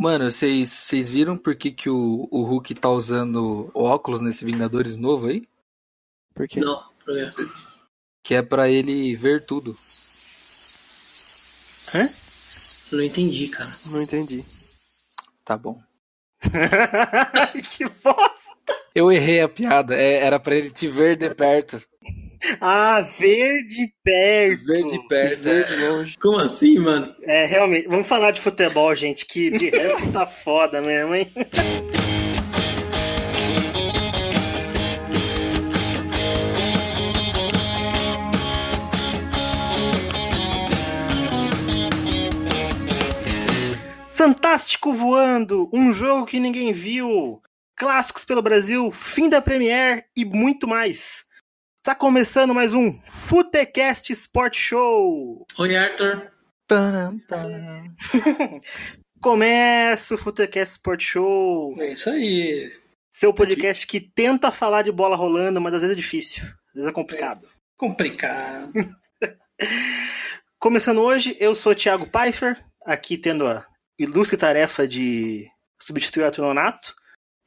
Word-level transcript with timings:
Mano, 0.00 0.32
vocês 0.32 1.10
viram 1.10 1.36
por 1.36 1.54
que, 1.54 1.70
que 1.70 1.90
o, 1.90 2.26
o 2.30 2.42
Hulk 2.42 2.74
tá 2.74 2.88
usando 2.88 3.70
óculos 3.74 4.22
nesse 4.22 4.46
Vingadores 4.46 4.96
novo 4.96 5.26
aí? 5.26 5.46
Por 6.34 6.48
quê? 6.48 6.58
Não, 6.58 6.82
por 7.04 7.14
quê? 7.14 7.30
Que 8.22 8.34
é 8.36 8.40
pra 8.40 8.66
ele 8.70 9.14
ver 9.14 9.44
tudo. 9.44 9.76
Hã? 11.94 12.08
Não 12.90 13.02
entendi, 13.02 13.48
cara. 13.48 13.76
Não 13.90 14.00
entendi. 14.00 14.42
Tá 15.44 15.58
bom. 15.58 15.78
que 17.76 17.84
bosta! 18.02 18.56
Eu 18.94 19.12
errei 19.12 19.42
a 19.42 19.50
piada. 19.50 19.94
É, 19.94 20.24
era 20.24 20.40
pra 20.40 20.54
ele 20.54 20.70
te 20.70 20.88
ver 20.88 21.14
de 21.14 21.28
perto. 21.34 21.78
Ah, 22.60 23.02
ver 23.18 23.66
de 23.66 23.92
perto. 24.02 24.64
Ver 24.64 24.88
de 24.88 25.08
perto. 25.08 25.42
Ver 25.42 25.60
é. 25.60 25.64
de 25.64 25.76
longe. 25.76 26.18
Como 26.18 26.38
assim, 26.38 26.78
mano? 26.78 27.14
É, 27.22 27.44
realmente. 27.44 27.86
Vamos 27.86 28.06
falar 28.06 28.30
de 28.30 28.40
futebol, 28.40 28.94
gente, 28.96 29.26
que 29.26 29.50
de 29.50 29.68
resto 29.70 30.10
tá 30.10 30.26
foda 30.26 30.80
mesmo, 30.80 31.14
hein? 31.14 31.30
Fantástico 44.10 44.92
voando, 44.92 45.70
um 45.72 45.92
jogo 45.92 46.26
que 46.26 46.38
ninguém 46.38 46.72
viu, 46.74 47.40
clássicos 47.74 48.24
pelo 48.24 48.42
Brasil, 48.42 48.90
fim 48.92 49.30
da 49.30 49.40
Premiere 49.40 50.04
e 50.14 50.26
muito 50.26 50.68
mais. 50.68 51.29
Tá 51.90 51.94
começando 51.96 52.54
mais 52.54 52.72
um 52.72 52.96
Futecast 53.04 54.12
Sport 54.12 54.56
Show. 54.56 55.44
Oi, 55.58 55.76
Arthur. 55.76 56.30
Taram, 56.68 57.18
taram. 57.26 57.92
Começa 59.20 60.14
o 60.14 60.16
Futecast 60.16 60.76
Sport 60.76 61.02
Show, 61.02 61.74
É 61.82 61.94
isso 61.94 62.08
aí. 62.08 62.70
seu 63.12 63.34
podcast 63.34 63.88
que 63.88 64.00
tenta 64.00 64.52
falar 64.52 64.82
de 64.82 64.92
bola 64.92 65.16
rolando, 65.16 65.60
mas 65.60 65.74
às 65.74 65.80
vezes 65.80 65.96
é 65.96 66.00
difícil, 66.00 66.44
às 66.44 66.74
vezes 66.74 66.88
é 66.88 66.92
complicado. 66.92 67.48
Complicado. 67.76 68.72
Começando 70.60 71.00
hoje, 71.00 71.36
eu 71.40 71.56
sou 71.56 71.74
Thiago 71.74 72.06
Pfeiffer, 72.06 72.64
aqui 72.86 73.18
tendo 73.18 73.48
a 73.48 73.66
ilustre 73.98 74.36
tarefa 74.36 74.86
de 74.86 75.44
substituir 75.82 76.22
o 76.22 76.26
Arthur 76.26 76.42
Nonato. 76.42 76.94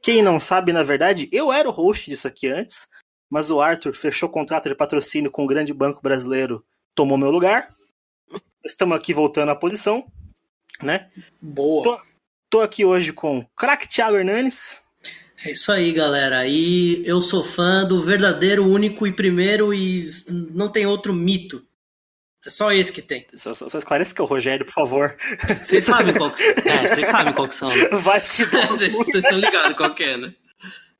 Quem 0.02 0.20
não 0.20 0.38
sabe, 0.38 0.70
na 0.70 0.82
verdade, 0.82 1.30
eu 1.32 1.50
era 1.50 1.66
o 1.66 1.72
host 1.72 2.10
disso 2.10 2.28
aqui 2.28 2.46
antes, 2.46 2.86
mas 3.30 3.50
o 3.50 3.60
Arthur 3.60 3.94
fechou 3.94 4.28
contrato 4.28 4.68
de 4.68 4.74
patrocínio 4.74 5.30
com 5.30 5.44
o 5.44 5.46
grande 5.46 5.72
banco 5.72 6.00
brasileiro, 6.02 6.64
tomou 6.94 7.18
meu 7.18 7.30
lugar. 7.30 7.74
Estamos 8.64 8.96
aqui 8.96 9.12
voltando 9.12 9.50
à 9.50 9.56
posição, 9.56 10.06
né? 10.82 11.10
Boa. 11.40 12.02
Tô 12.48 12.60
aqui 12.60 12.84
hoje 12.84 13.12
com 13.12 13.38
o 13.38 13.46
craque 13.56 13.88
Thiago 13.88 14.16
Hernanes. 14.16 14.80
É 15.44 15.50
isso 15.50 15.70
aí, 15.70 15.92
galera. 15.92 16.46
E 16.46 17.02
eu 17.06 17.20
sou 17.20 17.44
fã 17.44 17.84
do 17.84 18.02
verdadeiro, 18.02 18.64
único 18.66 19.06
e 19.06 19.12
primeiro 19.12 19.74
e 19.74 20.06
não 20.52 20.70
tem 20.70 20.86
outro 20.86 21.12
mito. 21.12 21.62
É 22.46 22.50
só 22.50 22.72
esse 22.72 22.92
que 22.92 23.02
tem. 23.02 23.26
Só, 23.34 23.54
só, 23.54 23.68
só 23.68 23.78
esclarece 23.78 24.14
que 24.14 24.20
é 24.20 24.24
o 24.24 24.26
Rogério, 24.26 24.64
por 24.66 24.72
favor. 24.72 25.16
Vocês 25.64 25.84
sabem 25.84 26.14
qual 26.14 26.30
que 26.30 26.42
É, 26.68 26.88
vocês 26.88 27.06
sabem 27.06 27.32
qual 27.32 27.48
que 27.48 27.54
são. 27.54 27.68
né? 27.68 27.88
Vai 28.02 28.20
que 28.20 28.44
vocês 28.68 28.94
estão 28.94 29.38
ligados 29.38 29.76
qual 29.76 29.94
que 29.94 30.04
é, 30.04 30.16
né? 30.16 30.34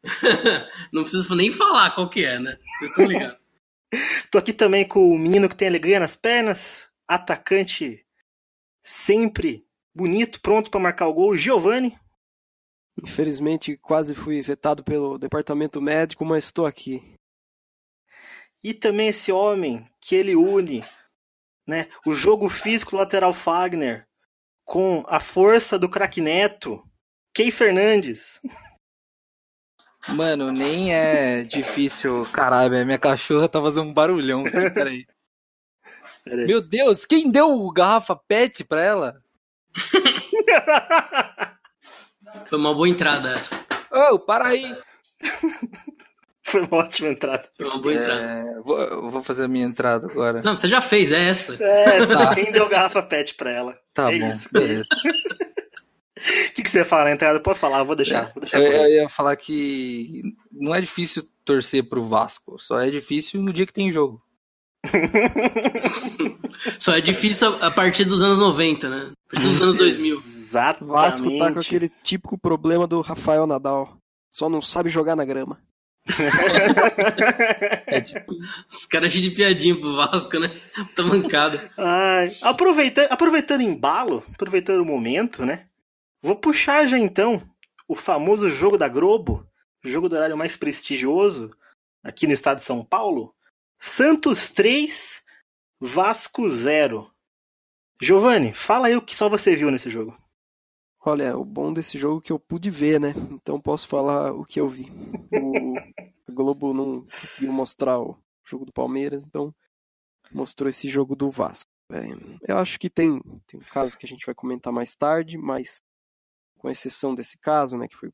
Não 0.93 1.03
preciso 1.03 1.35
nem 1.35 1.51
falar 1.51 1.95
qual 1.95 2.09
que 2.09 2.25
é, 2.25 2.39
né? 2.39 2.59
Vocês 2.79 2.91
estão 2.91 3.07
ligados. 3.07 3.39
Tô 4.31 4.39
aqui 4.39 4.53
também 4.53 4.87
com 4.87 5.11
o 5.11 5.19
menino 5.19 5.49
que 5.49 5.57
tem 5.57 5.69
alegria 5.69 6.01
nas 6.01 6.17
pernas, 6.17 6.89
atacante 7.07 8.05
sempre 8.83 9.65
bonito, 9.95 10.41
pronto 10.41 10.71
pra 10.71 10.81
marcar 10.81 11.07
o 11.07 11.15
gol, 11.15 11.37
Giovani. 11.37 11.97
Infelizmente, 13.03 13.77
quase 13.77 14.15
fui 14.15 14.41
vetado 14.41 14.85
pelo 14.85 15.19
departamento 15.19 15.81
médico, 15.81 16.25
mas 16.25 16.45
estou 16.45 16.67
aqui. 16.67 17.17
E 18.63 18.73
também 18.73 19.09
esse 19.09 19.31
homem 19.33 19.89
que 20.01 20.15
ele 20.15 20.37
une 20.37 20.85
né, 21.67 21.89
o 22.07 22.15
jogo 22.15 22.49
físico 22.49 22.97
lateral 22.97 23.33
Fagner 23.33 24.07
com 24.65 25.05
a 25.07 25.21
força 25.21 25.79
do 25.79 25.89
craque 25.89 26.21
Neto, 26.21 26.83
Key 27.35 27.51
Fernandes. 27.51 28.41
Mano, 30.09 30.53
nem 30.53 30.95
é 30.95 31.43
difícil. 31.45 32.27
Caralho, 32.33 32.77
a 32.81 32.85
minha 32.85 32.99
cachorra 32.99 33.49
tá 33.49 33.61
fazendo 33.61 33.89
um 33.89 33.95
barulhão. 33.95 34.45
aqui, 34.47 34.71
Peraí. 34.71 35.07
Peraí. 36.25 36.47
Meu 36.47 36.61
Deus, 36.61 37.05
quem 37.05 37.31
deu 37.31 37.71
garrafa 37.71 38.15
pet 38.17 38.65
pra 38.65 38.83
ela? 38.83 39.15
Foi 42.47 42.59
uma 42.59 42.75
boa 42.75 42.89
entrada 42.89 43.33
essa. 43.35 43.55
Ô, 44.13 44.19
para 44.19 44.47
aí. 44.49 44.77
Foi 46.47 46.61
uma 46.63 46.77
ótima 46.79 47.09
entrada. 47.09 47.49
Foi 47.57 47.67
uma 47.69 47.79
boa 47.79 47.95
entrada. 47.95 48.21
É, 48.21 48.61
vou, 48.61 48.79
eu 48.81 49.11
vou 49.11 49.23
fazer 49.23 49.45
a 49.45 49.49
minha 49.49 49.65
entrada 49.65 50.07
agora. 50.07 50.43
Não, 50.43 50.57
você 50.59 50.69
já 50.69 50.81
fez, 50.81 51.11
é 51.11 51.29
essa. 51.31 51.55
É, 51.63 52.07
Tá. 52.07 52.35
quem 52.35 52.53
deu 52.53 52.69
garrafa 52.69 53.03
pet 53.03 53.35
pra 53.35 53.51
ela? 53.51 53.79
Tá 53.95 54.13
É 54.13 54.19
bom, 54.19 54.29
isso. 54.29 54.49
beleza. 54.53 54.85
O 56.25 56.55
que, 56.55 56.63
que 56.63 56.71
você 56.71 56.79
ia 56.79 56.85
falar 56.85 57.05
na 57.05 57.13
entrada? 57.13 57.41
Pode 57.41 57.59
falar, 57.59 57.81
eu 57.81 57.85
vou 57.85 57.97
deixar. 57.97 58.33
Vou 58.35 58.41
deixar 58.41 58.59
Eu, 58.59 58.73
eu 58.73 58.89
ia 59.03 59.09
falar 59.09 59.37
que 59.37 60.23
não 60.51 60.75
é 60.75 60.81
difícil 60.81 61.29
torcer 61.45 61.85
pro 61.89 62.03
Vasco, 62.03 62.59
só 62.59 62.81
é 62.81 62.91
difícil 62.91 63.43
no 63.43 63.53
dia 63.53 63.67
que 63.67 63.73
tem 63.73 63.93
jogo. 63.93 64.23
Só 66.79 66.97
é 66.97 67.01
difícil 67.01 67.49
a 67.63 67.69
a 67.69 67.71
partir 67.71 68.05
dos 68.05 68.23
anos 68.23 68.39
90, 68.39 68.89
né? 68.89 69.13
A 69.29 69.35
partir 69.35 69.49
dos 69.49 69.63
anos 69.63 69.77
2000. 69.77 70.15
Exatamente. 70.17 70.93
Vasco 70.93 71.39
tá 71.39 71.53
com 71.53 71.59
aquele 71.59 71.91
típico 72.03 72.39
problema 72.39 72.87
do 72.87 73.01
Rafael 73.01 73.47
Nadal. 73.47 73.97
Só 74.31 74.49
não 74.49 74.61
sabe 74.61 74.91
jogar 74.91 75.17
na 75.17 75.25
grama. 75.25 75.59
É 77.87 78.01
tipo, 78.01 78.33
Os 78.71 78.85
caras 78.87 79.13
cheios 79.13 79.29
de 79.29 79.35
piadinha 79.35 79.79
pro 79.79 79.95
Vasco, 79.95 80.39
né? 80.39 80.51
Tá 80.95 81.03
mancado. 81.03 81.61
Ai, 81.79 82.29
aproveitando, 82.43 83.07
aproveitando 83.11 83.61
o 83.61 83.65
embalo, 83.65 84.23
aproveitando 84.33 84.81
o 84.81 84.85
momento, 84.85 85.45
né? 85.47 85.67
Vou 86.25 86.35
puxar 86.35 86.87
já 86.87 86.99
então 86.99 87.43
o 87.87 87.95
famoso 87.95 88.49
jogo 88.49 88.79
da 88.79 88.89
Globo, 88.89 89.47
jogo 89.85 90.09
do 90.09 90.17
horário 90.17 90.39
mais 90.39 90.57
prestigioso 90.57 91.55
aqui 92.03 92.27
no 92.27 92.33
estado 92.33 92.61
de 92.61 92.65
São 92.65 92.83
Paulo. 92.83 93.37
Santos 93.79 94.51
3, 94.51 95.23
Vasco 95.79 96.49
0. 96.49 97.13
Giovanni, 98.01 98.55
fala 98.55 98.87
aí 98.87 98.97
o 98.97 99.03
que 99.03 99.15
só 99.15 99.29
você 99.29 99.55
viu 99.55 99.71
nesse 99.71 99.91
jogo. 99.91 100.17
Olha, 101.05 101.37
o 101.37 101.45
bom 101.45 101.71
desse 101.75 101.99
jogo 101.99 102.21
é 102.21 102.27
que 102.27 102.33
eu 102.33 102.39
pude 102.39 102.71
ver, 102.71 102.99
né? 102.99 103.13
Então 103.31 103.61
posso 103.61 103.87
falar 103.87 104.33
o 104.33 104.47
que 104.47 104.59
eu 104.59 104.67
vi. 104.67 104.91
O 105.31 105.75
a 106.27 106.33
Globo 106.33 106.73
não 106.73 107.03
conseguiu 107.21 107.53
mostrar 107.53 108.01
o 108.01 108.19
jogo 108.43 108.65
do 108.65 108.73
Palmeiras, 108.73 109.27
então 109.27 109.55
mostrou 110.33 110.71
esse 110.71 110.89
jogo 110.89 111.15
do 111.15 111.31
Vasco. 111.31 111.71
É, 111.93 112.01
eu 112.51 112.57
acho 112.57 112.79
que 112.79 112.89
tem, 112.89 113.21
tem 113.47 113.61
um 113.61 113.65
caso 113.65 113.99
que 113.99 114.07
a 114.07 114.09
gente 114.09 114.25
vai 114.25 114.35
comentar 114.35 114.73
mais 114.73 114.97
tarde, 114.97 115.37
mas 115.37 115.83
com 116.65 116.71
exceção 116.71 117.15
desse 117.15 117.37
caso, 117.37 117.77
né, 117.77 117.87
que 117.87 117.95
foi 117.95 118.11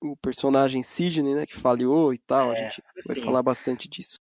o 0.00 0.16
personagem 0.16 0.82
Sidney, 0.82 1.32
né, 1.32 1.46
que 1.46 1.56
falhou 1.56 2.12
e 2.12 2.18
tal, 2.18 2.50
a 2.50 2.54
É, 2.54 2.70
gente 2.70 2.82
vai 3.06 3.14
sim. 3.14 3.22
falar 3.24 3.40
bastante 3.40 3.88
disso. 3.88 4.18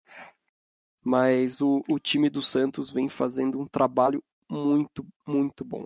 Mas 1.05 1.61
o, 1.61 1.83
o 1.89 2.01
time 2.01 2.29
do 2.29 2.43
Santos 2.43 2.91
vem 2.91 3.09
fazendo 3.09 3.61
um 3.61 3.67
trabalho 3.67 4.25
muito, 4.51 5.07
muito 5.25 5.65
bom. 5.65 5.85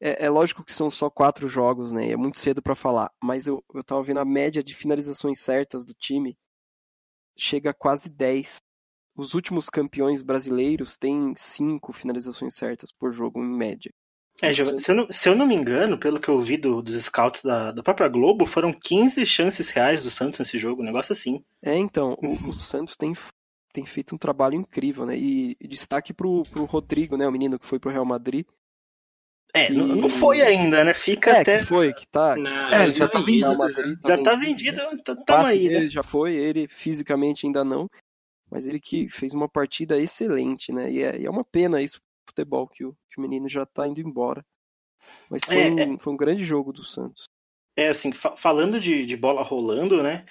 É, 0.00 0.26
é 0.26 0.30
lógico 0.30 0.64
que 0.64 0.72
são 0.72 0.90
só 0.90 1.10
quatro 1.10 1.46
jogos, 1.48 1.92
né? 1.92 2.10
É 2.10 2.16
muito 2.16 2.38
cedo 2.38 2.62
pra 2.62 2.74
falar. 2.74 3.10
Mas 3.22 3.46
eu, 3.46 3.64
eu 3.74 3.84
tava 3.84 4.02
vendo 4.02 4.20
a 4.20 4.24
média 4.24 4.62
de 4.62 4.74
finalizações 4.74 5.40
certas 5.40 5.84
do 5.84 5.94
time. 5.94 6.36
Chega 7.36 7.70
a 7.70 7.74
quase 7.74 8.08
10. 8.08 8.56
Os 9.16 9.34
últimos 9.34 9.68
campeões 9.70 10.22
brasileiros 10.22 10.96
têm 10.96 11.34
cinco 11.36 11.92
finalizações 11.92 12.54
certas 12.54 12.92
por 12.92 13.12
jogo, 13.12 13.40
em 13.42 13.48
média. 13.48 13.92
É, 14.42 14.52
se, 14.52 14.90
eu 14.90 14.94
não, 14.96 15.06
se 15.10 15.28
eu 15.28 15.36
não 15.36 15.46
me 15.46 15.54
engano, 15.54 15.96
pelo 15.96 16.18
que 16.20 16.28
eu 16.28 16.40
vi 16.42 16.56
do- 16.56 16.82
dos 16.82 16.96
scouts 17.04 17.42
da, 17.44 17.70
da 17.70 17.82
própria 17.82 18.08
Globo, 18.08 18.44
foram 18.44 18.72
15 18.72 19.24
chances 19.24 19.70
reais 19.70 20.02
do 20.02 20.10
Santos 20.10 20.40
nesse 20.40 20.58
jogo, 20.58 20.82
um 20.82 20.84
negócio 20.84 21.12
assim. 21.12 21.44
É, 21.62 21.76
então, 21.76 22.18
o, 22.20 22.48
o 22.50 22.52
Santos 22.52 22.96
tem, 22.96 23.14
tem 23.72 23.86
feito 23.86 24.14
um 24.14 24.18
trabalho 24.18 24.54
incrível, 24.56 25.06
né? 25.06 25.16
E, 25.16 25.56
e 25.60 25.68
destaque 25.68 26.12
pro, 26.12 26.42
pro 26.50 26.64
Rodrigo, 26.64 27.16
né? 27.16 27.26
O 27.28 27.32
menino 27.32 27.56
que 27.58 27.66
foi 27.66 27.78
pro 27.78 27.90
Real 27.90 28.04
Madrid. 28.04 28.44
É, 29.54 29.66
Que- 29.66 29.74
não, 29.74 29.86
não 29.86 30.08
foi 30.08 30.40
ainda, 30.40 30.82
né? 30.82 30.92
Fica 30.94 31.30
É, 31.30 31.40
até. 31.42 31.58
que 31.58 31.66
foi, 31.66 31.92
que 31.92 32.06
tá. 32.08 32.34
Não, 32.36 32.50
É, 32.72 32.84
ele 32.84 32.94
já 32.94 33.06
tá 33.06 33.20
vendido, 33.20 33.56
Madrid 33.56 33.98
Já 34.04 34.22
tá 34.22 34.34
vendido. 34.34 34.76
vendido, 34.80 35.02
tá- 35.04 35.16
tamo 35.16 35.46
aí, 35.46 35.68
né? 35.68 35.88
já 35.88 36.02
foi, 36.02 36.34
ele 36.34 36.66
fisicamente 36.68 37.46
ainda 37.46 37.62
não, 37.62 37.86
mas 38.50 38.66
ele 38.66 38.80
que 38.80 39.08
fez 39.10 39.34
uma 39.34 39.48
partida 39.48 39.98
excelente, 39.98 40.72
né? 40.72 40.90
E 40.90 41.02
é, 41.02 41.20
e 41.20 41.26
é 41.26 41.30
uma 41.30 41.44
pena 41.44 41.80
isso 41.82 42.00
futebol, 42.32 42.66
que 42.66 42.84
o, 42.84 42.96
que 43.10 43.18
o 43.18 43.20
menino 43.20 43.48
já 43.48 43.64
tá 43.64 43.86
indo 43.86 44.00
embora. 44.00 44.44
Mas 45.30 45.44
foi, 45.44 45.56
É, 45.56 45.86
um, 45.86 45.98
foi 45.98 46.12
um 46.12 46.16
grande 46.16 46.44
jogo 46.44 46.72
do 46.72 46.82
Santos. 46.82 47.24
É 47.76 47.88
assim, 47.88 48.12
fa- 48.12 48.36
falando 48.36 48.80
de, 48.80 49.06
de 49.06 49.16
bola 49.16 49.42
rolando, 49.42 50.02
né? 50.02 50.26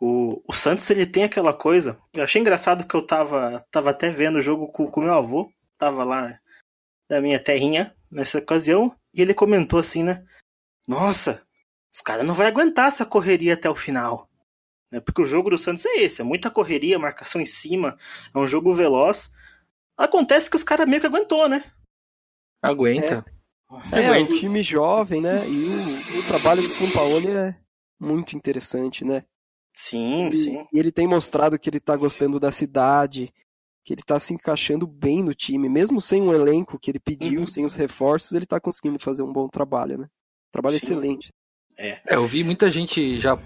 O, 0.00 0.42
o 0.46 0.52
Santos 0.52 0.88
ele 0.90 1.06
tem 1.06 1.24
aquela 1.24 1.54
coisa. 1.54 1.98
Eu 2.12 2.24
achei 2.24 2.40
engraçado 2.40 2.86
que 2.86 2.94
eu 2.94 3.06
tava, 3.06 3.64
tava 3.70 3.90
até 3.90 4.10
vendo 4.10 4.36
o 4.36 4.42
jogo 4.42 4.68
com 4.68 4.84
o 4.84 5.02
meu 5.02 5.14
avô. 5.14 5.50
Tava 5.78 6.04
lá 6.04 6.38
da 7.08 7.20
minha 7.20 7.42
terrinha 7.42 7.94
nessa 8.10 8.38
ocasião, 8.38 8.96
e 9.12 9.20
ele 9.20 9.34
comentou 9.34 9.78
assim, 9.78 10.02
né? 10.02 10.24
Nossa, 10.86 11.46
os 11.94 12.00
caras 12.00 12.26
não 12.26 12.34
vão 12.34 12.46
aguentar 12.46 12.88
essa 12.88 13.04
correria 13.04 13.54
até 13.54 13.68
o 13.68 13.76
final. 13.76 14.28
Né? 14.90 15.00
Porque 15.00 15.20
o 15.20 15.26
jogo 15.26 15.50
do 15.50 15.58
Santos 15.58 15.84
é 15.84 15.98
esse, 15.98 16.20
é 16.20 16.24
muita 16.24 16.50
correria, 16.50 16.98
marcação 16.98 17.40
em 17.40 17.46
cima, 17.46 17.98
é 18.34 18.38
um 18.38 18.46
jogo 18.48 18.74
veloz. 18.74 19.30
Acontece 19.96 20.50
que 20.50 20.56
os 20.56 20.62
caras 20.62 20.88
meio 20.88 21.00
que 21.00 21.06
aguentou, 21.06 21.48
né? 21.48 21.64
Aguenta. 22.62 23.24
É, 23.92 24.04
é 24.04 24.12
um 24.12 24.28
time 24.28 24.62
jovem, 24.62 25.20
né? 25.20 25.48
E 25.48 25.66
o, 25.66 26.20
o 26.20 26.26
trabalho 26.26 26.62
do 26.62 26.68
São 26.68 26.90
Paulo 26.90 27.28
é 27.28 27.58
muito 27.98 28.36
interessante, 28.36 29.04
né? 29.04 29.24
Sim, 29.74 30.28
e, 30.28 30.34
sim. 30.34 30.66
E 30.72 30.78
ele 30.78 30.92
tem 30.92 31.06
mostrado 31.06 31.58
que 31.58 31.68
ele 31.68 31.80
tá 31.80 31.96
gostando 31.96 32.38
da 32.38 32.50
cidade, 32.50 33.32
que 33.84 33.92
ele 33.92 34.02
tá 34.02 34.18
se 34.18 34.34
encaixando 34.34 34.86
bem 34.86 35.22
no 35.22 35.34
time, 35.34 35.68
mesmo 35.68 36.00
sem 36.00 36.22
um 36.22 36.32
elenco 36.32 36.78
que 36.78 36.90
ele 36.90 36.98
pediu, 36.98 37.40
uhum. 37.40 37.46
sem 37.46 37.64
os 37.64 37.74
reforços, 37.74 38.32
ele 38.32 38.46
tá 38.46 38.58
conseguindo 38.58 38.98
fazer 38.98 39.22
um 39.22 39.32
bom 39.32 39.48
trabalho, 39.48 39.98
né? 39.98 40.08
Trabalho 40.50 40.78
sim. 40.78 40.86
excelente. 40.86 41.28
É. 41.78 42.00
é, 42.06 42.16
eu 42.16 42.26
vi 42.26 42.42
muita 42.42 42.70
gente 42.70 43.20
já 43.20 43.36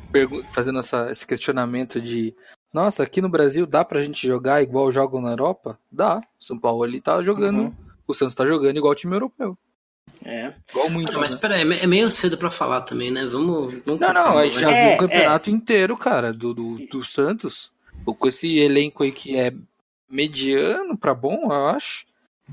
fazendo 0.52 0.79
essa, 0.79 1.11
esse 1.11 1.26
questionamento 1.26 2.00
de 2.00 2.35
nossa, 2.73 3.03
aqui 3.03 3.21
no 3.21 3.29
Brasil 3.29 3.67
dá 3.67 3.85
pra 3.85 4.03
gente 4.03 4.27
jogar 4.27 4.63
igual 4.63 4.93
jogam 4.93 5.21
na 5.21 5.31
Europa? 5.31 5.79
Dá. 5.91 6.21
São 6.39 6.59
Paulo 6.59 6.85
ele 6.85 7.01
tá 7.01 7.23
jogando, 7.23 7.63
uhum. 7.63 7.75
o 8.07 8.15
Santos 8.15 8.35
tá 8.35 8.47
jogando 8.47 8.77
igual 8.77 8.93
o 8.93 8.97
time 8.97 9.15
europeu. 9.15 9.57
É. 10.25 10.53
Igual 10.71 10.91
muito. 10.91 11.13
Ah, 11.15 11.19
mas 11.19 11.35
né? 11.35 11.39
peraí, 11.41 11.61
é 11.63 11.87
meio 11.87 12.11
cedo 12.11 12.37
pra 12.37 12.51
falar 12.51 12.83
também, 12.83 13.11
né? 13.11 13.25
Vamos. 13.27 13.75
vamos 13.85 14.01
não, 14.01 14.13
não, 14.13 14.39
aí 14.39 14.53
já 14.53 14.71
é, 14.71 14.87
viu 14.87 14.95
o 14.95 14.99
campeonato 14.99 15.51
é. 15.51 15.53
inteiro, 15.53 15.97
cara, 15.97 16.33
do, 16.33 16.55
do, 16.55 16.75
do 16.91 17.05
Santos. 17.05 17.71
Com 18.05 18.29
esse 18.29 18.59
elenco 18.59 19.03
aí 19.03 19.13
que 19.13 19.37
é 19.39 19.53
mediano 20.09 20.97
pra 20.97 21.15
bom, 21.15 21.53
eu 21.53 21.67
acho. 21.67 22.07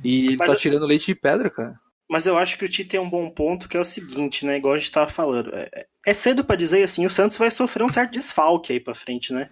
E 0.04 0.28
ele 0.28 0.38
mas 0.38 0.48
tá 0.48 0.54
eu... 0.54 0.60
tirando 0.60 0.86
leite 0.86 1.06
de 1.08 1.16
pedra, 1.16 1.50
cara. 1.50 1.80
Mas 2.10 2.25
eu 2.25 2.38
acho 2.38 2.58
que 2.58 2.64
o 2.64 2.69
Tite 2.69 2.90
tem 2.90 3.00
um 3.00 3.10
bom 3.10 3.30
ponto, 3.30 3.68
que 3.68 3.75
é 3.75 3.80
o 3.80 3.86
seguinte, 3.86 4.46
né? 4.46 4.58
Igual 4.58 4.75
a 4.75 4.78
gente 4.78 4.92
tava 4.92 5.10
falando. 5.10 5.54
É, 5.54 5.86
é 6.06 6.14
cedo 6.14 6.46
para 6.46 6.56
dizer 6.56 6.84
assim, 6.84 7.06
o 7.06 7.10
Santos 7.10 7.38
vai 7.38 7.52
sofrer 7.52 7.84
um 7.84 7.90
certo 7.90 8.14
desfalque 8.14 8.72
aí 8.72 8.80
pra 8.80 8.96
frente, 8.96 9.34
né? 9.34 9.50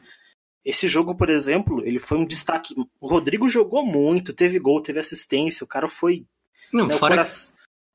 Esse 0.66 0.88
jogo, 0.88 1.14
por 1.14 1.30
exemplo, 1.30 1.86
ele 1.86 2.00
foi 2.00 2.18
um 2.18 2.26
destaque. 2.26 2.74
O 3.00 3.08
Rodrigo 3.08 3.48
jogou 3.48 3.86
muito, 3.86 4.34
teve 4.34 4.58
gol, 4.58 4.82
teve 4.82 5.00
assistência, 5.00 5.64
o 5.64 5.68
cara 5.68 5.88
foi. 5.88 6.26
Não, 6.74 6.88
né, 6.88 6.96
fora. 6.96 7.24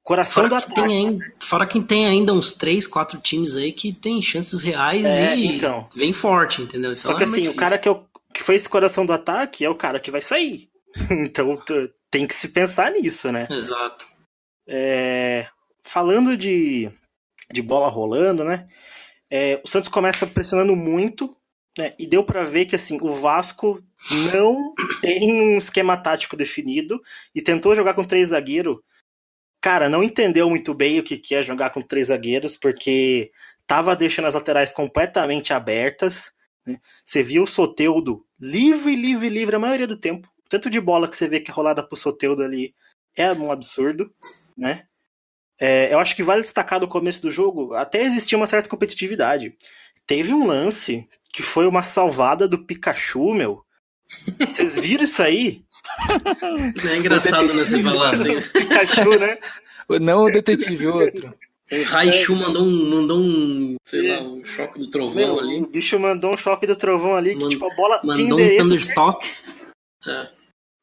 Coração 0.02 0.48
fora 0.48 0.48
que 0.48 0.72
ataque. 0.72 0.88
Tem, 0.88 1.18
fora 1.40 1.66
que 1.66 1.80
tem 1.82 2.06
ainda 2.06 2.32
uns 2.32 2.52
3, 2.52 2.86
4 2.86 3.20
times 3.20 3.54
aí 3.54 3.70
que 3.70 3.92
tem 3.92 4.22
chances 4.22 4.62
reais 4.62 5.04
é, 5.04 5.36
e 5.36 5.56
então. 5.56 5.88
vem 5.94 6.12
forte, 6.12 6.62
entendeu? 6.62 6.92
Então 6.92 7.02
Só 7.02 7.14
que 7.14 7.22
é 7.22 7.26
assim, 7.26 7.48
o 7.48 7.54
cara 7.54 7.76
que, 7.76 7.88
é 7.88 8.00
que 8.32 8.42
foi 8.42 8.54
esse 8.54 8.68
coração 8.68 9.04
do 9.04 9.12
ataque 9.12 9.64
é 9.64 9.68
o 9.68 9.74
cara 9.74 10.00
que 10.00 10.10
vai 10.10 10.22
sair. 10.22 10.70
então 11.10 11.62
tem 12.10 12.26
que 12.26 12.34
se 12.34 12.48
pensar 12.48 12.92
nisso, 12.92 13.30
né? 13.30 13.46
Exato. 13.50 14.08
É, 14.66 15.46
falando 15.82 16.36
de, 16.36 16.90
de 17.52 17.60
bola 17.60 17.88
rolando, 17.88 18.42
né? 18.42 18.66
É, 19.30 19.60
o 19.62 19.68
Santos 19.68 19.88
começa 19.88 20.26
pressionando 20.26 20.74
muito, 20.74 21.36
né? 21.78 21.92
E 21.98 22.06
deu 22.06 22.24
para 22.24 22.44
ver 22.44 22.66
que 22.66 22.76
assim 22.76 22.98
o 23.00 23.12
Vasco 23.12 23.82
não 24.32 24.74
tem 25.00 25.32
um 25.32 25.58
esquema 25.58 25.96
tático 25.96 26.36
definido 26.36 27.00
e 27.34 27.40
tentou 27.40 27.74
jogar 27.74 27.94
com 27.94 28.04
três 28.04 28.30
zagueiros 28.30 28.78
cara, 29.60 29.88
não 29.88 30.02
entendeu 30.02 30.48
muito 30.48 30.72
bem 30.72 30.98
o 30.98 31.02
que, 31.02 31.18
que 31.18 31.34
é 31.34 31.42
jogar 31.42 31.70
com 31.70 31.82
três 31.82 32.06
zagueiros, 32.06 32.56
porque 32.56 33.30
tava 33.66 33.94
deixando 33.94 34.26
as 34.26 34.34
laterais 34.34 34.72
completamente 34.72 35.52
abertas. 35.52 36.32
Né? 36.66 36.80
Você 37.04 37.22
viu 37.22 37.42
o 37.42 37.46
Soteudo 37.46 38.24
livre, 38.40 38.96
livre, 38.96 39.28
livre 39.28 39.56
a 39.56 39.58
maioria 39.60 39.86
do 39.86 39.98
tempo. 39.98 40.28
Tanto 40.48 40.70
de 40.70 40.80
bola 40.80 41.08
que 41.08 41.16
você 41.16 41.28
vê 41.28 41.40
que 41.40 41.50
é 41.50 41.54
rolada 41.54 41.86
pro 41.86 41.96
Soteudo 41.96 42.42
ali 42.42 42.74
é 43.16 43.32
um 43.32 43.52
absurdo, 43.52 44.12
né? 44.56 44.86
É, 45.60 45.92
eu 45.92 45.98
acho 45.98 46.16
que 46.16 46.22
vale 46.22 46.40
destacar 46.40 46.80
do 46.80 46.88
começo 46.88 47.20
do 47.20 47.30
jogo, 47.30 47.74
até 47.74 48.02
existia 48.02 48.38
uma 48.38 48.46
certa 48.46 48.68
competitividade. 48.68 49.54
Teve 50.10 50.34
um 50.34 50.44
lance 50.44 51.08
que 51.32 51.40
foi 51.40 51.68
uma 51.68 51.84
salvada 51.84 52.48
do 52.48 52.58
Pikachu, 52.58 53.32
meu. 53.32 53.64
Vocês 54.40 54.74
viram 54.74 55.04
isso 55.04 55.22
aí? 55.22 55.62
É 56.84 56.96
engraçado, 56.96 57.54
né? 57.54 57.64
Você 57.64 57.80
falar 57.80 58.16
assim. 58.16 58.40
Pikachu, 58.40 59.16
né? 59.20 59.38
Não 60.00 60.24
o 60.24 60.32
detetive, 60.32 60.88
outro. 60.88 61.32
O 61.72 61.82
Raichu 61.84 62.34
mandou 62.34 62.64
um, 62.64 62.90
mandou 62.90 63.20
um, 63.20 63.76
sei 63.86 64.08
lá, 64.08 64.20
um 64.20 64.44
choque 64.44 64.80
do 64.80 64.90
trovão 64.90 65.14
Meu, 65.14 65.38
ali. 65.38 65.62
O 65.62 65.68
bicho 65.68 65.96
mandou 65.96 66.34
um 66.34 66.36
choque 66.36 66.66
do 66.66 66.74
trovão 66.74 67.14
ali, 67.14 67.36
que 67.36 67.46
tipo, 67.46 67.70
a 67.70 67.76
bola 67.76 68.00
mandou 68.02 68.14
tinha 68.16 68.32
endereço. 68.32 68.60
Um 68.60 68.64
Thunderstock. 68.64 69.30
É. 70.08 70.28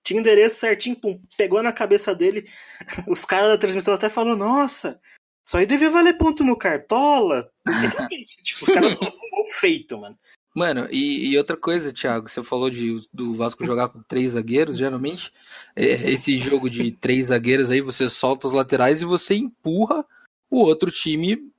Tinha 0.05 0.21
endereço 0.21 0.55
certinho, 0.55 0.95
pum, 0.95 1.19
pegou 1.37 1.61
na 1.61 1.73
cabeça 1.73 2.15
dele. 2.15 2.49
Os 3.05 3.25
caras 3.25 3.49
da 3.49 3.57
transmissão 3.57 3.93
até 3.93 4.07
falaram, 4.07 4.37
nossa, 4.37 5.01
isso 5.47 5.55
aí 5.55 5.65
devia 5.65 5.89
valer 5.89 6.17
ponto 6.17 6.43
no 6.43 6.57
Cartola. 6.57 7.49
tipo, 8.43 8.65
os 8.65 8.73
caras 8.73 8.93
um 8.95 9.29
gol 9.29 9.45
feito, 9.57 9.97
mano. 9.97 10.19
Mano, 10.53 10.89
e, 10.91 11.29
e, 11.29 11.37
outra 11.37 11.55
coisa, 11.55 11.93
Thiago, 11.93 12.27
você 12.27 12.43
falou 12.43 12.69
de, 12.69 13.07
do 13.13 13.33
Vasco 13.33 13.65
jogar 13.65 13.87
com 13.87 14.01
três 14.01 14.33
zagueiros, 14.33 14.77
geralmente. 14.77 15.31
É, 15.73 16.11
esse 16.11 16.37
jogo 16.37 16.69
de 16.69 16.91
três 16.91 17.27
zagueiros 17.27 17.71
aí, 17.71 17.79
você 17.79 18.09
solta 18.09 18.45
os 18.45 18.53
laterais 18.53 19.01
e 19.01 19.05
você 19.05 19.35
empurra 19.35 20.03
o 20.49 20.57
outro 20.57 20.91
time 20.91 21.49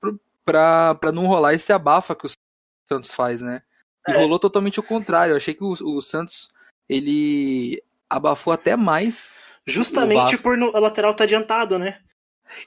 pra, 0.45 0.95
pra 0.95 1.11
não 1.11 1.25
rolar 1.25 1.55
esse 1.55 1.73
abafa 1.73 2.15
que 2.15 2.27
o 2.27 2.31
Santos 2.93 3.13
faz, 3.13 3.41
né? 3.41 3.63
E 4.07 4.11
é. 4.11 4.17
rolou 4.19 4.39
totalmente 4.39 4.79
o 4.81 4.83
contrário. 4.83 5.33
Eu 5.33 5.39
achei 5.39 5.55
que 5.55 5.65
o, 5.65 5.71
o 5.71 6.03
Santos, 6.03 6.51
ele 6.87 7.83
abafou 8.11 8.53
até 8.53 8.77
mais. 8.77 9.35
Justamente 9.67 10.37
por 10.37 10.59
no, 10.59 10.77
a 10.77 10.79
lateral 10.79 11.15
tá 11.15 11.25
adiantado, 11.25 11.79
né? 11.79 12.01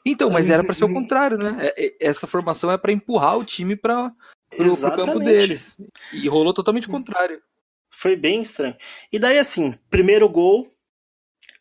Então, 0.05 0.29
mas 0.29 0.49
era 0.49 0.63
para 0.63 0.73
ser 0.73 0.85
o 0.85 0.93
contrário, 0.93 1.37
né? 1.37 1.57
É, 1.59 1.85
é, 1.85 1.95
essa 1.99 2.27
formação 2.27 2.71
é 2.71 2.77
para 2.77 2.91
empurrar 2.91 3.37
o 3.37 3.45
time 3.45 3.75
para 3.75 4.11
pro, 4.49 4.77
pro 4.77 4.95
campo 4.95 5.19
deles. 5.19 5.77
E 6.11 6.27
rolou 6.27 6.53
totalmente 6.53 6.87
o 6.87 6.91
contrário. 6.91 7.41
Foi 7.89 8.15
bem 8.15 8.41
estranho. 8.41 8.75
E 9.11 9.19
daí, 9.19 9.37
assim, 9.37 9.73
primeiro 9.89 10.27
gol, 10.29 10.67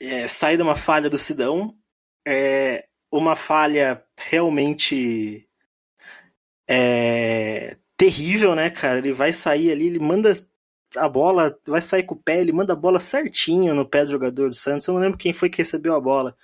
é, 0.00 0.28
sai 0.28 0.56
de 0.56 0.62
uma 0.62 0.76
falha 0.76 1.10
do 1.10 1.18
Sidão. 1.18 1.74
É 2.26 2.86
uma 3.10 3.34
falha 3.34 4.04
realmente 4.16 5.48
é, 6.68 7.76
terrível, 7.96 8.54
né, 8.54 8.70
cara? 8.70 8.98
Ele 8.98 9.12
vai 9.12 9.32
sair 9.32 9.72
ali, 9.72 9.86
ele 9.86 9.98
manda 9.98 10.32
a 10.96 11.08
bola, 11.08 11.56
vai 11.66 11.82
sair 11.82 12.04
com 12.04 12.14
o 12.14 12.22
pé, 12.22 12.40
ele 12.40 12.52
manda 12.52 12.72
a 12.72 12.76
bola 12.76 13.00
certinho 13.00 13.74
no 13.74 13.88
pé 13.88 14.04
do 14.04 14.12
jogador 14.12 14.48
do 14.48 14.56
Santos. 14.56 14.86
Eu 14.86 14.94
não 14.94 15.00
lembro 15.00 15.18
quem 15.18 15.32
foi 15.32 15.50
que 15.50 15.58
recebeu 15.58 15.94
a 15.94 16.00
bola. 16.00 16.36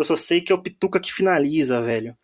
Eu 0.00 0.04
só 0.04 0.16
sei 0.16 0.40
que 0.40 0.52
é 0.52 0.54
o 0.54 0.62
Pituca 0.62 1.00
que 1.00 1.12
finaliza, 1.12 1.80
velho. 1.80 2.16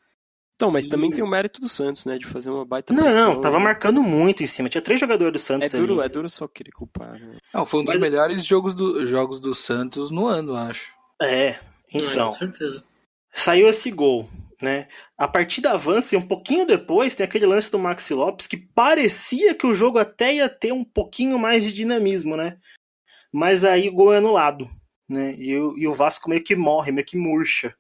Então, 0.57 0.71
mas 0.71 0.87
também 0.87 1.11
tem 1.11 1.23
o 1.23 1.29
mérito 1.29 1.61
do 1.61 1.69
Santos, 1.69 2.07
né? 2.07 2.19
De 2.19 2.25
fazer 2.25 2.49
uma 2.49 2.65
baita 2.65 2.93
Não, 2.93 3.03
pressão, 3.05 3.35
não, 3.35 3.41
tava 3.43 3.59
né? 3.59 3.65
marcando 3.65 4.03
muito 4.03 4.43
em 4.43 4.47
cima. 4.47 4.71
Tinha 4.71 4.81
três 4.81 4.99
jogadores 4.99 5.33
do 5.35 5.39
Santos 5.39 5.73
é 5.73 5.79
duro, 5.79 6.01
ali. 6.01 6.07
É 6.07 6.09
duro 6.09 6.31
só 6.31 6.49
querer 6.49 6.71
culpar. 6.71 7.21
Né? 7.21 7.37
Não, 7.53 7.67
foi 7.67 7.81
um 7.81 7.85
dos 7.85 7.95
mas... 7.95 8.01
melhores 8.01 8.43
jogos 8.43 8.75
do, 8.75 9.07
jogos 9.07 9.39
do 9.39 9.55
Santos 9.55 10.11
no 10.11 10.27
ano, 10.27 10.57
acho. 10.57 10.95
É, 11.21 11.61
então. 11.93 12.29
É, 12.29 12.31
com 12.31 12.39
certeza. 12.39 12.83
Saiu 13.31 13.69
esse 13.69 13.91
gol, 13.91 14.27
né? 14.63 14.89
A 15.19 15.29
partida 15.29 15.73
avança 15.73 16.15
e 16.15 16.19
um 16.19 16.27
pouquinho 16.27 16.67
depois 16.67 17.15
tem 17.15 17.25
aquele 17.25 17.45
lance 17.45 17.71
do 17.71 17.79
Maxi 17.79 18.15
Lopes 18.15 18.47
que 18.47 18.57
parecia 18.57 19.55
que 19.55 19.67
o 19.67 19.75
jogo 19.75 19.99
até 19.99 20.37
ia 20.37 20.49
ter 20.49 20.73
um 20.73 20.85
pouquinho 20.85 21.39
mais 21.39 21.65
de 21.65 21.73
dinamismo, 21.73 22.35
né? 22.35 22.57
Mas 23.31 23.63
aí 23.63 23.91
o 23.91 23.93
gol 23.93 24.15
é 24.15 24.19
anulado, 24.19 24.67
né? 25.09 25.35
E, 25.35 25.53
e 25.53 25.89
o 25.89 25.93
Vasco 25.93 26.29
meio 26.29 26.43
que 26.43 26.57
morre, 26.57 26.93
meio 26.93 27.07
que 27.07 27.17
murcha, 27.17 27.75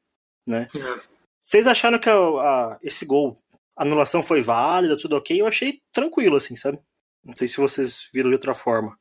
né? 0.47 0.69
É. 0.75 1.01
Vocês 1.43 1.67
acharam 1.67 1.99
que 1.99 2.09
a, 2.09 2.15
a, 2.15 2.79
esse 2.83 3.05
gol 3.05 3.39
a 3.77 3.83
anulação 3.83 4.23
foi 4.23 4.41
válida, 4.41 4.97
tudo 4.97 5.17
ok, 5.17 5.39
eu 5.39 5.47
achei 5.47 5.83
tranquilo, 5.93 6.37
assim, 6.37 6.57
sabe? 6.57 6.79
Não 7.23 7.37
sei 7.37 7.47
se 7.47 7.59
vocês 7.59 8.09
viram 8.13 8.31
de 8.31 8.37
outra 8.37 8.55
forma. 8.55 8.99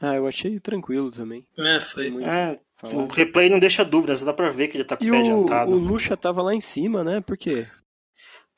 Ah, 0.00 0.14
eu 0.14 0.26
achei 0.26 0.60
tranquilo 0.60 1.10
também. 1.10 1.46
É, 1.58 1.80
foi. 1.80 2.10
Muito 2.10 2.26
é, 2.26 2.58
o 2.82 3.06
replay 3.06 3.48
não 3.48 3.58
deixa 3.58 3.84
dúvidas, 3.84 4.22
dá 4.22 4.32
pra 4.32 4.50
ver 4.50 4.68
que 4.68 4.76
ele 4.76 4.84
tá 4.84 4.96
com 4.96 5.04
e 5.04 5.10
o 5.10 5.12
pé 5.12 5.18
o, 5.18 5.20
adiantado. 5.20 5.72
o 5.72 5.76
Lucha 5.76 6.16
tava 6.16 6.42
lá 6.42 6.54
em 6.54 6.60
cima, 6.60 7.02
né? 7.02 7.20
Por 7.20 7.36
quê? 7.36 7.66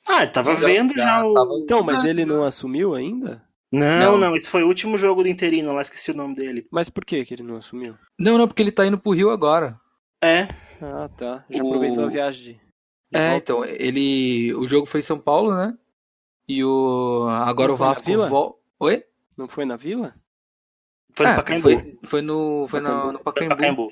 Ah, 0.07 0.23
ele 0.23 0.33
tava 0.33 0.55
vendo 0.55 0.95
já, 0.95 1.05
já 1.05 1.25
o... 1.25 1.35
Tava... 1.35 1.51
Então, 1.63 1.83
mas 1.83 2.05
ele 2.05 2.25
não 2.25 2.45
assumiu 2.45 2.95
ainda? 2.95 3.43
Não, 3.71 4.13
não, 4.13 4.19
não, 4.19 4.37
esse 4.37 4.49
foi 4.49 4.63
o 4.63 4.67
último 4.67 4.97
jogo 4.97 5.23
do 5.23 5.29
interino, 5.29 5.75
lá 5.75 5.83
esqueci 5.83 6.11
o 6.11 6.17
nome 6.17 6.35
dele. 6.35 6.67
Mas 6.71 6.89
por 6.89 7.05
que 7.05 7.25
que 7.25 7.35
ele 7.35 7.43
não 7.43 7.57
assumiu? 7.57 7.97
Não, 8.19 8.39
não, 8.39 8.49
porque 8.49 8.63
ele 8.63 8.73
tá 8.73 8.87
indo 8.87 8.99
pro 8.99 9.13
Rio 9.13 9.31
agora. 9.31 9.79
É. 10.23 10.49
Ah, 10.83 11.09
tá. 11.17 11.45
Já 11.51 11.63
o... 11.63 11.67
aproveitou 11.67 12.05
a 12.05 12.09
viagem 12.09 12.55
de... 12.55 12.69
É, 13.13 13.37
então, 13.37 13.65
ele. 13.65 14.55
O 14.55 14.67
jogo 14.69 14.87
foi 14.87 15.01
em 15.01 15.03
São 15.03 15.19
Paulo, 15.19 15.55
né? 15.55 15.75
E 16.47 16.63
o. 16.63 17.27
Agora 17.31 17.69
Não 17.69 17.75
o 17.75 17.79
Vasco 17.79 18.11
volta. 18.29 18.59
Oi? 18.81 19.05
Não 19.37 19.49
foi 19.49 19.65
na 19.65 19.77
vila? 19.77 20.15
Foi 21.15 21.27
no 21.27 21.33
é, 21.33 21.37
Pacaembu. 21.37 21.63
Foi, 21.63 21.99
foi 22.05 22.23
no, 22.23 22.67
foi 22.69 22.81
no, 22.81 23.13
no 23.13 23.19
Pacaembu. 23.19 23.57
Pacaembu. 23.57 23.89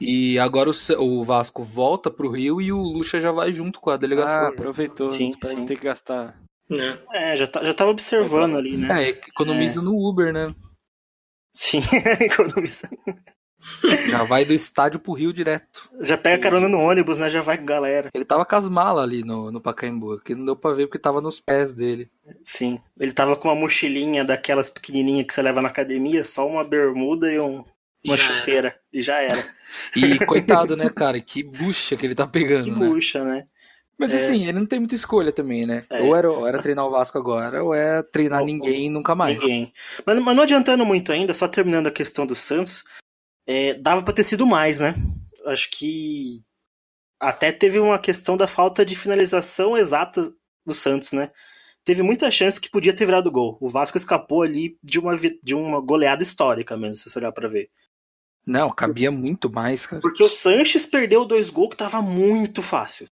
E 0.00 0.38
agora 0.38 0.70
o, 0.70 0.74
o 1.02 1.24
Vasco 1.24 1.62
volta 1.62 2.10
pro 2.10 2.30
Rio 2.30 2.60
e 2.60 2.72
o 2.72 2.78
Lucha 2.78 3.20
já 3.20 3.32
vai 3.32 3.52
junto 3.54 3.80
com 3.80 3.90
a 3.90 3.96
delegação. 3.96 4.44
Ah, 4.44 4.48
aproveitou, 4.48 5.14
sim, 5.14 5.30
pra 5.38 5.52
não 5.54 5.64
ter 5.64 5.76
que 5.76 5.84
gastar. 5.84 6.38
É, 6.80 7.32
é 7.32 7.36
já, 7.36 7.46
tá, 7.46 7.64
já 7.64 7.74
tava 7.74 7.90
observando 7.90 8.56
ali, 8.56 8.76
né? 8.76 9.04
É, 9.04 9.08
economiza 9.08 9.80
é. 9.80 9.82
no 9.82 9.96
Uber, 9.96 10.32
né? 10.32 10.54
Sim, 11.54 11.80
economiza. 12.20 12.88
Já 14.10 14.24
vai 14.24 14.44
do 14.44 14.52
estádio 14.52 14.98
pro 14.98 15.12
Rio 15.12 15.32
direto. 15.32 15.88
Já 16.00 16.18
pega 16.18 16.42
carona 16.42 16.68
no 16.68 16.80
ônibus, 16.80 17.18
né? 17.18 17.30
Já 17.30 17.42
vai 17.42 17.56
com 17.56 17.64
galera. 17.64 18.10
Ele 18.12 18.24
tava 18.24 18.44
com 18.44 18.56
as 18.56 18.68
malas 18.68 19.04
ali 19.04 19.22
no, 19.22 19.52
no 19.52 19.60
Pacaembu, 19.60 20.18
que 20.20 20.34
não 20.34 20.44
deu 20.44 20.56
pra 20.56 20.72
ver 20.72 20.86
porque 20.86 20.98
tava 20.98 21.20
nos 21.20 21.38
pés 21.38 21.72
dele. 21.72 22.10
Sim. 22.44 22.80
Ele 22.98 23.12
tava 23.12 23.36
com 23.36 23.48
uma 23.48 23.54
mochilinha 23.54 24.24
daquelas 24.24 24.68
pequenininhas 24.68 25.26
que 25.26 25.34
você 25.34 25.42
leva 25.42 25.62
na 25.62 25.68
academia, 25.68 26.24
só 26.24 26.46
uma 26.48 26.64
bermuda 26.64 27.32
e 27.32 27.38
um, 27.38 27.64
uma 28.04 28.16
Já 28.16 28.24
era. 28.24 28.38
chuteira. 28.38 28.80
E 28.92 29.02
já 29.02 29.20
era. 29.20 29.44
E 29.96 30.18
coitado, 30.26 30.76
né, 30.76 30.88
cara? 30.90 31.20
Que 31.20 31.42
bucha 31.44 31.96
que 31.96 32.04
ele 32.04 32.14
tá 32.16 32.26
pegando, 32.26 32.64
Que 32.64 32.70
né? 32.72 32.88
bucha, 32.88 33.24
né? 33.24 33.46
Mas 34.02 34.14
assim, 34.14 34.42
ele 34.42 34.58
não 34.58 34.66
tem 34.66 34.78
muita 34.78 34.94
escolha 34.94 35.32
também, 35.32 35.66
né? 35.66 35.84
É. 35.90 36.02
Ou, 36.02 36.16
era, 36.16 36.30
ou 36.30 36.46
era 36.46 36.60
treinar 36.60 36.86
o 36.86 36.90
Vasco 36.90 37.16
agora, 37.18 37.62
ou 37.62 37.74
é 37.74 38.02
treinar 38.02 38.40
Ou- 38.40 38.46
ninguém 38.46 38.90
nunca 38.90 39.14
mais. 39.14 39.38
Ninguém. 39.38 39.72
Mas, 40.04 40.20
mas 40.20 40.36
não 40.36 40.42
adiantando 40.42 40.84
muito 40.84 41.12
ainda, 41.12 41.34
só 41.34 41.46
terminando 41.46 41.86
a 41.86 41.92
questão 41.92 42.26
do 42.26 42.34
Santos, 42.34 42.82
é, 43.46 43.74
dava 43.74 44.02
pra 44.02 44.12
ter 44.12 44.24
sido 44.24 44.46
mais, 44.46 44.80
né? 44.80 44.94
Acho 45.46 45.68
que 45.70 46.42
até 47.20 47.52
teve 47.52 47.78
uma 47.78 47.98
questão 47.98 48.36
da 48.36 48.46
falta 48.46 48.84
de 48.84 48.96
finalização 48.96 49.76
exata 49.76 50.32
do 50.66 50.74
Santos, 50.74 51.12
né? 51.12 51.30
Teve 51.84 52.02
muita 52.02 52.30
chance 52.30 52.60
que 52.60 52.70
podia 52.70 52.94
ter 52.94 53.04
virado 53.04 53.30
gol. 53.30 53.58
O 53.60 53.68
Vasco 53.68 53.96
escapou 53.96 54.42
ali 54.42 54.78
de 54.82 54.98
uma, 54.98 55.16
de 55.16 55.54
uma 55.54 55.80
goleada 55.80 56.22
histórica 56.22 56.76
mesmo, 56.76 56.96
se 56.96 57.10
você 57.10 57.18
olhar 57.18 57.32
pra 57.32 57.48
ver. 57.48 57.70
Não, 58.46 58.70
cabia 58.70 59.10
muito 59.10 59.50
mais, 59.50 59.86
cara. 59.86 60.02
Porque 60.02 60.22
o 60.22 60.28
Sanches 60.28 60.86
perdeu 60.86 61.24
dois 61.24 61.48
gols 61.48 61.70
que 61.70 61.76
tava 61.76 62.02
muito 62.02 62.60
fácil. 62.62 63.08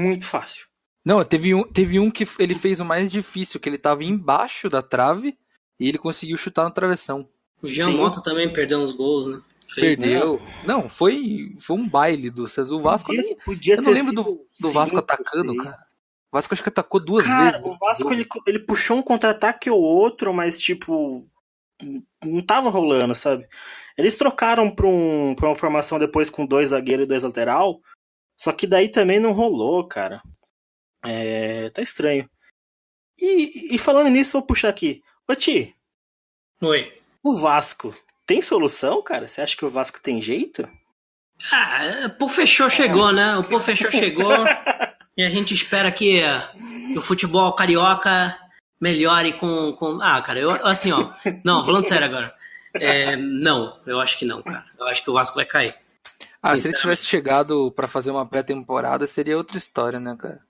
Muito 0.00 0.26
fácil. 0.26 0.66
Não, 1.04 1.24
teve 1.24 1.54
um, 1.54 1.64
teve 1.64 1.98
um 1.98 2.10
que 2.10 2.26
ele 2.38 2.54
fez 2.54 2.80
o 2.80 2.84
mais 2.84 3.10
difícil, 3.10 3.58
que 3.58 3.68
ele 3.68 3.78
tava 3.78 4.04
embaixo 4.04 4.68
da 4.68 4.82
trave 4.82 5.36
e 5.78 5.88
ele 5.88 5.98
conseguiu 5.98 6.36
chutar 6.36 6.64
no 6.64 6.70
travessão. 6.70 7.28
O 7.62 7.68
Jean. 7.68 7.90
Mota 7.90 8.22
também 8.22 8.52
perdeu 8.52 8.80
uns 8.80 8.92
gols, 8.92 9.26
né? 9.26 9.40
Feio. 9.68 9.98
Perdeu. 9.98 10.42
Não, 10.64 10.88
foi, 10.88 11.54
foi 11.58 11.76
um 11.76 11.88
baile 11.88 12.30
do 12.30 12.48
Santos. 12.48 12.72
O 12.72 12.80
Vasco 12.80 13.12
nem. 13.12 13.36
Podia, 13.36 13.44
podia 13.44 13.74
Eu 13.76 13.82
não 13.82 13.92
lembro 13.92 14.10
sido 14.10 14.22
do, 14.22 14.46
do 14.58 14.70
Vasco 14.70 14.98
atacando, 14.98 15.56
cara. 15.56 15.78
O 16.32 16.36
Vasco 16.36 16.54
acho 16.54 16.62
que 16.62 16.68
atacou 16.68 17.04
duas 17.04 17.24
Cara, 17.24 17.58
vezes. 17.58 17.66
o 17.66 17.72
Vasco 17.78 18.12
ele, 18.12 18.26
ele 18.46 18.58
puxou 18.60 18.98
um 18.98 19.02
contra-ataque 19.02 19.70
ou 19.70 19.80
outro, 19.80 20.32
mas 20.32 20.58
tipo. 20.58 21.26
Não 22.22 22.42
tava 22.42 22.68
rolando, 22.68 23.14
sabe? 23.14 23.48
Eles 23.96 24.16
trocaram 24.16 24.70
pra, 24.70 24.86
um, 24.86 25.34
pra 25.34 25.48
uma 25.48 25.56
formação 25.56 25.98
depois 25.98 26.28
com 26.28 26.44
dois 26.44 26.68
zagueiros 26.68 27.04
e 27.04 27.08
dois 27.08 27.22
lateral. 27.22 27.80
Só 28.40 28.52
que 28.52 28.66
daí 28.66 28.88
também 28.88 29.20
não 29.20 29.32
rolou, 29.32 29.86
cara. 29.86 30.22
É. 31.04 31.68
Tá 31.70 31.82
estranho. 31.82 32.28
E, 33.20 33.74
e 33.74 33.78
falando 33.78 34.08
nisso, 34.08 34.32
vou 34.32 34.42
puxar 34.42 34.70
aqui. 34.70 35.02
Ô 35.28 35.34
Ti, 35.34 35.76
Oi. 36.62 36.90
o 37.22 37.34
Vasco 37.34 37.94
tem 38.26 38.40
solução, 38.40 39.02
cara? 39.02 39.28
Você 39.28 39.42
acha 39.42 39.54
que 39.54 39.64
o 39.64 39.70
Vasco 39.70 40.00
tem 40.00 40.22
jeito? 40.22 40.66
Ah, 41.52 42.06
o 42.06 42.10
Pô 42.18 42.28
Fechou 42.28 42.70
chegou, 42.70 43.12
né? 43.12 43.36
O 43.36 43.44
Pô 43.44 43.60
Fechou 43.60 43.90
chegou 43.90 44.32
e 45.16 45.22
a 45.22 45.28
gente 45.28 45.52
espera 45.52 45.92
que, 45.92 46.22
que 46.92 46.98
o 46.98 47.02
futebol 47.02 47.52
carioca 47.52 48.38
melhore 48.80 49.34
com, 49.34 49.72
com. 49.74 50.00
Ah, 50.00 50.20
cara, 50.22 50.40
eu 50.40 50.50
assim, 50.66 50.92
ó. 50.92 51.12
Não, 51.44 51.62
falando 51.62 51.86
sério 51.86 52.06
agora. 52.06 52.34
É, 52.74 53.16
não, 53.16 53.78
eu 53.86 54.00
acho 54.00 54.18
que 54.18 54.24
não, 54.24 54.42
cara. 54.42 54.64
Eu 54.78 54.86
acho 54.86 55.02
que 55.02 55.10
o 55.10 55.14
Vasco 55.14 55.36
vai 55.36 55.44
cair. 55.44 55.74
Ah, 56.42 56.58
se 56.58 56.68
ele 56.68 56.78
tivesse 56.78 57.04
chegado 57.06 57.70
pra 57.72 57.86
fazer 57.86 58.10
uma 58.10 58.26
pré-temporada, 58.26 59.06
seria 59.06 59.36
outra 59.36 59.58
história, 59.58 60.00
né, 60.00 60.16
cara? 60.18 60.40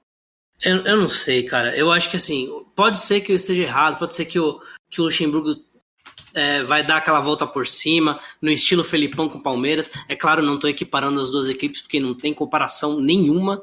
Eu, 0.63 0.85
eu 0.85 0.97
não 0.97 1.09
sei, 1.09 1.43
cara. 1.43 1.75
Eu 1.77 1.91
acho 1.91 2.11
que 2.11 2.17
assim, 2.17 2.49
pode 2.77 2.99
ser 2.99 3.21
que 3.21 3.33
eu 3.33 3.37
esteja 3.37 3.63
errado, 3.63 3.99
pode 3.99 4.15
ser 4.15 4.27
que 4.27 4.39
o, 4.39 4.61
que 4.89 5.01
o 5.01 5.05
Luxemburgo 5.05 5.51
é, 6.35 6.63
vai 6.63 6.85
dar 6.85 6.99
aquela 6.99 7.21
volta 7.21 7.47
por 7.47 7.67
cima, 7.67 8.21
no 8.41 8.51
estilo 8.51 8.85
Felipão 8.85 9.29
com 9.29 9.39
o 9.39 9.43
Palmeiras. 9.43 9.91
É 10.09 10.15
claro, 10.15 10.43
não 10.43 10.59
tô 10.59 10.69
equiparando 10.69 11.21
as 11.21 11.31
duas 11.31 11.49
equipes, 11.49 11.81
porque 11.81 11.99
não 11.99 12.15
tem 12.15 12.35
comparação 12.35 13.01
nenhuma. 13.01 13.63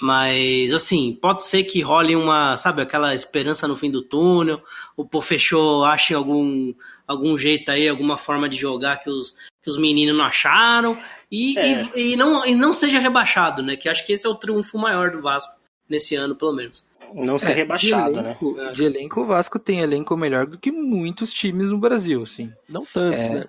Mas, 0.00 0.74
assim, 0.74 1.16
pode 1.20 1.44
ser 1.44 1.64
que 1.64 1.80
role 1.80 2.16
uma, 2.16 2.56
sabe, 2.56 2.82
aquela 2.82 3.14
esperança 3.14 3.68
no 3.68 3.76
fim 3.76 3.90
do 3.90 4.02
túnel. 4.02 4.62
O 4.96 5.04
Pô 5.04 5.20
fechou, 5.20 5.84
ache 5.84 6.12
algum, 6.12 6.74
algum 7.06 7.38
jeito 7.38 7.70
aí, 7.70 7.88
alguma 7.88 8.18
forma 8.18 8.48
de 8.48 8.56
jogar 8.56 8.96
que 8.96 9.08
os, 9.08 9.36
que 9.62 9.70
os 9.70 9.78
meninos 9.78 10.16
não 10.16 10.24
acharam. 10.24 10.98
E, 11.34 11.58
É. 11.58 11.82
e, 11.96 12.12
e 12.12 12.16
não, 12.16 12.46
e 12.46 12.54
não 12.54 12.72
seja 12.72 12.98
rebaixado, 12.98 13.62
né? 13.62 13.76
Que 13.76 13.88
acho 13.88 14.06
que 14.06 14.12
esse 14.12 14.26
é 14.26 14.30
o 14.30 14.34
triunfo 14.34 14.78
maior 14.78 15.10
do 15.10 15.20
Vasco 15.20 15.60
nesse 15.88 16.14
ano, 16.14 16.36
pelo 16.36 16.52
menos. 16.52 16.84
Não 17.12 17.38
ser 17.38 17.52
É, 17.52 17.54
rebaixado, 17.54 18.14
de 18.14 18.22
né? 18.22 18.36
elenco, 18.40 18.72
De 18.72 18.84
elenco, 18.84 19.20
o 19.20 19.26
Vasco 19.26 19.58
tem 19.58 19.80
elenco 19.80 20.16
melhor 20.16 20.46
do 20.46 20.58
que 20.58 20.72
muitos 20.72 21.32
times 21.32 21.70
no 21.70 21.78
Brasil, 21.78 22.22
assim. 22.22 22.52
Não 22.68 22.84
tantos, 22.84 23.24
É. 23.26 23.30
né? 23.34 23.44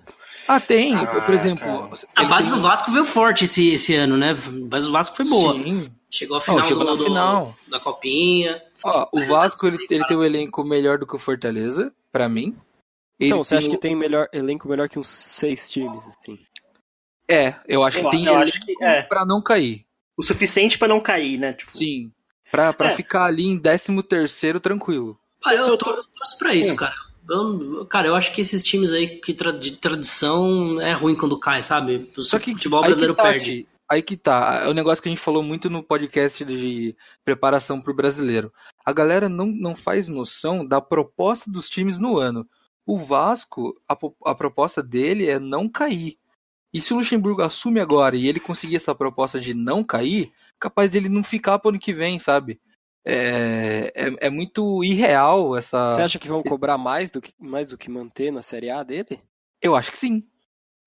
Ah, 0.48 0.60
tem. 0.60 0.94
Ah, 0.94 1.06
por 1.22 1.34
exemplo. 1.34 1.68
A 2.14 2.24
base 2.24 2.44
tem- 2.48 2.56
do 2.56 2.60
Vasco 2.62 2.90
veio 2.92 3.04
forte 3.04 3.44
esse, 3.44 3.68
esse 3.72 3.94
ano, 3.94 4.16
né? 4.16 4.30
A 4.30 4.66
base 4.68 4.86
do 4.86 4.92
Vasco 4.92 5.16
foi 5.16 5.26
boa. 5.28 5.54
Sim. 5.54 5.88
Chegou 6.10 6.36
à 6.36 6.40
final, 6.40 6.62
chegou 6.62 6.84
do- 6.84 6.90
na 6.90 6.96
do- 6.96 7.04
final. 7.04 7.56
da 7.68 7.80
Copinha. 7.80 8.62
Ó, 8.84 9.08
o 9.12 9.24
Vasco 9.24 9.66
ele, 9.66 9.78
ele 9.90 10.04
tem 10.06 10.16
um 10.16 10.22
elenco 10.24 10.62
melhor 10.64 10.98
do 10.98 11.06
que 11.06 11.16
o 11.16 11.18
Fortaleza, 11.18 11.92
pra 12.12 12.28
mim. 12.28 12.54
Ele 13.18 13.30
Então, 13.30 13.42
você 13.42 13.56
acha 13.56 13.66
o- 13.66 13.70
que 13.70 13.78
tem 13.78 13.96
melhor 13.96 14.28
elenco 14.32 14.68
melhor 14.68 14.88
que 14.88 14.98
uns 14.98 15.08
seis 15.08 15.68
times, 15.70 16.06
assim? 16.06 16.38
É, 17.28 17.54
eu 17.66 17.82
acho 17.82 17.98
Eu- 17.98 18.04
que 18.04 18.10
tem 18.10 18.26
eu 18.26 18.36
acho 18.38 18.60
que 18.64 18.74
é. 18.82 19.02
pra 19.02 19.24
não 19.24 19.42
cair. 19.42 19.84
O 20.16 20.22
suficiente 20.22 20.78
pra 20.78 20.88
não 20.88 21.00
cair, 21.00 21.38
né? 21.38 21.52
Tipo, 21.52 21.76
Sim. 21.76 22.10
Pra, 22.50 22.72
pra 22.72 22.90
É. 22.90 22.96
ficar 22.96 23.24
ali 23.24 23.44
em 23.46 23.58
13 23.58 24.02
terceiro 24.02 24.60
tranquilo. 24.60 25.18
Ah, 25.44 25.54
eu, 25.54 25.66
Eu 25.68 25.76
tô, 25.76 25.90
eu 25.90 26.04
torço 26.04 26.38
pra 26.38 26.54
isso, 26.54 26.74
cara. 26.76 26.94
Eu- 27.28 27.84
cara, 27.86 28.06
eu 28.06 28.14
acho 28.14 28.32
que 28.32 28.40
esses 28.40 28.62
times 28.62 28.92
aí 28.92 29.18
que 29.20 29.34
tra- 29.34 29.50
de 29.50 29.72
tradição 29.72 30.80
é 30.80 30.92
ruim 30.92 31.16
quando 31.16 31.38
cai, 31.38 31.60
sabe? 31.62 32.08
O 32.16 32.22
Só 32.22 32.38
que 32.38 32.52
futebol 32.52 32.78
aí 32.78 32.84
que 32.84 32.88
brasileiro 32.90 33.14
tá, 33.14 33.22
perde. 33.24 33.66
Aí 33.88 34.00
que 34.02 34.16
tá, 34.16 34.62
é 34.64 34.68
o 34.68 34.72
negócio 34.72 35.02
que 35.02 35.08
a 35.08 35.12
gente 35.12 35.20
falou 35.20 35.42
muito 35.42 35.68
no 35.68 35.82
podcast 35.82 36.44
de 36.44 36.94
preparação 37.24 37.80
pro 37.80 37.94
brasileiro. 37.94 38.52
A 38.84 38.92
galera 38.92 39.28
não, 39.28 39.46
não 39.46 39.74
faz 39.76 40.06
noção 40.08 40.64
da 40.66 40.80
proposta 40.80 41.50
dos 41.50 41.68
times 41.68 41.98
no 41.98 42.16
ano. 42.16 42.48
O 42.86 42.96
Vasco, 42.98 43.74
a, 43.88 43.96
a 44.30 44.34
proposta 44.34 44.80
dele 44.82 45.28
é 45.28 45.38
não 45.40 45.68
cair. 45.68 46.16
E 46.76 46.82
se 46.82 46.92
o 46.92 46.98
Luxemburgo 46.98 47.40
assume 47.40 47.80
agora 47.80 48.16
e 48.16 48.28
ele 48.28 48.38
conseguir 48.38 48.76
essa 48.76 48.94
proposta 48.94 49.40
de 49.40 49.54
não 49.54 49.82
cair, 49.82 50.30
capaz 50.60 50.90
dele 50.90 51.08
não 51.08 51.22
ficar 51.22 51.58
pro 51.58 51.70
ano 51.70 51.78
que 51.78 51.94
vem, 51.94 52.18
sabe? 52.18 52.60
É, 53.02 53.90
é, 53.94 54.26
é 54.26 54.30
muito 54.30 54.84
irreal 54.84 55.56
essa. 55.56 55.94
Você 55.94 56.02
acha 56.02 56.18
que 56.18 56.28
vão 56.28 56.42
cobrar 56.42 56.76
mais 56.76 57.10
do 57.10 57.22
que, 57.22 57.32
mais 57.38 57.68
do 57.68 57.78
que 57.78 57.88
manter 57.88 58.30
na 58.30 58.42
Série 58.42 58.68
A 58.68 58.82
dele? 58.82 59.18
Eu 59.62 59.74
acho 59.74 59.90
que 59.90 59.96
sim. 59.96 60.22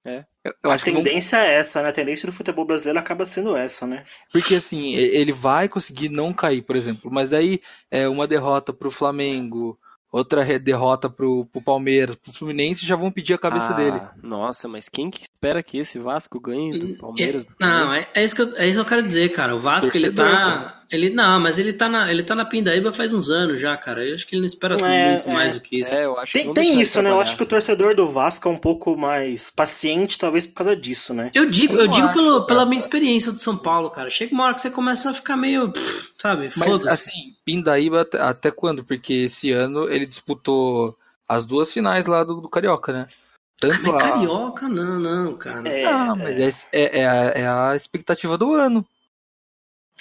É. 0.06 0.26
Eu, 0.44 0.54
eu 0.64 0.70
a 0.70 0.76
acho 0.76 0.86
que 0.86 0.92
vão 0.92 1.04
tendência 1.04 1.38
é 1.38 1.60
essa, 1.60 1.82
né? 1.82 1.90
A 1.90 1.94
tendência 1.94 2.28
do 2.28 2.34
futebol 2.34 2.66
brasileiro 2.66 3.00
acaba 3.00 3.26
sendo 3.26 3.58
essa, 3.58 3.88
né? 3.88 4.06
Porque 4.32 4.54
assim, 4.54 4.94
ele 4.94 5.32
vai 5.32 5.68
conseguir 5.68 6.10
não 6.10 6.32
cair, 6.32 6.62
por 6.62 6.76
exemplo, 6.76 7.10
mas 7.12 7.34
aí 7.34 7.60
é 7.90 8.08
uma 8.08 8.28
derrota 8.28 8.72
pro 8.72 8.92
Flamengo, 8.92 9.80
outra 10.12 10.44
derrota 10.60 11.10
pro, 11.10 11.46
pro 11.46 11.62
Palmeiras, 11.62 12.16
pro 12.16 12.34
Fluminense 12.34 12.86
já 12.86 12.96
vão 12.96 13.12
pedir 13.12 13.34
a 13.34 13.38
cabeça 13.38 13.70
Ah, 13.72 13.74
dele. 13.74 14.02
Nossa, 14.24 14.68
mas 14.68 14.90
quem 14.90 15.10
que 15.10 15.22
espera 15.22 15.62
que 15.64 15.78
esse 15.78 16.00
Vasco 16.00 16.40
ganhe 16.40 16.78
do 16.78 16.98
Palmeiras? 16.98 17.46
do 17.46 17.54
não, 17.60 17.94
é, 17.94 18.08
é 18.14 18.24
isso 18.26 18.36
que 18.36 18.42
eu, 18.42 18.56
é 18.58 18.66
isso 18.66 18.74
que 18.74 18.82
eu 18.82 18.86
quero 18.86 19.08
dizer, 19.08 19.30
cara. 19.30 19.56
O 19.56 19.60
Vasco, 19.60 19.96
ele 19.96 20.12
Torcedor, 20.12 20.32
tá. 20.32 20.79
Ele, 20.92 21.12
não, 21.12 21.40
mas 21.40 21.60
ele 21.60 21.72
tá, 21.72 21.88
na, 21.88 22.12
ele 22.12 22.24
tá 22.24 22.34
na 22.34 22.44
Pindaíba 22.46 22.92
faz 22.92 23.14
uns 23.14 23.30
anos 23.30 23.62
já, 23.62 23.78
cara. 23.78 24.04
Eu 24.04 24.16
acho 24.16 24.26
que 24.26 24.34
ele 24.34 24.42
não 24.42 24.48
espera 24.48 24.76
É, 24.76 25.12
muito 25.12 25.30
é. 25.30 25.34
mais 25.34 25.54
do 25.54 25.62
que 25.62 25.82
isso. 25.82 25.94
É, 25.94 26.06
eu 26.06 26.18
acho 26.18 26.32
que 26.32 26.40
Tem, 26.46 26.54
tem 26.54 26.82
isso, 26.82 27.00
né? 27.02 27.12
Eu 27.12 27.22
acho 27.22 27.38
que 27.38 27.44
o 27.44 27.46
torcedor 27.46 27.96
do 27.96 28.10
Vasco 28.10 28.50
é 28.50 28.52
um 28.52 28.58
pouco 28.58 28.98
mais 28.98 29.52
paciente, 29.52 30.18
talvez 30.18 30.48
por 30.48 30.56
causa 30.56 30.76
disso, 30.76 31.14
né? 31.14 31.30
Eu 31.36 31.48
digo, 31.50 31.76
Eu 31.76 31.82
eu 31.82 31.88
digo 31.90 32.08
acho, 32.08 32.14
pelo, 32.16 32.32
cara. 32.38 32.46
pela 32.46 32.66
minha 32.66 32.80
experiência 32.80 33.32
do 33.32 33.38
São 33.40 33.56
Paulo, 33.56 33.92
cara. 33.92 34.10
Chega 34.10 34.34
uma 34.34 34.46
hora 34.46 34.56
que 34.56 34.62
você 34.62 34.72
começa 34.72 35.12
a 35.12 35.14
ficar 35.14 35.38
meio. 35.38 35.72
pff, 35.72 36.10
Sabe? 36.18 36.50
Mas 36.58 36.68
Foda-se. 36.82 37.10
assim, 37.12 37.36
Pindaíba 37.46 38.02
até, 38.02 38.20
até 38.20 38.52
quando? 38.52 38.84
Porque 38.84 39.14
esse 39.14 39.52
ano 39.52 39.88
ele 39.92 40.08
disputou 40.08 40.98
as 41.28 41.46
duas 41.46 41.72
finais 41.72 42.08
lá 42.08 42.24
do, 42.24 42.42
do 42.42 42.50
Carioca, 42.50 42.92
né? 42.92 43.08
Ah, 43.10 43.16
Tanto 43.62 43.84
mas 43.84 43.94
a... 43.94 43.98
carioca, 43.98 44.68
não, 44.68 45.00
não, 45.00 45.34
cara. 45.36 45.70
É, 45.70 45.86
Ah, 45.86 46.16
mas 46.16 46.68
é, 46.72 47.00
é, 47.00 47.00
é 47.02 47.08
a, 47.08 47.14
é 47.36 47.48
a 47.48 47.76
expectativa 47.76 48.38
do 48.40 48.54
ano. 48.56 48.84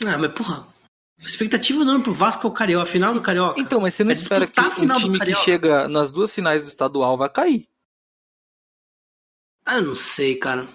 Ah, 0.07 0.16
mas 0.16 0.33
porra. 0.33 0.64
A 1.22 1.25
expectativa 1.26 1.84
não 1.84 2.00
pro 2.00 2.12
Vasco 2.14 2.46
é 2.46 2.50
o 2.50 2.52
Carioca, 2.52 2.84
a 2.84 2.87
final 2.87 3.12
do 3.12 3.20
Carioca. 3.20 3.60
Então, 3.60 3.80
mas 3.80 3.94
você 3.94 4.04
não 4.04 4.08
Vai 4.14 4.20
espera 4.22 4.46
que 4.46 4.60
um 4.60 4.87
do 4.87 4.94
time 4.94 5.18
que 5.18 5.34
chega 5.34 5.88
nas 5.88 6.10
duas 6.10 6.34
finais 6.34 6.62
do 6.62 6.68
estadual 6.68 7.16
vai 7.18 7.28
cair. 7.28 7.68
Ah, 9.66 9.76
eu 9.76 9.82
não 9.82 9.94
sei, 9.94 10.37
cara. 10.37 10.66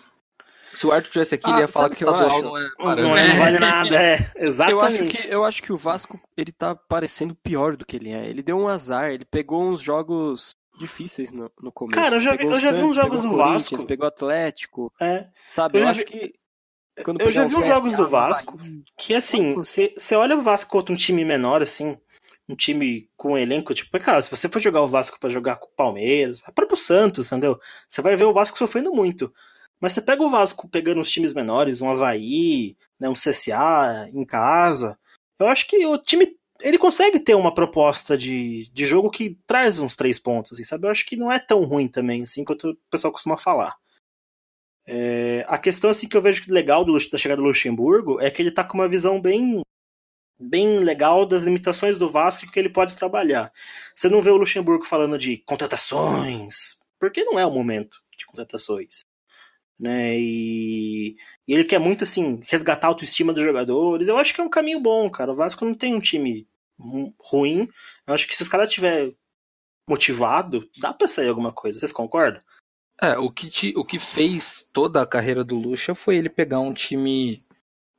Se 0.74 0.86
o 0.88 0.92
Arthur 0.92 1.10
tivesse 1.12 1.36
aqui, 1.36 1.46
Ah, 1.48 1.52
ele 1.54 1.60
ia 1.62 1.68
falar 1.68 1.90
que 1.90 1.96
o 1.96 1.98
que 1.98 2.04
eu 2.04 2.10
estadual 2.12 2.32
acho? 2.32 2.44
não 2.44 2.58
é 2.58 2.62
Não, 2.62 2.86
laranja. 2.86 3.08
não 3.10 3.18
É. 3.18 3.38
vale 3.40 3.60
nada, 3.60 3.96
é. 4.04 4.32
Eu 4.36 4.48
Exatamente. 4.48 4.84
acho, 4.84 5.06
que, 5.28 5.34
eu 5.34 5.44
acho 5.46 5.62
que 5.64 5.74
o 5.74 5.78
Vasco 5.78 6.20
ele 6.36 6.52
tá 6.52 6.76
parecendo 6.76 7.36
pior 7.36 7.76
do 7.76 7.86
que 7.86 7.96
ele 7.96 8.10
é. 8.12 8.28
Ele 8.28 8.42
deu 8.44 8.58
um 8.58 8.68
azar, 8.68 9.12
ele 9.12 9.26
pegou 9.26 9.64
uns 9.64 9.82
jogos 9.82 10.56
difíceis 10.80 11.32
no, 11.32 11.52
no 11.62 11.72
começo. 11.72 12.00
Cara, 12.02 12.16
eu 12.16 12.20
já 12.20 12.36
Pegou 12.36 12.52
eu 12.54 12.58
o 12.58 12.60
já 12.60 12.72
vi 12.72 12.78
uns 12.78 12.82
Santos, 12.82 12.96
jogos 12.96 13.22
do 13.22 13.32
o 13.34 13.38
Vasco. 13.38 13.86
Pegou 13.86 14.06
o 14.06 14.08
Atlético, 14.08 14.92
É. 15.00 15.28
sabe? 15.50 15.78
Eu 15.78 15.84
Eu, 15.84 15.88
acho 15.90 16.00
vi- 16.00 16.06
que. 16.06 16.34
Quando 17.04 17.22
Eu 17.22 17.32
já 17.32 17.46
vi 17.46 17.56
uns 17.56 17.66
jogos 17.66 17.96
do 17.96 18.04
o 18.04 18.08
Vasco 18.08 18.60
que, 18.98 19.16
assim, 19.16 19.56
você 19.56 20.16
olha 20.16 20.38
o 20.38 20.42
Vasco 20.42 20.70
contra 20.70 20.94
um 20.94 20.98
time 20.98 21.26
menor, 21.26 21.62
assim, 21.62 21.98
um 22.48 22.56
time 22.56 23.10
com 23.16 23.34
um 23.34 23.38
elenco, 23.38 23.74
tipo, 23.74 24.00
cara, 24.00 24.22
se 24.22 24.30
você 24.30 24.48
for 24.48 24.62
jogar 24.62 24.82
o 24.82 24.88
Vasco 24.88 25.20
pra 25.20 25.30
jogar 25.30 25.56
com 25.56 25.68
o 25.68 25.76
Palmeiras, 25.76 26.42
o 26.48 26.52
próprio 26.54 26.78
Santos, 26.78 27.28
entendeu? 27.28 27.60
Você 27.88 28.02
vai 28.02 28.16
ver 28.16 28.26
o 28.26 28.34
Vasco 28.34 28.58
sofrendo 28.58 28.94
muito. 28.94 29.34
Mas 29.80 29.94
você 29.94 30.02
pega 30.02 30.24
o 30.24 30.30
Vasco 30.30 30.70
pegando 30.70 31.02
os 31.02 31.12
times 31.12 31.34
menores, 31.34 31.82
um 31.82 31.90
Havaí, 31.90 32.78
né, 33.00 33.10
um 33.10 33.14
CSA 33.14 34.10
em 34.14 34.26
casa, 34.26 34.98
eu 35.40 35.48
acho 35.48 35.68
que 35.68 35.86
o 35.86 35.98
time 35.98 36.38
ele 36.62 36.78
consegue 36.78 37.20
ter 37.20 37.36
uma 37.36 37.54
proposta 37.54 38.18
de, 38.18 38.70
de 38.72 38.86
jogo 38.86 39.10
que 39.10 39.38
traz 39.46 39.80
uns 39.80 39.96
três 39.96 40.18
pontos, 40.18 40.54
assim, 40.54 40.64
sabe? 40.64 40.88
Eu 40.88 40.92
acho 40.92 41.06
que 41.06 41.18
não 41.18 41.32
é 41.32 41.40
tão 41.40 41.64
ruim 41.64 41.88
também, 41.88 42.24
assim, 42.24 42.46
quanto 42.46 42.70
o 42.70 42.78
pessoal 42.90 43.12
costuma 43.12 43.38
falar. 43.38 43.76
É, 44.86 45.46
a 45.48 45.58
questão 45.58 45.90
assim 45.90 46.08
que 46.08 46.18
eu 46.18 46.22
vejo 46.22 46.44
legal 46.52 46.84
do, 46.84 46.94
da 47.10 47.18
chegada 47.18 47.42
do 47.42 47.48
Luxemburgo 47.48 48.20
é 48.20 48.30
que 48.30 48.42
ele 48.42 48.52
tá 48.52 48.64
com 48.64 48.78
uma 48.78 48.88
visão 48.88 49.22
bem 49.22 49.62
bem 50.40 50.80
legal 50.80 51.26
das 51.26 51.44
limitações 51.44 51.98
do 51.98 52.10
Vasco 52.10 52.52
que 52.52 52.60
ele 52.60 52.70
pode 52.70 52.98
trabalhar. 52.98 53.52
Você 53.96 54.10
não 54.10 54.22
vê 54.22 54.30
o 54.30 54.38
Luxemburgo 54.38 54.86
falando 54.86 55.18
de 55.18 55.38
contratações, 55.46 56.78
porque 57.00 57.24
não 57.24 57.40
é 57.40 57.46
o 57.46 57.52
momento 57.52 58.04
de 58.18 58.26
contratações. 58.26 59.02
Né? 59.80 60.18
E, 60.18 61.16
e 61.48 61.54
ele 61.54 61.64
quer 61.64 61.80
muito 61.80 62.04
assim 62.04 62.42
resgatar 62.48 62.88
a 62.88 62.90
autoestima 62.90 63.34
dos 63.34 63.44
jogadores. 63.44 64.08
Eu 64.08 64.18
acho 64.18 64.34
que 64.34 64.42
é 64.42 64.44
um 64.44 64.50
caminho 64.50 64.80
bom, 64.80 65.10
cara. 65.10 65.32
O 65.32 65.36
Vasco 65.36 65.66
não 65.66 65.74
tem 65.74 65.96
um 65.96 66.00
time 66.00 66.48
ruim. 67.20 67.68
Eu 68.06 68.14
acho 68.14 68.28
que 68.28 68.36
se 68.36 68.44
os 68.44 68.50
caras 68.50 68.72
tiver 68.72 69.14
motivado, 69.90 70.70
dá 70.80 70.94
pra 70.94 71.08
sair 71.08 71.30
alguma 71.30 71.52
coisa. 71.52 71.80
Vocês 71.80 71.92
concordam? 71.92 72.42
É, 73.02 73.18
o 73.18 73.30
que, 73.32 73.50
te, 73.50 73.74
o 73.76 73.84
que 73.84 74.00
fez 74.00 74.68
toda 74.72 75.02
a 75.02 75.06
carreira 75.06 75.44
do 75.44 75.58
Lucha 75.58 75.94
foi 75.96 76.16
ele 76.18 76.30
pegar 76.30 76.60
um 76.60 76.74
time 76.74 77.44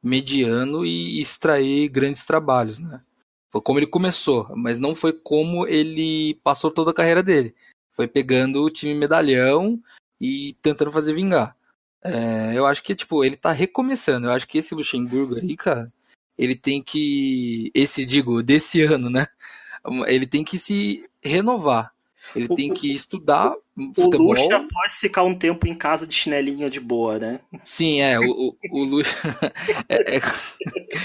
mediano 0.02 0.84
e 0.84 1.20
extrair 1.20 1.88
grandes 1.88 2.24
trabalhos, 2.24 2.78
né? 2.78 3.02
Foi 3.50 3.60
como 3.60 3.78
ele 3.78 3.86
começou, 3.86 4.48
mas 4.56 4.78
não 4.78 4.94
foi 4.94 5.12
como 5.12 5.66
ele 5.66 6.34
passou 6.42 6.70
toda 6.70 6.90
a 6.90 6.94
carreira 6.94 7.22
dele. 7.22 7.54
Foi 7.92 8.08
pegando 8.08 8.62
o 8.62 8.70
time 8.70 8.94
medalhão 8.94 9.80
e 10.20 10.54
tentando 10.60 10.90
fazer 10.90 11.12
vingar. 11.12 11.56
É, 12.02 12.52
eu 12.54 12.66
acho 12.66 12.82
que, 12.82 12.94
tipo, 12.94 13.24
ele 13.24 13.36
tá 13.36 13.52
recomeçando. 13.52 14.26
Eu 14.26 14.32
acho 14.32 14.46
que 14.46 14.58
esse 14.58 14.74
Luxemburgo 14.74 15.36
aí, 15.36 15.56
cara, 15.56 15.92
ele 16.36 16.56
tem 16.56 16.82
que. 16.82 17.70
Esse, 17.74 18.04
digo, 18.04 18.42
desse 18.42 18.82
ano, 18.82 19.08
né? 19.08 19.26
Ele 20.06 20.26
tem 20.26 20.44
que 20.44 20.58
se 20.58 21.08
renovar. 21.22 21.93
Ele 22.34 22.46
o, 22.50 22.54
tem 22.54 22.72
que 22.72 22.92
estudar 22.92 23.54
futebol. 23.94 24.28
O 24.28 24.32
Lucha 24.32 24.66
pode 24.72 24.94
ficar 24.94 25.22
um 25.22 25.34
tempo 25.34 25.66
em 25.66 25.74
casa 25.74 26.06
de 26.06 26.14
chinelinha 26.14 26.70
de 26.70 26.80
boa, 26.80 27.18
né? 27.18 27.40
Sim, 27.64 28.00
é. 28.00 28.18
O, 28.18 28.24
o, 28.24 28.56
o 28.70 28.84
Lucha. 28.84 29.16
é, 29.88 30.16
é, 30.16 30.20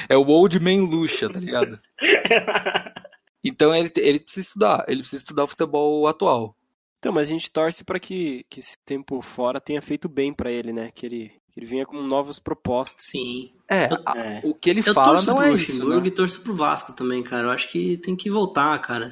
é, 0.09 0.17
o 0.17 0.25
Old 0.27 0.59
Man 0.59 0.83
Lucha, 0.83 1.29
tá 1.29 1.39
ligado? 1.39 1.79
Então 3.41 3.73
ele, 3.73 3.89
ele 3.95 4.19
precisa 4.19 4.47
estudar. 4.47 4.83
Ele 4.87 4.99
precisa 4.99 5.21
estudar 5.21 5.45
o 5.45 5.47
futebol 5.47 6.07
atual. 6.07 6.55
Então, 6.97 7.13
mas 7.13 7.29
a 7.29 7.31
gente 7.31 7.49
torce 7.49 7.83
para 7.83 7.99
que, 7.99 8.45
que 8.49 8.59
esse 8.59 8.77
tempo 8.85 9.21
fora 9.21 9.61
tenha 9.61 9.81
feito 9.81 10.09
bem 10.09 10.33
para 10.33 10.51
ele, 10.51 10.73
né? 10.73 10.91
Que 10.93 11.05
ele, 11.05 11.31
que 11.51 11.59
ele 11.59 11.65
venha 11.65 11.85
com 11.85 12.01
novas 12.01 12.37
propostas. 12.37 13.05
Sim. 13.05 13.53
É, 13.69 13.85
a, 14.05 14.41
o 14.43 14.53
que 14.53 14.69
ele 14.69 14.83
eu 14.85 14.93
fala 14.93 15.21
não 15.21 15.41
é 15.41 15.53
isso. 15.53 15.87
Né? 15.87 16.07
E 16.07 16.11
torço 16.11 16.41
pro 16.41 16.55
Vasco 16.55 16.91
também, 16.91 17.23
cara. 17.23 17.47
Eu 17.47 17.51
acho 17.51 17.69
que 17.69 17.97
tem 17.97 18.15
que 18.15 18.29
voltar, 18.29 18.77
cara. 18.79 19.09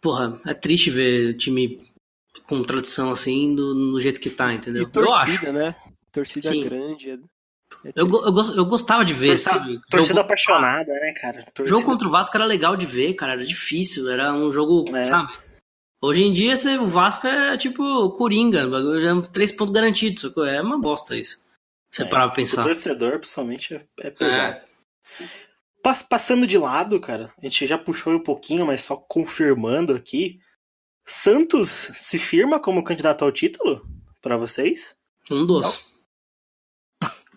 Porra, 0.00 0.40
é 0.46 0.54
triste 0.54 0.90
ver 0.90 1.30
o 1.30 1.36
time 1.36 1.88
com 2.46 2.62
tradição 2.62 3.10
assim 3.10 3.54
do, 3.54 3.92
do 3.92 4.00
jeito 4.00 4.20
que 4.20 4.30
tá, 4.30 4.52
entendeu? 4.52 4.82
E 4.82 4.86
torcida, 4.86 5.52
né? 5.52 5.74
Torcida 6.12 6.50
Sim. 6.50 6.64
grande. 6.64 7.10
É... 7.10 7.18
É 7.84 7.92
eu, 7.94 8.08
eu, 8.10 8.56
eu, 8.56 8.66
gostava 8.66 9.04
de 9.04 9.12
ver, 9.12 9.28
torcida, 9.28 9.50
sabe? 9.50 9.80
Torcida 9.90 10.14
jogo, 10.14 10.20
apaixonada, 10.20 10.92
né, 10.92 11.12
cara? 11.20 11.42
Torcida... 11.54 11.68
Jogo 11.68 11.84
contra 11.84 12.08
o 12.08 12.10
Vasco 12.10 12.36
era 12.36 12.44
legal 12.44 12.76
de 12.76 12.86
ver, 12.86 13.14
cara. 13.14 13.34
Era 13.34 13.44
difícil, 13.44 14.10
era 14.10 14.32
um 14.32 14.50
jogo, 14.50 14.84
é. 14.96 15.04
sabe? 15.04 15.32
Hoje 16.00 16.22
em 16.22 16.32
dia, 16.32 16.54
o 16.80 16.86
Vasco 16.86 17.26
é 17.26 17.56
tipo 17.56 18.10
Coringa, 18.12 18.62
é 18.62 19.28
três 19.32 19.52
pontos 19.52 19.74
garantidos. 19.74 20.24
É 20.46 20.62
uma 20.62 20.78
bosta 20.78 21.16
isso. 21.16 21.46
Você 21.90 22.02
é, 22.02 22.06
parar 22.06 22.28
pra 22.28 22.36
pensar. 22.36 22.62
O 22.62 22.64
torcedor, 22.64 23.18
principalmente, 23.18 23.74
é, 23.74 23.86
é 24.00 24.10
pesado. 24.10 24.60
É. 25.20 25.24
Passando 25.82 26.46
de 26.46 26.58
lado, 26.58 27.00
cara, 27.00 27.32
a 27.38 27.40
gente 27.42 27.66
já 27.66 27.78
puxou 27.78 28.12
um 28.12 28.22
pouquinho, 28.22 28.66
mas 28.66 28.82
só 28.82 28.96
confirmando 28.96 29.94
aqui. 29.94 30.40
Santos 31.06 31.70
se 31.70 32.18
firma 32.18 32.60
como 32.60 32.84
candidato 32.84 33.24
ao 33.24 33.32
título 33.32 33.86
para 34.20 34.36
vocês? 34.36 34.94
Um 35.30 35.46
dos. 35.46 35.86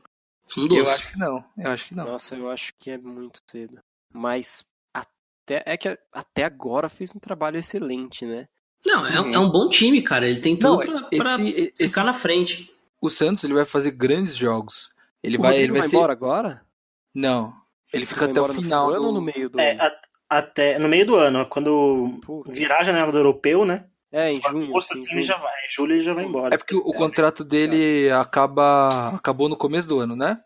Um 0.57 0.67
dos. 0.67 0.79
Eu 0.79 0.89
acho 0.89 1.11
que 1.11 1.17
não. 1.17 1.45
Eu 1.57 1.71
acho 1.71 1.87
que 1.87 1.95
não. 1.95 2.05
Nossa, 2.05 2.35
eu 2.35 2.49
acho 2.49 2.73
que 2.77 2.91
é 2.91 2.97
muito 2.97 3.39
cedo. 3.49 3.79
Mas 4.13 4.65
até 4.93 5.63
é 5.65 5.77
que 5.77 5.97
até 6.11 6.43
agora 6.43 6.89
fez 6.89 7.15
um 7.15 7.19
trabalho 7.19 7.57
excelente, 7.57 8.25
né? 8.25 8.49
Não, 8.85 9.05
é, 9.05 9.21
uhum. 9.21 9.33
é 9.33 9.39
um 9.39 9.49
bom 9.49 9.69
time, 9.69 10.01
cara. 10.01 10.27
Ele 10.27 10.41
tem 10.41 10.57
tudo 10.57 10.71
não, 10.71 10.79
pra, 10.79 11.07
esse, 11.09 11.23
pra 11.23 11.41
esse, 11.41 11.87
ficar 11.87 12.03
na 12.03 12.13
frente. 12.13 12.69
O 12.99 13.09
Santos 13.09 13.45
ele 13.45 13.53
vai 13.53 13.63
fazer 13.63 13.91
grandes 13.91 14.35
jogos. 14.35 14.89
Ele 15.23 15.37
o 15.37 15.41
vai, 15.41 15.55
ele 15.57 15.71
vai, 15.71 15.81
vai 15.81 15.89
ser... 15.89 15.95
embora 15.95 16.11
agora? 16.11 16.65
Não. 17.13 17.60
Ele 17.93 18.05
fica 18.05 18.25
até 18.25 18.41
o 18.41 18.47
final. 18.47 18.87
No, 18.87 18.91
do... 18.91 18.97
ano 18.97 19.11
no 19.11 19.21
meio 19.21 19.49
do 19.49 19.59
é, 19.59 19.75
a, 19.79 19.91
até 20.29 20.79
no 20.79 20.87
meio 20.87 21.05
do 21.05 21.15
ano, 21.15 21.45
quando 21.47 22.19
virar 22.47 22.79
a 22.79 22.83
janela 22.83 23.11
do 23.11 23.17
europeu, 23.17 23.65
né? 23.65 23.87
É, 24.11 24.31
em 24.31 24.41
junho. 24.41 24.77
Assim, 24.77 24.93
assim, 24.93 25.11
ele 25.11 25.23
já 25.23 25.37
vai, 25.37 25.53
em 25.65 25.69
julho 25.69 25.93
ele 25.93 26.03
já 26.03 26.13
vai 26.13 26.25
embora. 26.25 26.53
É 26.53 26.57
porque 26.57 26.75
o, 26.75 26.79
o 26.79 26.93
contrato 26.93 27.43
dele 27.43 28.09
acaba 28.11 29.09
acabou 29.15 29.47
no 29.47 29.55
começo 29.55 29.87
do 29.87 29.99
ano, 29.99 30.15
né? 30.15 30.41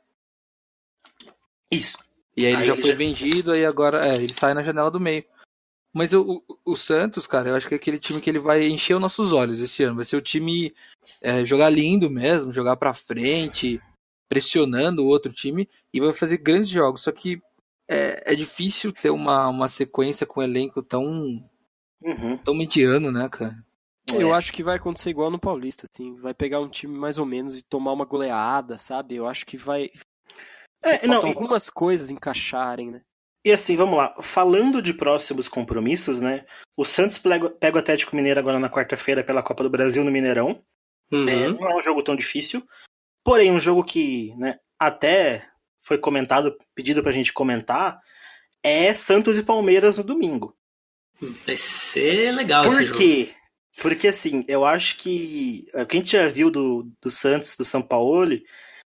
Isso. 1.71 1.97
E 2.38 2.45
aí 2.45 2.53
ele 2.53 2.62
aí 2.62 2.67
já 2.67 2.73
ele 2.73 2.81
foi 2.81 2.91
já... 2.91 2.97
vendido, 2.97 3.51
aí 3.51 3.65
agora 3.65 4.08
é, 4.08 4.15
ele 4.15 4.34
sai 4.34 4.53
na 4.53 4.62
janela 4.62 4.91
do 4.91 4.99
meio. 4.99 5.23
Mas 5.93 6.13
o, 6.13 6.43
o, 6.47 6.73
o, 6.73 6.75
Santos, 6.75 7.25
cara, 7.25 7.49
eu 7.49 7.55
acho 7.55 7.69
que 7.69 7.73
é 7.73 7.77
aquele 7.77 7.97
time 7.97 8.19
que 8.19 8.29
ele 8.29 8.38
vai 8.38 8.67
encher 8.67 8.95
os 8.95 9.01
nossos 9.01 9.31
olhos 9.31 9.62
esse 9.62 9.81
ano. 9.81 9.95
Vai 9.95 10.03
ser 10.03 10.17
o 10.17 10.21
time 10.21 10.75
é, 11.21 11.45
jogar 11.45 11.69
lindo 11.69 12.10
mesmo, 12.10 12.51
jogar 12.51 12.75
pra 12.75 12.93
frente, 12.93 13.81
pressionando 14.27 15.03
o 15.03 15.07
outro 15.07 15.31
time 15.31 15.69
e 15.93 15.99
vai 15.99 16.13
fazer 16.13 16.38
grandes 16.38 16.69
jogos. 16.69 17.01
Só 17.01 17.11
que 17.11 17.41
é, 17.88 18.33
é 18.33 18.35
difícil 18.35 18.91
ter 18.91 19.09
uma, 19.09 19.47
uma 19.47 19.67
sequência 19.67 20.25
com 20.25 20.39
um 20.39 20.43
elenco 20.43 20.81
tão, 20.81 21.03
uhum. 22.01 22.38
tão 22.43 22.53
mediano, 22.53 23.11
né, 23.11 23.27
cara? 23.29 23.55
Eu 24.13 24.33
é. 24.33 24.38
acho 24.38 24.53
que 24.53 24.63
vai 24.63 24.77
acontecer 24.77 25.09
igual 25.09 25.31
no 25.31 25.39
Paulista, 25.39 25.88
assim. 25.91 26.15
Vai 26.15 26.33
pegar 26.33 26.59
um 26.59 26.69
time 26.69 26.95
mais 26.95 27.17
ou 27.17 27.25
menos 27.25 27.57
e 27.57 27.63
tomar 27.63 27.93
uma 27.93 28.05
goleada, 28.05 28.77
sabe? 28.77 29.15
Eu 29.15 29.27
acho 29.27 29.45
que 29.45 29.57
vai. 29.57 29.89
É, 30.83 31.07
não, 31.07 31.25
algumas 31.25 31.69
coisas 31.69 32.11
encaixarem, 32.11 32.91
né? 32.91 33.01
E 33.43 33.51
assim, 33.51 33.75
vamos 33.75 33.97
lá. 33.97 34.15
Falando 34.21 34.81
de 34.81 34.93
próximos 34.93 35.47
compromissos, 35.47 36.19
né? 36.19 36.45
O 36.77 36.85
Santos 36.85 37.17
pega 37.17 37.75
o 37.75 37.79
Atlético 37.79 38.15
Mineiro 38.15 38.39
agora 38.39 38.59
na 38.59 38.69
quarta-feira 38.69 39.23
pela 39.23 39.43
Copa 39.43 39.63
do 39.63 39.69
Brasil 39.69 40.03
no 40.03 40.11
Mineirão. 40.11 40.63
Uhum. 41.11 41.29
É, 41.29 41.47
não 41.49 41.69
é 41.69 41.77
um 41.77 41.81
jogo 41.81 42.03
tão 42.03 42.15
difícil. 42.15 42.63
Porém, 43.25 43.51
um 43.51 43.59
jogo 43.59 43.83
que 43.83 44.35
né, 44.38 44.59
até 44.77 45.43
foi 45.81 45.97
comentado, 45.97 46.55
pedido 46.75 47.01
pra 47.01 47.11
gente 47.11 47.33
comentar, 47.33 47.99
é 48.61 48.93
Santos 48.93 49.35
e 49.35 49.43
Palmeiras 49.43 49.97
no 49.97 50.03
domingo. 50.03 50.55
Vai 51.19 51.57
ser 51.57 52.31
legal 52.31 52.65
Por 52.65 52.79
esse 52.79 52.93
quê? 52.93 53.25
Jogo. 53.25 53.38
Porque 53.81 54.07
assim, 54.07 54.43
eu 54.47 54.63
acho 54.63 54.97
que 54.97 55.65
o 55.73 55.85
que 55.88 55.97
a 55.97 55.99
gente 55.99 56.11
já 56.11 56.27
viu 56.27 56.51
do, 56.51 56.88
do 57.01 57.09
Santos, 57.09 57.57
do 57.57 57.65
São 57.65 57.81
Paulo, 57.81 58.39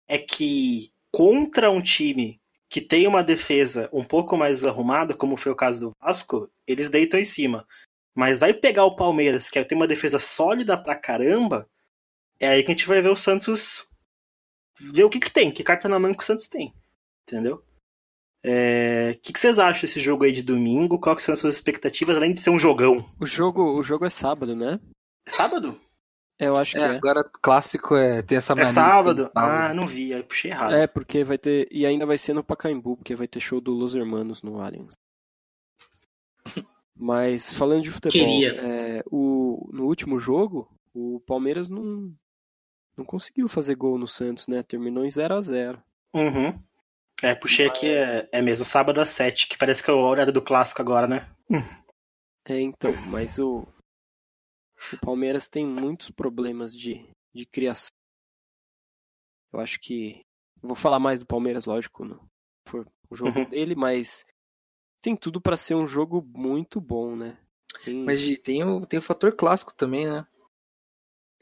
é 0.08 0.18
que 0.18 0.92
contra 1.12 1.70
um 1.70 1.82
time 1.82 2.42
que 2.68 2.82
tem 2.82 3.06
uma 3.08 3.24
defesa 3.24 3.88
um 3.94 4.04
pouco 4.04 4.36
mais 4.36 4.66
arrumada, 4.66 5.14
como 5.14 5.38
foi 5.38 5.52
o 5.52 5.56
caso 5.56 5.90
do 5.90 5.92
Vasco, 6.02 6.50
eles 6.66 6.90
deitam 6.90 7.20
em 7.20 7.26
cima. 7.26 7.66
Mas 8.14 8.40
vai 8.40 8.54
pegar 8.54 8.86
o 8.86 8.96
Palmeiras, 8.96 9.52
que 9.52 9.64
tem 9.64 9.78
uma 9.78 9.88
defesa 9.88 10.18
sólida 10.18 10.76
pra 10.76 10.96
caramba, 10.96 11.70
é 12.40 12.48
aí 12.48 12.64
que 12.64 12.72
a 12.72 12.76
gente 12.76 12.88
vai 12.88 13.02
ver 13.02 13.12
o 13.12 13.16
Santos 13.16 13.88
ver 14.80 15.04
o 15.04 15.10
que, 15.10 15.20
que 15.20 15.32
tem, 15.32 15.52
que 15.52 15.64
carta 15.64 15.88
na 15.88 16.00
mão 16.00 16.14
que 16.14 16.24
o 16.24 16.26
Santos 16.26 16.48
tem. 16.48 16.74
Entendeu? 17.28 17.64
É... 18.44 19.14
O 19.16 19.22
que, 19.22 19.34
que 19.34 19.40
vocês 19.40 19.58
acham 19.58 19.82
desse 19.82 20.00
jogo 20.00 20.24
aí 20.24 20.32
de 20.32 20.44
domingo? 20.44 21.00
Quais 21.00 21.24
são 21.24 21.34
as 21.34 21.40
suas 21.40 21.56
expectativas, 21.56 22.16
além 22.16 22.34
de 22.34 22.40
ser 22.40 22.50
um 22.50 22.60
jogão? 22.60 23.04
O 23.20 23.26
jogo, 23.26 23.64
o 23.64 23.84
jogo 23.84 24.06
é 24.06 24.10
sábado, 24.10 24.56
né? 24.56 24.80
É 25.28 25.32
sábado? 25.32 25.80
Eu 26.38 26.58
acho 26.58 26.74
que 26.74 26.84
é. 26.84 26.88
é. 26.88 26.98
Agora, 26.98 27.24
clássico 27.24 27.96
é 27.96 28.22
ter 28.22 28.36
essa 28.36 28.54
É 28.54 28.66
sábado? 28.66 29.30
Ah, 29.36 29.74
não 29.74 29.88
vi, 29.88 30.14
aí 30.14 30.22
puxei 30.22 30.52
errado. 30.52 30.76
É, 30.76 30.86
porque 30.86 31.24
vai 31.24 31.38
ter. 31.38 31.68
E 31.72 31.86
ainda 31.86 32.06
vai 32.06 32.18
ser 32.18 32.34
no 32.34 32.44
Pacaembu, 32.44 32.98
porque 32.98 33.16
vai 33.16 33.28
ter 33.28 33.40
show 33.40 33.62
do 33.62 33.72
Los 33.72 33.96
Hermanos 33.96 34.44
no 34.44 34.60
Allianz. 34.60 34.94
Mas 36.96 37.54
falando 37.54 37.84
de 37.84 37.92
futebol, 37.92 38.44
é, 38.44 39.04
o, 39.10 39.70
no 39.74 39.86
último 39.86 40.20
jogo, 40.20 40.70
o 40.94 41.22
Palmeiras 41.22 41.70
não, 41.70 42.14
não 42.98 43.06
conseguiu 43.06 43.48
fazer 43.48 43.76
gol 43.76 43.98
no 43.98 44.08
Santos, 44.08 44.48
né? 44.48 44.64
Terminou 44.64 45.06
em 45.06 45.10
0 45.10 45.36
a 45.36 45.42
0 45.42 45.84
Uhum. 46.14 46.58
É, 47.22 47.36
puxei 47.36 47.68
aqui, 47.68 47.88
é, 47.88 48.30
é 48.32 48.42
mesmo, 48.42 48.64
sábado 48.64 49.02
às 49.02 49.10
7, 49.10 49.48
que 49.48 49.58
parece 49.58 49.84
que 49.84 49.90
é 49.90 49.94
o 49.94 50.00
horário 50.00 50.32
do 50.32 50.42
clássico 50.42 50.82
agora, 50.82 51.08
né? 51.08 51.30
É, 52.48 52.62
então, 52.62 52.92
mas 53.08 53.40
o, 53.40 53.68
o 54.94 54.98
Palmeiras 55.02 55.48
tem 55.48 55.66
muitos 55.66 56.12
problemas 56.12 56.78
de, 56.78 57.04
de 57.34 57.44
criação. 57.44 57.90
Eu 59.52 59.60
acho 59.60 59.80
que. 59.80 60.22
Vou 60.62 60.76
falar 60.76 61.00
mais 61.00 61.20
do 61.20 61.26
Palmeiras, 61.26 61.66
lógico, 61.66 62.06
não 62.06 62.20
for 62.68 62.88
o 63.10 63.16
jogo 63.16 63.40
uhum. 63.40 63.50
dele, 63.50 63.76
mas 63.76 64.26
tem 65.02 65.16
tudo 65.16 65.40
para 65.40 65.58
ser 65.58 65.76
um 65.76 65.88
jogo 65.88 66.24
muito 66.36 66.82
bom, 66.82 67.16
né? 67.16 67.38
Tem... 67.84 68.04
Mas 68.04 68.38
tem 68.40 68.64
o, 68.64 68.86
tem 68.86 69.00
o 69.00 69.02
fator 69.02 69.36
clássico 69.36 69.74
também, 69.74 70.08
né? 70.08 70.26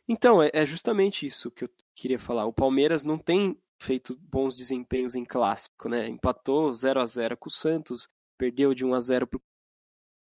Então, 0.08 0.42
é, 0.44 0.50
é 0.54 0.66
justamente 0.66 1.26
isso 1.26 1.50
que 1.52 1.64
eu, 1.64 1.70
queria 1.96 2.20
falar. 2.20 2.46
O 2.46 2.54
Palmeiras 2.54 3.04
não 3.04 3.18
tem 3.18 3.58
feito 3.82 4.18
bons 4.20 4.56
desempenhos 4.56 5.16
em 5.16 5.26
clássico, 5.26 5.90
né? 5.90 6.08
Empatou 6.08 6.72
0 6.72 7.02
a 7.02 7.06
0 7.06 7.38
com 7.38 7.50
o 7.50 7.52
Santos, 7.52 8.08
perdeu 8.38 8.74
de 8.74 8.86
1 8.86 8.94
a 8.94 9.00
0 9.00 9.28
pro 9.28 9.42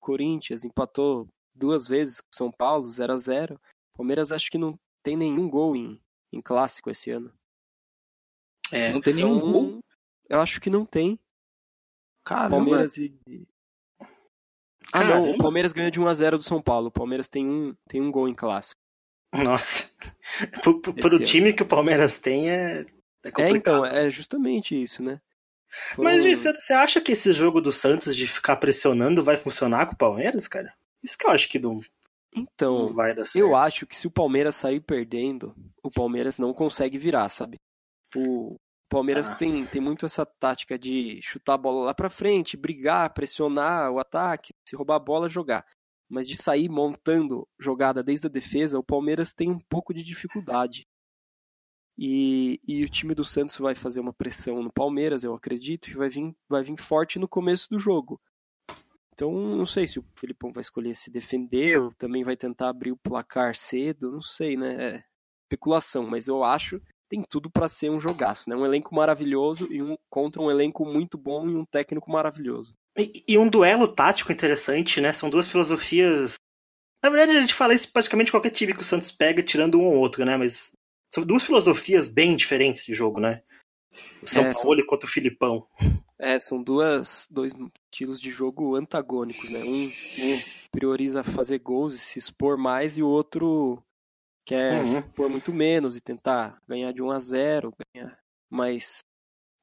Corinthians, 0.01 0.65
empatou 0.65 1.29
duas 1.55 1.87
vezes 1.89 2.21
com 2.21 2.29
o 2.33 2.37
São 2.37 2.53
Paulo, 2.53 2.85
0 2.85 3.13
a 3.13 3.17
0 3.17 3.55
O 3.55 3.99
Palmeiras 3.99 4.33
acho 4.33 4.51
que 4.51 4.59
não 4.59 4.79
tem 5.03 5.17
nenhum 5.17 5.49
gol 5.51 5.75
em, 5.75 5.99
em 6.33 6.41
clássico 6.41 6.91
esse 6.91 7.11
ano. 7.11 7.33
É, 8.71 8.93
não 8.93 9.01
tem 9.01 9.15
nenhum 9.15 9.37
então, 9.37 9.53
gol? 9.53 9.81
Eu 10.29 10.41
acho 10.41 10.61
que 10.61 10.71
não 10.71 10.85
tem. 10.85 11.19
Caramba. 12.25 12.57
Palmeiras 12.57 12.97
e. 12.99 13.19
Ah, 14.93 15.01
Caramba. 15.01 15.15
não. 15.15 15.31
O 15.33 15.39
Palmeiras 15.39 15.73
ganhou 15.73 15.91
de 15.91 16.01
1 16.01 16.07
a 16.07 16.15
0 16.15 16.39
do 16.39 16.45
São 16.45 16.63
Paulo. 16.63 16.89
O 16.89 16.93
Palmeiras 16.93 17.29
tem 17.29 17.49
um, 17.49 17.75
tem 17.89 18.01
um 18.01 18.11
gol 18.11 18.29
em 18.29 18.35
clássico. 18.35 18.81
Nossa. 19.33 19.91
Pro, 20.63 21.23
time 21.23 21.53
que 21.53 21.63
o 21.63 21.67
Palmeiras 21.67 22.19
tem 22.19 22.51
é. 22.51 22.87
É, 23.25 23.43
é, 23.43 23.51
então, 23.51 23.85
é 23.85 24.09
justamente 24.09 24.81
isso, 24.81 25.03
né? 25.03 25.21
Foi... 25.95 26.05
Mas 26.05 26.25
você 26.25 26.73
acha 26.73 27.01
que 27.01 27.13
esse 27.13 27.33
jogo 27.33 27.61
do 27.61 27.71
Santos 27.71 28.17
de 28.17 28.27
ficar 28.27 28.57
pressionando 28.57 29.23
vai 29.23 29.37
funcionar 29.37 29.87
com 29.87 29.93
o 29.93 29.99
Palmeiras, 29.99 30.49
cara? 30.49 30.73
Isso 31.03 31.19
que 31.19 31.27
eu 31.27 31.31
acho 31.31 31.49
que 31.49 31.59
não, 31.59 31.81
então, 32.35 32.87
não 32.87 32.95
vai 32.95 33.15
dar 33.15 33.25
certo. 33.25 33.45
Eu 33.45 33.55
acho 33.55 33.87
que 33.87 33.97
se 33.97 34.07
o 34.07 34.11
Palmeiras 34.11 34.57
sair 34.57 34.81
perdendo, 34.81 35.55
o 35.83 35.91
Palmeiras 35.91 36.39
não 36.39 36.53
consegue 36.53 36.99
virar, 36.99 37.29
sabe? 37.29 37.59
O 38.15 38.57
Palmeiras 38.89 39.29
ah. 39.29 39.35
tem, 39.35 39.67
tem 39.67 39.81
muito 39.81 40.07
essa 40.07 40.25
tática 40.25 40.79
de 40.79 41.21
chutar 41.23 41.55
a 41.55 41.59
bola 41.59 41.87
lá 41.87 41.95
pra 41.95 42.11
frente, 42.11 42.57
brigar, 42.57 43.13
pressionar 43.13 43.91
o 43.91 43.99
ataque, 43.99 44.53
se 44.67 44.77
roubar 44.77 44.97
a 44.97 45.01
bola, 45.01 45.29
jogar. 45.29 45.65
Mas 46.09 46.27
de 46.27 46.37
sair 46.37 46.69
montando 46.69 47.47
jogada 47.59 48.03
desde 48.03 48.27
a 48.27 48.31
defesa, 48.31 48.79
o 48.79 48.85
Palmeiras 48.85 49.33
tem 49.33 49.51
um 49.51 49.59
pouco 49.59 49.93
de 49.93 50.03
dificuldade. 50.03 50.87
E, 51.97 52.61
e 52.67 52.85
o 52.85 52.89
time 52.89 53.15
do 53.15 53.25
Santos 53.25 53.59
vai 53.59 53.75
fazer 53.75 54.01
uma 54.01 54.13
pressão 54.13 54.63
no 54.63 54.73
Palmeiras, 54.73 55.25
eu 55.25 55.35
acredito, 55.35 55.91
e 55.91 55.95
vai 55.95 56.09
vir, 56.09 56.35
vai 56.49 56.63
vir 56.63 56.77
forte 56.77 57.19
no 57.19 57.29
começo 57.29 57.69
do 57.69 57.79
jogo. 57.79 58.21
Então, 59.13 59.33
não 59.33 59.67
sei 59.67 59.87
se 59.87 59.99
o 59.99 60.05
Filipão 60.15 60.53
vai 60.53 60.61
escolher 60.61 60.95
se 60.95 61.11
defender 61.11 61.81
ou 61.81 61.93
também 61.95 62.23
vai 62.23 62.37
tentar 62.37 62.69
abrir 62.69 62.93
o 62.93 62.97
placar 62.97 63.55
cedo, 63.57 64.13
não 64.13 64.23
sei, 64.23 64.57
né? 64.57 64.95
É 64.97 65.05
especulação, 65.45 66.07
mas 66.07 66.29
eu 66.29 66.45
acho 66.45 66.81
tem 67.09 67.23
tudo 67.23 67.51
para 67.51 67.69
ser 67.69 67.91
um 67.91 67.99
jogaço, 67.99 68.49
né? 68.49 68.55
Um 68.55 68.67
elenco 68.67 68.95
maravilhoso 68.95 69.67
e 69.73 69.83
um 69.83 69.97
contra 70.11 70.43
um 70.43 70.51
elenco 70.51 70.85
muito 70.85 71.17
bom 71.17 71.49
e 71.49 71.57
um 71.57 71.65
técnico 71.65 72.11
maravilhoso. 72.11 72.75
E, 72.99 73.25
e, 73.29 73.39
um 73.39 73.49
duelo 73.49 73.87
tático 73.87 74.33
interessante, 74.33 75.01
né? 75.01 75.13
São 75.13 75.31
duas 75.31 75.49
filosofias. 75.49 76.35
Na 77.03 77.09
verdade, 77.09 77.37
a 77.37 77.41
gente 77.41 77.55
fala 77.55 77.75
isso 77.75 77.93
praticamente 77.93 78.31
qualquer 78.31 78.51
time 78.51 78.75
que 78.75 78.81
o 78.81 78.85
Santos 78.85 79.13
pega, 79.13 79.43
tirando 79.43 79.79
um 79.79 79.85
ou 79.85 79.95
outro, 79.95 80.25
né? 80.25 80.37
Mas 80.37 80.73
são 81.15 81.25
duas 81.25 81.45
filosofias 81.45 82.09
bem 82.09 82.35
diferentes 82.35 82.85
de 82.85 82.93
jogo, 82.93 83.21
né? 83.21 83.43
O 84.23 84.27
São 84.27 84.45
é, 84.45 84.53
Paulo 84.53 84.77
são... 84.81 84.87
contra 84.87 85.07
o 85.07 85.11
Filipão. 85.11 85.67
É, 86.19 86.39
são 86.39 86.63
duas, 86.63 87.27
dois 87.31 87.53
estilos 87.91 88.21
de 88.21 88.31
jogo 88.31 88.75
antagônicos, 88.75 89.49
né? 89.49 89.61
Um, 89.61 89.85
um 89.87 90.41
prioriza 90.73 91.23
fazer 91.23 91.59
gols 91.61 91.95
e 91.95 91.99
se 91.99 92.19
expor 92.19 92.59
mais, 92.59 92.99
e 92.99 93.03
o 93.03 93.09
outro 93.09 93.83
quer 94.45 94.83
uhum. 94.83 95.03
pôr 95.03 95.31
muito 95.31 95.53
menos 95.53 95.97
e 95.97 96.01
tentar 96.01 96.59
ganhar 96.67 96.93
de 96.93 97.03
1 97.03 97.11
a 97.11 97.19
0 97.21 97.73
ganhar. 97.95 98.19
Mas 98.51 99.05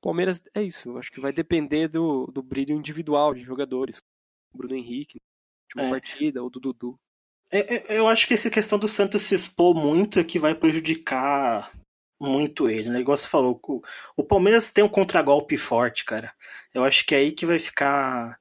Palmeiras 0.06 0.44
é 0.54 0.62
isso, 0.62 0.96
acho 1.00 1.12
que 1.12 1.20
vai 1.20 1.34
depender 1.34 1.88
do, 1.88 2.28
do 2.28 2.44
brilho 2.44 2.76
individual 2.76 3.34
de 3.34 3.42
jogadores. 3.42 4.04
Bruno 4.54 4.76
Henrique, 4.76 5.20
última 5.64 5.88
é. 5.88 6.00
partida, 6.00 6.44
ou 6.44 6.50
do 6.52 6.60
Dudu. 6.60 6.96
É, 7.52 7.96
é, 7.96 7.98
eu 7.98 8.08
acho 8.08 8.28
que 8.28 8.36
essa 8.36 8.52
questão 8.52 8.78
do 8.78 8.88
Santos 8.88 9.24
se 9.24 9.34
expor 9.34 9.74
muito 9.74 10.20
é 10.20 10.24
que 10.24 10.38
vai 10.38 10.54
prejudicar 10.54 11.72
muito 12.22 12.70
ele. 12.70 12.90
O 12.90 12.94
negócio 12.94 13.28
falou, 13.28 13.60
o, 13.64 13.82
o 14.16 14.24
Palmeiras 14.24 14.72
tem 14.72 14.84
um 14.84 14.90
contragolpe 14.90 15.58
forte, 15.58 16.06
cara. 16.06 16.32
Eu 16.72 16.84
acho 16.84 17.04
que 17.04 17.16
é 17.16 17.18
aí 17.18 17.32
que 17.32 17.48
vai 17.48 17.58
ficar. 17.58 18.40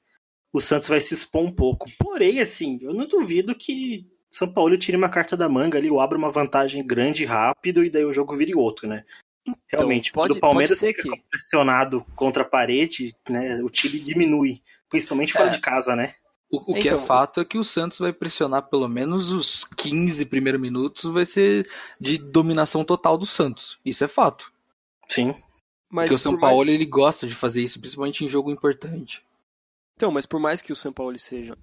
O 0.53 0.61
Santos 0.61 0.89
vai 0.89 1.01
se 1.01 1.15
expor 1.15 1.45
um 1.45 1.51
pouco. 1.51 1.91
Porém, 1.99 2.41
assim, 2.41 2.79
eu 2.83 2.93
não 2.93 3.09
duvido 3.09 3.55
que 3.55 4.07
são 4.31 4.53
Paulo 4.53 4.77
tire 4.77 4.99
uma 4.99 5.09
carta 5.09 5.35
da 5.35 5.49
manga 5.49 5.79
ali, 5.79 5.91
ou 5.91 5.99
abra 5.99 6.19
uma 6.19 6.31
vantagem 6.31 6.87
grande 6.87 7.23
e 7.23 7.27
rápido, 7.27 7.83
e 7.83 7.89
daí 7.89 8.05
o 8.05 8.13
jogo 8.13 8.37
vire 8.37 8.55
outro, 8.55 8.87
né? 8.87 9.07
Então, 9.47 9.57
Realmente, 9.71 10.11
pode, 10.13 10.33
quando 10.33 10.39
o 10.39 10.41
Palmeiras 10.41 10.81
fica 10.81 11.03
que... 11.03 11.23
pressionado 11.31 12.05
contra 12.15 12.43
a 12.43 12.47
parede, 12.47 13.15
né, 13.29 13.63
o 13.63 13.69
time 13.69 13.99
diminui, 14.01 14.63
principalmente 14.89 15.33
fora 15.33 15.49
é. 15.49 15.51
de 15.51 15.61
casa, 15.61 15.95
né? 15.95 16.15
O, 16.51 16.73
o 16.73 16.75
que 16.75 16.89
é 16.89 16.93
então, 16.93 16.99
é 16.99 17.07
fato 17.07 17.41
é 17.41 17.45
que 17.45 17.59
o 17.59 17.65
Santos 17.65 17.99
vai 17.99 18.13
pressionar 18.13 18.69
pelo 18.69 18.89
menos 18.89 19.31
os 19.31 19.65
15 19.65 20.25
primeiros 20.27 20.61
minutos, 20.61 21.11
vai 21.11 21.27
ser 21.27 21.69
de 22.01 22.17
dominação 22.17 22.85
total 22.85 23.19
do 23.19 23.27
Santos. 23.27 23.79
Isso 23.85 24.05
é 24.05 24.09
fato. 24.09 24.53
Sim. 25.09 25.35
Mas 25.91 26.09
Porque 26.09 26.15
o 26.15 26.19
São 26.19 26.39
Paulo 26.39 26.59
mais... 26.59 26.71
ele 26.71 26.87
gosta 26.87 27.27
de 27.27 27.35
fazer 27.35 27.63
isso, 27.63 27.81
principalmente 27.81 28.25
em 28.25 28.29
jogo 28.29 28.51
importante. 28.51 29.23
Então, 29.97 30.11
mas 30.11 30.27
por 30.27 30.41
mais 30.41 30.63
que 30.63 30.73
o 30.73 30.77
São 30.77 30.93
Paulo 30.93 31.19
seja 31.19 31.57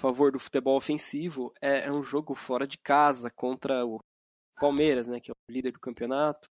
favor 0.00 0.32
do 0.32 0.38
futebol 0.38 0.76
ofensivo, 0.76 1.52
é, 1.60 1.86
é 1.86 1.92
um 1.92 2.02
jogo 2.02 2.34
fora 2.34 2.66
de 2.66 2.78
casa 2.78 3.30
contra 3.30 3.84
o 3.84 3.98
Palmeiras, 4.58 5.08
né, 5.08 5.20
que 5.20 5.30
é 5.30 5.34
o 5.34 5.52
líder 5.52 5.72
do 5.72 5.80
campeonato, 5.80 6.48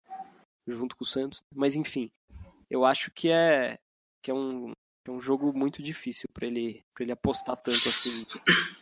junto 0.67 0.95
com 0.95 1.03
o 1.03 1.07
Santos. 1.07 1.39
Mas 1.53 1.75
enfim, 1.75 2.09
eu 2.69 2.85
acho 2.85 3.11
que 3.11 3.29
é 3.29 3.77
que 4.21 4.31
é 4.31 4.33
um, 4.33 4.71
é 5.07 5.11
um 5.11 5.21
jogo 5.21 5.53
muito 5.53 5.81
difícil 5.81 6.27
para 6.33 6.47
ele 6.47 6.83
para 6.93 7.03
ele 7.03 7.11
apostar 7.11 7.55
tanto 7.57 7.89
assim 7.89 8.25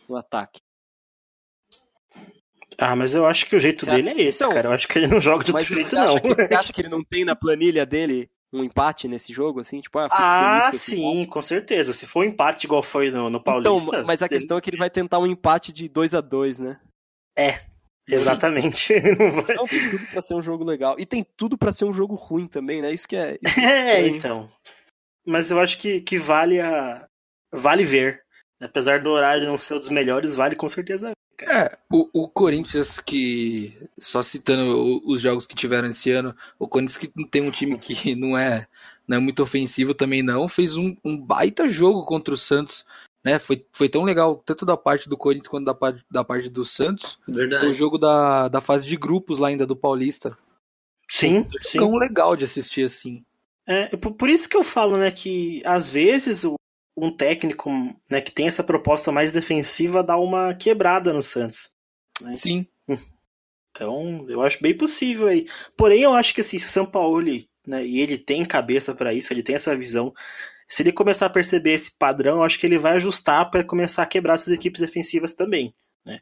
no 0.08 0.16
ataque. 0.16 0.60
Ah, 2.78 2.94
mas 2.94 3.14
eu 3.14 3.26
acho 3.26 3.46
que 3.46 3.56
o 3.56 3.60
jeito 3.60 3.84
você 3.84 3.90
dele 3.90 4.10
acha... 4.10 4.20
é 4.20 4.22
esse, 4.24 4.42
então, 4.42 4.54
cara. 4.54 4.68
Eu 4.68 4.72
acho 4.72 4.86
que 4.86 4.98
ele 4.98 5.06
não 5.06 5.20
joga 5.20 5.44
de 5.44 5.52
outro 5.52 5.66
jeito, 5.66 5.94
não. 5.94 6.20
Que, 6.20 6.34
você 6.34 6.54
acha 6.54 6.72
que 6.72 6.80
ele 6.82 6.88
não 6.88 7.02
tem 7.02 7.24
na 7.24 7.34
planilha 7.34 7.86
dele 7.86 8.28
um 8.52 8.62
empate 8.62 9.08
nesse 9.08 9.32
jogo, 9.32 9.60
assim? 9.60 9.80
Tipo, 9.80 9.98
ah, 9.98 10.08
ah 10.10 10.72
sim, 10.72 11.24
com 11.24 11.40
certeza. 11.40 11.92
Se 11.92 12.06
for 12.06 12.20
um 12.20 12.28
empate 12.28 12.66
igual 12.66 12.82
foi 12.82 13.10
no, 13.10 13.30
no 13.30 13.42
Paulista... 13.42 13.70
Então, 13.70 14.04
mas 14.04 14.22
a 14.22 14.28
questão 14.28 14.58
é 14.58 14.60
que 14.60 14.68
ele 14.68 14.76
vai 14.76 14.90
tentar 14.90 15.18
um 15.18 15.26
empate 15.26 15.72
de 15.72 15.88
2 15.88 16.14
a 16.14 16.20
2 16.20 16.58
né? 16.58 16.80
É, 17.38 17.60
exatamente. 18.08 18.94
Não, 19.56 19.66
tem 19.66 19.90
tudo 19.90 20.06
pra 20.10 20.22
ser 20.22 20.34
um 20.34 20.42
jogo 20.42 20.64
legal. 20.64 20.96
E 20.98 21.06
tem 21.06 21.26
tudo 21.36 21.58
para 21.58 21.72
ser 21.72 21.84
um 21.84 21.94
jogo 21.94 22.14
ruim 22.14 22.46
também, 22.46 22.80
né? 22.80 22.92
Isso 22.92 23.08
que 23.08 23.16
é... 23.16 23.38
Isso 23.42 23.60
é, 23.60 24.00
é 24.02 24.08
então. 24.08 24.50
Mas 25.24 25.50
eu 25.50 25.60
acho 25.60 25.78
que, 25.78 26.00
que 26.00 26.18
vale 26.18 26.60
a... 26.60 27.06
Vale 27.52 27.84
ver. 27.84 28.22
Apesar 28.60 29.02
do 29.02 29.10
horário 29.10 29.46
não 29.46 29.58
ser 29.58 29.74
um 29.74 29.78
dos 29.78 29.90
melhores, 29.90 30.36
vale 30.36 30.56
com 30.56 30.68
certeza 30.68 31.12
é, 31.42 31.76
o, 31.92 32.08
o, 32.12 32.28
Corinthians 32.28 32.98
que, 32.98 33.76
só 34.00 34.22
citando 34.22 35.02
os 35.04 35.20
jogos 35.20 35.44
que 35.44 35.54
tiveram 35.54 35.88
esse 35.88 36.10
ano, 36.10 36.34
o 36.58 36.66
Corinthians 36.66 36.96
que 36.96 37.08
tem 37.26 37.42
um 37.42 37.50
time 37.50 37.78
que 37.78 38.14
não 38.16 38.36
é, 38.36 38.66
não 39.06 39.18
é 39.18 39.20
muito 39.20 39.42
ofensivo 39.42 39.94
também 39.94 40.22
não, 40.22 40.48
fez 40.48 40.76
um, 40.76 40.96
um 41.04 41.16
baita 41.18 41.68
jogo 41.68 42.04
contra 42.04 42.32
o 42.32 42.36
Santos, 42.36 42.86
né? 43.26 43.40
Foi, 43.40 43.66
foi 43.72 43.88
tão 43.88 44.04
legal, 44.04 44.40
tanto 44.46 44.64
da 44.64 44.76
parte 44.76 45.08
do 45.08 45.16
Corinthians 45.16 45.48
quanto 45.48 45.64
da 45.64 45.74
parte, 45.74 46.04
da 46.08 46.22
parte 46.22 46.48
do 46.48 46.64
Santos. 46.64 47.18
Verdade. 47.26 47.64
Foi 47.64 47.72
o 47.72 47.74
jogo 47.74 47.98
da, 47.98 48.46
da 48.46 48.60
fase 48.60 48.86
de 48.86 48.96
grupos 48.96 49.40
lá 49.40 49.48
ainda 49.48 49.66
do 49.66 49.74
Paulista. 49.74 50.38
Sim, 51.08 51.42
foi 51.42 51.60
sim. 51.60 51.78
tão 51.78 51.96
legal 51.96 52.36
de 52.36 52.44
assistir 52.44 52.84
assim. 52.84 53.24
É, 53.66 53.96
por 53.96 54.30
isso 54.30 54.48
que 54.48 54.56
eu 54.56 54.62
falo, 54.62 54.96
né, 54.96 55.10
que 55.10 55.60
às 55.66 55.90
vezes 55.90 56.44
o, 56.44 56.54
um 56.96 57.10
técnico 57.10 57.68
né, 58.08 58.20
que 58.20 58.30
tem 58.30 58.46
essa 58.46 58.62
proposta 58.62 59.10
mais 59.10 59.32
defensiva 59.32 60.04
dá 60.04 60.16
uma 60.16 60.54
quebrada 60.54 61.12
no 61.12 61.22
Santos. 61.22 61.70
Né? 62.20 62.36
Sim. 62.36 62.64
Então, 63.72 64.24
eu 64.28 64.40
acho 64.40 64.62
bem 64.62 64.76
possível 64.76 65.26
aí. 65.26 65.48
Porém, 65.76 66.02
eu 66.02 66.14
acho 66.14 66.32
que 66.32 66.42
assim, 66.42 66.58
se 66.58 66.66
o 66.66 66.70
São 66.70 66.86
Paulo, 66.86 67.20
né, 67.66 67.84
e 67.84 68.00
ele 68.00 68.16
tem 68.16 68.44
cabeça 68.44 68.94
para 68.94 69.12
isso, 69.12 69.32
ele 69.32 69.42
tem 69.42 69.56
essa 69.56 69.76
visão, 69.76 70.14
se 70.68 70.82
ele 70.82 70.92
começar 70.92 71.26
a 71.26 71.30
perceber 71.30 71.72
esse 71.72 71.96
padrão, 71.96 72.36
eu 72.36 72.42
acho 72.42 72.58
que 72.58 72.66
ele 72.66 72.78
vai 72.78 72.92
ajustar 72.96 73.50
para 73.50 73.64
começar 73.64 74.02
a 74.02 74.06
quebrar 74.06 74.34
essas 74.34 74.52
equipes 74.52 74.80
defensivas 74.80 75.32
também, 75.32 75.74
né? 76.04 76.20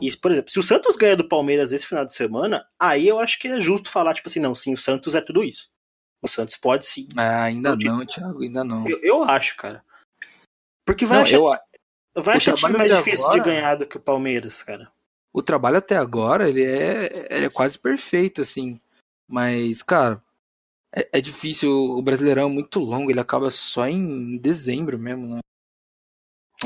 E, 0.00 0.14
por 0.14 0.30
exemplo, 0.30 0.50
se 0.50 0.58
o 0.58 0.62
Santos 0.62 0.94
ganha 0.94 1.16
do 1.16 1.26
Palmeiras 1.26 1.72
esse 1.72 1.86
final 1.86 2.04
de 2.04 2.12
semana, 2.12 2.66
aí 2.78 3.08
eu 3.08 3.18
acho 3.18 3.38
que 3.38 3.48
é 3.48 3.60
justo 3.60 3.90
falar, 3.90 4.12
tipo 4.12 4.28
assim, 4.28 4.40
não, 4.40 4.54
sim, 4.54 4.74
o 4.74 4.78
Santos 4.78 5.14
é 5.14 5.22
tudo 5.22 5.42
isso. 5.42 5.70
O 6.22 6.28
Santos 6.28 6.56
pode 6.56 6.86
sim. 6.86 7.08
Ah, 7.16 7.44
ainda 7.44 7.74
não, 7.74 8.04
Thiago, 8.04 8.42
ainda 8.42 8.62
não. 8.62 8.86
Eu, 8.86 9.00
eu 9.02 9.22
acho, 9.22 9.56
cara. 9.56 9.82
Porque 10.84 11.06
vai 11.06 11.18
não, 11.18 11.24
achar, 11.24 11.36
eu, 11.36 12.22
vai 12.22 12.36
achar 12.36 12.54
time 12.54 12.76
mais 12.76 12.94
difícil 12.94 13.24
agora, 13.24 13.42
de 13.42 13.50
ganhar 13.50 13.74
do 13.76 13.86
que 13.86 13.96
o 13.96 14.00
Palmeiras, 14.00 14.62
cara. 14.62 14.92
O 15.32 15.42
trabalho 15.42 15.78
até 15.78 15.96
agora, 15.96 16.48
ele 16.48 16.64
é, 16.64 17.28
ele 17.30 17.46
é 17.46 17.50
quase 17.50 17.78
perfeito, 17.78 18.42
assim. 18.42 18.80
Mas, 19.28 19.82
cara, 19.82 20.22
é, 20.96 21.08
é, 21.12 21.20
difícil. 21.20 21.70
O 21.70 22.00
Brasileirão 22.00 22.48
é 22.48 22.52
muito 22.52 22.80
longo, 22.80 23.10
ele 23.10 23.20
acaba 23.20 23.50
só 23.50 23.86
em 23.86 24.38
dezembro 24.38 24.98
mesmo, 24.98 25.34
né? 25.34 25.40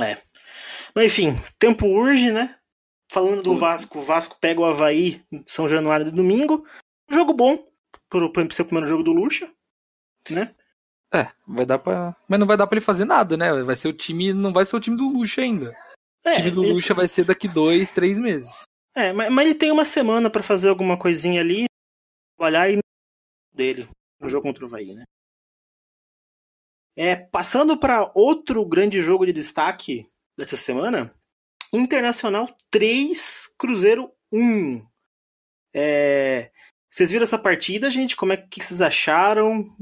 É. 0.01 0.17
Mas 0.95 1.07
enfim, 1.07 1.37
tempo 1.59 1.87
urge, 1.87 2.31
né? 2.31 2.57
Falando 3.11 3.43
do 3.43 3.57
Vasco, 3.57 3.99
o 3.99 4.03
Vasco 4.03 4.39
pega 4.41 4.61
o 4.61 4.65
Havaí 4.65 5.21
São 5.45 5.69
Januário 5.69 6.05
de 6.05 6.13
domingo. 6.13 6.65
Jogo 7.11 7.33
bom 7.33 7.67
pro, 8.09 8.33
pro 8.33 8.53
ser 8.53 8.63
o 8.63 8.67
primeiro 8.67 8.89
jogo 8.89 9.03
do 9.03 9.13
Lucha, 9.13 9.51
né? 10.31 10.55
É, 11.13 11.27
vai 11.45 11.67
dar 11.67 11.81
para, 11.81 12.15
mas 12.29 12.39
não 12.39 12.47
vai 12.47 12.57
dar 12.57 12.69
para 12.69 12.77
ele 12.77 12.85
fazer 12.85 13.05
nada, 13.05 13.37
né? 13.37 13.65
Vai 13.65 13.75
ser 13.75 13.89
o 13.89 13.93
time, 13.93 14.33
não 14.33 14.53
vai 14.53 14.65
ser 14.65 14.77
o 14.77 14.81
time 14.81 14.97
do 14.97 15.09
Lucha 15.09 15.43
ainda. 15.43 15.77
É, 16.25 16.31
o 16.31 16.35
time 16.37 16.51
do 16.53 16.63
ele... 16.63 16.75
Lucha 16.75 16.95
vai 16.95 17.09
ser 17.09 17.25
daqui 17.25 17.49
dois, 17.49 17.91
três 17.91 18.21
meses. 18.21 18.63
É, 18.95 19.13
mas, 19.13 19.29
mas 19.29 19.45
ele 19.45 19.57
tem 19.57 19.73
uma 19.73 19.85
semana 19.85 20.31
para 20.31 20.45
fazer 20.45 20.69
alguma 20.69 20.97
coisinha 20.97 21.41
ali. 21.41 21.65
trabalhar 22.37 22.71
e 22.71 22.79
dele 23.53 23.89
no 24.21 24.29
jogo 24.29 24.43
contra 24.43 24.65
o 24.65 24.69
Havaí, 24.69 24.95
né? 24.95 25.05
É, 26.97 27.17
passando 27.17 27.79
para 27.79 28.11
outro 28.15 28.65
grande 28.67 29.01
jogo 29.01 29.25
de 29.25 29.33
destaque 29.33 30.11
dessa 30.37 30.57
semana, 30.57 31.15
Internacional 31.73 32.49
3, 32.71 33.55
Cruzeiro 33.57 34.13
1. 34.33 34.85
É, 35.75 36.51
vocês 36.91 37.11
viram 37.11 37.23
essa 37.23 37.39
partida, 37.39 37.91
gente? 37.91 38.17
Como 38.17 38.33
é 38.33 38.37
que 38.37 38.63
vocês 38.63 38.81
acharam? 38.81 39.75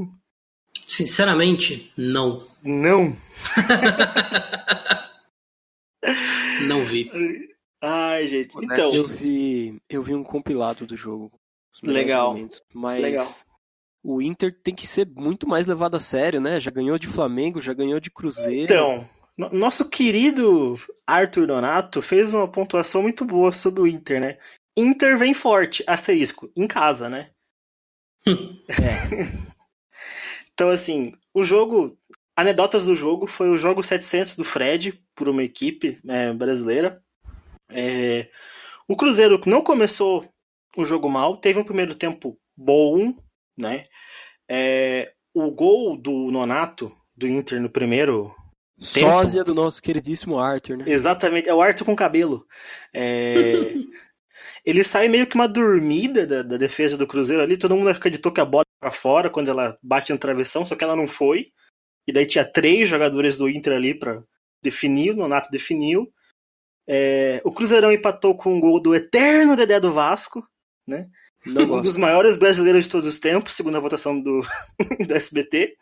Sinceramente, 0.86 1.92
não. 1.96 2.46
Não. 2.62 3.16
não 6.68 6.84
vi. 6.84 7.10
Ai, 7.80 8.26
gente. 8.26 8.54
Então, 8.62 8.94
eu 8.94 9.08
vi, 9.08 9.80
eu 9.88 10.02
vi 10.02 10.14
um 10.14 10.22
compilado 10.22 10.86
do 10.86 10.96
jogo. 10.96 11.32
Legal. 11.82 12.34
Momentos, 12.34 12.62
mas 12.74 13.02
Legal. 13.02 13.26
O 14.02 14.22
Inter 14.22 14.56
tem 14.62 14.74
que 14.74 14.86
ser 14.86 15.08
muito 15.16 15.48
mais 15.48 15.66
levado 15.66 15.96
a 15.96 16.00
sério, 16.00 16.40
né? 16.40 16.58
Já 16.60 16.70
ganhou 16.70 16.98
de 16.98 17.06
Flamengo, 17.08 17.60
já 17.60 17.72
ganhou 17.74 18.00
de 18.00 18.10
Cruzeiro. 18.10 18.64
Então, 18.64 19.08
no- 19.36 19.50
nosso 19.52 19.88
querido 19.88 20.76
Arthur 21.06 21.46
Donato 21.46 22.00
fez 22.02 22.32
uma 22.32 22.48
pontuação 22.48 23.02
muito 23.02 23.24
boa 23.24 23.52
sobre 23.52 23.80
o 23.80 23.86
Inter, 23.86 24.20
né? 24.20 24.38
Inter 24.76 25.16
vem 25.18 25.34
forte, 25.34 25.82
asterisco, 25.86 26.50
em 26.56 26.66
casa, 26.66 27.08
né? 27.08 27.30
Então, 30.52 30.70
assim, 30.70 31.14
o 31.32 31.44
jogo. 31.44 31.96
Anedotas 32.36 32.84
do 32.84 32.94
jogo 32.94 33.26
foi 33.26 33.48
o 33.50 33.56
jogo 33.56 33.82
700 33.82 34.36
do 34.36 34.44
Fred, 34.44 35.00
por 35.14 35.28
uma 35.28 35.42
equipe 35.42 35.98
é, 36.08 36.32
brasileira. 36.32 37.02
É, 37.68 38.28
o 38.86 38.96
Cruzeiro 38.96 39.40
não 39.44 39.60
começou 39.62 40.28
o 40.76 40.84
jogo 40.84 41.08
mal, 41.08 41.36
teve 41.36 41.58
um 41.58 41.64
primeiro 41.64 41.96
tempo 41.96 42.38
bom, 42.56 43.12
né? 43.58 43.82
É, 44.48 45.12
o 45.34 45.50
gol 45.50 45.96
do 45.96 46.30
Nonato, 46.30 46.92
do 47.16 47.26
Inter, 47.26 47.60
no 47.60 47.68
primeiro. 47.68 48.34
Sósia 48.80 49.42
do 49.42 49.54
nosso 49.54 49.82
queridíssimo 49.82 50.38
Arthur, 50.38 50.78
né? 50.78 50.84
Exatamente, 50.86 51.48
é 51.48 51.54
o 51.54 51.60
Arthur 51.60 51.84
com 51.84 51.96
cabelo. 51.96 52.46
É, 52.94 53.74
ele 54.64 54.84
sai 54.84 55.08
meio 55.08 55.26
que 55.26 55.34
uma 55.34 55.48
dormida 55.48 56.26
da, 56.26 56.42
da 56.42 56.56
defesa 56.56 56.96
do 56.96 57.06
Cruzeiro 57.06 57.42
ali, 57.42 57.56
todo 57.56 57.76
mundo 57.76 57.90
acreditou 57.90 58.30
que 58.30 58.40
a 58.40 58.44
bola 58.44 58.64
ia 58.64 58.88
pra 58.88 58.90
fora 58.90 59.28
quando 59.28 59.50
ela 59.50 59.76
bate 59.82 60.12
na 60.12 60.18
travessão, 60.18 60.64
só 60.64 60.76
que 60.76 60.84
ela 60.84 60.94
não 60.94 61.08
foi. 61.08 61.50
E 62.06 62.12
daí 62.12 62.26
tinha 62.26 62.44
três 62.44 62.88
jogadores 62.88 63.36
do 63.36 63.48
Inter 63.48 63.74
ali 63.74 63.98
pra 63.98 64.22
definir, 64.62 65.10
o 65.10 65.16
Nonato 65.16 65.50
definiu. 65.50 66.10
É, 66.88 67.42
o 67.44 67.52
Cruzeirão 67.52 67.92
empatou 67.92 68.34
com 68.34 68.54
um 68.54 68.60
gol 68.60 68.80
do 68.80 68.94
eterno 68.94 69.54
Dedé 69.54 69.78
do 69.78 69.92
Vasco, 69.92 70.42
né? 70.86 71.06
Não 71.46 71.62
Um 71.62 71.68
gosto. 71.68 71.84
dos 71.84 71.96
maiores 71.96 72.36
brasileiros 72.36 72.84
de 72.84 72.90
todos 72.90 73.06
os 73.06 73.18
tempos, 73.18 73.54
segundo 73.54 73.76
a 73.76 73.80
votação 73.80 74.20
do, 74.20 74.40
do 75.06 75.14
SBT. 75.14 75.76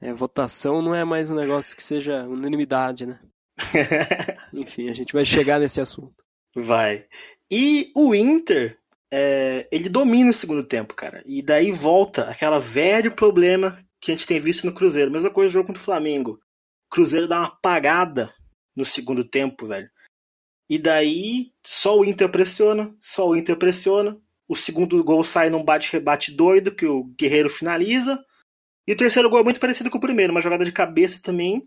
É, 0.00 0.12
votação 0.12 0.82
não 0.82 0.94
é 0.94 1.04
mais 1.04 1.30
um 1.30 1.34
negócio 1.34 1.76
que 1.76 1.82
seja 1.82 2.24
unanimidade, 2.24 3.06
né? 3.06 3.20
Enfim, 4.52 4.88
a 4.88 4.94
gente 4.94 5.12
vai 5.12 5.24
chegar 5.24 5.60
nesse 5.60 5.80
assunto. 5.80 6.14
Vai. 6.54 7.06
E 7.50 7.92
o 7.94 8.14
Inter, 8.14 8.78
é, 9.12 9.68
ele 9.70 9.88
domina 9.88 10.30
o 10.30 10.34
segundo 10.34 10.64
tempo, 10.64 10.94
cara. 10.94 11.22
E 11.24 11.42
daí 11.42 11.70
volta 11.70 12.24
aquela 12.28 12.58
velho 12.58 13.14
problema 13.14 13.78
que 14.00 14.10
a 14.10 14.14
gente 14.14 14.26
tem 14.26 14.40
visto 14.40 14.64
no 14.66 14.74
Cruzeiro. 14.74 15.10
Mesma 15.10 15.30
coisa 15.30 15.48
no 15.48 15.52
jogo 15.52 15.66
contra 15.68 15.80
o 15.80 15.84
Flamengo. 15.84 16.40
O 16.86 16.94
Cruzeiro 16.94 17.28
dá 17.28 17.38
uma 17.38 17.46
apagada 17.48 18.34
no 18.74 18.84
segundo 18.84 19.22
tempo, 19.22 19.66
velho. 19.66 19.88
E 20.68 20.78
daí 20.78 21.52
só 21.64 21.98
o 21.98 22.04
Inter 22.04 22.28
pressiona, 22.28 22.94
só 23.00 23.28
o 23.28 23.36
Inter 23.36 23.56
pressiona. 23.56 24.18
O 24.52 24.54
segundo 24.54 25.02
gol 25.02 25.24
sai 25.24 25.48
num 25.48 25.64
bate-rebate 25.64 26.30
doido 26.30 26.74
que 26.74 26.84
o 26.84 27.04
Guerreiro 27.18 27.48
finaliza. 27.48 28.22
E 28.86 28.92
o 28.92 28.96
terceiro 28.96 29.30
gol 29.30 29.40
é 29.40 29.42
muito 29.42 29.58
parecido 29.58 29.90
com 29.90 29.96
o 29.96 30.00
primeiro, 30.00 30.30
uma 30.30 30.42
jogada 30.42 30.62
de 30.62 30.70
cabeça 30.70 31.22
também. 31.22 31.62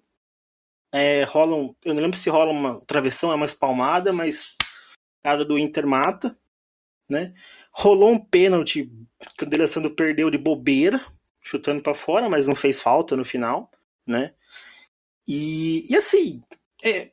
É, 0.93 1.23
rola 1.23 1.55
um, 1.55 1.75
eu 1.83 1.95
não 1.95 2.03
lembro 2.03 2.19
se 2.19 2.29
rola 2.29 2.51
uma 2.51 2.79
travessão, 2.81 3.31
é 3.31 3.35
uma 3.35 3.47
espalmada, 3.47 4.13
mas 4.13 4.55
cara 5.23 5.43
do 5.43 5.57
Inter 5.57 5.87
mata, 5.87 6.37
né? 7.09 7.33
Rolou 7.71 8.11
um 8.11 8.19
pênalti 8.19 8.87
que 9.35 9.45
o 9.45 9.49
D'Alessandro 9.49 9.95
perdeu 9.95 10.29
de 10.29 10.37
bobeira, 10.37 11.03
chutando 11.41 11.81
pra 11.81 11.95
fora, 11.95 12.29
mas 12.29 12.45
não 12.45 12.53
fez 12.53 12.79
falta 12.79 13.17
no 13.17 13.25
final, 13.25 13.71
né? 14.05 14.31
E, 15.27 15.91
e 15.91 15.97
assim, 15.97 16.43
é, 16.83 17.09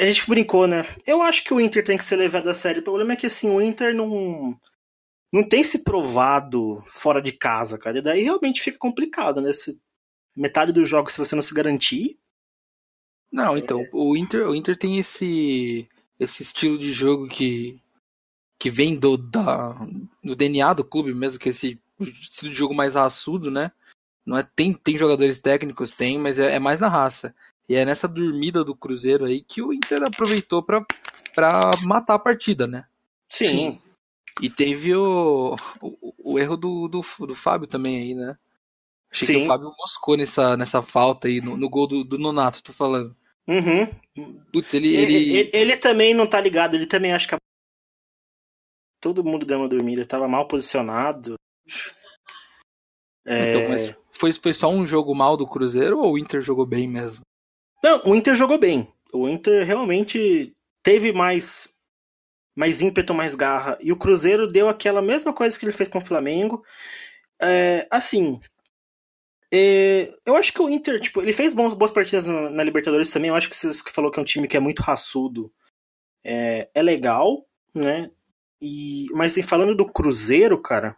a 0.00 0.06
gente 0.06 0.26
brincou, 0.26 0.66
né? 0.66 0.82
Eu 1.06 1.20
acho 1.20 1.44
que 1.44 1.52
o 1.52 1.60
Inter 1.60 1.84
tem 1.84 1.98
que 1.98 2.04
ser 2.04 2.16
levado 2.16 2.48
a 2.48 2.54
sério. 2.54 2.80
O 2.80 2.84
problema 2.84 3.12
é 3.12 3.16
que 3.16 3.26
assim, 3.26 3.50
o 3.50 3.60
Inter 3.60 3.94
não 3.94 4.58
não 5.32 5.46
tem 5.46 5.62
se 5.62 5.84
provado 5.84 6.82
fora 6.86 7.20
de 7.20 7.32
casa, 7.32 7.78
cara. 7.78 7.98
E 7.98 8.02
daí 8.02 8.22
realmente 8.22 8.62
fica 8.62 8.78
complicado, 8.78 9.40
né? 9.40 9.52
Se, 9.52 9.78
metade 10.34 10.72
dos 10.72 10.88
jogos, 10.88 11.12
se 11.12 11.18
você 11.18 11.34
não 11.34 11.42
se 11.42 11.54
garantir, 11.54 12.18
Não, 13.30 13.58
então, 13.58 13.86
o 13.92 14.16
Inter, 14.16 14.48
o 14.48 14.54
Inter 14.54 14.76
tem 14.76 14.98
esse 14.98 15.88
esse 16.18 16.42
estilo 16.42 16.78
de 16.78 16.92
jogo 16.92 17.28
que 17.28 17.80
que 18.58 18.70
vem 18.70 18.96
do 18.96 19.16
da, 19.16 19.74
do 20.22 20.34
DNA 20.34 20.72
do 20.74 20.84
clube 20.84 21.14
mesmo, 21.14 21.38
que 21.38 21.48
é 21.48 21.50
esse 21.50 21.78
estilo 22.00 22.52
de 22.52 22.58
jogo 22.58 22.74
mais 22.74 22.94
raçudo, 22.94 23.50
né? 23.50 23.70
Não 24.24 24.38
é 24.38 24.42
tem 24.42 24.72
tem 24.72 24.96
jogadores 24.96 25.40
técnicos, 25.40 25.90
tem, 25.90 26.18
mas 26.18 26.38
é, 26.38 26.54
é 26.54 26.58
mais 26.58 26.80
na 26.80 26.88
raça. 26.88 27.34
E 27.68 27.74
é 27.74 27.84
nessa 27.84 28.08
dormida 28.08 28.64
do 28.64 28.74
Cruzeiro 28.74 29.26
aí 29.26 29.42
que 29.42 29.60
o 29.62 29.72
Inter 29.72 30.02
aproveitou 30.02 30.62
pra 30.62 30.84
para 31.34 31.70
matar 31.84 32.14
a 32.14 32.18
partida, 32.18 32.66
né? 32.66 32.86
sim. 33.46 33.80
E 34.40 34.48
teve 34.48 34.94
o, 34.94 35.56
o, 35.80 36.32
o 36.32 36.38
erro 36.38 36.56
do, 36.56 36.88
do, 36.88 37.00
do 37.26 37.34
Fábio 37.34 37.66
também 37.66 37.98
aí, 37.98 38.14
né? 38.14 38.36
Achei 39.10 39.26
que 39.26 39.34
Sim. 39.34 39.44
o 39.44 39.46
Fábio 39.46 39.72
moscou 39.78 40.16
nessa, 40.16 40.56
nessa 40.56 40.82
falta 40.82 41.28
aí, 41.28 41.40
no, 41.40 41.56
no 41.56 41.68
gol 41.68 41.86
do, 41.86 42.04
do 42.04 42.18
Nonato, 42.18 42.62
tô 42.62 42.72
falando. 42.72 43.16
Uhum. 43.46 43.86
Putz, 44.52 44.74
ele, 44.74 44.94
Ele, 44.94 45.14
ele, 45.14 45.38
ele, 45.38 45.50
ele 45.54 45.76
também 45.76 46.12
não 46.12 46.26
tá 46.26 46.40
ligado, 46.40 46.74
ele 46.74 46.86
também 46.86 47.12
acha 47.12 47.26
que 47.26 47.34
a... 47.34 47.38
todo 49.00 49.24
mundo 49.24 49.46
deu 49.46 49.58
uma 49.58 49.68
dormida, 49.68 50.04
tava 50.04 50.28
mal 50.28 50.46
posicionado. 50.46 51.36
É, 53.24 53.48
Então, 53.48 53.68
mas 53.68 53.94
foi, 54.10 54.32
foi 54.34 54.52
só 54.52 54.68
um 54.68 54.86
jogo 54.86 55.14
mal 55.14 55.36
do 55.36 55.46
Cruzeiro 55.46 55.98
ou 55.98 56.12
o 56.12 56.18
Inter 56.18 56.42
jogou 56.42 56.66
bem 56.66 56.86
mesmo? 56.86 57.22
Não, 57.82 58.02
o 58.04 58.14
Inter 58.14 58.34
jogou 58.34 58.58
bem. 58.58 58.92
O 59.12 59.26
Inter 59.26 59.64
realmente 59.64 60.52
teve 60.82 61.12
mais 61.12 61.72
mais 62.58 62.82
ímpeto, 62.82 63.14
mais 63.14 63.36
garra. 63.36 63.78
E 63.80 63.92
o 63.92 63.96
Cruzeiro 63.96 64.50
deu 64.50 64.68
aquela 64.68 65.00
mesma 65.00 65.32
coisa 65.32 65.56
que 65.56 65.64
ele 65.64 65.72
fez 65.72 65.88
com 65.88 65.98
o 65.98 66.04
Flamengo. 66.04 66.64
É, 67.40 67.86
assim, 67.88 68.40
é, 69.54 70.12
eu 70.26 70.34
acho 70.34 70.52
que 70.52 70.60
o 70.60 70.68
Inter, 70.68 71.00
tipo, 71.00 71.22
ele 71.22 71.32
fez 71.32 71.54
bons, 71.54 71.72
boas 71.72 71.92
partidas 71.92 72.26
na, 72.26 72.50
na 72.50 72.64
Libertadores 72.64 73.12
também. 73.12 73.28
Eu 73.28 73.36
acho 73.36 73.48
que 73.48 73.54
você 73.54 73.72
falou 73.92 74.10
que 74.10 74.18
é 74.18 74.22
um 74.22 74.24
time 74.24 74.48
que 74.48 74.56
é 74.56 74.60
muito 74.60 74.82
raçudo. 74.82 75.52
É, 76.24 76.68
é 76.74 76.82
legal, 76.82 77.46
né? 77.72 78.10
E, 78.60 79.06
mas 79.12 79.32
assim, 79.32 79.42
falando 79.42 79.72
do 79.76 79.86
Cruzeiro, 79.86 80.60
cara, 80.60 80.96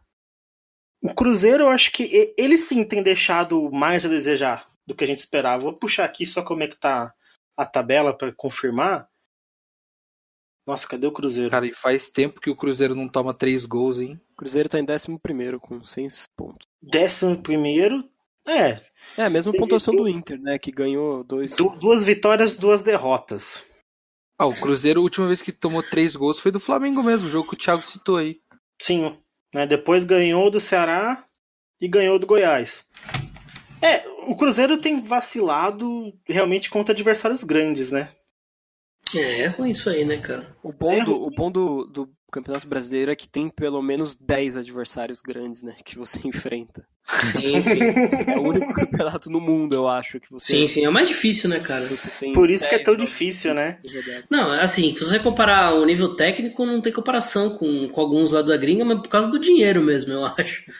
o 1.02 1.14
Cruzeiro 1.14 1.64
eu 1.64 1.68
acho 1.68 1.92
que 1.92 2.34
ele 2.38 2.56
sim 2.56 2.84
tem 2.84 3.02
deixado 3.02 3.70
mais 3.70 4.06
a 4.06 4.08
desejar 4.08 4.66
do 4.86 4.94
que 4.94 5.04
a 5.04 5.06
gente 5.06 5.18
esperava. 5.18 5.62
Vou 5.62 5.74
puxar 5.74 6.06
aqui 6.06 6.26
só 6.26 6.42
como 6.42 6.62
é 6.62 6.68
que 6.68 6.80
tá 6.80 7.12
a 7.54 7.66
tabela 7.66 8.16
pra 8.16 8.32
confirmar. 8.32 9.09
Nossa, 10.66 10.86
cadê 10.86 11.06
o 11.06 11.12
Cruzeiro? 11.12 11.50
Cara, 11.50 11.66
e 11.66 11.74
faz 11.74 12.08
tempo 12.08 12.40
que 12.40 12.50
o 12.50 12.56
Cruzeiro 12.56 12.94
não 12.94 13.08
toma 13.08 13.34
três 13.34 13.64
gols, 13.64 13.98
hein? 14.00 14.20
O 14.32 14.36
Cruzeiro 14.36 14.68
tá 14.68 14.78
em 14.78 14.84
11 14.84 15.58
com 15.60 15.82
6 15.82 16.24
pontos. 16.36 16.66
Décimo 16.82 17.36
primeiro. 17.42 18.04
É, 18.46 18.80
É, 19.16 19.24
a 19.24 19.30
mesma 19.30 19.52
pontuação 19.52 19.94
do 19.94 20.08
Inter, 20.08 20.40
né? 20.40 20.58
Que 20.58 20.70
ganhou 20.70 21.22
dois. 21.24 21.54
du- 21.54 21.70
duas 21.78 22.04
vitórias, 22.04 22.56
duas 22.56 22.82
derrotas. 22.82 23.64
Ah, 24.38 24.46
o 24.46 24.54
Cruzeiro, 24.54 25.00
a 25.00 25.02
última 25.02 25.26
vez 25.26 25.42
que 25.42 25.52
tomou 25.52 25.82
três 25.82 26.16
gols 26.16 26.38
foi 26.40 26.50
do 26.50 26.58
Flamengo 26.60 27.02
mesmo, 27.02 27.28
o 27.28 27.30
jogo 27.30 27.48
que 27.50 27.54
o 27.54 27.58
Thiago 27.58 27.82
citou 27.84 28.16
aí. 28.16 28.40
Sim, 28.80 29.14
né? 29.54 29.66
Depois 29.66 30.04
ganhou 30.04 30.50
do 30.50 30.58
Ceará 30.60 31.22
e 31.80 31.86
ganhou 31.86 32.18
do 32.18 32.26
Goiás. 32.26 32.86
É, 33.82 34.06
o 34.26 34.34
Cruzeiro 34.36 34.78
tem 34.78 35.00
vacilado 35.02 36.12
realmente 36.26 36.70
contra 36.70 36.92
adversários 36.94 37.44
grandes, 37.44 37.90
né? 37.90 38.10
É, 39.14 39.42
é 39.42 39.46
ruim 39.48 39.70
isso 39.70 39.88
aí, 39.90 40.04
né, 40.04 40.18
cara? 40.18 40.54
O 40.62 40.72
bom, 40.72 40.92
É, 40.92 41.04
do, 41.04 41.14
o 41.14 41.30
bom 41.30 41.50
do, 41.50 41.84
do 41.86 42.10
Campeonato 42.30 42.68
Brasileiro 42.68 43.10
é 43.10 43.16
que 43.16 43.28
tem 43.28 43.48
pelo 43.48 43.82
menos 43.82 44.16
10 44.16 44.56
adversários 44.56 45.20
grandes, 45.20 45.62
né? 45.62 45.74
Que 45.84 45.98
você 45.98 46.20
enfrenta. 46.26 46.86
Sim, 47.06 47.62
sim. 47.64 47.80
É 48.28 48.38
o 48.38 48.42
único 48.42 48.72
campeonato 48.72 49.30
no 49.30 49.40
mundo, 49.40 49.74
eu 49.74 49.88
acho, 49.88 50.20
que 50.20 50.30
você, 50.30 50.46
sim, 50.46 50.66
sim. 50.66 50.84
É 50.84 50.88
o 50.88 50.92
mais 50.92 51.08
difícil, 51.08 51.50
né, 51.50 51.58
cara? 51.58 51.84
você 51.84 52.08
tem. 52.10 52.32
Por 52.32 52.48
isso 52.48 52.68
que 52.68 52.74
é 52.74 52.78
10 52.78 52.84
tão 52.84 52.96
difícil, 52.96 53.52
né? 53.52 53.80
Não, 54.30 54.52
assim, 54.52 54.94
se 54.94 55.04
você 55.04 55.18
comparar 55.18 55.74
o 55.74 55.84
nível 55.84 56.14
técnico, 56.14 56.64
não 56.64 56.80
tem 56.80 56.92
comparação 56.92 57.50
com, 57.50 57.88
com 57.88 58.00
alguns 58.00 58.32
lá 58.32 58.42
da 58.42 58.56
gringa, 58.56 58.84
mas 58.84 59.00
por 59.00 59.08
causa 59.08 59.28
do 59.28 59.40
dinheiro 59.40 59.82
mesmo, 59.82 60.12
eu 60.12 60.24
acho. 60.24 60.72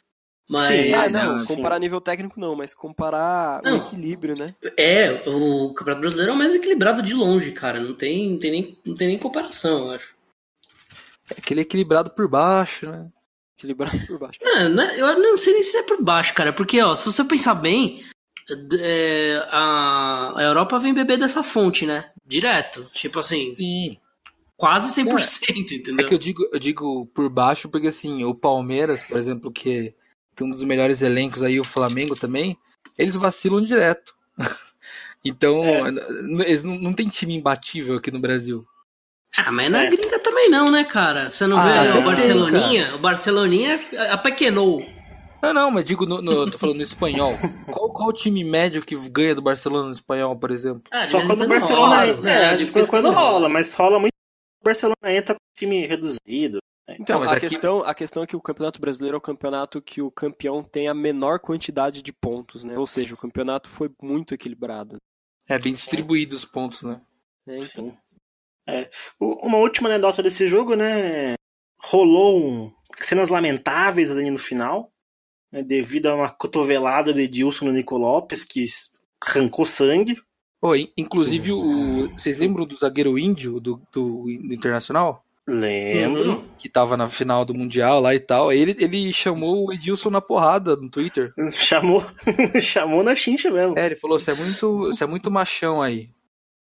Mas. 0.51 0.67
Sim, 0.67 0.93
Ah, 0.93 0.97
Mas- 0.97 1.13
não, 1.13 1.39
sim. 1.39 1.45
comparar 1.45 1.79
nível 1.79 2.01
técnico 2.01 2.37
não, 2.37 2.57
mas 2.57 2.73
comparar 2.75 3.61
Não. 3.63 3.73
o 3.73 3.77
equilíbrio, 3.77 4.35
né? 4.35 4.53
É, 4.77 5.23
o 5.29 5.73
Campeonato 5.73 6.01
Brasileiro 6.01 6.31
é 6.31 6.35
o 6.35 6.37
mais 6.37 6.53
equilibrado 6.53 7.01
de 7.01 7.13
longe, 7.13 7.53
cara. 7.53 7.79
Não 7.79 7.93
tem, 7.93 8.31
não 8.31 8.37
tem, 8.37 8.51
nem, 8.51 8.77
não 8.85 8.93
tem 8.93 9.07
nem 9.07 9.17
comparação, 9.17 9.85
eu 9.85 9.91
acho. 9.91 10.13
É 11.29 11.35
aquele 11.37 11.61
equilibrado 11.61 12.09
por 12.09 12.27
baixo, 12.27 12.85
né? 12.85 13.07
Equilibrado 13.57 13.97
por 14.05 14.19
baixo. 14.19 14.39
É, 14.41 14.67
né, 14.67 14.93
eu 14.99 15.17
não 15.19 15.37
sei 15.37 15.53
nem 15.53 15.63
se 15.63 15.77
é 15.77 15.83
por 15.83 16.03
baixo, 16.03 16.33
cara, 16.33 16.51
porque, 16.51 16.81
ó, 16.81 16.93
se 16.95 17.05
você 17.05 17.23
pensar 17.23 17.55
bem, 17.55 18.03
é, 18.77 19.41
a, 19.49 20.33
a 20.35 20.43
Europa 20.43 20.77
vem 20.79 20.93
beber 20.93 21.17
dessa 21.17 21.41
fonte, 21.43 21.85
né? 21.85 22.09
Direto. 22.25 22.89
Tipo 22.93 23.19
assim, 23.19 23.55
Sim. 23.55 23.97
quase 24.57 24.93
100%, 25.01 25.71
entendeu? 25.71 26.05
É 26.05 26.07
que 26.09 26.13
eu 26.13 26.17
digo, 26.19 26.43
eu 26.51 26.59
digo 26.59 27.05
por 27.13 27.29
baixo 27.29 27.69
porque 27.69 27.87
assim, 27.87 28.25
o 28.25 28.35
Palmeiras, 28.35 29.01
por 29.03 29.17
exemplo, 29.17 29.49
que 29.49 29.93
tem 30.35 30.47
um 30.47 30.51
dos 30.51 30.63
melhores 30.63 31.01
elencos 31.01 31.43
aí, 31.43 31.59
o 31.59 31.63
Flamengo 31.63 32.15
também, 32.15 32.57
eles 32.97 33.15
vacilam 33.15 33.63
direto. 33.63 34.13
então, 35.23 35.63
n- 35.87 36.43
eles 36.45 36.63
não, 36.63 36.75
não 36.79 36.93
tem 36.93 37.07
time 37.07 37.35
imbatível 37.35 37.95
aqui 37.97 38.11
no 38.11 38.19
Brasil. 38.19 38.65
Ah, 39.37 39.51
mas 39.51 39.71
na 39.71 39.83
É. 39.83 39.89
gringa 39.89 40.19
também 40.19 40.49
não, 40.49 40.69
né, 40.69 40.83
cara? 40.83 41.29
Você 41.29 41.47
não 41.47 41.57
Ah, 41.57 41.83
vê 41.93 41.97
o 41.99 42.03
Barceloninha? 42.03 42.95
O 42.95 42.99
Barceloninha 42.99 43.79
apequenou. 44.11 44.85
Não, 45.41 45.53
não, 45.53 45.71
mas 45.71 45.85
digo, 45.85 46.05
no, 46.05 46.21
no- 46.21 46.51
tô 46.51 46.57
falando 46.57 46.77
no 46.77 46.83
espanhol. 46.83 47.35
Qual, 47.71 47.89
qual 47.91 48.09
o 48.09 48.13
time 48.13 48.43
médio 48.43 48.81
que 48.83 48.95
ganha 49.09 49.33
do 49.33 49.41
Barcelona 49.41 49.87
no 49.87 49.93
espanhol, 49.93 50.35
por 50.35 50.51
exemplo? 50.51 50.83
Ah, 50.91 50.99
de 50.99 51.07
Só 51.07 51.17
vez 51.19 51.29
em 51.29 51.33
quando 51.33 51.43
o 51.43 51.47
Barcelona 51.47 51.95
rola, 51.95 52.07
entra. 52.07 52.21
né? 52.21 52.31
É, 52.31 52.55
De 52.57 52.65
de 52.65 52.71
vez 52.71 52.87
em 52.87 52.89
quando 52.89 53.09
rola, 53.09 53.49
mas 53.49 53.73
rola 53.73 53.99
muito. 53.99 54.11
O 54.61 54.65
Barcelona 54.65 54.95
entra 55.07 55.33
com 55.33 55.39
time 55.57 55.87
reduzido. 55.87 56.59
Então, 56.99 57.19
mas 57.19 57.31
a, 57.31 57.35
aqui- 57.35 57.47
questão, 57.49 57.79
a 57.83 57.93
questão 57.93 58.23
é 58.23 58.27
que 58.27 58.35
o 58.35 58.41
Campeonato 58.41 58.79
Brasileiro 58.81 59.15
é 59.15 59.17
o 59.17 59.21
campeonato 59.21 59.81
que 59.81 60.01
o 60.01 60.11
campeão 60.11 60.63
tem 60.63 60.87
a 60.87 60.93
menor 60.93 61.39
quantidade 61.39 62.01
de 62.01 62.11
pontos, 62.13 62.63
né? 62.63 62.77
Ou 62.77 62.87
seja, 62.87 63.13
o 63.13 63.17
campeonato 63.17 63.69
foi 63.69 63.89
muito 64.01 64.33
equilibrado. 64.33 64.97
É 65.47 65.59
bem 65.59 65.73
distribuído 65.73 66.35
os 66.35 66.45
pontos, 66.45 66.83
né? 66.83 67.01
né? 67.45 67.59
Então. 67.59 67.97
É. 68.67 68.89
Uma 69.19 69.57
última 69.57 69.89
anedota 69.89 70.21
desse 70.23 70.47
jogo, 70.47 70.75
né? 70.75 71.33
Rolou 71.83 72.39
um... 72.39 72.73
cenas 72.99 73.29
lamentáveis 73.29 74.11
ali 74.11 74.29
no 74.29 74.37
final, 74.37 74.91
né? 75.51 75.63
devido 75.63 76.07
a 76.07 76.15
uma 76.15 76.29
cotovelada 76.29 77.13
de 77.13 77.21
Edilson 77.21 77.65
no 77.65 77.73
Nico 77.73 77.97
Lopes, 77.97 78.43
que 78.45 78.65
arrancou 79.19 79.65
sangue. 79.65 80.21
In- 80.63 80.93
inclusive, 80.95 81.51
o, 81.51 82.07
vocês 82.09 82.37
lembram 82.37 82.65
do 82.65 82.77
zagueiro 82.77 83.17
índio 83.17 83.59
do, 83.59 83.81
do, 83.91 84.25
do 84.25 84.53
Internacional? 84.53 85.25
Lembro. 85.47 86.31
Uhum. 86.31 86.47
Que 86.57 86.69
tava 86.69 86.95
na 86.95 87.07
final 87.07 87.43
do 87.43 87.53
Mundial 87.53 87.99
lá 87.99 88.13
e 88.13 88.19
tal. 88.19 88.51
Ele, 88.51 88.75
ele 88.79 89.11
chamou 89.11 89.67
o 89.67 89.73
Edilson 89.73 90.09
na 90.09 90.21
porrada 90.21 90.75
no 90.75 90.89
Twitter. 90.89 91.33
Chamou, 91.51 92.03
chamou 92.61 93.03
na 93.03 93.15
chincha 93.15 93.49
mesmo. 93.49 93.77
É, 93.77 93.87
ele 93.87 93.95
falou: 93.95 94.19
você 94.19 94.31
é 94.31 94.35
muito, 94.35 94.77
você 94.87 95.03
é 95.03 95.07
muito 95.07 95.31
machão 95.31 95.81
aí. 95.81 96.09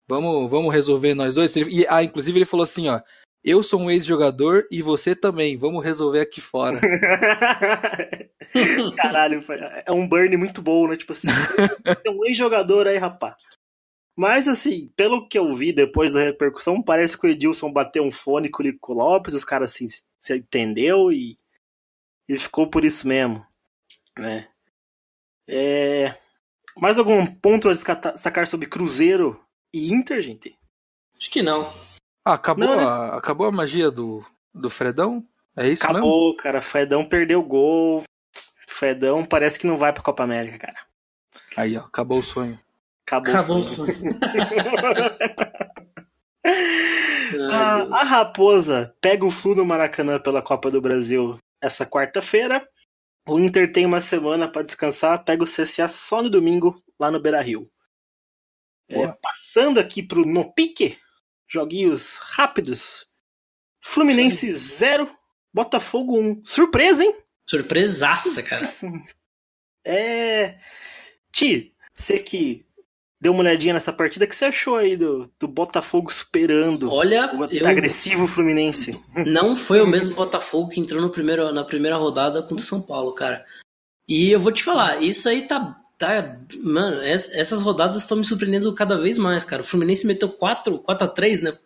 Vamos, 0.08 0.50
vamos 0.50 0.72
resolver 0.72 1.14
nós 1.14 1.34
dois. 1.34 1.54
E, 1.56 1.86
ah, 1.88 2.02
inclusive 2.02 2.38
ele 2.38 2.44
falou 2.44 2.64
assim, 2.64 2.88
ó. 2.88 3.00
Eu 3.42 3.62
sou 3.62 3.78
um 3.78 3.90
ex-jogador 3.90 4.66
e 4.70 4.80
você 4.80 5.14
também. 5.14 5.54
Vamos 5.54 5.84
resolver 5.84 6.20
aqui 6.20 6.40
fora. 6.40 6.80
Caralho, 8.96 9.44
é 9.84 9.92
um 9.92 10.08
burn 10.08 10.34
muito 10.38 10.62
bom, 10.62 10.88
né? 10.88 10.96
Tipo 10.96 11.12
assim, 11.12 11.28
tem 12.02 12.14
um 12.14 12.24
ex-jogador 12.24 12.86
aí, 12.86 12.96
rapaz. 12.96 13.34
Mas 14.16 14.46
assim, 14.46 14.92
pelo 14.96 15.28
que 15.28 15.38
eu 15.38 15.52
vi 15.54 15.72
depois 15.72 16.12
da 16.12 16.20
repercussão, 16.20 16.80
parece 16.80 17.18
que 17.18 17.26
o 17.26 17.30
Edilson 17.30 17.72
bateu 17.72 18.04
um 18.04 18.12
fone 18.12 18.48
com 18.48 18.62
o 18.62 18.66
Nico 18.66 18.92
Lopes, 18.92 19.34
os 19.34 19.44
caras 19.44 19.72
assim, 19.72 19.88
se 20.16 20.36
entendeu 20.36 21.10
e, 21.10 21.38
e 22.28 22.38
ficou 22.38 22.68
por 22.70 22.84
isso 22.84 23.08
mesmo, 23.08 23.44
né? 24.16 24.48
É... 25.48 26.14
Mais 26.76 26.98
algum 26.98 27.26
ponto 27.26 27.68
a 27.68 27.72
destacar 27.72 28.46
sobre 28.46 28.68
Cruzeiro 28.68 29.40
e 29.72 29.92
Inter, 29.92 30.20
gente? 30.20 30.56
Acho 31.16 31.30
que 31.30 31.42
não. 31.42 31.72
Ah, 32.24 32.34
acabou, 32.34 32.66
Não, 32.66 32.76
né? 32.76 32.84
a, 32.84 33.16
acabou 33.16 33.46
a 33.46 33.52
magia 33.52 33.90
do, 33.90 34.24
do 34.52 34.70
Fredão? 34.70 35.24
É 35.56 35.68
isso 35.68 35.84
mesmo? 35.84 35.98
Acabou, 35.98 36.36
cara. 36.36 36.62
Fredão 36.62 37.04
perdeu 37.04 37.40
o 37.40 37.44
gol. 37.44 38.02
Fredão 38.66 39.24
parece 39.24 39.58
que 39.58 39.66
não 39.66 39.76
vai 39.76 39.92
pra 39.92 40.02
Copa 40.02 40.24
América, 40.24 40.58
cara. 40.58 40.78
Aí, 41.56 41.76
ó, 41.76 41.80
acabou 41.80 42.18
o 42.18 42.24
sonho. 42.24 42.58
Acabou. 43.06 43.34
Acabou 43.34 43.58
o 43.58 43.64
sonho. 43.68 44.18
A, 47.48 47.78
Deus. 47.84 47.92
a 47.92 48.02
Raposa 48.04 48.94
pega 49.00 49.24
o 49.24 49.30
Flu 49.30 49.54
no 49.54 49.64
Maracanã 49.64 50.20
pela 50.20 50.42
Copa 50.42 50.70
do 50.70 50.80
Brasil 50.80 51.38
essa 51.60 51.86
quarta-feira. 51.86 52.66
O 53.26 53.38
Inter 53.38 53.72
tem 53.72 53.86
uma 53.86 54.00
semana 54.00 54.50
para 54.50 54.62
descansar, 54.62 55.24
pega 55.24 55.42
o 55.42 55.46
CSA 55.46 55.88
só 55.88 56.22
no 56.22 56.28
domingo, 56.28 56.74
lá 57.00 57.10
no 57.10 57.20
Beira 57.20 57.40
Rio. 57.40 57.70
É, 58.88 59.06
passando 59.22 59.80
aqui 59.80 60.02
pro 60.02 60.26
No 60.26 60.52
Pique, 60.52 60.98
joguinhos 61.48 62.18
rápidos. 62.18 63.06
Fluminense 63.82 64.52
0, 64.52 65.10
Botafogo 65.52 66.18
1. 66.18 66.42
Surpresa, 66.44 67.04
hein? 67.04 67.16
Surpresaça, 67.48 68.42
cara. 68.42 68.62
É. 69.86 70.58
Ti, 71.30 71.74
você 71.94 72.18
que 72.18 72.64
deu 73.24 73.32
uma 73.32 73.40
olhadinha 73.40 73.72
nessa 73.72 73.90
partida, 73.90 74.26
o 74.26 74.28
que 74.28 74.36
você 74.36 74.44
achou 74.44 74.76
aí 74.76 74.98
do, 74.98 75.30
do 75.40 75.48
Botafogo 75.48 76.12
superando 76.12 76.92
Olha, 76.92 77.34
o 77.34 77.44
eu, 77.46 77.66
agressivo 77.66 78.26
Fluminense? 78.26 79.00
não 79.26 79.56
foi 79.56 79.80
o 79.80 79.86
mesmo 79.86 80.14
Botafogo 80.14 80.68
que 80.68 80.78
entrou 80.78 81.00
no 81.00 81.08
primeiro, 81.08 81.50
na 81.50 81.64
primeira 81.64 81.96
rodada 81.96 82.42
contra 82.42 82.56
o 82.56 82.60
São 82.60 82.82
Paulo, 82.82 83.12
cara. 83.12 83.42
E 84.06 84.30
eu 84.30 84.38
vou 84.38 84.52
te 84.52 84.62
falar, 84.62 85.02
isso 85.02 85.26
aí 85.26 85.48
tá. 85.48 85.74
tá 85.98 86.36
mano, 86.62 87.02
es- 87.02 87.34
essas 87.34 87.62
rodadas 87.62 88.02
estão 88.02 88.18
me 88.18 88.26
surpreendendo 88.26 88.72
cada 88.74 88.98
vez 88.98 89.16
mais, 89.16 89.42
cara. 89.42 89.62
O 89.62 89.64
Fluminense 89.64 90.06
meteu 90.06 90.28
4, 90.28 90.78
4 90.80 91.06
a 91.06 91.10
3 91.10 91.40
né? 91.40 91.56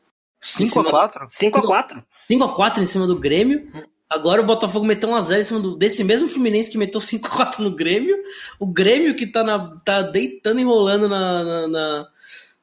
5 0.41 0.79
a 0.79 0.85
4 0.85 1.27
5x4. 1.27 2.05
5 2.31 2.45
a 2.45 2.55
4 2.55 2.83
em 2.83 2.87
cima 2.87 3.05
do 3.09 3.17
Grêmio. 3.19 3.69
Agora 4.11 4.41
o 4.41 4.47
Botafogo 4.47 4.87
meteu 4.87 5.09
1x0 5.11 5.39
em 5.41 5.43
cima 5.45 5.61
do, 5.61 5.77
desse 5.77 6.03
mesmo 6.03 6.29
Fluminense 6.29 6.71
que 6.71 6.79
meteu 6.79 7.01
5x4 7.01 7.59
no 7.59 7.71
Grêmio. 7.71 8.17
O 8.59 8.67
Grêmio 8.67 9.15
que 9.15 9.27
tá, 9.27 9.45
na, 9.45 9.77
tá 9.85 10.03
deitando 10.03 10.59
e 10.59 10.63
enrolando 10.63 11.09
na. 11.09 11.45
na, 11.45 11.69
na, 11.69 12.09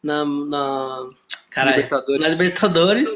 na, 0.04 0.26
na- 0.26 1.10
caralho, 1.52 1.76
Libertadores. 1.78 2.22
na 2.22 2.30
Libertadores. 2.30 3.10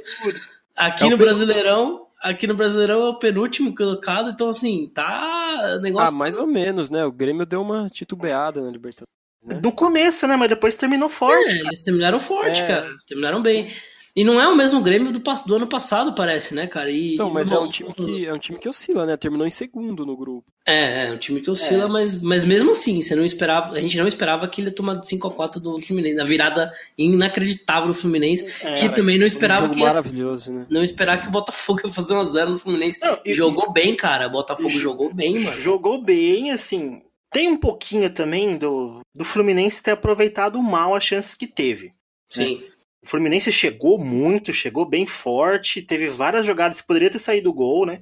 Aqui 0.75 1.05
É 1.05 1.09
no. 1.09 1.17
Brasileirão. 1.17 2.05
Aqui 2.21 2.45
no 2.47 2.53
Brasileirão 2.53 3.01
é 3.05 3.09
o 3.09 3.15
penúltimo 3.17 3.73
colocado, 3.73 4.29
então 4.31 4.49
assim, 4.49 4.91
tá. 4.93 5.79
Negócio 5.81 6.13
ah, 6.13 6.17
mais 6.17 6.37
ou 6.37 6.45
menos, 6.45 6.89
né? 6.89 7.05
O 7.05 7.11
Grêmio 7.11 7.45
deu 7.45 7.61
uma 7.61 7.89
titubeada 7.89 8.59
na 8.61 8.69
Libertadores. 8.69 9.07
né? 9.43 9.59
No 9.63 9.71
começo, 9.71 10.27
né? 10.27 10.35
Mas 10.35 10.49
depois 10.49 10.75
terminou 10.75 11.07
forte. 11.09 11.49
É, 11.53 11.59
eles 11.61 11.79
terminaram 11.81 12.19
forte, 12.19 12.61
É. 12.61 12.67
cara. 12.67 12.89
Terminaram 13.07 13.41
bem. 13.41 13.69
E 14.19 14.23
não 14.25 14.39
é 14.41 14.47
o 14.47 14.55
mesmo 14.55 14.81
Grêmio 14.81 15.11
do, 15.13 15.19
do 15.19 15.55
ano 15.55 15.67
passado, 15.67 16.13
parece, 16.13 16.53
né, 16.53 16.67
cara? 16.67 16.91
E, 16.91 17.13
Então, 17.13 17.29
mas 17.29 17.49
e- 17.49 17.53
é 17.53 17.59
um 17.59 17.69
time 17.69 17.93
que 17.93 18.25
é 18.25 18.33
um 18.33 18.37
time 18.37 18.59
que 18.59 18.67
oscila, 18.67 19.05
né? 19.05 19.15
Terminou 19.15 19.47
em 19.47 19.51
segundo 19.51 20.05
no 20.05 20.17
grupo. 20.17 20.43
É, 20.65 21.07
é 21.07 21.11
um 21.13 21.17
time 21.17 21.39
que 21.39 21.49
oscila, 21.49 21.85
É. 21.85 21.87
mas, 21.87 22.21
mas 22.21 22.43
mesmo 22.43 22.71
assim, 22.71 23.01
você 23.01 23.15
não 23.15 23.23
esperava, 23.23 23.75
a 23.75 23.79
gente 23.79 23.97
não 23.97 24.07
esperava 24.07 24.47
que 24.47 24.59
ele 24.59 24.69
ia 24.69 24.75
tomar 24.75 24.95
de 24.95 25.07
5 25.07 25.27
a 25.27 25.31
4 25.31 25.61
do 25.61 25.81
Fluminense, 25.81 26.15
na 26.15 26.23
virada 26.25 26.69
inacreditável 26.97 27.87
do 27.87 27.93
Fluminense, 27.93 28.45
É, 28.63 28.85
e 28.85 28.89
também 28.89 29.17
não 29.17 29.23
um 29.23 29.27
esperava 29.27 29.63
jogo 29.63 29.75
que 29.75 29.81
maravilhoso, 29.81 30.51
né? 30.53 30.65
não 30.69 30.83
esperar 30.83 31.21
que 31.21 31.27
o 31.27 31.31
Botafogo 31.31 31.81
ia 31.85 31.89
fazer 31.93 32.13
1 32.13 32.19
a 32.19 32.23
0 32.25 32.51
no 32.51 32.59
Fluminense. 32.59 32.99
Não, 33.01 33.17
e- 33.25 33.33
jogou 33.33 33.71
bem, 33.71 33.95
cara. 33.95 34.27
O 34.27 34.31
Botafogo 34.31 34.69
Jo- 34.69 34.79
jogou 34.79 35.13
bem, 35.13 35.39
mano. 35.39 35.57
Jogou 35.61 36.01
bem, 36.01 36.51
assim. 36.51 37.01
Tem 37.31 37.47
um 37.47 37.57
pouquinho 37.57 38.09
também 38.09 38.57
do, 38.57 38.99
do 39.15 39.23
Fluminense 39.23 39.81
ter 39.83 39.91
aproveitado 39.91 40.61
mal 40.61 40.95
as 40.95 41.03
chances 41.03 41.35
que 41.35 41.47
teve. 41.47 41.93
Sim. 42.29 42.61
O 43.03 43.07
Fluminense 43.07 43.51
chegou 43.51 43.97
muito, 43.97 44.51
chegou 44.51 44.85
bem 44.85 45.07
forte, 45.07 45.81
teve 45.81 46.09
várias 46.09 46.45
jogadas 46.45 46.81
que 46.81 46.87
poderia 46.87 47.09
ter 47.09 47.19
saído 47.19 47.53
gol, 47.53 47.85
né? 47.85 48.01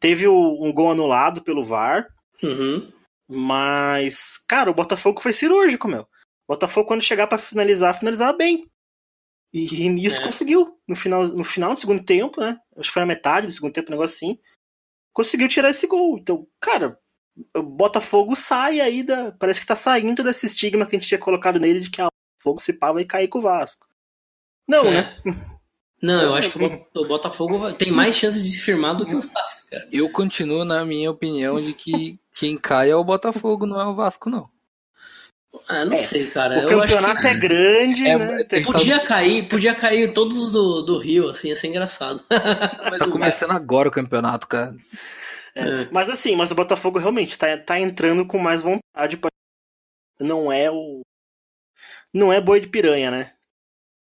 Teve 0.00 0.26
um 0.26 0.72
gol 0.72 0.90
anulado 0.90 1.42
pelo 1.42 1.62
VAR, 1.62 2.08
Uhum. 2.42 2.90
mas, 3.28 4.38
cara, 4.48 4.70
o 4.70 4.74
Botafogo 4.74 5.20
foi 5.20 5.32
cirúrgico, 5.32 5.86
meu. 5.86 6.02
O 6.02 6.54
Botafogo, 6.54 6.88
quando 6.88 7.02
chegar 7.02 7.26
pra 7.26 7.38
finalizar, 7.38 7.98
finalizava 7.98 8.32
bem. 8.36 8.66
E, 9.52 9.84
e 9.84 9.88
nisso 9.88 10.20
É. 10.20 10.24
conseguiu. 10.24 10.78
No 10.88 10.96
final, 10.96 11.28
no 11.28 11.44
final 11.44 11.74
do 11.74 11.80
segundo 11.80 12.02
tempo, 12.02 12.40
né? 12.40 12.58
Acho 12.76 12.88
que 12.88 12.94
foi 12.94 13.02
a 13.02 13.06
metade 13.06 13.46
do 13.46 13.52
segundo 13.52 13.72
tempo, 13.72 13.88
um 13.90 13.92
negócio 13.92 14.16
assim. 14.16 14.38
Conseguiu 15.12 15.46
tirar 15.46 15.70
esse 15.70 15.86
gol. 15.86 16.18
Então, 16.18 16.46
cara, 16.58 16.98
o 17.54 17.62
Botafogo 17.62 18.34
sai 18.34 18.80
aí 18.80 19.02
da. 19.02 19.30
Parece 19.32 19.60
que 19.60 19.66
tá 19.66 19.76
saindo 19.76 20.24
desse 20.24 20.46
estigma 20.46 20.86
que 20.86 20.96
a 20.96 20.98
gente 20.98 21.08
tinha 21.08 21.20
colocado 21.20 21.60
nele 21.60 21.80
de 21.80 21.90
que 21.90 22.00
ah, 22.00 22.06
o 22.06 22.10
Botafogo 22.38 22.60
se 22.62 22.72
pá 22.72 22.92
vai 22.92 23.04
cair 23.04 23.28
com 23.28 23.38
o 23.38 23.42
Vasco. 23.42 23.86
Não, 24.68 24.86
É. 24.86 24.90
né? 24.92 25.16
Não, 26.00 26.20
eu 26.20 26.34
acho 26.34 26.50
que 26.50 26.56
o 26.56 26.68
Bot- 26.68 26.86
o 26.96 27.04
Botafogo 27.06 27.72
tem 27.74 27.92
mais 27.92 28.16
chances 28.16 28.42
de 28.42 28.50
se 28.50 28.58
firmar 28.58 28.96
do 28.96 29.06
que 29.06 29.14
o 29.14 29.20
Vasco, 29.20 29.70
cara. 29.70 29.88
Eu 29.92 30.10
continuo 30.10 30.64
na 30.64 30.84
minha 30.84 31.08
opinião 31.10 31.60
de 31.62 31.72
que 31.72 32.18
quem 32.34 32.56
cai 32.58 32.90
é 32.90 32.96
o 32.96 33.04
Botafogo, 33.04 33.66
não 33.66 33.80
é 33.80 33.86
o 33.86 33.94
Vasco, 33.94 34.28
não. 34.28 34.50
Ah, 35.68 35.84
não 35.84 35.96
É, 35.98 36.02
sei, 36.02 36.26
cara. 36.28 36.54
o 36.66 36.70
eu 36.70 36.82
acho 36.82 36.92
campeonato 36.92 37.26
é 37.26 37.34
grande, 37.38 38.06
É, 38.08 38.16
né? 38.18 38.40
é 38.40 38.44
que 38.44 38.62
podia 38.64 38.98
cair, 38.98 39.46
podia 39.46 39.74
cair 39.74 40.12
todos 40.12 40.36
os 40.38 40.50
do, 40.50 40.82
do 40.82 40.98
Rio, 40.98 41.28
assim, 41.28 41.48
ia 41.48 41.56
ser 41.56 41.68
engraçado. 41.68 42.20
Mas 42.90 42.98
Tá 42.98 43.06
começando 43.08 43.50
agora 43.52 43.88
o 43.88 43.92
campeonato, 43.92 44.48
cara. 44.48 44.74
É. 45.54 45.88
Mas 45.92 46.08
assim, 46.08 46.34
mas 46.34 46.50
o 46.50 46.54
Botafogo 46.54 46.98
realmente 46.98 47.36
tá, 47.36 47.58
tá 47.58 47.78
entrando 47.78 48.26
com 48.26 48.38
mais 48.38 48.62
vontade. 48.62 49.18
Pra... 49.18 49.30
Não 50.18 50.50
é 50.50 50.70
o. 50.70 51.02
Não 52.12 52.32
é 52.32 52.40
boi 52.40 52.58
de 52.58 52.68
piranha, 52.68 53.10
né? 53.10 53.34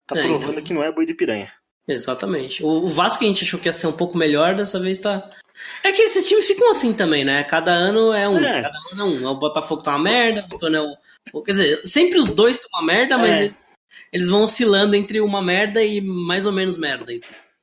Tá 0.08 0.18
É, 0.18 0.24
provando 0.24 0.52
então. 0.52 0.64
que 0.64 0.74
não 0.74 0.84
é 0.84 0.92
boi 0.92 1.06
de 1.06 1.14
piranha. 1.14 1.52
Exatamente. 1.88 2.64
O, 2.64 2.68
o 2.68 2.90
Vasco 2.90 3.20
que 3.20 3.26
a 3.26 3.28
gente 3.28 3.44
achou 3.44 3.60
que 3.60 3.68
ia 3.68 3.74
ser 3.74 3.88
um 3.88 3.92
pouco 3.94 4.18
melhor, 4.18 4.56
dessa 4.56 4.80
vez 4.80 4.98
tá, 5.00 5.30
É 5.84 5.92
que 5.92 6.02
esses 6.02 6.28
times 6.28 6.48
ficam 6.48 6.70
assim 6.72 6.94
também, 6.94 7.24
né? 7.24 7.44
Cada 7.44 7.72
ano 7.72 8.12
é 8.12 8.28
um. 8.28 8.38
É. 8.40 8.62
Cada 8.64 8.78
ano 8.92 9.02
é 9.02 9.04
um. 9.04 9.26
O 9.28 9.36
Botafogo 9.40 9.82
tá 9.84 9.92
uma 9.92 10.00
merda, 10.04 10.48
o 10.52 10.56
Antônio 10.56 10.78
é 10.80 10.82
o. 11.34 11.42
Quer 11.42 11.52
dizer, 11.52 11.88
sempre 11.88 12.18
os 12.20 12.28
dois 12.30 12.58
estão 12.58 12.70
uma 12.74 12.86
merda, 12.86 13.18
mas 13.18 13.32
É. 13.32 13.54
eles, 14.12 14.30
vão 14.30 14.44
oscilando 14.44 14.96
entre 14.96 15.22
uma 15.22 15.42
merda 15.42 15.84
e 15.84 16.02
mais 16.02 16.46
ou 16.46 16.52
menos 16.52 16.78
merda. 16.78 17.06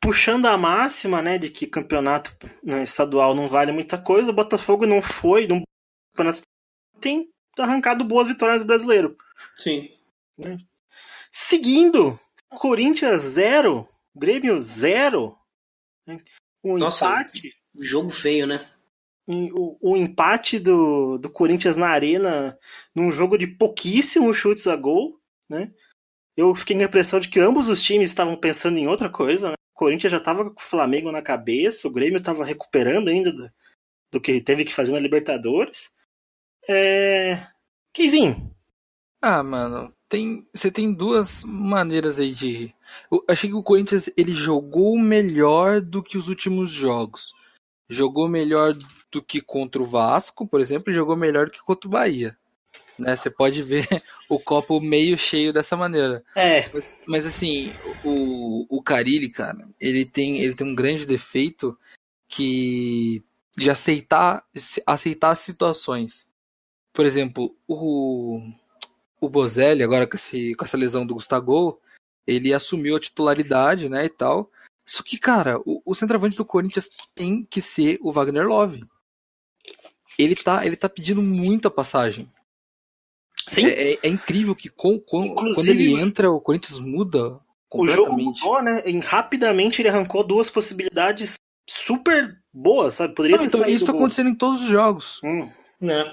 Puxando 0.01 0.47
a 0.47 0.57
máxima, 0.59 1.23
né, 1.23 1.39
de 1.39 1.49
que 1.49 1.67
campeonato 1.67 2.33
né, 2.63 2.83
estadual 2.83 3.35
não 3.37 3.47
vale 3.49 3.71
muita 3.73 3.97
coisa, 3.99 4.31
o 4.31 4.35
Botafogo 4.35 4.85
não 4.87 5.01
foi 5.01 5.47
num 5.47 5.63
campeonato 6.13 6.39
estadual, 6.39 7.01
tem 7.01 7.29
arrancado 7.59 8.05
boas 8.05 8.27
vitórias 8.27 8.61
do 8.61 8.67
brasileiro. 8.67 9.17
Sim. 9.57 9.91
Seguindo, 11.31 12.19
Corinthians 12.59 13.23
0, 13.23 13.87
Grêmio 14.15 14.61
0. 14.61 15.39
né, 16.07 16.19
O 16.63 16.79
Nossa, 16.79 17.07
empate, 17.07 17.51
Jogo 17.75 18.11
feio, 18.11 18.47
né? 18.47 18.67
o, 19.27 19.93
o 19.93 19.97
empate 19.97 20.59
do, 20.59 21.17
do 21.19 21.31
Corinthians 21.31 21.77
na 21.77 21.89
arena 21.89 22.59
num 22.95 23.11
jogo 23.11 23.39
de 23.39 23.47
pouquíssimos 23.47 24.37
chutes 24.37 24.67
a 24.67 24.77
gol, 24.77 25.21
né? 25.49 25.73
Eu 26.37 26.55
fiquei 26.55 26.77
com 26.77 26.83
a 26.83 26.87
impressão 26.87 27.21
de 27.21 27.29
que 27.29 27.39
ambos 27.41 27.69
os 27.69 27.83
times 27.83 28.11
estavam 28.11 28.37
pensando 28.37 28.79
em 28.79 28.89
outra 28.89 29.09
coisa, 29.09 29.51
né? 29.51 29.55
O 29.75 29.79
Corinthians 29.79 30.11
já 30.11 30.19
estava 30.19 30.51
com 30.51 30.61
o 30.61 30.65
Flamengo 30.65 31.11
na 31.13 31.23
cabeça, 31.23 31.89
o 31.89 31.93
Grêmio 31.93 32.19
estava 32.19 32.45
recuperando 32.45 33.09
ainda 33.09 33.33
do, 33.33 33.51
do 34.13 34.21
que 34.21 34.41
teve 34.41 34.65
que 34.65 34.75
fazer 34.75 34.93
na 34.93 35.01
Libertadores. 35.01 35.93
É... 36.69 37.47
Kizinho, 37.93 38.55
Ah, 39.21 39.43
mano, 39.43 39.95
tem, 40.13 40.47
você 40.53 40.71
tem 40.71 40.93
duas 40.93 41.43
maneiras 41.43 42.19
aí 42.19 42.33
de. 42.33 42.75
Eu 43.11 43.25
achei 43.27 43.49
que 43.49 43.57
o 43.57 43.63
Corinthians 43.63 44.11
ele 44.15 44.35
jogou 44.35 44.99
melhor 44.99 45.81
do 45.81 46.03
que 46.03 46.19
os 46.19 46.29
últimos 46.29 46.71
jogos. 46.71 47.33
Jogou 47.89 48.29
melhor 48.29 48.77
do 49.11 49.23
que 49.23 49.41
contra 49.41 49.81
o 49.81 49.87
Vasco, 49.87 50.47
por 50.47 50.61
exemplo, 50.61 50.93
e 50.93 50.95
jogou 50.95 51.17
melhor 51.17 51.47
do 51.47 51.53
que 51.53 51.65
contra 51.65 51.89
o 51.89 51.91
Bahia. 51.91 52.37
Né? 52.99 53.17
Você 53.17 53.31
pode 53.31 53.63
ver 53.63 53.87
o 54.29 54.39
copo 54.39 54.83
meio 54.83 55.17
cheio 55.17 55.51
dessa 55.51 55.79
maneira. 55.79 56.23
é, 56.37 56.71
Mas 57.09 57.25
assim, 57.25 57.73
o, 58.05 58.67
o 58.69 58.83
Carilli, 58.83 59.31
cara, 59.31 59.67
ele 59.81 60.05
tem, 60.05 60.43
ele 60.43 60.55
tem 60.55 60.67
um 60.67 60.75
grande 60.75 61.07
defeito 61.07 61.75
que 62.29 63.23
de 63.57 63.71
aceitar, 63.71 64.45
aceitar 64.87 65.35
situações. 65.37 66.29
Por 66.93 67.07
exemplo, 67.07 67.57
o, 67.67 68.43
o 69.27 69.29
Bozelli, 69.31 69.83
agora 69.83 70.07
com, 70.07 70.17
esse, 70.17 70.55
com 70.55 70.65
essa 70.65 70.77
lesão 70.77 71.07
do 71.07 71.15
Gustavo, 71.15 71.81
ele 72.27 72.53
assumiu 72.53 72.97
a 72.97 73.01
titularidade, 73.01 73.89
né, 73.89 74.05
e 74.05 74.09
tal. 74.09 74.51
Só 74.85 75.03
que, 75.03 75.17
cara, 75.19 75.61
o, 75.65 75.81
o 75.85 75.95
centroavante 75.95 76.37
do 76.37 76.45
Corinthians 76.45 76.91
tem 77.15 77.45
que 77.45 77.61
ser 77.63 77.99
o 78.03 78.13
Wagner 78.13 78.47
Love. 78.47 78.85
Ele 80.19 80.35
tá, 80.35 80.67
ele 80.67 80.77
tá 80.77 80.89
pedindo 80.89 81.23
muita 81.23 81.71
passagem. 81.71 82.31
sim, 83.47 83.67
É, 83.67 83.93
é- 83.95 83.99
é 84.03 84.09
incrível 84.09 84.55
que 84.55 84.69
com, 84.69 84.99
com- 84.99 85.35
quando 85.35 85.69
ele 85.69 85.93
entra, 85.95 86.31
o 86.31 86.41
Corinthians 86.41 86.79
muda 86.79 87.41
o 87.75 87.87
jogo 87.87 88.19
mudou, 88.19 88.63
né? 88.63 88.83
E 88.87 88.99
rapidamente 89.01 89.81
ele 89.81 89.89
arrancou 89.89 90.23
duas 90.23 90.51
possibilidades 90.51 91.35
super 91.67 92.39
boas, 92.53 92.95
sabe? 92.97 93.15
Poderia 93.15 93.39
ter 93.39 93.47
então, 93.47 93.61
saído 93.61 93.75
isso 93.75 93.87
tá 93.87 93.93
gol. 93.93 94.01
acontecendo 94.03 94.29
em 94.29 94.35
todos 94.35 94.61
os 94.63 94.69
jogos. 94.69 95.21
Hum. 95.25 95.51
Né? 95.81 96.05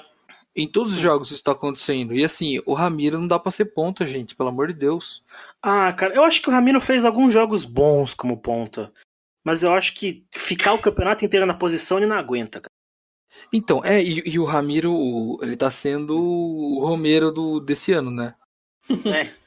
Em 0.55 0.67
todos 0.67 0.93
os 0.93 0.99
jogos 0.99 1.31
isso 1.31 1.43
tá 1.43 1.51
acontecendo. 1.51 2.13
E 2.15 2.23
assim, 2.25 2.61
o 2.65 2.73
Ramiro 2.73 3.19
não 3.19 3.27
dá 3.27 3.39
pra 3.39 3.51
ser 3.51 3.65
ponta, 3.65 4.05
gente, 4.05 4.35
pelo 4.35 4.49
amor 4.49 4.67
de 4.67 4.73
Deus. 4.73 5.23
Ah, 5.61 5.93
cara, 5.93 6.13
eu 6.15 6.23
acho 6.23 6.41
que 6.41 6.49
o 6.49 6.51
Ramiro 6.51 6.81
fez 6.81 7.05
alguns 7.05 7.33
jogos 7.33 7.63
bons 7.65 8.13
como 8.13 8.35
ponta. 8.37 8.91
Mas 9.45 9.63
eu 9.63 9.73
acho 9.73 9.93
que 9.93 10.25
ficar 10.33 10.73
o 10.73 10.81
campeonato 10.81 11.23
inteiro 11.23 11.45
na 11.45 11.53
posição 11.53 11.97
ele 11.97 12.07
não 12.07 12.17
aguenta, 12.17 12.59
cara. 12.59 12.69
Então, 13.53 13.83
é, 13.85 14.01
e, 14.03 14.23
e 14.27 14.39
o 14.39 14.43
Ramiro, 14.43 14.91
o- 14.91 15.39
ele 15.41 15.55
tá 15.55 15.69
sendo 15.71 16.17
o 16.19 16.83
Romero 16.83 17.31
do, 17.31 17.59
desse 17.59 17.93
ano, 17.93 18.09
né? 18.11 18.35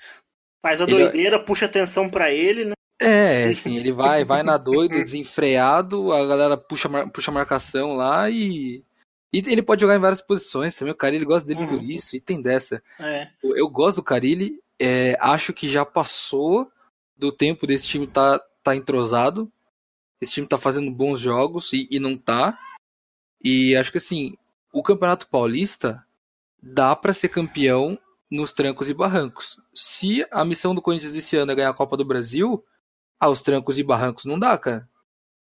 Faz 0.64 0.80
a 0.80 0.84
Ele- 0.84 0.92
doideira, 0.94 1.44
puxa 1.44 1.66
atenção 1.66 2.08
pra 2.08 2.32
ele, 2.32 2.64
né? 2.66 2.72
É, 3.00 3.46
assim, 3.48 3.76
ele 3.76 3.90
vai, 3.90 4.24
vai 4.24 4.44
na 4.44 4.56
doida, 4.56 5.02
desenfreado, 5.02 6.12
a 6.12 6.24
galera 6.24 6.56
puxa, 6.56 6.88
puxa 7.08 7.32
a 7.32 7.34
marcação 7.34 7.96
lá 7.96 8.30
e. 8.30 8.84
E 9.32 9.38
ele 9.46 9.62
pode 9.62 9.80
jogar 9.80 9.96
em 9.96 10.00
várias 10.00 10.20
posições 10.20 10.74
também. 10.74 10.92
O 10.92 10.96
Carilli 10.96 11.24
gosta 11.24 11.46
dele 11.46 11.66
por 11.66 11.78
Uhum. 11.78 11.82
isso, 11.90 12.14
e 12.14 12.20
tem 12.20 12.40
dessa. 12.42 12.82
É. 13.00 13.30
Eu, 13.42 13.56
eu 13.56 13.68
gosto 13.68 13.96
do 13.96 14.02
Carilli, 14.04 14.60
é, 14.78 15.16
acho 15.20 15.52
que 15.54 15.68
já 15.68 15.84
passou 15.86 16.70
do 17.16 17.32
tempo 17.32 17.66
desse 17.66 17.86
time 17.86 18.06
tá, 18.06 18.38
tá 18.62 18.76
entrosado. 18.76 19.50
Esse 20.20 20.32
time 20.32 20.46
tá 20.46 20.58
fazendo 20.58 20.90
bons 20.90 21.18
jogos 21.18 21.72
e, 21.72 21.88
e 21.90 21.98
não 21.98 22.16
tá. 22.16 22.58
E 23.42 23.74
acho 23.76 23.90
que 23.90 23.98
assim, 23.98 24.36
o 24.72 24.82
Campeonato 24.82 25.28
Paulista 25.28 26.04
dá 26.62 26.94
pra 26.94 27.14
ser 27.14 27.28
campeão 27.28 27.98
nos 28.30 28.52
trancos 28.52 28.88
e 28.88 28.94
barrancos. 28.94 29.58
Se 29.74 30.24
a 30.30 30.44
missão 30.44 30.74
do 30.74 30.82
Corinthians 30.82 31.12
desse 31.12 31.36
ano 31.36 31.52
é 31.52 31.54
ganhar 31.54 31.70
a 31.70 31.74
Copa 31.74 31.96
do 31.96 32.04
Brasil, 32.04 32.64
aos 33.18 33.40
trancos 33.40 33.78
e 33.78 33.82
barrancos 33.82 34.24
não 34.24 34.38
dá, 34.38 34.56
cara. 34.58 34.88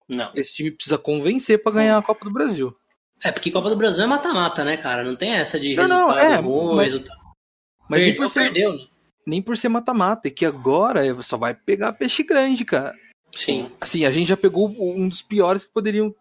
Não. 0.08 0.32
Esse 0.36 0.54
time 0.54 0.72
precisa 0.72 0.98
convencer 0.98 1.62
pra 1.62 1.72
ganhar 1.72 1.98
a 1.98 2.02
Copa 2.02 2.26
do 2.26 2.32
Brasil. 2.32 2.76
É, 3.24 3.32
porque 3.32 3.52
Copa 3.52 3.70
do 3.70 3.76
Brasil 3.76 4.04
é 4.04 4.08
mata-mata, 4.08 4.64
né, 4.64 4.78
cara? 4.78 5.04
Não 5.04 5.16
tem 5.16 5.32
essa 5.34 5.60
de 5.60 5.76
Não, 5.76 5.88
não, 5.88 6.08
resultado 6.08 6.34
é, 6.34 6.42
bom, 6.42 6.76
mas- 6.76 6.94
resultado. 6.94 7.22
Mas 7.90 8.02
nem 8.02 8.10
perdeu, 8.12 8.24
por 8.24 8.32
ser, 8.32 8.40
perdeu, 8.46 8.74
né? 8.74 8.88
nem 9.28 9.42
por 9.42 9.58
ser 9.58 9.70
mata-mata, 9.70 10.28
é 10.28 10.32
que 10.32 10.46
agora 10.46 11.06
é, 11.06 11.22
só 11.22 11.38
vai 11.38 11.54
pegar 11.54 11.94
peixe 11.94 12.24
grande, 12.24 12.64
cara. 12.66 12.96
Sim. 13.34 13.70
Assim, 13.80 14.06
a 14.06 14.12
gente 14.12 14.28
já 14.28 14.38
pegou 14.38 14.70
um 14.80 15.08
dos 15.08 15.22
piores 15.22 15.66
que 15.66 15.74
poderiam 15.74 16.14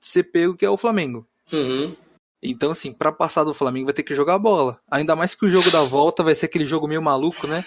ser 0.00 0.24
pego, 0.24 0.56
que 0.56 0.64
é 0.64 0.70
o 0.70 0.76
Flamengo. 0.76 1.26
Uhum. 1.52 1.94
Então, 2.42 2.72
assim, 2.72 2.92
pra 2.92 3.12
passar 3.12 3.44
do 3.44 3.54
Flamengo 3.54 3.86
vai 3.86 3.94
ter 3.94 4.02
que 4.02 4.14
jogar 4.14 4.38
bola. 4.38 4.78
Ainda 4.90 5.14
mais 5.14 5.34
que 5.34 5.46
o 5.46 5.50
jogo 5.50 5.70
da 5.70 5.82
volta 5.82 6.22
vai 6.24 6.34
ser 6.34 6.46
aquele 6.46 6.66
jogo 6.66 6.88
meio 6.88 7.00
maluco, 7.02 7.46
né? 7.46 7.64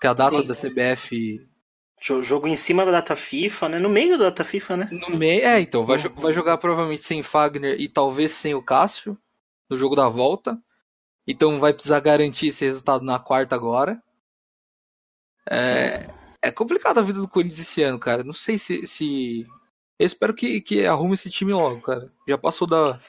Que 0.00 0.06
a 0.06 0.14
data 0.14 0.38
Sim. 0.38 0.46
da 0.46 0.54
CBF 0.54 1.46
Jogo 2.22 2.46
em 2.46 2.56
cima 2.56 2.84
da 2.84 2.90
data 2.90 3.16
FIFA, 3.16 3.68
né? 3.70 3.78
No 3.78 3.88
meio 3.88 4.18
da 4.18 4.24
data 4.26 4.44
FIFA, 4.44 4.76
né? 4.76 4.88
no 4.92 5.16
meio. 5.16 5.42
É, 5.44 5.58
então, 5.60 5.86
vai, 5.86 5.96
jo- 5.98 6.12
vai 6.16 6.32
jogar 6.34 6.58
provavelmente 6.58 7.02
sem 7.02 7.22
Fagner 7.22 7.80
e 7.80 7.88
talvez 7.88 8.32
sem 8.32 8.54
o 8.54 8.62
Cássio 8.62 9.16
no 9.70 9.76
jogo 9.78 9.96
da 9.96 10.08
volta. 10.08 10.58
Então 11.26 11.58
vai 11.58 11.72
precisar 11.72 12.00
garantir 12.00 12.48
esse 12.48 12.64
resultado 12.66 13.02
na 13.04 13.18
quarta 13.18 13.54
agora. 13.54 14.02
É, 15.50 16.08
é 16.42 16.50
complicado 16.50 16.98
a 16.98 17.02
vida 17.02 17.18
do 17.20 17.28
Corinthians 17.28 17.60
esse 17.60 17.82
ano, 17.82 17.98
cara. 17.98 18.22
Não 18.24 18.32
sei 18.32 18.58
se. 18.58 18.86
se... 18.86 19.46
Eu 19.98 20.06
espero 20.06 20.34
que, 20.34 20.60
que 20.60 20.84
arrume 20.84 21.14
esse 21.14 21.30
time 21.30 21.52
logo, 21.52 21.80
cara. 21.80 22.12
Já 22.28 22.36
passou 22.36 22.66
da, 22.66 23.00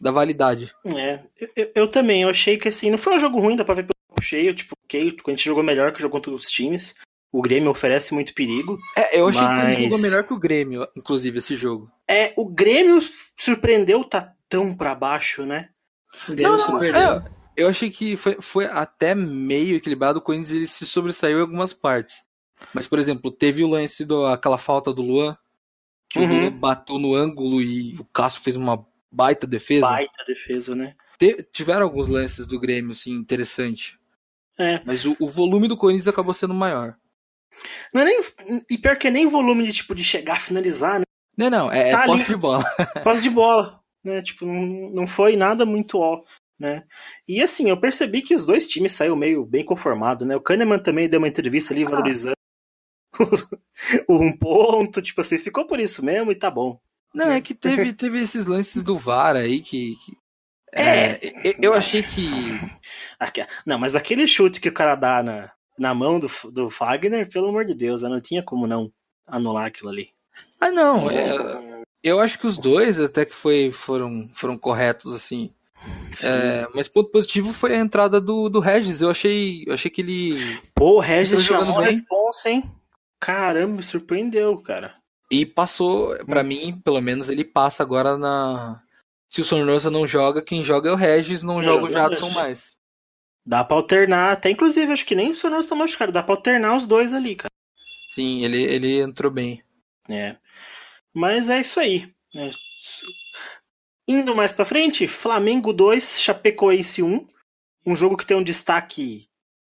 da 0.00 0.10
validade. 0.10 0.72
É. 0.86 1.24
Eu, 1.38 1.48
eu- 1.56 1.72
eu 1.74 1.88
também, 1.88 2.22
eu 2.22 2.28
achei 2.28 2.56
que 2.58 2.68
assim, 2.68 2.90
não 2.90 2.98
foi 2.98 3.16
um 3.16 3.18
jogo 3.20 3.40
ruim, 3.40 3.56
dá 3.56 3.64
pra 3.64 3.74
ver 3.74 3.84
pelo 3.84 4.22
cheio. 4.22 4.54
Tipo, 4.54 4.74
ok, 4.84 5.16
a 5.26 5.30
gente 5.30 5.44
jogou 5.44 5.62
melhor 5.64 5.92
que 5.92 6.00
jogou 6.02 6.18
contra 6.20 6.32
os 6.32 6.48
times. 6.50 6.94
O 7.36 7.42
Grêmio 7.42 7.70
oferece 7.70 8.14
muito 8.14 8.32
perigo. 8.32 8.78
É, 8.96 9.18
eu 9.18 9.26
achei 9.26 9.40
que 9.42 9.46
Mas- 9.48 9.72
ele 9.72 9.82
jogou 9.84 9.98
melhor 9.98 10.22
que 10.24 10.32
o 10.32 10.38
Grêmio, 10.38 10.86
inclusive, 10.96 11.38
esse 11.38 11.56
jogo. 11.56 11.90
É, 12.08 12.32
o 12.36 12.46
Grêmio 12.48 13.00
surpreendeu 13.36 14.04
tá 14.04 14.32
tão 14.48 14.72
pra 14.72 14.94
baixo, 14.94 15.44
né? 15.44 15.70
O 16.28 16.32
Grêmio 16.32 16.56
Não, 16.56 16.78
perdeu. 16.78 17.00
é, 17.00 17.24
eu 17.56 17.68
achei 17.68 17.90
que 17.90 18.16
foi, 18.16 18.36
foi 18.40 18.66
até 18.66 19.14
meio 19.16 19.74
equilibrado. 19.76 20.20
O 20.20 20.22
Corinthians 20.22 20.52
ele 20.52 20.68
se 20.68 20.86
sobressaiu 20.86 21.38
em 21.38 21.40
algumas 21.40 21.72
partes. 21.72 22.22
Mas, 22.72 22.86
por 22.86 23.00
exemplo, 23.00 23.32
teve 23.32 23.64
o 23.64 23.68
lance 23.68 24.04
do 24.04 24.26
aquela 24.26 24.56
falta 24.56 24.92
do 24.92 25.02
Luan, 25.02 25.36
que 26.08 26.20
Uhum. 26.20 26.24
o 26.24 26.40
Luan 26.42 26.52
bateu 26.52 26.98
no 27.00 27.16
ângulo 27.16 27.60
e 27.60 27.96
o 27.98 28.04
Cássio 28.04 28.42
fez 28.42 28.54
uma 28.54 28.86
baita 29.10 29.44
defesa. 29.44 29.80
Baita 29.86 30.24
defesa, 30.26 30.76
né? 30.76 30.94
Te- 31.18 31.42
tiveram 31.52 31.82
alguns 31.82 32.06
lances 32.06 32.46
do 32.46 32.60
Grêmio, 32.60 32.92
assim, 32.92 33.10
interessante. 33.12 33.98
É. 34.56 34.80
Mas 34.84 35.04
o, 35.04 35.16
o 35.18 35.28
volume 35.28 35.66
do 35.66 35.76
Corinthians 35.76 36.06
acabou 36.06 36.32
sendo 36.32 36.54
maior. 36.54 36.94
Não 37.92 38.02
é 38.02 38.04
nem. 38.04 38.20
E 38.70 38.78
pior 38.78 38.96
que 38.96 39.08
é 39.08 39.10
nem 39.10 39.26
volume 39.26 39.64
de 39.66 39.72
tipo 39.72 39.94
de 39.94 40.04
chegar 40.04 40.34
a 40.34 40.40
finalizar, 40.40 40.98
né? 40.98 41.04
Não, 41.36 41.50
não, 41.50 41.72
é, 41.72 41.90
Tá 41.92 42.02
é 42.02 42.06
posse 42.06 42.26
de 42.26 42.36
bola. 42.36 42.64
Quase 43.02 43.22
de 43.22 43.30
bola, 43.30 43.80
né? 44.04 44.22
Tipo, 44.22 44.46
não, 44.46 44.90
não 44.90 45.06
foi 45.06 45.36
nada 45.36 45.64
muito 45.66 45.98
ó, 45.98 46.22
né? 46.58 46.84
E 47.28 47.42
assim, 47.42 47.68
eu 47.68 47.80
percebi 47.80 48.22
que 48.22 48.34
os 48.34 48.46
dois 48.46 48.68
times 48.68 48.92
saíram 48.92 49.16
meio 49.16 49.44
bem 49.44 49.64
conformado, 49.64 50.24
né? 50.24 50.36
O 50.36 50.40
Kahneman 50.40 50.78
também 50.78 51.08
deu 51.08 51.18
uma 51.18 51.28
entrevista 51.28 51.74
ali 51.74 51.84
valorizando 51.84 52.36
o 54.08 54.14
um 54.22 54.36
ponto, 54.36 55.00
tipo 55.02 55.20
assim, 55.20 55.38
ficou 55.38 55.66
por 55.66 55.80
isso 55.80 56.04
mesmo 56.04 56.30
e 56.32 56.34
tá 56.36 56.50
bom. 56.50 56.78
Não, 57.14 57.30
é 57.30 57.40
que 57.40 57.54
teve, 57.54 57.92
teve 57.94 58.20
esses 58.20 58.46
lances 58.46 58.82
do 58.82 58.98
VAR 58.98 59.36
aí 59.36 59.60
que. 59.60 59.94
que- 60.04 60.16
é, 60.76 61.20
eu- 61.44 61.54
eu 61.62 61.74
achei 61.74 62.02
que. 62.02 62.24
Não, 63.64 63.78
mas 63.78 63.94
aquele 63.94 64.26
chute 64.26 64.60
que 64.60 64.68
o 64.68 64.72
cara 64.74 64.96
dá 64.96 65.22
na, 65.22 65.52
na 65.78 65.94
mão 65.94 66.18
do, 66.20 66.30
do 66.52 66.70
Fagner, 66.70 67.28
pelo 67.28 67.48
amor 67.48 67.64
de 67.64 67.74
Deus, 67.74 68.02
não 68.02 68.20
tinha 68.20 68.42
como 68.42 68.66
não 68.66 68.92
anular 69.26 69.66
aquilo 69.66 69.90
ali. 69.90 70.10
Ah, 70.60 70.70
não. 70.70 71.10
é, 71.10 71.82
eu 72.02 72.20
acho 72.20 72.38
que 72.38 72.46
os 72.46 72.58
dois 72.58 73.00
até 73.00 73.24
que 73.24 73.34
foi, 73.34 73.70
foram, 73.72 74.28
foram 74.32 74.56
corretos, 74.56 75.12
assim. 75.14 75.52
É, 76.22 76.66
mas 76.74 76.88
ponto 76.88 77.10
positivo 77.10 77.52
foi 77.52 77.74
a 77.74 77.80
entrada 77.80 78.20
do, 78.20 78.48
do 78.48 78.60
Regis. 78.60 79.02
Eu 79.02 79.10
achei, 79.10 79.64
eu 79.66 79.74
achei 79.74 79.90
que 79.90 80.00
ele. 80.00 80.38
Pô, 80.74 80.94
o 80.96 81.00
Regis 81.00 81.42
jogando 81.42 81.66
chamou 81.66 81.80
a 81.80 81.84
bem. 81.84 81.92
responsa, 81.94 82.50
hein? 82.50 82.70
Caramba, 83.20 83.76
me 83.76 83.82
surpreendeu, 83.82 84.56
cara. 84.58 84.94
E 85.30 85.44
passou, 85.44 86.16
pra 86.26 86.42
mim, 86.42 86.80
pelo 86.84 87.00
menos, 87.00 87.28
ele 87.28 87.44
passa 87.44 87.82
agora 87.82 88.16
na. 88.16 88.80
Se 89.28 89.40
o 89.40 89.44
Sonorança 89.44 89.90
não 89.90 90.06
joga, 90.06 90.40
quem 90.40 90.62
joga 90.64 90.88
é 90.88 90.92
o 90.92 90.96
Regis, 90.96 91.42
não 91.42 91.60
É, 91.60 91.64
joga 91.64 91.84
o 91.84 91.90
Jadson 91.90 92.30
mais. 92.30 92.76
Dá 93.46 93.62
pra 93.62 93.76
alternar, 93.76 94.32
até 94.32 94.50
inclusive, 94.50 94.92
acho 94.92 95.04
que 95.04 95.14
nem 95.14 95.32
o 95.32 95.36
Sonorança 95.36 95.68
tá 95.68 95.74
machucado, 95.74 96.12
dá 96.12 96.22
pra 96.22 96.34
alternar 96.34 96.76
os 96.76 96.86
dois 96.86 97.12
ali, 97.12 97.36
cara. 97.36 97.50
Sim, 98.10 98.42
ele, 98.42 98.62
ele 98.62 99.00
entrou 99.00 99.30
bem. 99.30 99.62
É. 100.08 100.36
Mas 101.14 101.48
é 101.48 101.60
isso 101.60 101.78
aí. 101.78 102.12
né? 102.34 102.50
Indo 104.08 104.34
mais 104.34 104.52
pra 104.52 104.64
frente, 104.64 105.06
Flamengo 105.06 105.72
2, 105.72 106.20
Chapecoense 106.20 107.02
1. 107.02 107.26
Um 107.86 107.96
jogo 107.96 108.16
que 108.16 108.26
tem 108.26 108.36
um 108.36 108.42
destaque 108.42 109.26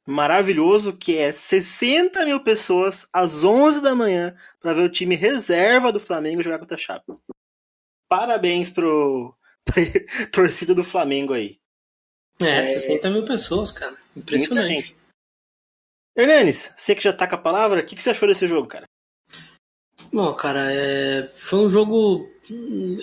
maravilhoso, 0.07 0.97
que 0.97 1.16
é 1.16 1.33
60 1.33 2.25
mil 2.25 2.41
pessoas 2.41 3.09
às 3.12 3.43
11 3.43 3.81
da 3.81 3.95
manhã 3.95 4.37
pra 4.61 4.72
ver 4.72 4.83
o 4.83 4.91
time 4.91 5.14
reserva 5.16 5.91
do 5.93 5.99
Flamengo 5.99 6.43
jogar 6.43 6.59
contra 6.59 6.77
a 6.77 6.79
Chape. 6.79 7.12
Parabéns 8.09 8.70
pro 8.70 9.35
torcida 10.31 10.75
do 10.75 10.85
Flamengo 10.85 11.33
aí. 11.33 11.59
É, 12.41 12.61
É. 12.61 12.66
60 12.66 13.11
mil 13.11 13.24
pessoas, 13.24 13.70
cara. 13.72 13.97
Impressionante. 14.16 14.97
Hernanes, 16.16 16.72
você 16.76 16.95
que 16.95 17.03
já 17.03 17.12
tá 17.12 17.26
com 17.26 17.35
a 17.35 17.39
palavra, 17.39 17.80
o 17.80 17.85
que, 17.85 17.97
que 17.97 18.03
você 18.03 18.11
achou 18.11 18.28
desse 18.28 18.47
jogo, 18.47 18.68
cara? 18.68 18.85
Bom, 20.12 20.32
cara, 20.35 20.72
é, 20.72 21.28
foi 21.32 21.59
um 21.61 21.68
jogo. 21.70 22.30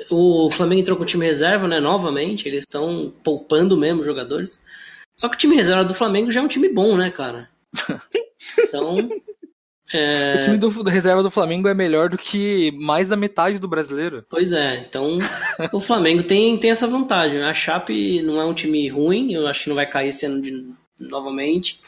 O 0.09 0.49
Flamengo 0.51 0.81
entrou 0.81 0.95
com 0.95 1.03
o 1.03 1.05
time 1.05 1.25
reserva, 1.25 1.67
né? 1.67 1.79
Novamente, 1.79 2.47
eles 2.47 2.61
estão 2.61 3.13
poupando 3.23 3.75
mesmo 3.75 3.99
os 3.99 4.05
jogadores. 4.05 4.63
Só 5.19 5.27
que 5.27 5.35
o 5.35 5.37
time 5.37 5.55
reserva 5.55 5.83
do 5.83 5.93
Flamengo 5.93 6.31
já 6.31 6.39
é 6.39 6.43
um 6.43 6.47
time 6.47 6.69
bom, 6.69 6.97
né, 6.97 7.11
cara? 7.11 7.49
Então. 8.57 9.07
É, 9.93 10.37
O 10.39 10.41
time 10.43 10.57
do, 10.57 10.83
da 10.83 10.91
reserva 10.91 11.21
do 11.23 11.29
Flamengo 11.31 11.67
é 11.67 11.73
melhor 11.73 12.09
do 12.09 12.17
que 12.17 12.71
mais 12.79 13.07
da 13.07 13.15
metade 13.17 13.59
do 13.59 13.67
brasileiro. 13.67 14.25
Pois 14.29 14.51
é, 14.51 14.77
então 14.77 15.17
o 15.73 15.79
Flamengo 15.79 16.23
tem, 16.23 16.57
tem 16.57 16.71
essa 16.71 16.87
vantagem. 16.87 17.41
A 17.43 17.53
Chape 17.53 18.21
não 18.21 18.39
é 18.39 18.45
um 18.45 18.53
time 18.53 18.87
ruim, 18.89 19.33
eu 19.33 19.47
acho 19.47 19.63
que 19.63 19.69
não 19.69 19.75
vai 19.75 19.85
cair 19.85 20.09
esse 20.09 20.25
ano 20.25 20.41
de- 20.41 20.65
novamente, 20.99 21.81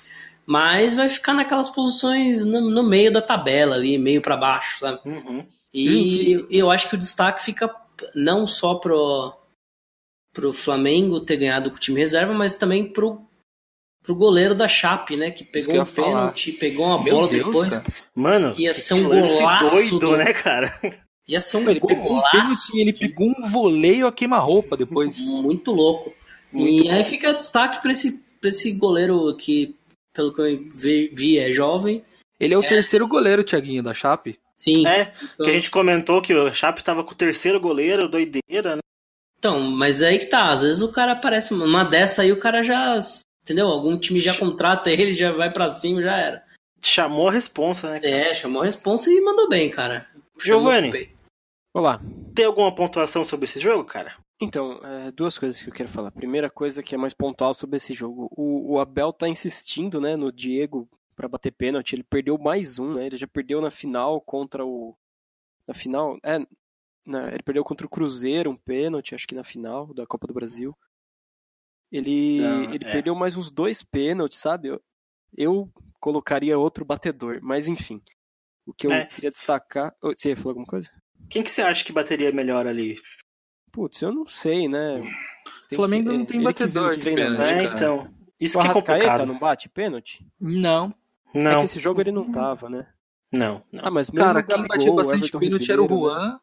mas 0.45 0.93
vai 0.93 1.07
ficar 1.07 1.33
naquelas 1.33 1.69
posições 1.69 2.43
no, 2.43 2.61
no 2.69 2.83
meio 2.83 3.11
da 3.13 3.21
tabela 3.21 3.75
ali, 3.75 3.97
meio 3.97 4.21
pra 4.21 4.35
baixo, 4.35 4.79
sabe? 4.79 4.99
Uhum. 5.05 5.45
E 5.73 5.89
Gente. 5.89 6.45
eu 6.51 6.69
acho 6.69 6.89
que 6.89 6.95
o 6.95 6.99
destaque 6.99 7.43
fica 7.43 7.73
não 8.15 8.45
só 8.45 8.75
pro, 8.75 9.33
pro 10.33 10.51
Flamengo 10.51 11.19
ter 11.19 11.37
ganhado 11.37 11.69
com 11.69 11.77
o 11.77 11.79
time 11.79 11.99
reserva, 11.99 12.33
mas 12.33 12.53
também 12.55 12.83
pro, 12.85 13.21
pro 14.03 14.13
goleiro 14.15 14.53
da 14.53 14.67
Chape, 14.67 15.15
né? 15.15 15.31
Que 15.31 15.43
pegou 15.43 15.73
que 15.75 15.79
um 15.81 15.85
falar. 15.85 16.07
pênalti, 16.07 16.51
pegou 16.51 16.85
uma 16.85 17.01
Meu 17.03 17.15
bola 17.15 17.29
Deus, 17.29 17.45
depois. 17.45 17.73
cara. 17.77 17.85
Mano, 18.13 18.53
Ia 18.57 18.73
ser 18.73 18.93
um 18.95 19.03
golaço 19.05 19.69
doido, 19.75 19.99
do- 19.99 20.17
né, 20.17 20.33
cara? 20.33 20.77
Ia 21.27 21.39
ser 21.39 21.57
um 21.57 21.69
Ele 21.69 21.79
pegou 21.79 22.17
um 22.17 22.21
pênalti, 22.31 22.77
ele 22.79 22.91
pegou 22.93 23.27
um 23.29 23.47
voleio 23.49 24.05
a 24.07 24.11
queima-roupa 24.11 24.75
depois. 24.75 25.17
muito 25.25 25.71
louco. 25.71 26.13
Muito 26.51 26.83
e 26.83 26.89
aí 26.89 27.01
bom. 27.01 27.09
fica 27.09 27.33
destaque 27.33 27.81
pra 27.81 27.93
esse, 27.93 28.21
pra 28.41 28.49
esse 28.49 28.71
goleiro 28.73 29.33
que, 29.37 29.73
pelo 30.13 30.33
que 30.33 30.41
eu 30.41 30.59
vi, 30.69 31.09
vi, 31.13 31.39
é 31.39 31.49
jovem. 31.51 32.03
Ele 32.39 32.53
é 32.53 32.57
o 32.57 32.61
terceiro 32.67 33.07
goleiro, 33.07 33.41
Thiaguinho, 33.43 33.81
da 33.81 33.93
Chape. 33.93 34.37
Sim. 34.57 34.85
É, 34.85 35.13
então, 35.33 35.45
que 35.45 35.51
a 35.51 35.53
gente 35.53 35.71
comentou 35.71 36.21
que 36.21 36.33
o 36.33 36.53
Chape 36.53 36.83
tava 36.83 37.03
com 37.05 37.11
o 37.11 37.15
terceiro 37.15 37.59
goleiro, 37.59 38.07
doideira, 38.09 38.75
né? 38.75 38.81
então, 39.39 39.61
mas 39.61 40.03
aí 40.03 40.19
que 40.19 40.25
tá. 40.27 40.49
Às 40.51 40.61
vezes 40.61 40.81
o 40.81 40.91
cara 40.91 41.13
aparece 41.13 41.53
uma 41.53 41.83
dessa 41.85 42.21
aí, 42.21 42.31
o 42.33 42.39
cara 42.39 42.63
já. 42.63 42.97
Entendeu? 43.43 43.67
Algum 43.67 43.97
time 43.97 44.19
já 44.19 44.35
contrata 44.37 44.89
ele, 44.89 45.13
já 45.13 45.31
vai 45.33 45.51
pra 45.51 45.69
cima, 45.69 46.01
já 46.01 46.17
era. 46.17 46.45
Chamou 46.81 47.27
a 47.27 47.31
responsa, 47.31 47.89
né? 47.91 47.99
cara? 47.99 48.13
É, 48.13 48.33
chamou 48.33 48.61
a 48.61 48.65
responsa 48.65 49.11
e 49.11 49.19
mandou 49.21 49.47
bem, 49.49 49.69
cara. 49.69 50.07
Giovanni. 50.41 51.13
Olá. 51.73 51.99
Tem 52.33 52.45
alguma 52.45 52.73
pontuação 52.73 53.23
sobre 53.25 53.45
esse 53.45 53.59
jogo, 53.59 53.83
cara? 53.85 54.15
Então, 54.41 54.79
é, 54.83 55.11
duas 55.11 55.37
coisas 55.37 55.61
que 55.61 55.69
eu 55.69 55.73
quero 55.73 55.89
falar. 55.89 56.11
Primeira 56.11 56.49
coisa 56.49 56.81
que 56.83 56.95
é 56.95 56.97
mais 56.97 57.13
pontual 57.13 57.53
sobre 57.53 57.77
esse 57.77 57.93
jogo. 57.93 58.29
O, 58.35 58.73
o 58.73 58.79
Abel 58.79 59.11
tá 59.13 59.27
insistindo, 59.27 59.99
né, 60.01 60.15
no 60.15 60.31
Diego 60.31 60.87
pra 61.15 61.27
bater 61.27 61.51
pênalti. 61.51 61.93
Ele 61.93 62.03
perdeu 62.03 62.37
mais 62.37 62.79
um, 62.79 62.93
né? 62.95 63.05
Ele 63.05 63.17
já 63.17 63.27
perdeu 63.27 63.61
na 63.61 63.71
final 63.71 64.19
contra 64.21 64.65
o. 64.65 64.95
Na 65.67 65.73
final. 65.73 66.17
É. 66.23 66.39
na- 67.05 67.27
ele 67.29 67.43
perdeu 67.43 67.63
contra 67.63 67.85
o 67.85 67.89
Cruzeiro 67.89 68.49
um 68.51 68.55
pênalti, 68.57 69.15
acho 69.15 69.27
que 69.27 69.35
na 69.35 69.43
final 69.43 69.93
da 69.93 70.05
Copa 70.05 70.27
do 70.27 70.33
Brasil. 70.33 70.75
Ele, 71.93 72.39
Não, 72.41 72.63
ele 72.73 72.83
é. 72.83 72.91
perdeu 72.91 73.13
mais 73.13 73.37
uns 73.37 73.51
dois 73.51 73.83
pênaltis, 73.83 74.39
sabe? 74.39 74.69
Eu, 74.69 74.81
eu 75.37 75.69
colocaria 75.99 76.57
outro 76.57 76.83
batedor, 76.83 77.37
mas 77.43 77.67
enfim. 77.67 78.01
O 78.65 78.73
que 78.73 78.87
eu 78.87 78.91
É. 78.91 79.05
queria 79.05 79.29
destacar. 79.29 79.93
Você 80.01 80.29
ia 80.29 80.35
falar 80.35 80.51
alguma 80.51 80.65
coisa? 80.65 80.89
Quem 81.29 81.43
que 81.43 81.51
você 81.51 81.61
acha 81.61 81.85
que 81.85 81.93
bateria 81.93 82.31
melhor 82.31 82.65
ali? 82.65 82.97
Putz, 83.71 84.01
eu 84.01 84.11
não 84.11 84.25
sei, 84.27 84.67
né? 84.67 85.01
Tem 85.69 85.75
Flamengo 85.75 86.09
que- 86.09 86.17
não 86.17 86.25
tem 86.25 86.41
ele 86.41 86.53
que 86.53 86.65
vê 86.65 86.79
batedor 86.79 86.95
de 86.97 87.03
pênalti, 87.03 87.41
É, 87.53 87.63
cara. 87.67 87.77
então. 87.77 88.13
Isso 88.39 88.57
O 88.57 88.61
que 88.61 88.67
é 88.67 88.73
complicado. 88.73 89.25
não 89.25 89.37
bate 89.39 89.69
pênalti? 89.69 90.25
Não. 90.39 90.93
É 91.33 91.39
Não, 91.39 91.59
que 91.59 91.65
esse 91.65 91.79
jogo 91.79 92.01
ele 92.01 92.11
não 92.11 92.31
tava, 92.31 92.69
né? 92.69 92.87
não, 93.31 93.63
não. 93.71 93.81
Ah, 93.85 93.89
mas 93.91 94.09
mesmo 94.11 94.25
Cara, 94.27 94.39
o 94.39 94.45
quem 94.45 94.67
batia 94.67 94.93
bastante 94.93 95.31
pênalti 95.31 95.71
era 95.71 95.81
o 95.81 95.85
Ribeiro, 95.87 96.15
né? 96.15 96.39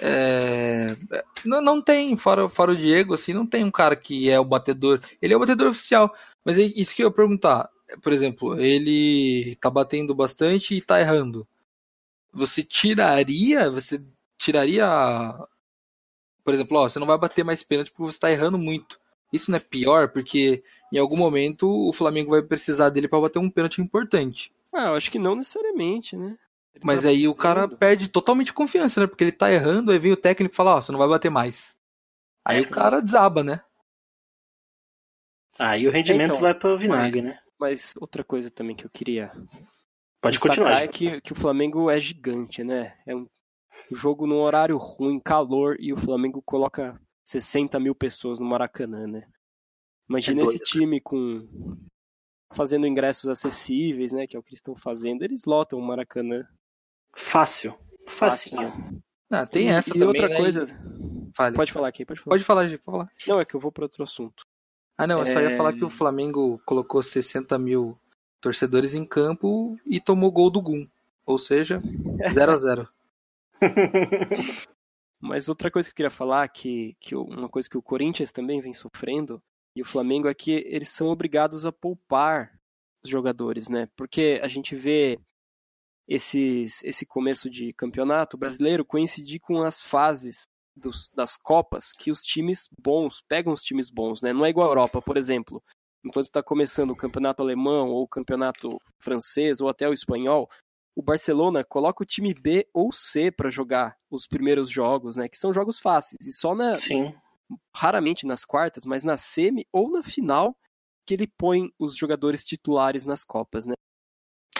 É, 0.00 0.86
Não, 1.44 1.60
não 1.60 1.80
tem, 1.82 2.16
fora, 2.16 2.48
fora 2.48 2.72
o 2.72 2.76
Diego, 2.76 3.14
assim, 3.14 3.32
não 3.32 3.46
tem 3.46 3.64
um 3.64 3.70
cara 3.70 3.96
que 3.96 4.30
é 4.30 4.38
o 4.38 4.44
batedor. 4.44 5.00
Ele 5.20 5.34
é 5.34 5.36
o 5.36 5.40
batedor 5.40 5.68
oficial. 5.68 6.14
Mas 6.44 6.58
é 6.58 6.62
isso 6.62 6.94
que 6.94 7.02
eu 7.02 7.08
ia 7.08 7.14
perguntar. 7.14 7.70
Por 8.02 8.12
exemplo, 8.12 8.58
ele 8.60 9.56
tá 9.60 9.70
batendo 9.70 10.14
bastante 10.14 10.74
e 10.74 10.80
tá 10.80 11.00
errando. 11.00 11.46
Você 12.32 12.62
tiraria. 12.62 13.70
Você 13.70 14.02
tiraria. 14.38 14.86
Por 16.44 16.52
exemplo, 16.52 16.78
ó, 16.78 16.88
você 16.88 16.98
não 16.98 17.06
vai 17.06 17.18
bater 17.18 17.44
mais 17.44 17.62
pênalti 17.62 17.90
porque 17.90 18.12
você 18.12 18.18
tá 18.18 18.30
errando 18.30 18.58
muito. 18.58 19.00
Isso 19.32 19.50
não 19.50 19.56
é 19.56 19.60
pior, 19.60 20.08
porque 20.08 20.62
em 20.92 20.98
algum 20.98 21.16
momento 21.16 21.68
o 21.68 21.92
Flamengo 21.92 22.30
vai 22.30 22.42
precisar 22.42 22.90
dele 22.90 23.08
pra 23.08 23.20
bater 23.20 23.38
um 23.38 23.50
pênalti 23.50 23.80
importante. 23.80 24.52
Ah, 24.72 24.88
eu 24.88 24.94
acho 24.94 25.10
que 25.10 25.18
não 25.18 25.34
necessariamente, 25.34 26.16
né? 26.16 26.36
Ele 26.74 26.84
Mas 26.84 27.02
tá 27.02 27.08
aí 27.08 27.28
o 27.28 27.34
cara 27.34 27.68
perde 27.68 28.08
totalmente 28.08 28.52
confiança, 28.52 29.00
né? 29.00 29.06
Porque 29.06 29.24
ele 29.24 29.32
tá 29.32 29.50
errando, 29.50 29.92
aí 29.92 29.98
vem 29.98 30.12
o 30.12 30.16
técnico 30.16 30.54
e 30.54 30.56
fala, 30.56 30.76
ó, 30.76 30.82
você 30.82 30.90
não 30.90 30.98
vai 30.98 31.08
bater 31.08 31.30
mais. 31.30 31.76
Aí 32.44 32.58
É, 32.58 32.60
o 32.62 32.70
cara 32.70 33.00
desaba, 33.00 33.42
né? 33.42 33.62
Aí 35.58 35.86
o 35.86 35.90
rendimento 35.90 36.30
Então, 36.30 36.40
vai 36.40 36.54
pro 36.54 36.76
vinagre, 36.76 37.22
né? 37.22 37.38
Mas 37.58 37.92
outra 37.98 38.24
coisa 38.24 38.50
também 38.50 38.74
que 38.74 38.84
eu 38.84 38.90
queria 38.90 39.32
Pode 40.20 40.40
continuar. 40.40 40.82
é 40.82 40.88
que, 40.88 41.20
que 41.20 41.32
o 41.32 41.36
Flamengo 41.36 41.90
é 41.90 42.00
gigante, 42.00 42.64
né? 42.64 42.98
É 43.06 43.14
um 43.14 43.28
jogo 43.92 44.26
num 44.26 44.40
horário 44.40 44.76
ruim, 44.76 45.20
calor, 45.20 45.76
e 45.78 45.92
o 45.92 45.96
Flamengo 45.96 46.42
coloca 46.42 47.00
60 47.24 47.78
mil 47.78 47.94
pessoas 47.94 48.38
no 48.38 48.46
Maracanã, 48.46 49.06
né? 49.06 49.26
Imagina 50.08 50.40
É 50.40 50.44
esse 50.44 50.58
time 50.58 51.00
com 51.00 51.46
fazendo 52.52 52.86
ingressos 52.86 53.28
acessíveis, 53.28 54.12
né? 54.12 54.26
Que 54.26 54.36
é 54.36 54.38
o 54.38 54.42
que 54.42 54.50
eles 54.50 54.58
estão 54.58 54.74
fazendo. 54.74 55.22
Eles 55.22 55.44
lotam 55.44 55.78
o 55.78 55.86
Maracanã. 55.86 56.46
Fácil. 57.16 57.74
Facinho. 58.08 58.62
Fácil. 58.62 59.02
Ah, 59.30 59.46
tem 59.46 59.66
E- 59.68 59.70
essa 59.70 59.90
e 59.90 59.92
também, 59.94 60.08
outra 60.08 60.28
né? 60.28 60.36
coisa. 60.36 60.66
Fale. 61.36 61.56
Pode 61.56 61.72
falar 61.72 61.88
aqui, 61.88 62.04
pode 62.04 62.20
falar. 62.20 62.34
Pode 62.34 62.44
falar, 62.44 62.68
Gi, 62.68 62.78
pode 62.78 62.84
falar. 62.98 63.08
Não, 63.26 63.40
é 63.40 63.44
que 63.44 63.54
eu 63.54 63.60
vou 63.60 63.72
para 63.72 63.84
outro 63.84 64.02
assunto. 64.04 64.44
Ah, 64.96 65.06
não, 65.06 65.20
eu 65.20 65.26
só 65.26 65.40
É. 65.40 65.44
ia 65.44 65.56
falar 65.56 65.72
que 65.72 65.84
o 65.84 65.90
Flamengo 65.90 66.60
colocou 66.64 67.02
60 67.02 67.58
mil 67.58 67.98
torcedores 68.40 68.94
em 68.94 69.04
campo 69.04 69.76
e 69.84 70.00
tomou 70.00 70.30
gol 70.30 70.50
do 70.50 70.62
Gum. 70.62 70.86
Ou 71.26 71.38
seja, 71.38 71.80
0 72.30 72.52
a 72.52 72.58
0 72.58 72.88
Mas 75.20 75.48
outra 75.48 75.70
coisa 75.70 75.88
que 75.88 75.92
eu 75.92 75.96
queria 75.96 76.10
falar, 76.10 76.46
que, 76.48 76.94
que 77.00 77.16
uma 77.16 77.48
coisa 77.48 77.68
que 77.68 77.78
o 77.78 77.82
Corinthians 77.82 78.30
também 78.30 78.60
vem 78.60 78.74
sofrendo, 78.74 79.42
e 79.74 79.80
o 79.82 79.84
Flamengo 79.86 80.28
é 80.28 80.34
que 80.34 80.52
eles 80.66 80.90
são 80.90 81.08
obrigados 81.08 81.64
a 81.64 81.72
poupar 81.72 82.52
os 83.02 83.10
jogadores, 83.10 83.68
né? 83.68 83.88
Porque 83.96 84.38
a 84.42 84.48
gente 84.48 84.74
vê 84.76 85.18
esses, 86.08 86.82
esse 86.84 87.06
começo 87.06 87.48
de 87.48 87.72
campeonato 87.72 88.36
brasileiro 88.36 88.84
coincidir 88.84 89.40
com 89.40 89.62
as 89.62 89.82
fases 89.82 90.42
dos- 90.76 91.08
das 91.14 91.36
Copas 91.36 91.92
que 91.92 92.10
os 92.10 92.20
times 92.20 92.68
bons 92.80 93.22
pegam 93.28 93.52
os 93.52 93.62
times 93.62 93.90
bons, 93.90 94.20
né? 94.22 94.32
Não 94.32 94.44
é 94.44 94.50
igual 94.50 94.66
a 94.66 94.70
Europa, 94.70 95.00
por 95.00 95.16
exemplo. 95.16 95.62
Enquanto 96.04 96.26
está 96.26 96.42
começando 96.42 96.90
o 96.90 96.96
campeonato 96.96 97.42
alemão 97.42 97.88
ou 97.90 98.02
o 98.02 98.08
campeonato 98.08 98.78
francês 98.98 99.60
ou 99.60 99.68
até 99.68 99.88
o 99.88 99.92
espanhol, 99.92 100.48
o 100.96 101.02
Barcelona 101.02 101.64
coloca 101.64 102.02
o 102.02 102.06
time 102.06 102.34
B 102.34 102.68
ou 102.72 102.92
C 102.92 103.30
para 103.30 103.50
jogar 103.50 103.96
os 104.10 104.26
primeiros 104.26 104.68
jogos, 104.68 105.16
né? 105.16 105.28
Que 105.28 105.36
são 105.36 105.52
jogos 105.52 105.78
fáceis. 105.80 106.18
E 106.20 106.32
só 106.32 106.54
na, 106.54 106.76
Sim. 106.76 107.14
raramente 107.74 108.26
nas 108.26 108.44
quartas, 108.44 108.84
mas 108.84 109.02
na 109.02 109.16
semi 109.16 109.66
ou 109.72 109.90
na 109.90 110.02
final 110.02 110.54
que 111.06 111.14
ele 111.14 111.26
põe 111.26 111.72
os 111.78 111.96
jogadores 111.96 112.44
titulares 112.44 113.04
nas 113.04 113.24
copas, 113.24 113.64
né? 113.66 113.74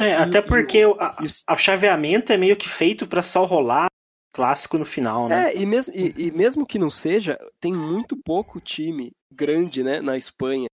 É, 0.01 0.15
até 0.17 0.39
e 0.39 0.43
porque 0.43 0.85
o 0.85 0.97
a- 1.01 1.17
e 1.23 1.27
os- 1.27 1.45
a- 1.47 1.55
o 1.55 1.57
chaveamento 1.57 2.33
é 2.33 2.37
meio 2.37 2.57
que 2.57 2.69
feito 2.69 3.07
pra 3.07 3.23
só 3.23 3.45
rolar 3.45 3.87
clássico 4.33 4.77
no 4.77 4.85
final, 4.85 5.29
né? 5.29 5.53
É, 5.53 5.57
e 5.57 5.65
mesmo, 5.65 5.95
e, 5.95 6.13
e 6.27 6.33
mesmo 6.33 6.67
que 6.67 6.79
não 6.79 6.91
seja, 6.91 7.39
tem 7.61 7.73
muito 7.73 8.17
pouco 8.17 8.61
time 8.61 9.13
grande, 9.31 9.85
né, 9.85 10.01
na 10.01 10.17
Espanha, 10.17 10.67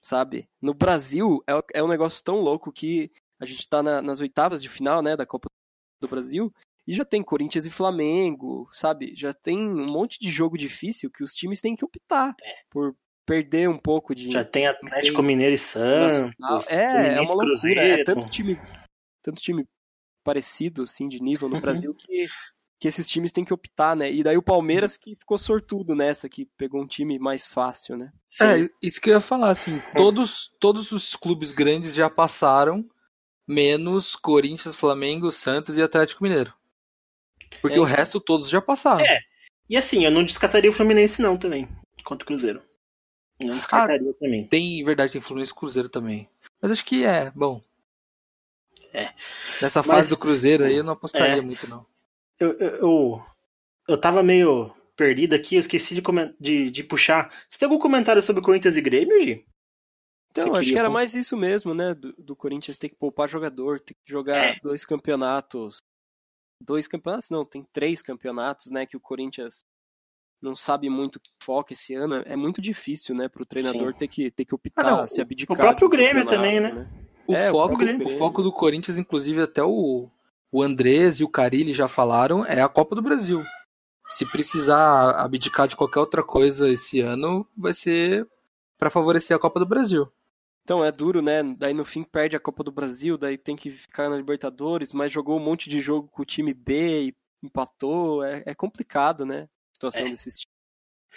sabe? 0.00 0.48
No 0.60 0.72
Brasil 0.74 1.42
é, 1.48 1.52
é 1.74 1.82
um 1.82 1.88
negócio 1.88 2.22
tão 2.22 2.40
louco 2.40 2.72
que 2.72 3.10
a 3.40 3.44
gente 3.44 3.68
tá 3.68 3.82
na- 3.82 4.00
nas 4.00 4.20
oitavas 4.20 4.62
de 4.62 4.68
final, 4.68 5.02
né, 5.02 5.16
da 5.16 5.26
Copa 5.26 5.48
do 6.00 6.08
Brasil. 6.08 6.52
E 6.86 6.94
já 6.94 7.04
tem 7.04 7.20
Corinthians 7.22 7.66
e 7.66 7.70
Flamengo, 7.70 8.68
sabe? 8.72 9.12
Já 9.16 9.32
tem 9.32 9.58
um 9.58 9.86
monte 9.86 10.20
de 10.20 10.30
jogo 10.30 10.56
difícil 10.56 11.10
que 11.10 11.24
os 11.24 11.34
times 11.34 11.60
têm 11.60 11.74
que 11.74 11.84
optar 11.84 12.32
por 12.70 12.94
perder 13.26 13.68
um 13.68 13.76
pouco 13.76 14.14
de. 14.14 14.30
Já 14.30 14.44
tem 14.44 14.66
Atlético 14.66 15.22
Mineiro 15.22 15.54
e 15.54 15.58
Santos. 15.58 16.34
É, 16.68 17.16
é 17.16 17.20
uma 17.20 17.34
loucura. 17.34 17.86
É 17.86 18.04
tanto 18.04 18.30
time, 18.30 18.58
tanto 19.22 19.42
time 19.42 19.66
parecido, 20.24 20.84
assim, 20.84 21.08
de 21.08 21.20
nível 21.20 21.48
no 21.48 21.60
Brasil 21.60 21.92
que, 21.92 22.26
que 22.80 22.88
esses 22.88 23.08
times 23.08 23.32
têm 23.32 23.44
que 23.44 23.52
optar, 23.52 23.96
né? 23.96 24.10
E 24.10 24.22
daí 24.22 24.36
o 24.36 24.42
Palmeiras 24.42 24.96
que 24.96 25.16
ficou 25.16 25.36
sortudo 25.36 25.94
nessa, 25.94 26.28
que 26.28 26.46
pegou 26.56 26.80
um 26.80 26.86
time 26.86 27.18
mais 27.18 27.48
fácil, 27.48 27.96
né? 27.96 28.12
Sim. 28.30 28.44
É, 28.44 28.68
isso 28.80 29.00
que 29.00 29.10
eu 29.10 29.14
ia 29.14 29.20
falar, 29.20 29.50
assim, 29.50 29.82
todos, 29.94 30.54
todos 30.60 30.92
os 30.92 31.14
clubes 31.16 31.52
grandes 31.52 31.94
já 31.94 32.08
passaram, 32.08 32.88
menos 33.46 34.14
Corinthians, 34.14 34.76
Flamengo, 34.76 35.30
Santos 35.32 35.76
e 35.76 35.82
Atlético 35.82 36.22
Mineiro. 36.22 36.54
Porque 37.60 37.78
é 37.78 37.80
o 37.80 37.84
resto 37.84 38.20
todos 38.20 38.48
já 38.48 38.60
passaram. 38.60 39.04
É. 39.04 39.20
E 39.68 39.76
assim, 39.76 40.04
eu 40.04 40.10
não 40.10 40.24
descartaria 40.24 40.70
o 40.70 40.72
Fluminense 40.72 41.20
não 41.20 41.36
também, 41.36 41.68
contra 42.04 42.24
o 42.24 42.26
Cruzeiro. 42.26 42.62
Não 43.40 43.56
descartaria 43.56 44.10
ah, 44.10 44.14
também. 44.14 44.46
Tem, 44.46 44.84
verdade, 44.84 45.12
tem 45.12 45.20
Fluminense 45.20 45.52
e 45.52 45.54
Cruzeiro 45.54 45.88
também. 45.88 46.28
Mas 46.60 46.70
acho 46.70 46.84
que 46.84 47.04
é, 47.04 47.30
bom. 47.34 47.62
É. 48.92 49.12
Nessa 49.60 49.82
fase 49.82 49.98
Mas, 49.98 50.08
do 50.08 50.16
Cruzeiro 50.16 50.64
aí 50.64 50.74
eu 50.74 50.84
não 50.84 50.94
apostaria 50.94 51.36
é, 51.36 51.40
muito, 51.40 51.68
não. 51.68 51.84
Eu, 52.40 52.56
eu, 52.58 52.68
eu, 52.68 53.26
eu 53.88 54.00
tava 54.00 54.22
meio 54.22 54.74
perdido 54.96 55.34
aqui, 55.34 55.56
eu 55.56 55.60
esqueci 55.60 55.94
de, 55.94 56.02
de, 56.40 56.70
de 56.70 56.82
puxar. 56.82 57.30
Você 57.48 57.58
tem 57.58 57.66
algum 57.66 57.78
comentário 57.78 58.22
sobre 58.22 58.42
Corinthians 58.42 58.76
e 58.76 58.80
Grêmio, 58.80 59.20
Gi? 59.20 59.46
Então, 60.30 60.54
acho 60.54 60.70
que 60.70 60.78
era 60.78 60.90
mais 60.90 61.14
isso 61.14 61.36
mesmo, 61.36 61.72
né? 61.74 61.94
Do, 61.94 62.12
do, 62.18 62.36
Corinthians 62.36 62.76
ter 62.76 62.90
que 62.90 62.96
poupar 62.96 63.28
jogador, 63.28 63.80
ter 63.80 63.94
que 63.94 64.12
jogar 64.12 64.36
é. 64.36 64.60
dois 64.62 64.84
campeonatos. 64.84 65.78
Dois 66.62 66.86
campeonatos? 66.86 67.30
Não, 67.30 67.44
tem 67.44 67.64
três 67.72 68.02
campeonatos, 68.02 68.70
né? 68.70 68.84
Que 68.84 68.96
o 68.96 69.00
Corinthians 69.00 69.64
não 70.40 70.54
sabe 70.54 70.88
muito 70.88 71.20
que 71.20 71.30
foca 71.42 71.72
esse 71.72 71.94
ano. 71.94 72.22
É 72.26 72.36
muito 72.36 72.60
difícil, 72.60 73.14
né? 73.14 73.28
Pro 73.28 73.46
treinador 73.46 73.94
ter 73.94 74.08
que, 74.08 74.30
ter 74.30 74.44
que 74.44 74.54
optar, 74.54 74.86
ah, 74.86 74.96
não, 74.98 75.06
se 75.06 75.20
abdicar. 75.20 75.56
O 75.56 75.60
próprio 75.60 75.88
Grêmio 75.88 76.26
também, 76.26 76.60
né? 76.60 76.72
né? 76.72 76.88
O, 77.26 77.34
é, 77.34 77.50
foco, 77.50 77.82
o, 77.82 78.06
o, 78.06 78.18
foco 78.18 78.42
do 78.42 78.52
Corinthians, 78.52 78.96
inclusive, 78.96 79.42
até 79.42 79.62
o, 79.62 80.08
o 80.52 80.62
Andrés 80.62 81.18
e 81.18 81.24
o 81.24 81.28
Carilli 81.28 81.74
já 81.74 81.88
falaram, 81.88 82.44
é 82.44 82.60
a 82.60 82.68
Copa 82.68 82.94
do 82.94 83.02
Brasil. 83.02 83.44
Se 84.08 84.24
precisar 84.24 85.10
abdicar 85.10 85.66
de 85.66 85.74
qualquer 85.74 85.98
outra 85.98 86.22
coisa 86.22 86.68
esse 86.68 87.00
ano, 87.00 87.44
vai 87.56 87.74
ser 87.74 88.28
para 88.78 88.90
favorecer 88.90 89.36
a 89.36 89.40
Copa 89.40 89.58
do 89.58 89.66
Brasil. 89.66 90.08
Então 90.62 90.84
é 90.84 90.92
duro, 90.92 91.22
né? 91.22 91.42
Daí 91.42 91.72
no 91.72 91.84
fim 91.84 92.04
perde 92.04 92.36
a 92.36 92.40
Copa 92.40 92.62
do 92.62 92.72
Brasil, 92.72 93.16
daí 93.16 93.38
tem 93.38 93.56
que 93.56 93.70
ficar 93.70 94.08
na 94.08 94.16
Libertadores, 94.16 94.92
mas 94.92 95.12
jogou 95.12 95.36
um 95.36 95.42
monte 95.42 95.68
de 95.68 95.80
jogo 95.80 96.08
com 96.08 96.22
o 96.22 96.26
time 96.26 96.52
B 96.52 97.08
e 97.08 97.14
empatou. 97.42 98.24
É, 98.24 98.42
é 98.46 98.54
complicado, 98.54 99.24
né? 99.24 99.48
Situação 99.76 100.06
é. 100.06 100.10
desses 100.10 100.38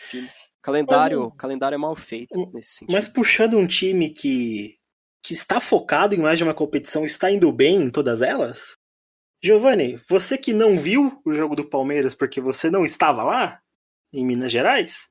times. 0.09 0.43
Calendário, 0.61 1.29
mas, 1.29 1.37
calendário 1.37 1.75
é 1.75 1.77
mal 1.77 1.95
feito 1.95 2.51
nesse 2.53 2.71
sentido. 2.71 2.93
Mas 2.93 3.07
puxando 3.07 3.57
um 3.57 3.65
time 3.65 4.09
que 4.09 4.77
que 5.21 5.33
está 5.33 5.59
focado 5.59 6.15
em 6.15 6.17
mais 6.17 6.37
de 6.37 6.43
uma 6.43 6.53
competição, 6.53 7.03
está 7.05 7.29
indo 7.29 7.51
bem 7.51 7.75
em 7.75 7.89
todas 7.89 8.21
elas? 8.21 8.77
Giovanni, 9.43 9.99
você 10.09 10.37
que 10.37 10.53
não 10.53 10.77
viu 10.77 11.21
o 11.25 11.33
jogo 11.33 11.55
do 11.55 11.69
Palmeiras 11.69 12.15
porque 12.15 12.41
você 12.41 12.69
não 12.71 12.85
estava 12.85 13.23
lá, 13.23 13.61
em 14.13 14.25
Minas 14.25 14.51
Gerais, 14.51 15.09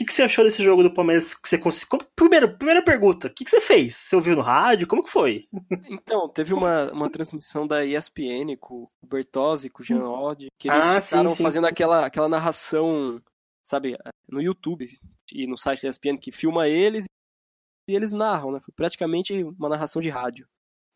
que, 0.00 0.06
que 0.06 0.12
você 0.14 0.22
achou 0.22 0.44
desse 0.44 0.62
jogo 0.62 0.82
do 0.82 0.94
Palmeiras? 0.94 1.34
Que 1.34 1.46
você 1.46 1.58
conseguiu... 1.58 1.98
Primeiro, 2.16 2.56
primeira 2.56 2.82
pergunta, 2.82 3.26
o 3.26 3.30
que, 3.30 3.44
que 3.44 3.50
você 3.50 3.60
fez? 3.60 3.94
Você 3.94 4.16
ouviu 4.16 4.34
no 4.34 4.40
rádio? 4.40 4.86
Como 4.86 5.04
que 5.04 5.10
foi? 5.10 5.44
Então, 5.90 6.28
teve 6.28 6.54
uma, 6.54 6.90
uma 6.92 7.10
transmissão 7.10 7.66
da 7.66 7.84
ESPN 7.84 8.56
com 8.58 8.88
o 9.02 9.06
Bertozzi, 9.06 9.68
com 9.68 9.82
o 9.82 9.84
Jean 9.84 10.08
Odd, 10.08 10.48
que 10.58 10.68
eles 10.68 10.86
ah, 10.86 11.00
ficaram 11.00 11.30
sim, 11.30 11.36
sim. 11.36 11.42
fazendo 11.42 11.66
aquela, 11.66 12.06
aquela 12.06 12.28
narração, 12.28 13.20
sabe, 13.62 13.96
no 14.28 14.40
YouTube 14.40 14.88
e 15.32 15.46
no 15.46 15.58
site 15.58 15.82
da 15.82 15.88
ESPN, 15.88 16.16
que 16.16 16.32
filma 16.32 16.68
eles 16.68 17.04
e 17.88 17.94
eles 17.94 18.12
narram, 18.12 18.52
né? 18.52 18.60
Foi 18.60 18.72
praticamente 18.74 19.34
uma 19.42 19.68
narração 19.68 20.00
de 20.00 20.08
rádio. 20.08 20.46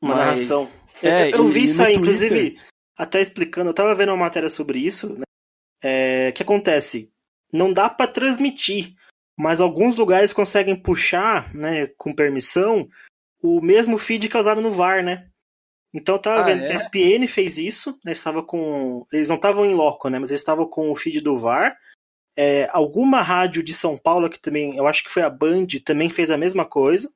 Uma 0.00 0.14
Mas, 0.14 0.48
narração. 0.48 0.72
É, 1.02 1.28
eu, 1.28 1.38
eu 1.38 1.46
vi 1.48 1.64
isso 1.64 1.82
aí, 1.82 1.94
Twitter... 1.94 2.14
inclusive, 2.14 2.61
até 2.96 3.20
explicando, 3.20 3.70
eu 3.70 3.74
tava 3.74 3.94
vendo 3.94 4.11
uma 4.11 4.24
matéria 4.24 4.48
sobre 4.48 4.78
isso, 4.78 5.14
né? 5.18 5.24
É, 5.82 6.32
que 6.32 6.42
acontece? 6.42 7.12
Não 7.55 7.72
dá 7.72 7.88
para 7.88 8.11
transmitir, 8.11 8.94
mas 9.38 9.61
alguns 9.61 9.96
lugares 9.96 10.32
conseguem 10.32 10.74
puxar, 10.74 11.55
né, 11.55 11.86
com 11.96 12.14
permissão, 12.14 12.88
o 13.42 13.61
mesmo 13.61 13.96
feed 13.98 14.28
que 14.28 14.36
é 14.36 14.40
usado 14.40 14.61
no 14.61 14.70
VAR, 14.70 15.05
né? 15.05 15.28
Então 15.94 16.16
eu 16.16 16.20
tava 16.20 16.40
ah, 16.40 16.44
vendo 16.44 16.64
é? 16.64 16.74
ESPN 16.74 17.28
fez 17.28 17.57
isso, 17.57 17.96
né? 18.05 18.11
Estava 18.11 18.42
com. 18.42 19.07
Eles 19.12 19.28
não 19.28 19.36
estavam 19.36 19.64
em 19.64 19.74
loco, 19.74 20.09
né? 20.09 20.18
Mas 20.18 20.30
eles 20.30 20.40
estavam 20.40 20.68
com 20.68 20.90
o 20.90 20.96
feed 20.96 21.20
do 21.20 21.36
VAR 21.36 21.78
é, 22.36 22.68
alguma 22.72 23.22
rádio 23.22 23.62
de 23.62 23.72
São 23.72 23.96
Paulo, 23.96 24.28
que 24.28 24.38
também, 24.38 24.76
eu 24.76 24.86
acho 24.86 25.05
que 25.05 25.11
foi 25.11 25.22
a 25.22 25.30
Band, 25.30 25.66
também 25.84 26.11
fez 26.11 26.30
a 26.30 26.36
mesma 26.36 26.64
coisa, 26.64 27.12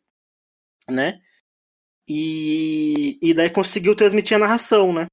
né? 0.88 1.20
E, 2.08 3.18
e 3.20 3.34
daí 3.34 3.50
conseguiu 3.50 3.94
transmitir 3.94 4.36
a 4.36 4.40
narração, 4.40 4.92
né? 4.92 5.06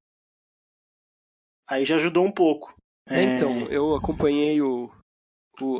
Aí 1.67 1.83
já 1.83 1.95
ajudou 1.95 2.23
um 2.23 2.31
pouco. 2.31 2.75
É, 3.07 3.23
então, 3.23 3.67
eu 3.67 3.95
acompanhei 3.95 4.61
o, 4.61 4.91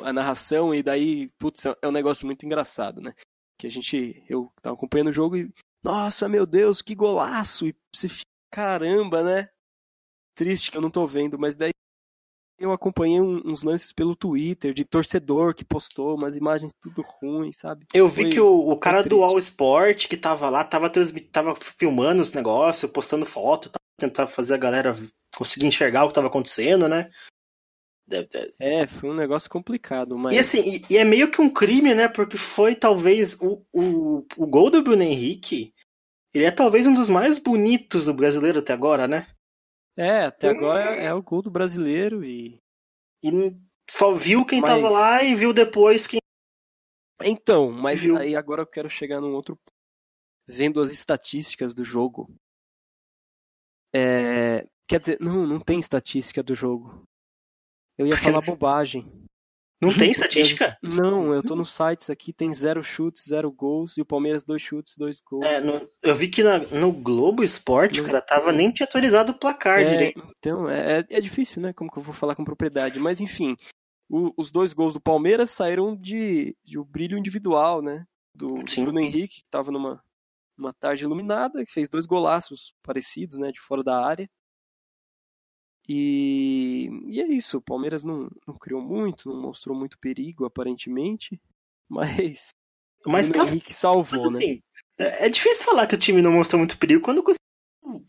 a 0.03 0.13
narração 0.13 0.73
e 0.73 0.82
daí, 0.82 1.30
putz, 1.38 1.65
é 1.65 1.88
um 1.88 1.91
negócio 1.91 2.26
muito 2.26 2.45
engraçado, 2.45 3.01
né? 3.01 3.13
Que 3.59 3.67
a 3.67 3.71
gente, 3.71 4.23
eu 4.30 4.51
tava 4.61 4.76
acompanhando 4.76 5.09
o 5.09 5.13
jogo 5.13 5.38
e, 5.38 5.51
nossa, 5.84 6.28
meu 6.28 6.45
Deus, 6.45 6.82
que 6.82 6.95
golaço! 6.95 7.67
E 7.67 7.76
você 7.93 8.09
fica, 8.09 8.26
caramba, 8.51 9.23
né? 9.23 9.49
Triste 10.36 10.71
que 10.71 10.78
eu 10.78 10.82
não 10.82 10.89
tô 10.89 11.05
vendo, 11.07 11.39
mas 11.39 11.55
daí 11.55 11.71
eu 12.57 12.71
acompanhei 12.71 13.19
uns 13.19 13.63
lances 13.63 13.91
pelo 13.91 14.15
Twitter 14.15 14.73
de 14.73 14.86
torcedor 14.86 15.53
que 15.53 15.65
postou 15.65 16.15
umas 16.15 16.36
imagens 16.36 16.73
tudo 16.82 17.01
ruim, 17.01 17.51
sabe? 17.51 17.86
Eu 17.93 18.07
vi 18.07 18.23
Foi, 18.23 18.30
que 18.30 18.39
o, 18.39 18.69
o 18.69 18.78
cara 18.78 19.03
do 19.03 19.21
All 19.21 19.38
Sport 19.38 20.07
que 20.07 20.15
tava 20.15 20.49
lá, 20.49 20.63
tava, 20.63 20.89
transmit... 20.89 21.30
tava 21.30 21.55
filmando 21.55 22.21
os 22.21 22.34
negócios, 22.34 22.89
postando 22.89 23.26
foto, 23.26 23.71
tentando 23.99 24.30
fazer 24.30 24.53
a 24.53 24.57
galera 24.57 24.93
conseguir 25.36 25.65
enxergar 25.65 26.05
o 26.05 26.07
que 26.07 26.13
tava 26.13 26.28
acontecendo, 26.28 26.88
né? 26.88 27.11
É, 28.59 28.85
foi 28.85 29.09
um 29.09 29.15
negócio 29.15 29.49
complicado, 29.49 30.17
mas... 30.17 30.35
E 30.35 30.39
assim, 30.39 30.59
e, 30.61 30.93
e, 30.93 30.97
é 30.97 31.03
meio 31.03 31.31
que 31.31 31.41
um 31.41 31.49
crime, 31.49 31.95
né? 31.95 32.07
Porque 32.07 32.37
foi 32.37 32.75
talvez 32.75 33.35
o, 33.41 33.65
o, 33.73 34.25
o 34.37 34.45
gol 34.45 34.69
do 34.69 34.83
Bruno 34.83 35.01
Henrique, 35.01 35.73
ele 36.33 36.45
é 36.45 36.51
talvez 36.51 36.85
um 36.85 36.93
dos 36.93 37.09
mais 37.09 37.39
bonitos 37.39 38.05
do 38.05 38.13
brasileiro 38.13 38.59
até 38.59 38.73
agora, 38.73 39.07
né? 39.07 39.27
É, 39.97 40.25
até 40.25 40.49
agora 40.49 40.95
é 40.95 41.13
o 41.13 41.23
gol 41.23 41.41
do 41.41 41.49
brasileiro 41.49 42.23
e. 42.23 42.61
E 43.23 43.31
só 43.89 44.13
viu 44.13 44.45
quem 44.45 44.59
mas... 44.59 44.69
tava 44.69 44.89
lá 44.89 45.23
e 45.23 45.33
viu 45.33 45.53
depois 45.53 46.05
quem. 46.05 46.19
Então, 47.23 47.71
mas 47.71 48.03
viu. 48.03 48.17
aí 48.17 48.35
agora 48.35 48.61
eu 48.61 48.67
quero 48.67 48.89
chegar 48.89 49.21
num 49.21 49.33
outro. 49.33 49.57
Vendo 50.45 50.81
as 50.81 50.91
estatísticas 50.91 51.73
do 51.73 51.83
jogo. 51.83 52.29
É... 53.95 54.67
Quer 54.87 54.99
dizer, 54.99 55.17
não, 55.19 55.47
não 55.47 55.59
tem 55.59 55.79
estatística 55.79 56.43
do 56.43 56.53
jogo. 56.53 57.07
Eu 57.97 58.07
ia 58.07 58.17
falar 58.17 58.41
bobagem. 58.45 59.05
Não 59.81 59.93
tem 59.93 60.11
estatística? 60.11 60.77
Não, 60.81 61.33
eu 61.33 61.43
tô 61.43 61.55
nos 61.55 61.71
sites 61.71 62.09
aqui, 62.09 62.33
tem 62.33 62.53
zero 62.53 62.83
chutes, 62.83 63.25
zero 63.27 63.51
gols, 63.51 63.97
e 63.97 64.01
o 64.01 64.05
Palmeiras 64.05 64.43
dois 64.43 64.61
chutes, 64.61 64.95
dois 64.97 65.21
gols. 65.21 65.45
É, 65.45 65.59
no, 65.59 65.87
eu 66.01 66.15
vi 66.15 66.27
que 66.27 66.43
na, 66.43 66.59
no 66.59 66.91
Globo 66.91 67.43
Esporte, 67.43 68.01
cara, 68.01 68.21
tava 68.21 68.51
nem 68.51 68.71
tinha 68.71 68.85
atualizado 68.85 69.31
o 69.31 69.39
placar 69.39 69.79
é, 69.79 69.85
direito. 69.85 70.27
Então, 70.37 70.69
é, 70.69 70.99
é, 70.99 71.05
é 71.09 71.21
difícil, 71.21 71.61
né? 71.61 71.73
Como 71.73 71.91
que 71.91 71.97
eu 71.97 72.03
vou 72.03 72.13
falar 72.13 72.35
com 72.35 72.43
propriedade? 72.43 72.99
Mas 72.99 73.19
enfim, 73.19 73.55
o, 74.09 74.31
os 74.37 74.51
dois 74.51 74.73
gols 74.73 74.93
do 74.93 75.01
Palmeiras 75.01 75.51
saíram 75.51 75.95
de, 75.95 76.55
de 76.63 76.79
um 76.79 76.83
brilho 76.83 77.17
individual, 77.17 77.81
né? 77.81 78.05
Do 78.33 78.67
Sim. 78.67 78.83
Bruno 78.83 78.99
Henrique, 78.99 79.37
que 79.37 79.49
tava 79.49 79.71
numa 79.71 80.03
uma 80.57 80.73
tarde 80.73 81.03
iluminada, 81.03 81.65
que 81.65 81.71
fez 81.71 81.89
dois 81.89 82.05
golaços 82.05 82.73
parecidos, 82.81 83.37
né? 83.37 83.51
De 83.51 83.59
fora 83.59 83.83
da 83.83 84.05
área. 84.05 84.29
E, 85.88 86.89
e 87.07 87.21
é 87.21 87.27
isso, 87.27 87.57
o 87.57 87.61
Palmeiras 87.61 88.03
não, 88.03 88.29
não 88.47 88.55
criou 88.55 88.81
muito, 88.81 89.29
não 89.29 89.39
mostrou 89.39 89.77
muito 89.77 89.99
perigo, 89.99 90.45
aparentemente, 90.45 91.39
mas. 91.89 92.49
Mas 93.05 93.29
tá, 93.29 93.43
o 93.43 93.47
Henrique 93.47 93.73
salvou, 93.73 94.25
mas, 94.25 94.36
assim, 94.36 94.55
né? 94.55 95.25
É 95.25 95.29
difícil 95.29 95.65
falar 95.65 95.86
que 95.86 95.95
o 95.95 95.99
time 95.99 96.21
não 96.21 96.31
mostrou 96.31 96.57
muito 96.57 96.77
perigo 96.77 97.03
quando 97.03 97.21
conseguiu 97.21 97.45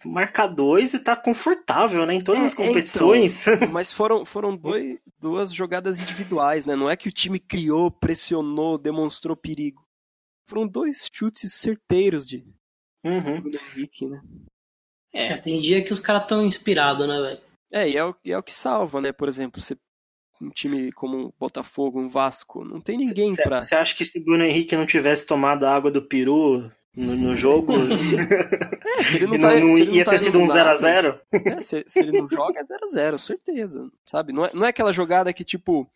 marcar 0.04 0.46
dois 0.46 0.94
e 0.94 0.98
tá 0.98 1.14
confortável, 1.16 2.06
né? 2.06 2.14
Em 2.14 2.24
todas 2.24 2.42
é, 2.42 2.46
as 2.46 2.54
competições. 2.54 3.46
Então, 3.46 3.68
mas 3.72 3.92
foram, 3.92 4.24
foram 4.24 4.56
dois, 4.56 4.98
duas 5.20 5.52
jogadas 5.52 5.98
individuais, 5.98 6.64
né? 6.64 6.74
Não 6.74 6.88
é 6.88 6.96
que 6.96 7.08
o 7.08 7.12
time 7.12 7.38
criou, 7.38 7.90
pressionou, 7.90 8.78
demonstrou 8.78 9.36
perigo. 9.36 9.84
Foram 10.48 10.66
dois 10.66 11.10
chutes 11.12 11.52
certeiros 11.52 12.26
de 12.26 12.46
uhum. 13.04 13.42
do 13.42 13.50
Henrique, 13.50 14.06
né? 14.06 14.22
É, 15.12 15.36
tem 15.36 15.58
dia 15.58 15.82
que 15.82 15.92
os 15.92 16.00
caras 16.00 16.26
tão 16.26 16.44
inspirados, 16.44 17.06
né, 17.06 17.20
velho? 17.20 17.45
É, 17.70 17.88
e 17.88 17.96
é 17.96 18.04
o, 18.04 18.14
e 18.24 18.32
é 18.32 18.38
o 18.38 18.42
que 18.42 18.52
salva, 18.52 19.00
né? 19.00 19.12
Por 19.12 19.28
exemplo, 19.28 19.60
você, 19.60 19.76
um 20.40 20.50
time 20.50 20.92
como 20.92 21.16
um 21.26 21.32
Botafogo, 21.38 22.00
um 22.00 22.08
Vasco, 22.08 22.64
não 22.64 22.80
tem 22.80 22.96
ninguém 22.96 23.34
cê, 23.34 23.42
pra. 23.42 23.62
Você 23.62 23.74
acha 23.74 23.94
que 23.94 24.04
se 24.04 24.18
o 24.18 24.24
Bruno 24.24 24.44
Henrique 24.44 24.76
não 24.76 24.86
tivesse 24.86 25.26
tomado 25.26 25.64
a 25.64 25.74
água 25.74 25.90
do 25.90 26.02
peru, 26.02 26.70
no, 26.96 27.14
no 27.14 27.36
jogo. 27.36 27.72
É, 28.98 29.02
se 29.02 29.16
ele 29.16 29.26
não 29.36 29.40
tá, 29.40 29.50
não- 29.54 29.60
não 29.60 29.68
se 29.76 29.82
ele 29.82 29.90
não 29.90 29.94
ia 29.96 30.04
tá 30.04 30.10
ter 30.12 30.20
sido 30.20 30.38
um 30.38 30.44
indo 30.44 30.54
nada, 30.54 30.74
0x0? 30.74 31.20
É, 31.32 31.60
se, 31.60 31.84
se 31.86 31.98
ele 31.98 32.18
não 32.18 32.28
joga, 32.28 32.60
é 32.60 32.64
0x0, 32.64 33.18
certeza. 33.18 33.90
Sabe? 34.06 34.32
Não 34.32 34.44
é, 34.46 34.50
não 34.54 34.64
é 34.64 34.68
aquela 34.68 34.92
jogada 34.92 35.32
que, 35.32 35.44
tipo, 35.44 35.86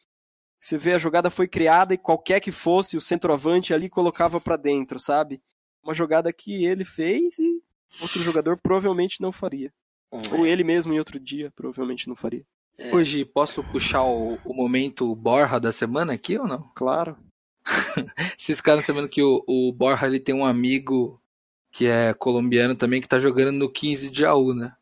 você 0.59 0.77
vê 0.77 0.93
a 0.93 0.99
jogada 0.99 1.31
foi 1.31 1.49
criada 1.49 1.95
e 1.95 1.99
qualquer 1.99 2.41
que 2.41 2.51
fosse, 2.53 2.97
o 2.97 3.01
centroavante 3.01 3.73
ali 3.73 3.89
colocava 3.89 4.41
pra 4.41 4.57
dentro, 4.57 4.99
sabe? 4.99 5.41
Uma 5.83 5.95
jogada 5.95 6.31
que 6.33 6.65
ele 6.65 6.85
fez 6.85 7.39
e 7.39 7.63
outro 8.03 8.21
jogador 8.23 8.61
provavelmente 8.61 9.23
não 9.23 9.33
faria. 9.33 9.73
Ou 10.11 10.47
ele 10.47 10.65
mesmo 10.65 10.93
em 10.93 10.99
outro 10.99 11.19
dia 11.21 11.53
provavelmente 11.55 12.09
não 12.09 12.17
faria. 12.17 12.45
Hoje 12.93 13.25
posso 13.25 13.63
puxar 13.63 14.03
o, 14.03 14.39
o 14.45 14.55
momento 14.55 15.15
Borra 15.15 15.61
da 15.61 15.71
semana 15.71 16.15
aqui 16.15 16.39
ou 16.39 16.47
não? 16.47 16.71
Claro. 16.75 17.17
Vocês 18.37 18.59
ficaram 18.59 18.81
sabendo 18.83 19.09
que 19.09 19.23
o, 19.23 19.45
o 19.47 19.73
Borja 19.73 20.07
ele 20.07 20.19
tem 20.19 20.35
um 20.35 20.45
amigo 20.45 21.21
que 21.71 21.87
é 21.87 22.15
colombiano 22.15 22.75
também 22.75 23.01
que 23.01 23.09
tá 23.09 23.21
jogando 23.21 23.53
no 23.53 23.71
15 23.71 24.11
de 24.11 24.25
AU, 24.25 24.55
né? 24.55 24.75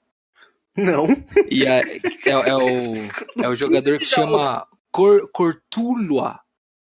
Não. 0.76 1.06
E 1.50 1.66
é, 1.66 1.82
é, 2.24 2.30
é 2.30 2.56
o, 2.56 3.42
é 3.42 3.48
o 3.48 3.54
jogador 3.56 3.98
que 3.98 4.04
chama 4.04 4.66
Cor, 4.90 5.28
Cortulua. 5.32 6.40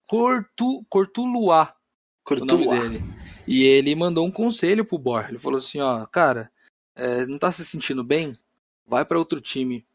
Cortu, 0.07 0.85
Cortulua, 0.89 1.73
o 2.29 2.45
nome 2.45 2.67
dele. 2.67 3.01
E 3.47 3.63
ele 3.63 3.95
mandou 3.95 4.25
um 4.25 4.31
conselho 4.31 4.85
pro 4.85 4.97
Borja. 4.97 5.29
Ele 5.29 5.39
falou 5.39 5.57
assim, 5.59 5.79
ó, 5.79 6.05
cara, 6.05 6.51
é, 6.95 7.25
não 7.25 7.37
tá 7.37 7.51
se 7.51 7.65
sentindo 7.65 8.03
bem? 8.03 8.37
Vai 8.87 9.03
pra 9.05 9.19
outro 9.19 9.39
time. 9.41 9.85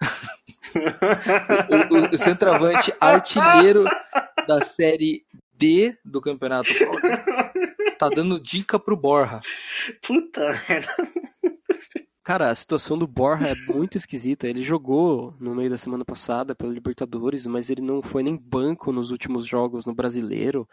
O, 0.74 1.94
o- 1.96 2.14
o 2.14 2.18
centroavante 2.18 2.92
artilheiro 3.00 3.84
da 4.46 4.60
série 4.62 5.24
D 5.54 5.96
do 6.04 6.20
Campeonato 6.20 6.68
Paulista 6.78 7.52
tá 7.98 8.08
dando 8.10 8.38
dica 8.38 8.78
pro 8.78 8.96
Borja. 8.96 9.40
Puta 10.06 10.40
merda. 10.68 10.94
Cara, 12.22 12.50
a 12.50 12.54
situação 12.54 12.98
do 12.98 13.06
Borja 13.06 13.48
é 13.48 13.54
muito 13.72 13.96
esquisita. 13.96 14.46
Ele 14.46 14.62
jogou 14.62 15.34
no 15.40 15.54
meio 15.54 15.70
da 15.70 15.78
semana 15.78 16.04
passada 16.04 16.54
pela 16.54 16.72
Libertadores, 16.72 17.46
mas 17.46 17.70
ele 17.70 17.80
não 17.80 18.02
foi 18.02 18.22
nem 18.22 18.36
banco 18.36 18.92
nos 18.92 19.10
últimos 19.10 19.46
jogos 19.46 19.86
no 19.86 19.94
Brasileiro. 19.94 20.68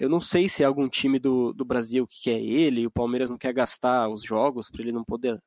Eu 0.00 0.08
não 0.08 0.20
sei 0.20 0.48
se 0.48 0.62
é 0.62 0.66
algum 0.66 0.88
time 0.88 1.18
do, 1.18 1.52
do 1.52 1.64
Brasil 1.64 2.06
que 2.06 2.22
quer 2.22 2.40
ele, 2.40 2.82
e 2.82 2.86
o 2.86 2.90
Palmeiras 2.90 3.30
não 3.30 3.38
quer 3.38 3.52
gastar 3.52 4.08
os 4.08 4.22
jogos 4.22 4.70
para 4.70 4.82
ele 4.82 4.92
não 4.92 5.04
poder, 5.04 5.38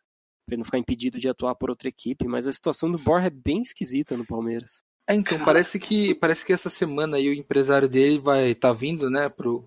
pra 0.46 0.54
ele 0.54 0.58
não 0.58 0.66
ficar 0.66 0.78
impedido 0.78 1.20
de 1.20 1.30
atuar 1.30 1.56
por 1.56 1.70
outra 1.70 1.90
equipe, 1.90 2.28
mas 2.28 2.48
a 2.48 2.52
situação 2.52 2.92
do 2.92 2.98
Borja 2.98 3.28
é 3.28 3.32
bem 3.32 3.62
esquisita 3.62 4.18
no 4.18 4.26
Palmeiras. 4.26 4.84
É, 5.08 5.16
então, 5.16 5.44
parece 5.44 5.80
que 5.80 6.14
parece 6.16 6.46
que 6.46 6.52
essa 6.52 6.70
semana 6.70 7.18
aí 7.18 7.30
o 7.30 7.34
empresário 7.34 7.88
dele 7.88 8.20
vai 8.20 8.54
tá 8.54 8.74
vindo, 8.74 9.10
né, 9.10 9.30
pro, 9.30 9.66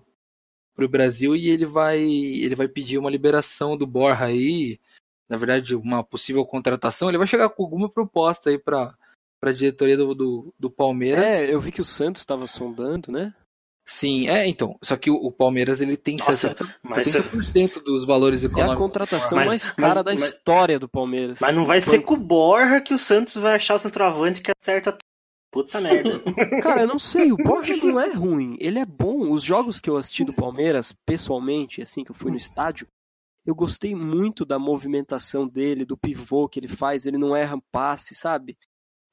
pro 0.75 0.87
Brasil 0.87 1.35
e 1.35 1.49
ele 1.49 1.65
vai 1.65 1.99
ele 1.99 2.55
vai 2.55 2.67
pedir 2.67 2.99
uma 2.99 3.09
liberação 3.09 3.75
do 3.75 3.87
Borja 3.87 4.25
aí, 4.25 4.79
na 5.27 5.37
verdade, 5.37 5.75
uma 5.75 6.03
possível 6.03 6.45
contratação, 6.45 7.09
ele 7.09 7.17
vai 7.17 7.25
chegar 7.25 7.49
com 7.49 7.63
alguma 7.63 7.89
proposta 7.89 8.51
aí 8.51 8.57
pra 8.59 8.95
pra 9.39 9.51
diretoria 9.51 9.97
do, 9.97 10.13
do, 10.13 10.53
do 10.59 10.69
Palmeiras. 10.69 11.25
É, 11.25 11.51
eu 11.51 11.59
vi 11.59 11.71
que 11.71 11.81
o 11.81 11.85
Santos 11.85 12.21
estava 12.21 12.45
sondando, 12.45 13.11
né? 13.11 13.33
Sim, 13.93 14.29
é, 14.29 14.47
então, 14.47 14.77
só 14.81 14.95
que 14.95 15.11
o, 15.11 15.15
o 15.15 15.29
Palmeiras 15.29 15.81
ele 15.81 15.97
tem 15.97 16.15
Nossa, 16.15 16.31
60, 16.55 16.75
mas, 16.81 17.07
70% 17.09 17.83
dos 17.83 18.05
valores 18.05 18.41
É 18.41 18.47
a 18.47 18.49
econômicos. 18.49 18.77
contratação 18.77 19.37
Mas- 19.37 19.47
mais 19.47 19.71
cara 19.73 19.95
mas- 19.95 20.05
da 20.05 20.13
mas- 20.13 20.23
história 20.23 20.79
do 20.79 20.87
Palmeiras. 20.87 21.39
mas 21.41 21.53
não 21.53 21.65
vai 21.65 21.81
ser 21.81 21.99
com 21.99 22.13
o 22.13 22.17
Borja 22.17 22.79
que 22.79 22.93
o 22.93 22.97
Santos 22.97 23.35
vai 23.35 23.55
achar 23.55 23.75
o 23.75 23.79
centroavante 23.79 24.39
que 24.39 24.49
acerta 24.61 24.93
tudo. 24.93 25.03
Puta 25.51 25.81
merda. 25.81 26.21
Cara, 26.63 26.83
eu 26.83 26.87
não 26.87 26.97
sei, 26.97 27.33
o 27.33 27.35
Borja 27.35 27.75
não 27.75 27.99
é 27.99 28.13
ruim, 28.13 28.55
ele 28.61 28.79
é 28.79 28.85
bom. 28.85 29.29
Os 29.29 29.43
jogos 29.43 29.81
que 29.81 29.89
eu 29.89 29.97
assisti 29.97 30.23
do 30.23 30.31
Palmeiras, 30.31 30.95
pessoalmente, 31.05 31.81
assim, 31.81 32.05
que 32.05 32.11
eu 32.11 32.15
fui 32.15 32.31
no 32.31 32.37
estádio, 32.37 32.87
eu 33.45 33.53
gostei 33.53 33.93
muito 33.93 34.45
da 34.45 34.57
movimentação 34.57 35.45
dele, 35.45 35.83
do 35.83 35.97
pivô 35.97 36.47
que 36.47 36.61
ele 36.61 36.69
faz, 36.69 37.05
ele 37.05 37.17
não 37.17 37.35
erra 37.35 37.59
passe, 37.69 38.15
sabe? 38.15 38.55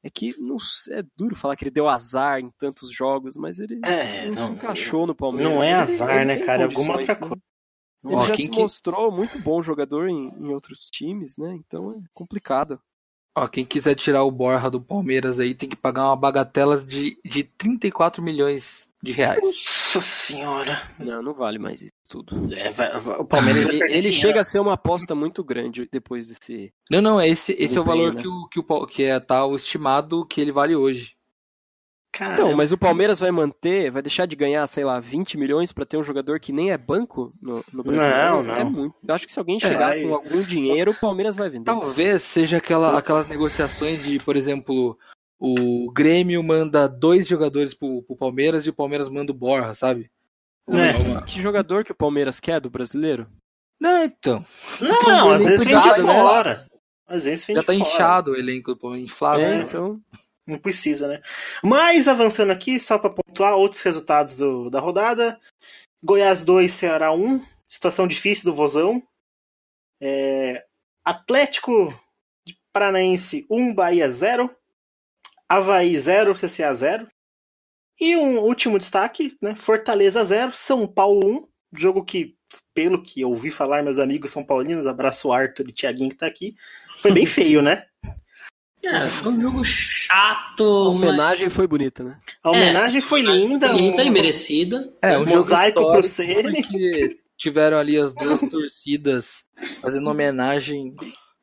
É 0.03 0.09
que 0.09 0.35
não 0.39 0.57
é 0.91 1.03
duro 1.17 1.35
falar 1.35 1.57
que 1.57 1.65
ele 1.65 1.71
deu 1.73 1.89
azar 1.89 2.39
em 2.39 2.51
tantos 2.59 2.91
jogos, 2.91 3.37
mas 3.37 3.59
ele 3.59 3.81
É, 3.85 4.29
não, 4.29 4.37
se 4.37 4.43
não, 4.45 4.55
encaixou 4.55 5.07
no 5.07 5.15
Palmeiras. 5.15 5.53
não 5.53 5.63
é 5.63 5.71
Ele- 5.73 5.75
azar, 5.75 6.17
ele 6.17 6.25
né, 6.27 6.37
tem 6.37 6.47
cara? 6.47 6.63
É 6.63 6.65
alguma 6.67 6.93
outra 6.97 7.15
né? 7.15 7.21
coisa. 7.21 7.43
Ele 8.05 8.15
Ó, 8.15 8.25
já 8.27 8.35
quem 8.37 8.47
se 8.47 8.51
que- 8.53 8.59
mostrou 8.61 9.11
muito 9.11 9.39
bom 9.41 9.61
jogador 9.61 10.09
em, 10.09 10.29
em 10.39 10.49
outros 10.55 10.89
times, 10.91 11.37
né? 11.37 11.53
Então 11.55 11.93
é 11.93 11.97
complicado. 12.13 12.81
Ó, 13.37 13.47
quem 13.49 13.65
quiser 13.65 13.95
tirar 13.97 14.23
o 14.23 14.31
Borja 14.31 14.71
do 14.71 14.81
Palmeiras 14.81 15.41
aí 15.41 15.53
tem 15.55 15.69
que 15.69 15.77
pagar 15.77 16.07
uma 16.07 16.17
bagatela 16.17 16.77
de, 16.79 17.19
de 17.25 17.43
34 17.45 18.23
milhões 18.23 18.88
de 19.03 19.13
reais. 19.13 19.41
Nossa 19.43 20.01
senhora. 20.01 20.83
Não, 20.99 21.23
não 21.23 21.33
vale 21.35 21.59
mais 21.59 21.81
isso 21.81 21.93
tudo. 22.09 22.53
É, 22.55 22.71
vai- 22.73 22.99
vai- 23.01 23.17
o 23.19 23.25
Palmeiras 23.25 23.65
vai 23.65 23.77
Ele, 23.77 23.93
ele 23.93 24.13
chega 24.13 24.41
a 24.41 24.45
ser 24.45 24.59
uma 24.59 24.75
aposta 24.75 25.15
muito 25.15 25.43
grande 25.45 25.89
depois 25.91 26.29
desse. 26.29 26.73
Não, 26.91 27.01
não, 27.01 27.21
é 27.21 27.29
esse, 27.29 27.53
esse 27.59 27.77
é 27.79 27.81
o 27.81 27.85
valor 27.85 28.15
né? 28.15 28.23
que, 28.23 28.29
o, 28.29 28.49
que, 28.49 28.61
o, 28.61 28.87
que 28.87 29.03
é 29.05 29.19
tá 29.21 29.45
o 29.45 29.55
estimado 29.55 30.27
que 30.27 30.41
ele 30.41 30.53
vale 30.53 30.75
hoje. 30.75 31.17
Cara, 32.11 32.33
Então, 32.35 32.57
mas 32.57 32.73
o 32.73 32.79
Palmeiras 32.79 33.21
vai 33.21 33.31
manter, 33.31 33.91
vai 33.91 34.01
deixar 34.01 34.27
de 34.27 34.35
ganhar, 34.35 34.67
sei 34.67 34.83
lá, 34.83 34.99
20 34.99 35.37
milhões 35.37 35.73
pra 35.73 35.85
ter 35.85 35.99
um 35.99 36.03
jogador 36.03 36.41
que 36.41 36.53
nem 36.53 36.71
é 36.73 36.79
banco 36.79 37.33
no, 37.41 37.63
no 37.73 37.85
Brasil. 37.85 38.09
Não, 38.09 38.43
não. 38.43 38.55
É 38.57 38.65
muito. 38.65 38.97
Eu 39.07 39.15
acho 39.15 39.27
que 39.27 39.33
se 39.33 39.39
alguém 39.39 39.61
chegar 39.61 39.91
vai. 39.91 40.03
com 40.03 40.15
algum 40.15 40.43
dinheiro, 40.43 40.91
o 40.91 40.95
Palmeiras 40.95 41.37
vai 41.37 41.51
vender. 41.51 41.67
Talvez 41.67 42.23
seja 42.23 42.57
aquela, 42.57 42.99
aquelas 42.99 43.27
negociações 43.29 44.03
de, 44.03 44.19
por 44.19 44.37
exemplo, 44.37 44.99
o 45.39 45.91
Grêmio 45.93 46.43
manda 46.43 46.89
dois 46.89 47.27
jogadores 47.27 47.75
pro, 47.75 48.03
pro 48.03 48.17
Palmeiras 48.17 48.67
e 48.67 48.71
o 48.71 48.75
Palmeiras 48.75 49.09
manda 49.09 49.31
o 49.33 49.35
Borja, 49.35 49.75
sabe? 49.75 50.11
Mas 50.67 50.97
É. 50.97 50.99
que, 51.23 51.35
que 51.35 51.41
jogador 51.43 51.85
que 51.85 51.93
o 51.93 51.97
Palmeiras 51.97 52.41
quer 52.41 52.61
do 52.61 52.69
brasileiro? 52.71 53.27
Não, 53.81 54.05
então. 54.05 54.45
Não, 54.81 55.31
às 55.33 55.45
vezes 55.45 55.65
vem 55.65 55.81
de 55.81 55.89
né? 55.89 55.95
fora. 56.03 56.67
Às 57.07 57.25
vezes 57.25 57.47
vem 57.47 57.57
Já 57.57 57.63
de 57.63 57.67
tá 57.67 57.73
fora. 57.73 57.85
inchado 57.89 58.31
o 58.33 58.37
elenco 58.37 58.75
do 58.75 58.81
Palmeiras, 58.81 59.11
inflado. 59.11 59.41
é, 59.41 59.57
né? 59.59 59.63
então. 59.63 60.01
Não 60.47 60.59
precisa, 60.59 61.07
né? 61.09 61.23
Mas 61.63 62.09
avançando 62.09 62.51
aqui, 62.51 62.81
só 62.81 62.99
para 62.99 63.11
pontuar 63.11 63.55
outros 63.55 63.81
resultados 63.83 64.35
do- 64.37 64.69
da 64.71 64.81
rodada. 64.81 65.39
Goiás 66.03 66.45
2, 66.45 66.73
Ceará 66.73 67.13
1. 67.13 67.41
Situação 67.67 68.09
difícil 68.09 68.47
do 68.51 68.55
Vozão. 68.57 69.03
É, 70.01 70.65
Atlético 71.05 71.93
de 72.47 72.57
Paranaense 72.73 73.47
1, 73.51 73.75
Bahia 73.75 74.11
0. 74.11 74.51
Havaí 75.49 75.99
0, 75.99 76.35
CCA 76.35 76.75
0. 76.75 77.07
E 78.01 78.17
um 78.17 78.39
último 78.41 78.79
destaque, 78.79 79.37
né? 79.43 79.55
Fortaleza 79.55 80.25
0, 80.25 80.53
São 80.53 80.87
Paulo 80.87 81.21
1. 81.27 81.49
Jogo 81.77 82.05
que, 82.05 82.37
pelo 82.75 83.03
que 83.03 83.21
eu 83.21 83.29
ouvi 83.29 83.51
falar, 83.51 83.83
meus 83.83 83.99
amigos 83.99 84.31
são 84.31 84.45
paulinos, 84.45 84.87
abraço 84.87 85.29
o 85.29 85.33
Arthur 85.33 85.69
e 85.69 85.73
Thiaguinho 85.73 86.11
que 86.11 86.17
tá 86.17 86.27
aqui. 86.27 86.55
Foi 86.99 87.13
bem 87.13 87.27
feio, 87.27 87.63
né? 87.63 87.85
É, 88.85 89.09
foi 89.09 89.33
um 89.33 89.43
jogo 89.43 89.61
A 89.61 89.65
chato. 89.65 90.63
homenagem 90.63 91.51
foi 91.51 91.67
bonita, 91.67 92.05
né? 92.05 92.21
A 92.45 92.51
homenagem 92.53 93.01
foi 93.01 93.23
linda. 93.23 93.73
mas 93.73 93.81
Linda 93.83 94.05
um- 94.05 94.07
e 94.07 94.11
merecida. 94.11 94.95
É, 95.03 95.19
um 95.19 95.25
jogo 95.25 95.35
Mosaico 95.39 95.81
pro 95.91 95.99
histórico 96.01 96.07
Ceni. 96.45 96.63
porque 96.63 97.19
tiveram 97.37 97.77
ali 97.77 97.99
as 97.99 98.15
duas 98.15 98.41
torcidas 98.41 99.45
fazendo 99.83 100.09
homenagem. 100.09 100.95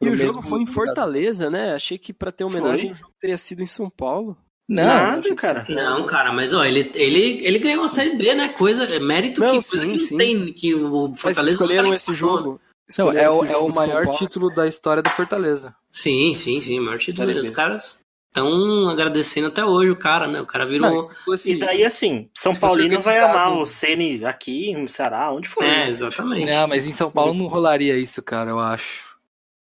E 0.02 0.10
o 0.10 0.16
jogo 0.16 0.24
mesmo 0.28 0.44
foi 0.44 0.62
em. 0.62 0.68
Fortaleza, 0.68 1.50
né? 1.50 1.74
Achei 1.74 1.98
que 1.98 2.14
pra 2.14 2.32
ter 2.32 2.44
homenagem 2.44 2.88
Foi. 2.90 2.96
o 2.96 3.00
jogo 3.00 3.14
teria 3.20 3.38
sido 3.38 3.62
em 3.64 3.66
São 3.68 3.90
Paulo. 3.90 4.38
Não, 4.68 4.84
Nada, 4.84 5.22
que 5.22 5.36
cara. 5.36 5.66
Não, 5.70 6.06
cara, 6.08 6.34
mas 6.34 6.52
ó, 6.54 6.66
ele, 6.66 6.92
ele, 6.96 7.46
ele 7.46 7.60
ganhou 7.60 7.86
a 7.86 7.90
Série 7.90 8.16
B, 8.16 8.34
né? 8.34 8.50
Coisa, 8.50 8.84
é 8.86 9.00
mérito 9.00 9.40
Não, 9.42 9.60
que, 9.62 9.70
coisa 9.70 9.86
sim, 9.86 9.94
que 9.94 10.00
sim. 10.00 10.18
tem, 10.18 10.54
que 10.54 10.74
o 10.74 11.10
Mas 11.10 11.22
Fortaleza 11.22 11.46
não 11.58 11.66
escolheram 11.66 11.94
esse 11.94 12.14
jogo. 12.16 12.60
não 12.98 13.12
é, 13.12 13.30
o, 13.30 13.46
é 13.46 13.58
o 13.58 13.70
maior 13.70 14.08
título 14.18 14.50
da 14.50 14.68
história 14.68 15.04
da 15.04 15.10
Fortaleza. 15.12 15.76
Sim, 15.92 16.34
sim, 16.36 16.60
sim, 16.62 16.80
maior 16.80 16.98
título. 16.98 17.28
Série 17.28 17.40
B. 17.40 17.46
Os 17.46 17.52
caras 17.52 18.00
estão 18.28 18.90
agradecendo 18.90 19.48
até 19.48 19.64
hoje 19.64 19.92
o 19.92 19.96
cara, 19.96 20.28
né? 20.28 20.42
O 20.42 20.48
cara 20.48 20.66
virou. 20.66 20.90
Não, 20.90 21.10
fosse- 21.24 21.52
E 21.52 21.60
daí, 21.60 21.86
assim, 21.86 22.28
São 22.34 22.54
Paulino 22.56 23.00
vai 23.02 23.20
amar 23.20 23.54
o 23.56 23.68
Ceni 23.68 24.26
aqui, 24.26 24.76
no 24.76 24.88
Ceará, 24.90 25.32
onde 25.32 25.48
for. 25.48 25.64
É, 25.64 25.68
né? 25.86 25.90
exatamente. 25.90 26.50
Não, 26.50 26.68
mas 26.68 26.88
em 26.88 26.92
São 26.92 27.12
Paulo 27.12 27.36
não 27.36 27.46
rolaria 27.46 27.96
isso, 27.98 28.22
cara, 28.24 28.50
eu 28.50 28.60
acho. 28.60 29.15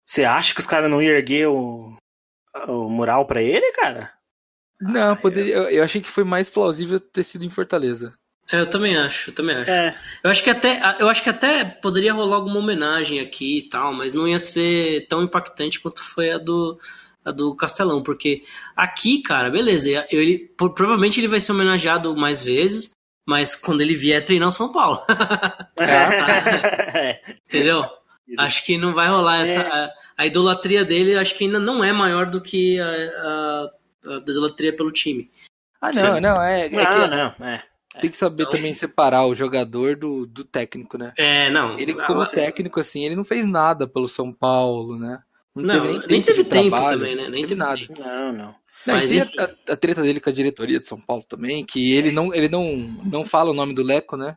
Você 0.06 0.24
acha 0.24 0.54
que 0.54 0.60
os 0.60 0.66
caras 0.66 0.90
não 0.90 1.02
iam 1.02 1.14
erguer 1.14 1.48
o, 1.48 1.96
o 2.68 2.88
mural 2.88 3.26
pra 3.26 3.42
ele, 3.42 3.72
cara? 3.72 4.12
Não, 4.80 5.16
poderia. 5.16 5.54
Eu, 5.54 5.62
eu 5.70 5.84
achei 5.84 6.00
que 6.00 6.08
foi 6.08 6.22
mais 6.22 6.48
plausível 6.48 7.00
ter 7.00 7.24
sido 7.24 7.44
em 7.44 7.48
Fortaleza. 7.50 8.14
É, 8.50 8.60
eu 8.60 8.70
também 8.70 8.96
acho, 8.96 9.30
eu 9.30 9.34
também 9.34 9.56
acho. 9.56 9.70
É. 9.70 9.96
Eu 10.22 10.30
acho 10.30 10.44
que 10.44 10.50
até, 10.50 10.80
eu 11.00 11.08
acho 11.08 11.22
que 11.22 11.30
até 11.30 11.64
poderia 11.64 12.12
rolar 12.12 12.36
alguma 12.36 12.58
homenagem 12.60 13.18
aqui 13.18 13.58
e 13.58 13.68
tal, 13.68 13.92
mas 13.92 14.12
não 14.12 14.28
ia 14.28 14.38
ser 14.38 15.08
tão 15.08 15.22
impactante 15.22 15.80
quanto 15.80 16.02
foi 16.02 16.30
a 16.30 16.38
do 16.38 16.78
a 17.24 17.32
do 17.32 17.56
Castelão, 17.56 18.04
porque 18.04 18.44
aqui, 18.76 19.20
cara, 19.20 19.50
beleza, 19.50 20.06
ele 20.12 20.48
provavelmente 20.56 21.18
ele 21.18 21.26
vai 21.26 21.40
ser 21.40 21.50
homenageado 21.50 22.14
mais 22.16 22.40
vezes, 22.40 22.92
mas 23.26 23.56
quando 23.56 23.80
ele 23.80 23.96
vier 23.96 24.24
treinar 24.24 24.48
o 24.48 24.52
São 24.52 24.70
Paulo, 24.70 25.00
É. 25.76 27.20
entendeu? 27.48 27.84
Acho 28.38 28.64
que 28.64 28.76
não 28.76 28.92
vai 28.92 29.08
rolar 29.08 29.42
essa 29.42 29.60
É. 29.60 29.66
a, 29.72 29.90
a 30.18 30.26
idolatria 30.26 30.84
dele, 30.84 31.16
acho 31.16 31.34
que 31.36 31.44
ainda 31.44 31.58
não 31.60 31.82
é 31.84 31.92
maior 31.92 32.26
do 32.26 32.40
que 32.40 32.78
a, 32.80 32.86
a- 32.88 33.70
a 34.06 34.16
idolatria 34.18 34.72
pelo 34.74 34.90
time. 34.90 35.30
Ah, 35.80 35.92
não, 35.92 36.14
Sim. 36.16 36.20
não, 36.20 36.42
é, 36.42 36.66
é 36.66 36.68
que 36.68 36.76
Não, 36.76 37.06
não, 37.08 37.46
é. 37.46 37.62
tem 38.00 38.10
que 38.10 38.16
saber 38.16 38.42
Então- 38.44 38.52
também 38.56 38.74
separar 38.74 39.26
o 39.26 39.34
jogador 39.34 39.94
do, 39.96 40.26
do 40.26 40.42
técnico, 40.44 40.98
né? 40.98 41.12
É, 41.16 41.50
não. 41.50 41.78
Ele, 41.78 41.92
ah, 41.98 42.04
como 42.06 42.24
você- 42.24 42.34
técnico, 42.36 42.80
assim, 42.80 43.04
ele 43.04 43.14
não 43.14 43.24
fez 43.24 43.46
nada 43.46 43.86
pelo 43.86 44.08
São 44.08 44.32
Paulo, 44.32 44.98
né? 44.98 45.20
Não, 45.54 45.80
teve 45.80 46.06
nem 46.08 46.22
teve 46.22 46.42
de 46.44 46.48
tempo 46.50 46.70
trabalho, 46.70 46.98
também, 46.98 47.14
né? 47.16 47.28
Nem 47.28 47.42
não 47.42 47.48
teve 47.48 47.48
teve 47.48 47.54
nada. 47.60 47.78
tempo. 47.78 48.00
Não, 48.00 48.32
não. 48.32 48.54
Não, 48.86 48.94
e 48.94 49.00
Mas, 49.00 49.12
enfim. 49.12 49.38
a, 49.38 49.44
a- 49.44 49.72
a 49.72 49.76
treta 49.76 50.02
dele 50.02 50.20
com 50.20 50.30
a 50.30 50.32
diretoria 50.32 50.78
de 50.78 50.86
São 50.86 51.00
Paulo 51.00 51.24
também, 51.28 51.64
que 51.64 51.94
ele 51.94 52.10
não, 52.12 52.32
ele 52.34 52.48
não, 52.48 52.76
não 53.04 53.24
fala 53.24 53.50
o 53.50 53.54
nome 53.54 53.74
do 53.74 53.82
Leco, 53.82 54.16
né? 54.16 54.36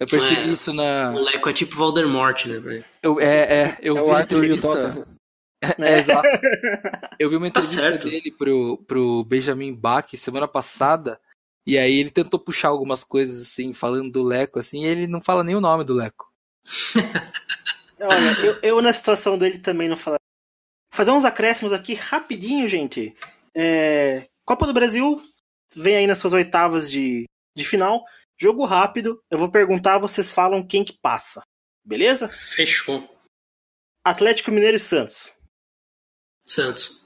Eu 0.00 0.06
percebi 0.06 0.42
É. 0.42 0.46
isso 0.46 0.72
na. 0.72 1.10
O 1.12 1.18
Leco 1.18 1.48
é 1.48 1.52
tipo 1.52 1.74
Voldemort, 1.74 2.46
né? 2.46 2.84
Eu, 3.02 3.20
é, 3.20 3.26
é, 3.62 3.78
eu 3.80 3.96
É 3.96 4.00
vi 4.00 4.04
o 4.06 4.10
uma 4.10 4.18
Arthur 4.18 4.44
e 4.44 4.50
o 4.52 4.54
entrevista. 4.54 4.92
Tota. 4.92 5.18
É, 5.80 5.98
exato. 5.98 6.22
Eu 7.18 7.28
vi 7.28 7.34
uma 7.34 7.50
Tá 7.50 7.58
entrevista 7.58 7.82
certo. 7.82 8.08
dele 8.08 8.30
pro, 8.30 8.78
pro 8.86 9.24
Benjamin 9.24 9.74
Bach 9.74 10.06
semana 10.16 10.46
passada. 10.46 11.20
E 11.66 11.76
aí 11.76 11.98
ele 11.98 12.12
tentou 12.12 12.38
puxar 12.38 12.68
algumas 12.68 13.02
coisas 13.02 13.42
assim, 13.42 13.72
falando 13.72 14.08
do 14.12 14.22
Leco, 14.22 14.60
assim, 14.60 14.82
e 14.82 14.86
ele 14.86 15.08
não 15.08 15.20
fala 15.20 15.42
nem 15.42 15.56
o 15.56 15.60
nome 15.60 15.82
do 15.82 15.94
Leco. 15.94 16.32
Olha, 18.00 18.40
eu, 18.40 18.58
eu 18.62 18.80
na 18.82 18.92
situação 18.92 19.36
dele 19.36 19.58
também 19.58 19.88
não 19.88 19.96
falaria. 19.96 20.20
Fazer 20.94 21.10
uns 21.10 21.24
acréscimos 21.24 21.72
aqui 21.72 21.94
rapidinho, 21.94 22.68
gente. 22.68 23.16
É, 23.52 24.28
Copa 24.46 24.64
do 24.64 24.72
Brasil 24.72 25.20
vem 25.74 25.96
aí 25.96 26.06
nas 26.06 26.20
suas 26.20 26.32
oitavas 26.32 26.88
de, 26.90 27.24
de 27.56 27.64
final. 27.64 28.04
Jogo 28.40 28.64
rápido. 28.64 29.22
Eu 29.30 29.38
vou 29.38 29.50
perguntar, 29.50 29.98
vocês 29.98 30.32
falam 30.32 30.66
quem 30.66 30.84
que 30.84 30.96
passa. 31.00 31.42
Beleza? 31.84 32.28
Fechou. 32.28 33.02
Atlético 34.04 34.52
Mineiro 34.52 34.76
e 34.76 34.80
Santos. 34.80 35.32
Santos. 36.46 37.04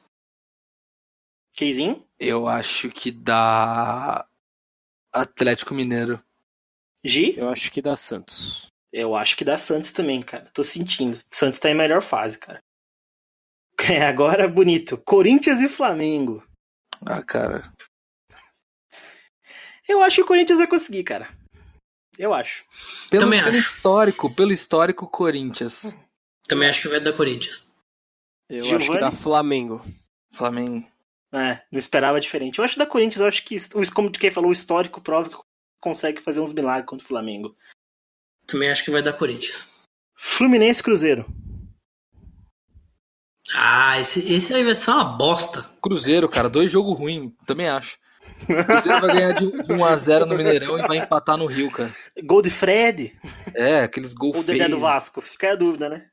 Keizinho? 1.56 2.06
Eu 2.18 2.46
acho 2.46 2.90
que 2.90 3.10
dá 3.10 4.26
Atlético 5.12 5.74
Mineiro. 5.74 6.22
Gi? 7.04 7.36
Eu 7.36 7.48
acho 7.48 7.70
que 7.70 7.82
dá 7.82 7.96
Santos. 7.96 8.68
Eu 8.92 9.16
acho 9.16 9.36
que 9.36 9.44
dá 9.44 9.56
Santos 9.56 9.90
também, 9.92 10.20
cara. 10.20 10.50
Tô 10.52 10.62
sentindo. 10.62 11.18
Santos 11.30 11.58
tá 11.58 11.70
em 11.70 11.74
melhor 11.74 12.02
fase, 12.02 12.38
cara. 12.38 12.60
É, 13.90 14.04
agora 14.04 14.46
bonito. 14.46 14.96
Corinthians 14.98 15.60
e 15.60 15.68
Flamengo. 15.68 16.46
Ah, 17.04 17.20
cara. 17.20 17.72
Eu 19.88 20.02
acho 20.02 20.16
que 20.16 20.22
o 20.22 20.26
Corinthians 20.26 20.58
vai 20.58 20.66
conseguir, 20.66 21.02
cara. 21.04 21.28
Eu 22.18 22.32
acho. 22.34 22.64
Pelo, 23.10 23.24
Também 23.24 23.42
pelo 23.42 23.56
acho. 23.56 23.66
histórico, 23.68 24.34
pelo 24.34 24.52
histórico, 24.52 25.06
Corinthians. 25.08 25.94
Também 26.46 26.68
acho 26.68 26.82
que 26.82 26.88
vai 26.88 27.00
dar 27.00 27.12
Corinthians. 27.14 27.66
Eu 28.48 28.60
acho 28.60 28.70
que 28.76 28.78
Giovani? 28.84 29.00
dá 29.00 29.10
Flamengo. 29.12 29.82
Flamengo. 30.32 30.86
É, 31.34 31.62
não 31.72 31.78
esperava 31.78 32.20
diferente. 32.20 32.58
Eu 32.58 32.64
acho 32.64 32.78
da 32.78 32.84
Corinthians, 32.86 33.20
eu 33.20 33.26
acho 33.26 33.42
que, 33.44 33.56
o- 33.56 33.92
como 33.94 34.10
quem 34.12 34.30
falou, 34.30 34.50
o 34.50 34.52
histórico 34.52 35.00
prova 35.00 35.30
que 35.30 35.36
consegue 35.80 36.20
fazer 36.20 36.40
uns 36.40 36.52
milagres 36.52 36.86
contra 36.86 37.04
o 37.04 37.08
Flamengo. 37.08 37.56
Também 38.46 38.70
acho 38.70 38.84
que 38.84 38.90
vai 38.90 39.02
dar 39.02 39.14
Corinthians. 39.14 39.70
Fluminense 40.14 40.80
e 40.80 40.84
Cruzeiro. 40.84 41.26
Ah, 43.54 43.98
esse, 43.98 44.20
esse 44.32 44.54
aí 44.54 44.62
vai 44.62 44.74
ser 44.74 44.90
uma 44.90 45.04
bosta. 45.04 45.62
Cruzeiro, 45.82 46.28
cara, 46.28 46.48
dois 46.48 46.70
jogos 46.70 46.96
ruins, 46.98 47.32
também 47.46 47.68
acho. 47.68 47.98
Cruzeiro 48.46 49.00
vai 49.00 49.14
ganhar 49.16 49.32
de 49.32 49.46
1x0 49.46 50.24
no 50.26 50.36
Mineirão 50.36 50.78
e 50.78 50.82
vai 50.86 50.98
empatar 50.98 51.36
no 51.36 51.46
Rio, 51.46 51.70
cara. 51.70 51.94
Gol 52.24 52.42
de 52.42 52.50
Fred 52.50 53.16
É, 53.54 53.80
aqueles 53.80 54.12
gols 54.12 54.36
ou 54.38 54.42
Dedé 54.42 54.58
feios. 54.64 54.70
do 54.70 54.78
Vasco? 54.80 55.20
Fica 55.20 55.46
aí 55.48 55.52
a 55.52 55.56
dúvida, 55.56 55.88
né? 55.88 56.06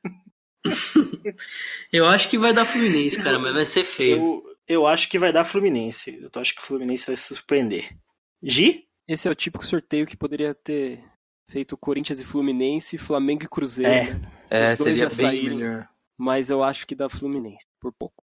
Eu 1.92 2.06
acho 2.06 2.28
que 2.28 2.38
vai 2.38 2.52
dar 2.52 2.64
Fluminense, 2.64 3.22
cara, 3.22 3.38
mas 3.38 3.52
vai 3.54 3.64
ser 3.64 3.84
feio. 3.84 4.16
Eu, 4.16 4.42
eu 4.68 4.86
acho 4.86 5.08
que 5.08 5.18
vai 5.18 5.32
dar 5.32 5.44
Fluminense. 5.44 6.18
Eu 6.22 6.30
tô- 6.30 6.40
acho 6.40 6.54
que 6.54 6.60
o 6.62 6.64
Fluminense 6.64 7.06
vai 7.06 7.16
se 7.16 7.34
surpreender. 7.34 7.96
Gi? 8.42 8.86
Esse 9.08 9.26
é 9.26 9.30
o 9.30 9.34
típico 9.34 9.64
sorteio 9.66 10.06
que 10.06 10.16
poderia 10.16 10.54
ter 10.54 11.02
feito 11.48 11.76
Corinthians 11.76 12.20
e 12.20 12.24
Fluminense, 12.24 12.96
Flamengo 12.98 13.44
e 13.44 13.48
Cruzeiro. 13.48 13.90
É. 13.90 14.14
né? 14.14 14.20
É, 14.50 14.76
seria 14.76 15.06
bem 15.08 15.16
saíram. 15.16 15.56
melhor. 15.56 15.88
Mas 16.18 16.50
eu 16.50 16.62
acho 16.62 16.86
que 16.86 16.94
dá 16.94 17.08
Fluminense, 17.08 17.66
por 17.80 17.92
pouco. 17.92 18.22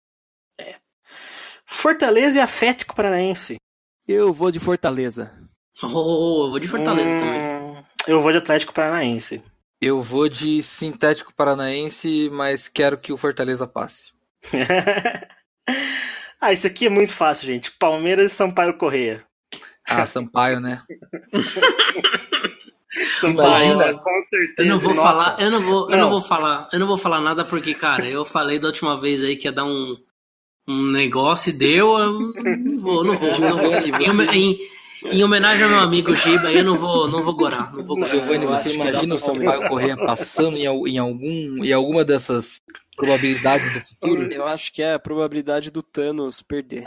Fortaleza 1.65 2.38
e 2.38 2.41
Atlético 2.41 2.95
Paranaense. 2.95 3.57
Eu 4.12 4.34
vou 4.34 4.49
de 4.49 4.60
Fortaleza. 4.60 5.32
Oh, 5.84 6.45
eu 6.45 6.49
vou 6.49 6.60
de 6.60 6.68
Fortaleza 6.68 7.16
Hum, 7.16 7.20
também. 7.20 7.86
Eu 8.07 8.22
vou 8.24 8.32
de 8.32 8.39
Atlético 8.39 8.74
Paranaense. 8.74 9.39
Eu 9.80 10.01
vou 10.01 10.28
de 10.28 10.64
sintético 10.64 11.32
paranaense, 11.32 12.28
mas 12.34 12.68
quero 12.68 12.97
que 12.97 13.14
o 13.14 13.18
Fortaleza 13.18 13.68
passe. 13.68 14.12
ah, 16.41 16.51
isso 16.51 16.66
aqui 16.66 16.88
é 16.88 16.89
muito 16.89 17.14
fácil, 17.14 17.45
gente. 17.45 17.70
Palmeiras 17.78 18.32
e 18.32 18.36
Sampaio 18.36 18.76
Correia. 18.80 19.24
Ah, 19.88 20.03
Sampaio, 20.10 20.60
né? 20.60 20.82
Sampaio, 23.22 23.74
Imagina. 23.74 23.93
com 23.99 24.22
certeza. 24.24 24.68
Eu 24.68 24.74
não 24.74 24.80
vou 24.80 24.95
Nossa. 24.95 25.07
falar, 25.07 25.39
eu 25.39 25.51
não 25.51 25.62
vou, 25.62 25.84
eu 25.84 25.89
não 25.91 25.97
Não. 25.99 26.10
vou 26.10 26.22
falar, 26.24 26.68
eu 26.74 26.80
não 26.80 26.88
vou 26.88 26.97
falar 26.97 27.22
nada 27.22 27.45
porque, 27.45 27.76
cara, 27.76 28.10
eu 28.10 28.26
falei 28.26 28.57
da 28.57 28.70
última 28.70 28.97
vez 28.97 29.24
aí 29.24 29.36
que 29.38 29.47
ia 29.47 29.51
dar 29.51 29.66
um, 29.66 29.95
um 30.70 30.91
negócio 30.91 31.49
e 31.49 31.53
deu, 31.53 31.97
eu 31.97 32.11
não 32.13 32.80
vou, 32.80 33.03
não 33.03 33.17
vou. 33.17 33.39
Não 33.39 33.57
vou. 33.57 33.74
Em, 33.76 34.38
em- 34.38 34.59
em 35.01 35.24
homenagem 35.24 35.63
ao 35.63 35.70
meu 35.70 35.80
amigo 35.80 36.13
Giba, 36.13 36.51
eu 36.51 36.61
não 36.63 36.76
vou, 36.76 37.07
não 37.09 37.22
vou 37.24 37.34
gorar, 37.34 37.72
não 37.74 37.86
vou 37.86 37.95
gorar. 37.95 38.09
Giovanni, 38.09 38.45
você 38.45 38.67
acho 38.70 38.76
imagina 38.76 39.15
o 39.15 39.17
Sampaio 39.17 39.67
Correia 39.70 39.95
passando 39.95 40.57
em, 40.57 40.63
em 40.65 40.97
algum, 40.97 41.63
em 41.63 41.72
alguma 41.72 42.03
dessas 42.03 42.57
probabilidades 42.97 43.72
do 43.72 43.80
futuro? 43.80 44.30
Eu 44.32 44.45
acho 44.45 44.74
que 44.74 44.82
é 44.84 44.95
a 44.95 44.99
probabilidade 44.99 45.72
do 45.72 45.82
Thanos 45.82 46.41
perder. 46.41 46.84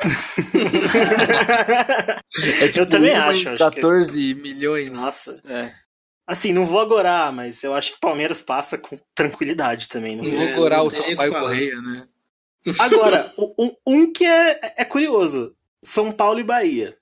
É 2.63 2.67
tipo 2.69 2.81
eu 2.81 2.87
também 2.89 3.13
uma 3.13 3.19
em 3.19 3.31
acho. 3.31 3.49
acho 3.49 3.51
que- 3.51 3.57
14 3.81 4.35
milhões. 4.35 4.93
Nossa. 4.93 5.41
É. 5.49 5.71
Assim, 6.27 6.53
não 6.53 6.65
vou 6.65 6.81
agorar, 6.81 7.33
mas 7.33 7.63
eu 7.65 7.75
acho 7.75 7.91
que 7.93 7.97
o 7.97 8.01
Palmeiras 8.01 8.43
passa 8.43 8.79
com 8.79 8.99
tranquilidade 9.15 9.89
também. 9.89 10.17
Não 10.17 10.25
Não 10.25 10.31
vou... 10.31 10.39
vou 10.41 10.49
É, 10.49 10.55
gorar 10.55 10.77
não 10.79 10.87
o 10.87 10.91
Sampaio. 10.91 11.33
Correia, 11.33 11.81
né? 11.81 12.07
Agora, 12.79 13.33
um, 13.39 13.75
um 13.87 14.13
que 14.13 14.25
é, 14.25 14.61
é 14.79 14.85
curioso: 14.85 15.55
São 15.83 16.13
Paulo 16.13 16.41
e 16.41 16.45
Bahia. 16.45 16.97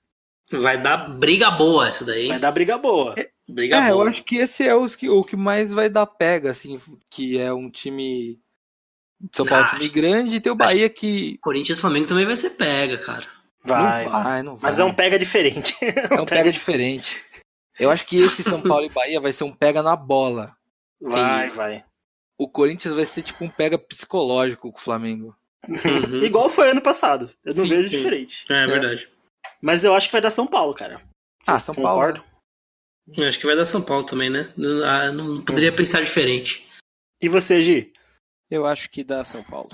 Vai 0.51 0.81
dar 0.81 0.97
briga 0.97 1.49
boa 1.49 1.87
essa 1.87 2.03
daí. 2.03 2.27
Vai 2.27 2.39
dar 2.39 2.51
briga 2.51 2.77
boa. 2.77 3.15
Briga 3.47 3.77
É, 3.77 3.91
eu 3.91 3.95
boa. 3.95 4.09
acho 4.09 4.23
que 4.23 4.35
esse 4.37 4.67
é 4.67 4.75
os 4.75 4.95
que, 4.95 5.07
o 5.09 5.23
que 5.23 5.35
mais 5.35 5.71
vai 5.71 5.89
dar 5.89 6.05
pega, 6.05 6.51
assim, 6.51 6.79
que 7.09 7.39
é 7.39 7.53
um 7.53 7.69
time. 7.69 8.39
São 9.31 9.45
Paulo, 9.45 9.65
Ah, 9.65 9.77
time 9.77 9.87
grande, 9.87 10.37
e 10.37 10.41
tem 10.41 10.51
o 10.51 10.55
Bahia 10.55 10.89
que. 10.89 11.37
Corinthians 11.37 11.77
e 11.77 11.81
Flamengo 11.81 12.07
também 12.07 12.25
vai 12.25 12.35
ser 12.35 12.51
pega, 12.51 12.97
cara. 12.97 13.25
Vai, 13.63 14.03
não 14.05 14.11
vai. 14.11 14.23
vai, 14.23 14.43
não 14.43 14.55
vai. 14.57 14.71
Mas 14.71 14.79
é 14.79 14.83
um 14.83 14.93
pega 14.93 15.19
diferente. 15.19 15.75
É 16.09 16.19
um 16.19 16.25
pega 16.25 16.51
diferente. 16.51 17.23
Eu 17.79 17.89
acho 17.91 18.05
que 18.05 18.15
esse 18.17 18.43
São 18.43 18.61
Paulo 18.61 18.85
e 18.85 18.89
Bahia 18.89 19.21
vai 19.21 19.31
ser 19.31 19.43
um 19.43 19.53
pega 19.53 19.81
na 19.81 19.95
bola. 19.95 20.55
Vai, 20.99 21.49
vai. 21.51 21.85
O 22.37 22.49
Corinthians 22.49 22.93
vai 22.93 23.05
ser 23.05 23.21
tipo 23.21 23.43
um 23.45 23.49
pega 23.49 23.77
psicológico 23.77 24.71
com 24.71 24.77
o 24.79 24.81
Flamengo. 24.81 25.35
Uhum. 25.67 26.21
Igual 26.23 26.49
foi 26.49 26.71
ano 26.71 26.81
passado. 26.81 27.31
Eu 27.43 27.53
não 27.55 27.63
Sim, 27.63 27.69
vejo 27.69 27.89
sim. 27.89 27.97
diferente. 27.97 28.45
É 28.49 28.65
verdade. 28.65 29.09
Mas 29.61 29.83
eu 29.83 29.93
acho 29.93 30.07
que 30.07 30.13
vai 30.13 30.21
dar 30.21 30.31
São 30.31 30.47
Paulo, 30.47 30.73
cara. 30.73 31.01
Ah, 31.47 31.59
São 31.59 31.73
Paulo. 31.75 32.23
Eu 33.17 33.27
acho 33.27 33.39
que 33.39 33.45
vai 33.45 33.55
dar 33.55 33.65
São 33.65 33.81
Paulo 33.81 34.03
também, 34.03 34.29
né? 34.29 34.51
Não, 34.57 34.83
ah, 34.83 35.11
não 35.11 35.41
poderia 35.43 35.75
pensar 35.75 36.01
diferente. 36.03 36.67
E 37.21 37.27
você, 37.29 37.61
Gi? 37.61 37.93
Eu 38.49 38.65
acho 38.65 38.89
que 38.89 39.03
dá 39.03 39.23
São 39.23 39.43
Paulo. 39.43 39.69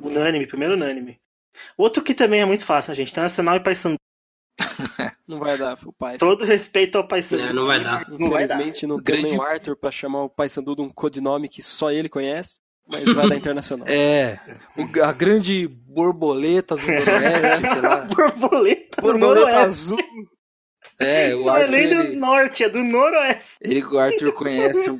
Unânime, 0.00 0.46
primeiro 0.46 0.74
unânime. 0.74 1.18
Outro 1.76 2.02
que 2.02 2.14
também 2.14 2.40
é 2.40 2.44
muito 2.44 2.64
fácil, 2.64 2.90
né, 2.90 2.96
gente? 2.96 3.10
Internacional 3.12 3.56
e 3.56 3.60
Paysandu. 3.60 3.96
Não 5.26 5.38
vai 5.38 5.58
dar 5.58 5.76
pro 5.76 5.92
pai. 5.92 6.16
Todo 6.18 6.44
respeito 6.44 6.96
ao 6.96 7.06
Paysandu. 7.06 7.42
É, 7.42 7.52
não 7.52 7.66
vai 7.66 7.82
dar. 7.82 8.08
Não 8.08 8.30
vai 8.30 8.46
dar. 8.46 8.54
Infelizmente 8.56 8.86
não, 8.86 8.96
Grande- 8.98 9.22
tem 9.22 9.30
nem 9.32 9.40
o 9.40 9.42
Arthur 9.42 9.76
pra 9.76 9.90
chamar 9.90 10.22
o 10.22 10.30
Paysandu 10.30 10.76
de 10.76 10.82
um 10.82 10.88
codinome 10.88 11.48
que 11.48 11.60
só 11.62 11.90
ele 11.90 12.08
conhece, 12.08 12.56
mas 12.86 13.04
vai 13.12 13.28
dar 13.28 13.36
internacional. 13.36 13.86
É, 13.90 14.38
o- 14.76 15.02
a 15.04 15.12
grande 15.12 15.66
borboleta 15.68 16.76
do 16.76 16.82
Noroeste, 16.86 17.66
sei 17.68 17.80
lá. 17.80 17.96
Borboleta 18.06 19.02
do 19.02 19.02
Borboleta 19.02 19.18
Noroeste. 19.46 19.58
azul. 19.58 19.98
É, 20.98 21.34
o 21.34 21.44
Não 21.44 21.56
é 21.56 21.60
Arthur, 21.62 21.70
nem 21.72 21.88
do 21.88 21.94
ele, 22.00 22.16
norte, 22.16 22.64
é 22.64 22.68
do 22.70 22.82
noroeste. 22.82 23.56
ele, 23.60 23.84
o 23.84 23.98
Arthur 23.98 24.32
conhece 24.32 24.88
o 24.90 24.98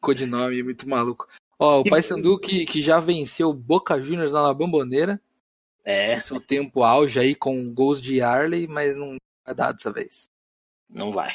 codinome 0.00 0.62
muito 0.62 0.88
maluco. 0.88 1.26
Ó, 1.58 1.82
o 1.82 1.86
E- 1.86 1.90
Paysandu 1.90 2.38
que, 2.38 2.64
que 2.64 2.80
já 2.80 2.98
venceu 2.98 3.50
o 3.50 3.54
Boca 3.54 4.00
Juniors 4.02 4.32
lá 4.32 4.44
na 4.44 4.54
Bamboneira. 4.54 5.20
É, 5.84 6.20
Seu 6.20 6.40
tempo 6.40 6.82
auge 6.82 7.18
aí 7.18 7.34
com 7.34 7.72
gols 7.74 8.00
de 8.00 8.20
Arley, 8.22 8.66
mas 8.66 8.96
não 8.96 9.16
vai 9.44 9.54
dar 9.54 9.72
dessa 9.72 9.90
vez. 9.92 10.24
não 10.88 11.12
vai. 11.12 11.34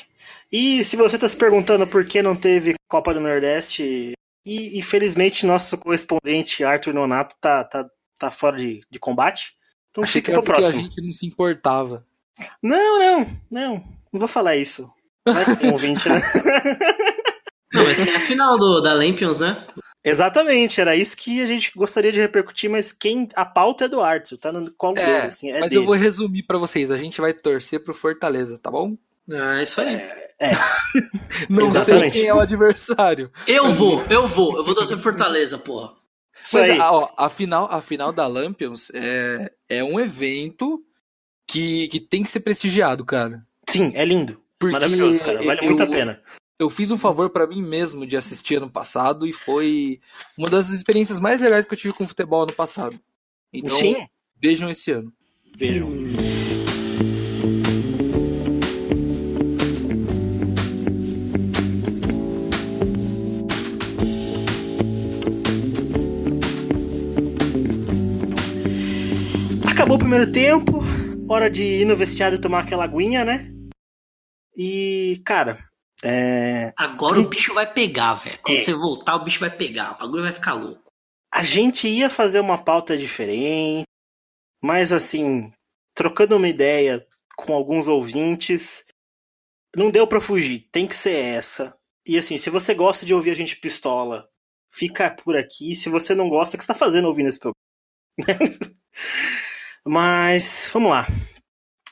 E 0.52 0.84
se 0.86 0.96
você 0.96 1.18
tá 1.18 1.28
se 1.30 1.36
perguntando 1.38 1.86
por 1.88 2.04
que 2.06 2.22
não 2.24 2.36
teve 2.36 2.74
Copa 2.90 3.14
do 3.14 3.20
Nordeste, 3.20 4.14
e 4.46 4.78
infelizmente 4.78 5.46
nosso 5.46 5.78
correspondente 5.78 6.64
Arthur 6.64 6.94
Nonato 6.94 7.36
tá, 7.40 7.64
tá, 7.64 7.90
tá 8.18 8.32
fora 8.32 8.58
de, 8.58 8.82
de 8.90 9.00
combate. 9.00 9.54
Então 9.92 10.04
Achei 10.04 10.22
que 10.22 10.28
fica 10.28 10.32
era 10.32 10.42
pro 10.42 10.54
porque 10.54 10.62
a 10.66 10.70
próximo. 10.70 10.84
gente 10.84 11.02
não 11.06 11.14
se 11.14 11.26
importava. 11.26 12.06
Não, 12.62 13.00
não, 13.00 13.40
não. 13.50 13.74
Não 14.12 14.20
vou 14.20 14.28
falar 14.28 14.56
isso. 14.56 14.92
Vai 15.26 15.46
que 15.46 15.56
tem 15.56 15.70
ouvinte, 15.72 16.10
né? 16.10 16.20
Não, 17.74 17.84
mas 17.84 17.98
tem 17.98 18.16
a 18.16 18.20
final 18.20 18.58
do, 18.58 18.82
da 18.82 18.94
Lampions, 18.94 19.40
né? 19.40 19.66
Exatamente, 20.06 20.82
era 20.82 20.96
isso 20.96 21.16
que 21.16 21.42
a 21.42 21.46
gente 21.46 21.72
gostaria 21.76 22.12
de 22.12 22.20
repercutir, 22.20 22.70
mas 22.70 22.92
quem 22.92 23.30
a 23.36 23.46
pauta 23.46 23.86
é 23.86 23.88
do 23.88 24.02
Arthur, 24.02 24.38
tá 24.38 24.52
no 24.52 24.70
colo 24.74 24.98
É, 24.98 25.06
dele, 25.06 25.28
assim, 25.28 25.50
é 25.50 25.62
mas 25.62 25.70
dele. 25.70 25.82
eu 25.82 25.86
vou 25.86 25.96
resumir 25.96 26.44
pra 26.44 26.58
vocês. 26.58 26.92
A 26.92 26.98
gente 26.98 27.22
vai 27.22 27.34
torcer 27.34 27.80
pro 27.84 27.94
Fortaleza, 27.94 28.58
tá 28.58 28.70
bom? 28.70 28.98
É 29.32 29.64
isso 29.64 29.80
aí. 29.80 29.96
É, 29.96 30.33
Não 31.50 31.70
sei 31.72 31.80
Exatamente. 31.82 32.14
quem 32.14 32.26
é 32.28 32.34
o 32.34 32.40
adversário. 32.40 33.32
Eu 33.48 33.70
vou, 33.72 34.04
eu 34.10 34.28
vou. 34.28 34.58
Eu 34.58 34.64
vou 34.64 34.74
torcer 34.76 34.96
pro 34.98 35.04
Fortaleza, 35.04 35.58
porra. 35.58 35.94
isso 36.44 36.56
Mas 36.58 36.72
aí. 36.72 36.80
a, 36.80 36.92
ó, 36.92 37.10
a 37.18 37.30
final, 37.30 37.68
a 37.72 37.82
final 37.82 38.12
da 38.12 38.28
Lampions 38.28 38.90
é, 38.94 39.52
é 39.70 39.84
um 39.84 40.00
evento 40.00 40.84
que, 41.48 41.88
que 41.90 42.00
tem 42.00 42.24
que 42.24 42.30
ser 42.32 42.40
prestigiado, 42.42 43.04
cara. 43.06 43.46
Sim, 43.70 43.92
é 43.96 44.06
lindo. 44.06 44.42
Porque 44.60 44.74
Maravilhoso, 44.74 45.24
cara. 45.24 45.42
Vale 45.42 45.60
eu- 45.62 45.66
muito 45.66 45.84
a 45.84 45.88
pena. 45.88 46.22
Eu 46.60 46.70
fiz 46.70 46.92
um 46.92 46.98
favor 46.98 47.30
pra 47.32 47.48
mim 47.48 47.62
mesmo 47.62 48.06
de 48.06 48.16
assistir 48.16 48.56
ano 48.56 48.70
passado 48.70 49.26
e 49.28 49.34
foi 49.34 50.00
uma 50.38 50.50
das 50.50 50.70
experiências 50.70 51.20
mais 51.20 51.42
legais 51.42 51.66
que 51.66 51.74
eu 51.74 51.78
tive 51.78 51.94
com 51.94 52.08
futebol 52.08 52.44
ano 52.44 52.54
passado. 52.54 52.98
Então, 53.52 53.76
Sim, 53.78 54.08
vejam 54.40 54.70
esse 54.70 54.92
ano. 54.92 55.12
vejam. 55.58 55.90
Primeiro 70.04 70.32
tempo, 70.32 70.80
hora 71.30 71.50
de 71.50 71.64
ir 71.64 71.86
no 71.86 71.96
vestiário 71.96 72.40
tomar 72.40 72.64
aquela 72.64 72.84
aguinha, 72.84 73.24
né? 73.24 73.52
E, 74.56 75.22
cara, 75.26 75.64
é, 76.04 76.74
Agora 76.78 77.20
o 77.20 77.28
bicho 77.28 77.54
vai 77.54 77.72
pegar, 77.72 78.14
velho. 78.14 78.38
Quando 78.42 78.58
É. 78.58 78.62
você 78.62 78.74
voltar, 78.74 79.16
o 79.16 79.24
bicho 79.24 79.40
vai 79.40 79.50
pegar. 79.50 79.94
O 79.94 80.00
bagulho 80.00 80.24
vai 80.24 80.34
ficar 80.34 80.54
louco. 80.54 80.82
a 81.34 81.42
gente 81.42 81.88
ia 81.88 82.12
fazer 82.12 82.40
uma 82.40 82.60
pauta 82.64 82.96
diferente, 82.96 83.88
mas 84.62 84.92
assim, 84.92 85.52
trocando 85.96 86.36
uma 86.38 86.48
ideia 86.48 87.04
com 87.36 87.54
alguns 87.54 87.88
ouvintes, 87.88 88.86
não 89.76 89.90
deu 89.90 90.06
pra 90.06 90.22
fugir, 90.22 90.68
tem 90.72 90.86
que 90.86 90.96
ser 90.96 91.16
essa. 91.16 91.76
E 92.06 92.20
assim, 92.20 92.38
se 92.38 92.52
você 92.52 92.76
gosta 92.76 93.04
de 93.04 93.16
ouvir 93.16 93.32
a 93.32 93.36
gente 93.36 93.56
pistola, 93.56 94.30
fica 94.72 95.10
por 95.10 95.36
aqui. 95.36 95.76
Se 95.76 95.90
você 95.90 96.14
não 96.14 96.30
gosta, 96.30 96.56
o 96.56 96.60
que 96.60 96.64
você 96.66 96.72
tá 96.72 96.78
fazendo 96.78 97.08
ouvindo 97.08 97.30
esse 97.30 97.40
programa? 97.40 97.58
mas, 99.86 100.70
vamos 100.72 100.92
lá. 100.92 101.06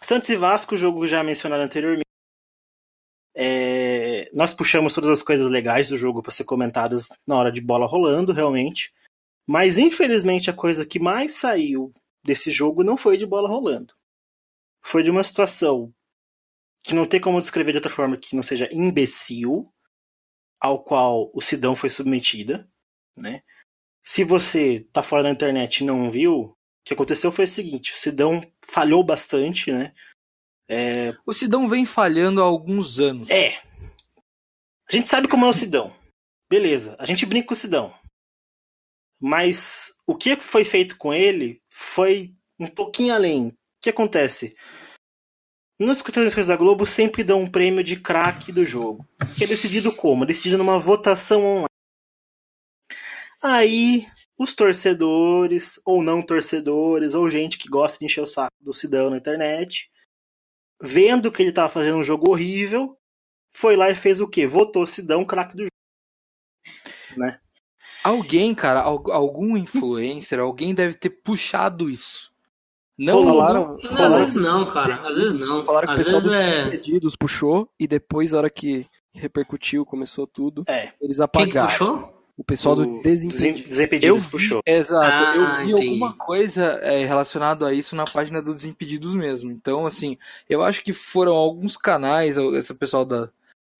Santos 0.01 0.29
e 0.29 0.35
Vasco, 0.35 0.77
jogo 0.77 1.05
já 1.05 1.23
mencionado 1.23 1.63
anteriormente. 1.63 2.05
É, 3.35 4.29
nós 4.33 4.53
puxamos 4.53 4.93
todas 4.93 5.09
as 5.11 5.21
coisas 5.21 5.49
legais 5.49 5.89
do 5.89 5.97
jogo 5.97 6.21
para 6.21 6.31
ser 6.31 6.43
comentadas 6.43 7.09
na 7.25 7.35
hora 7.35 7.51
de 7.51 7.61
bola 7.61 7.85
rolando, 7.85 8.33
realmente. 8.33 8.93
Mas 9.47 9.77
infelizmente 9.77 10.49
a 10.49 10.53
coisa 10.53 10.85
que 10.85 10.99
mais 10.99 11.33
saiu 11.33 11.93
desse 12.23 12.51
jogo 12.51 12.83
não 12.83 12.97
foi 12.97 13.17
de 13.17 13.25
bola 13.25 13.49
rolando. 13.49 13.93
Foi 14.83 15.03
de 15.03 15.09
uma 15.09 15.23
situação 15.23 15.93
que 16.83 16.95
não 16.95 17.05
tem 17.05 17.21
como 17.21 17.39
descrever 17.39 17.71
de 17.71 17.77
outra 17.77 17.91
forma 17.91 18.17
que 18.17 18.35
não 18.35 18.43
seja 18.43 18.67
imbecil, 18.71 19.71
ao 20.59 20.83
qual 20.83 21.31
o 21.33 21.41
Sidão 21.41 21.75
foi 21.75 21.89
submetida, 21.89 22.69
né? 23.15 23.43
Se 24.03 24.23
você 24.23 24.87
tá 24.91 25.03
fora 25.03 25.23
da 25.23 25.29
internet 25.29 25.79
e 25.79 25.83
não 25.85 26.09
viu, 26.09 26.57
que 26.83 26.93
aconteceu 26.93 27.31
foi 27.31 27.45
o 27.45 27.47
seguinte, 27.47 27.93
o 27.93 27.95
Sidão 27.95 28.41
falhou 28.65 29.03
bastante, 29.03 29.71
né? 29.71 29.93
É, 30.69 31.13
O 31.25 31.33
Sidão 31.33 31.67
vem 31.67 31.85
falhando 31.85 32.41
há 32.41 32.45
alguns 32.45 32.99
anos. 32.99 33.29
é. 33.29 33.61
A 34.87 34.95
gente 34.95 35.07
sabe 35.07 35.27
como 35.29 35.45
é 35.45 35.49
o 35.49 35.53
Sidão. 35.53 35.95
Beleza, 36.49 36.97
a 36.99 37.05
gente 37.05 37.25
brinca 37.25 37.47
com 37.47 37.53
o 37.53 37.57
Sidão. 37.57 37.97
Mas 39.21 39.93
o 40.05 40.17
que 40.17 40.35
foi 40.35 40.65
feito 40.65 40.97
com 40.97 41.13
ele 41.13 41.59
foi 41.69 42.35
um 42.59 42.67
pouquinho 42.67 43.13
além. 43.13 43.47
O 43.47 43.53
que 43.81 43.89
acontece? 43.89 44.53
Nas 45.79 46.01
transmissões 46.01 46.47
da 46.47 46.57
Globo 46.57 46.85
sempre 46.85 47.23
dão 47.23 47.41
um 47.41 47.49
prêmio 47.49 47.83
de 47.83 47.99
craque 47.99 48.51
do 48.51 48.65
jogo. 48.65 49.07
Que 49.37 49.45
é 49.45 49.47
decidido 49.47 49.95
como? 49.95 50.23
É 50.25 50.27
decidido 50.27 50.57
numa 50.57 50.77
votação 50.77 51.41
online. 51.43 51.67
Aí, 53.41 54.05
os 54.41 54.53
torcedores, 54.55 55.79
ou 55.85 56.01
não 56.03 56.21
torcedores, 56.21 57.13
ou 57.13 57.29
gente 57.29 57.57
que 57.57 57.69
gosta 57.69 57.99
de 57.99 58.05
encher 58.05 58.21
o 58.21 58.27
saco 58.27 58.55
do 58.59 58.73
Sidão 58.73 59.09
na 59.09 59.17
internet, 59.17 59.89
vendo 60.81 61.31
que 61.31 61.41
ele 61.43 61.51
tava 61.51 61.69
fazendo 61.69 61.97
um 61.97 62.03
jogo 62.03 62.31
horrível, 62.31 62.97
foi 63.53 63.75
lá 63.75 63.89
e 63.89 63.95
fez 63.95 64.19
o 64.21 64.27
quê? 64.27 64.47
Votou 64.47 64.87
Sidão 64.87 65.23
craque 65.25 65.55
do 65.55 65.63
jogo. 65.63 65.71
Alguém, 68.03 68.55
cara, 68.55 68.81
al- 68.81 69.11
algum 69.11 69.55
influencer, 69.55 70.39
alguém 70.39 70.73
deve 70.73 70.95
ter 70.95 71.09
puxado 71.09 71.89
isso. 71.89 72.31
Não 72.97 73.23
Falaram, 73.23 73.67
Não, 73.67 73.75
às 73.77 73.83
falaram 73.89 74.17
vezes 74.17 74.35
não, 74.35 74.71
cara. 74.71 74.93
Às 75.07 75.17
vezes 75.17 75.47
não. 75.47 75.65
Falaram 75.65 75.87
que 75.87 75.93
o 75.93 75.95
Às 75.95 76.03
pessoal 76.05 76.21
vezes 76.21 76.29
do 76.29 76.35
é. 76.35 76.63
Desimpedidos 76.69 77.15
puxou 77.15 77.69
e 77.79 77.87
depois, 77.87 78.31
na 78.31 78.37
hora 78.39 78.49
que 78.49 78.85
repercutiu, 79.13 79.85
começou 79.85 80.25
tudo, 80.27 80.63
É. 80.67 80.93
eles 81.01 81.17
Quem 81.17 81.23
apagaram. 81.25 81.67
puxou? 81.67 82.20
O 82.37 82.43
pessoal 82.43 82.75
do 82.75 82.83
O 82.99 83.01
Desimpedidos. 83.01 83.67
Desimpedidos 83.69 84.25
vi, 84.25 84.31
puxou. 84.31 84.61
exato, 84.65 85.23
Ah, 85.23 85.35
eu 85.35 85.65
vi 85.65 85.71
entendi. 85.73 85.89
alguma 85.89 86.13
coisa 86.13 86.63
é, 86.83 87.05
relacionada 87.05 87.67
a 87.67 87.73
isso 87.73 87.95
na 87.95 88.05
página 88.05 88.41
do 88.41 88.53
Desimpedidos 88.53 89.13
mesmo. 89.15 89.51
Então, 89.51 89.85
assim, 89.85 90.17
eu 90.49 90.63
acho 90.63 90.83
que 90.83 90.93
foram 90.93 91.33
alguns 91.33 91.77
canais, 91.77 92.37
esse 92.37 92.73
pessoal 92.73 93.05
da 93.05 93.29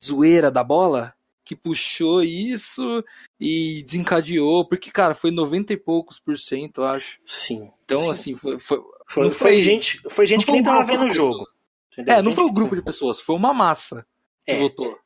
zoeira 0.04 0.52
da 0.52 0.64
bola, 0.64 1.14
que 1.44 1.56
puxou 1.56 2.22
isso 2.24 3.04
e 3.40 3.82
desencadeou, 3.84 4.66
porque, 4.68 4.92
cara, 4.92 5.16
foi 5.16 5.32
90 5.32 5.74
e 5.74 5.78
poucos 5.78 6.20
por 6.20 6.38
cento, 6.38 6.82
eu 6.82 6.86
acho. 6.86 7.20
Sim. 7.26 7.72
Então, 7.84 8.02
Sim. 8.04 8.10
assim, 8.12 8.36
foi. 8.36 8.60
foi- 8.60 8.82
Foi, 9.08 9.24
não 9.26 9.32
foi 9.32 9.54
foi- 9.56 9.64
gente, 9.64 10.00
foi 10.10 10.26
gente 10.26 10.40
não 10.40 10.46
que 10.46 10.52
foi 10.52 10.62
nem 10.62 10.64
tava 10.64 10.86
vendo 10.86 11.06
o 11.10 11.14
jogo. 11.14 11.46
entendeu? 11.92 12.16
é, 12.16 12.22
não 12.22 12.32
foi 12.32 12.46
um 12.46 12.54
grupo 12.54 12.74
de 12.76 12.82
pessoas, 12.82 13.20
foi 13.20 13.36
uma 13.36 13.54
massa 13.54 14.06
que 14.46 14.52
É. 14.54 14.60
votou. 14.60 14.98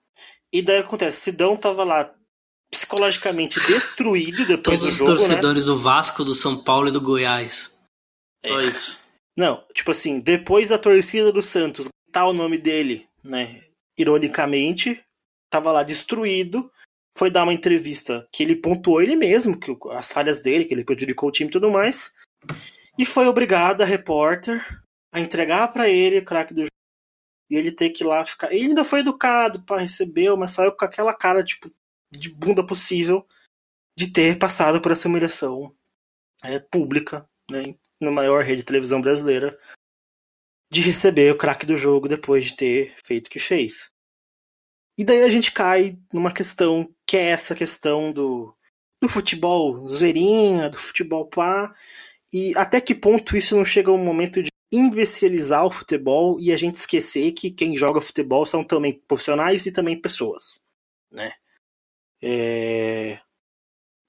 E 0.54 0.62
daí 0.62 0.78
acontece, 0.78 1.20
Sidão 1.22 1.58
tava 1.58 1.84
lá 1.84 2.14
psicologicamente 2.76 3.60
destruído 3.68 4.46
depois 4.46 4.80
Todos 4.80 4.82
do 4.82 4.88
os 4.88 4.98
jogo, 4.98 5.12
né? 5.14 5.18
torcedores 5.18 5.66
do 5.66 5.80
Vasco, 5.80 6.26
do 6.26 6.36
São 6.36 6.62
Paulo 6.62 6.90
e 6.90 6.92
do 6.92 7.00
Goiás. 7.00 7.78
Só 8.46 8.60
É. 8.60 8.66
isso. 8.66 9.00
Não, 9.38 9.64
tipo 9.74 9.92
assim, 9.92 10.20
depois 10.20 10.70
da 10.70 10.78
torcida 10.78 11.32
do 11.32 11.42
Santos 11.42 11.88
gritar 12.06 12.28
o 12.28 12.34
nome 12.34 12.58
dele, 12.58 13.08
né? 13.24 13.64
Ironicamente, 13.98 15.02
tava 15.50 15.72
lá 15.72 15.84
destruído. 15.84 16.70
Foi 17.18 17.32
dar 17.32 17.44
uma 17.44 17.54
entrevista 17.54 18.28
que 18.32 18.44
ele 18.44 18.58
pontuou 18.58 19.02
ele 19.02 19.16
mesmo, 19.16 19.58
que 19.58 19.74
as 19.92 20.12
falhas 20.12 20.42
dele, 20.42 20.66
que 20.66 20.74
ele 20.74 20.84
prejudicou 20.84 21.30
o 21.30 21.32
time 21.32 21.50
e 21.50 21.52
tudo 21.52 21.72
mais. 21.72 22.14
E 22.98 23.06
foi 23.06 23.26
obrigado 23.28 23.82
a 23.82 23.86
repórter 23.86 24.62
a 25.14 25.20
entregar 25.22 25.70
pra 25.72 25.88
ele 25.88 26.20
o 26.20 26.26
craque 26.26 26.54
do 26.54 26.62
jogo. 26.62 26.70
E 27.50 27.56
ele 27.56 27.72
ter 27.72 27.92
que 27.92 28.04
ir 28.04 28.08
lá 28.08 28.26
ficar. 28.26 28.52
Ele 28.52 28.68
ainda 28.70 28.84
foi 28.84 29.00
educado 29.00 29.62
para 29.64 29.82
receber, 29.82 30.36
mas 30.36 30.52
saiu 30.52 30.72
com 30.74 30.84
aquela 30.84 31.14
cara, 31.14 31.44
tipo, 31.44 31.72
de 32.18 32.30
bunda 32.30 32.66
possível 32.66 33.28
de 33.98 34.12
ter 34.12 34.38
passado 34.38 34.82
por 34.82 34.92
essa 34.92 35.08
humilhação 35.08 35.76
é, 36.44 36.60
pública, 36.60 37.28
né? 37.50 37.76
Na 38.00 38.12
maior 38.12 38.44
rede 38.44 38.58
de 38.58 38.66
televisão 38.66 39.02
brasileira, 39.02 39.58
de 40.72 40.82
receber 40.82 41.32
o 41.32 41.38
craque 41.38 41.66
do 41.66 41.78
jogo 41.78 42.10
depois 42.10 42.46
de 42.46 42.56
ter 42.56 42.96
feito 43.04 43.28
o 43.28 43.30
que 43.30 43.40
fez. 43.40 43.90
E 44.98 45.04
daí 45.04 45.24
a 45.24 45.30
gente 45.30 45.52
cai 45.52 45.98
numa 46.12 46.34
questão 46.34 46.94
que 47.06 47.18
é 47.18 47.28
essa 47.28 47.56
questão 47.56 48.12
do, 48.12 48.56
do 49.02 49.10
futebol 49.10 49.88
zoeirinha, 49.88 50.70
do 50.70 50.78
futebol 50.78 51.28
pá, 51.28 51.74
e 52.32 52.54
até 52.58 52.82
que 52.82 52.96
ponto 52.96 53.38
isso 53.38 53.56
não 53.56 53.66
chega 53.66 53.90
a 53.90 53.94
um 53.94 54.04
momento 54.04 54.42
de 54.42 54.50
imbecilizar 54.72 55.66
o 55.66 55.72
futebol 55.72 56.40
e 56.40 56.52
a 56.52 56.58
gente 56.58 56.76
esquecer 56.76 57.32
que 57.32 57.52
quem 57.52 57.78
joga 57.78 58.02
futebol 58.02 58.46
são 58.46 58.64
também 58.64 59.02
profissionais 59.08 59.66
e 59.66 59.72
também 59.72 60.00
pessoas, 60.00 60.60
né? 61.12 61.32
É... 62.28 63.20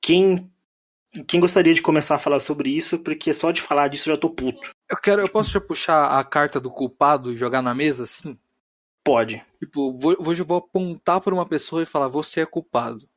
Quem 0.01 0.51
quem 1.27 1.41
gostaria 1.41 1.75
de 1.75 1.83
começar 1.83 2.17
a 2.17 2.19
falar 2.19 2.41
sobre 2.41 2.71
isso, 2.71 2.99
porque 2.99 3.33
só 3.33 3.51
de 3.51 3.61
falar 3.61 3.89
disso 3.89 4.09
eu 4.09 4.15
já 4.15 4.21
tô 4.21 4.31
puto. 4.31 4.71
Eu 4.89 4.97
quero, 4.97 5.23
eu 5.23 5.29
posso 5.29 5.51
já 5.51 5.61
puxar 5.61 6.19
a 6.19 6.25
carta 6.25 6.61
do 6.61 6.71
culpado 6.71 7.33
e 7.33 7.37
jogar 7.37 7.63
na 7.63 7.75
mesa, 7.75 8.05
assim? 8.05 8.39
Pode. 9.03 9.43
Tipo, 9.59 9.97
vou, 9.97 10.17
vou, 10.19 10.35
vou 10.35 10.59
apontar 10.59 11.21
para 11.21 11.35
uma 11.35 11.47
pessoa 11.47 11.83
e 11.83 11.87
falar, 11.87 12.09
você 12.09 12.41
é 12.41 12.47
culpado. 12.47 13.09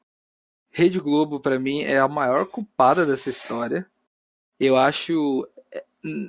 Rede 0.71 0.99
Globo, 0.99 1.39
pra 1.39 1.59
mim, 1.59 1.81
é 1.81 1.99
a 1.99 2.07
maior 2.07 2.45
culpada 2.45 3.05
dessa 3.05 3.29
história. 3.29 3.85
Eu 4.59 4.75
acho. 4.77 5.47
é, 5.71 5.83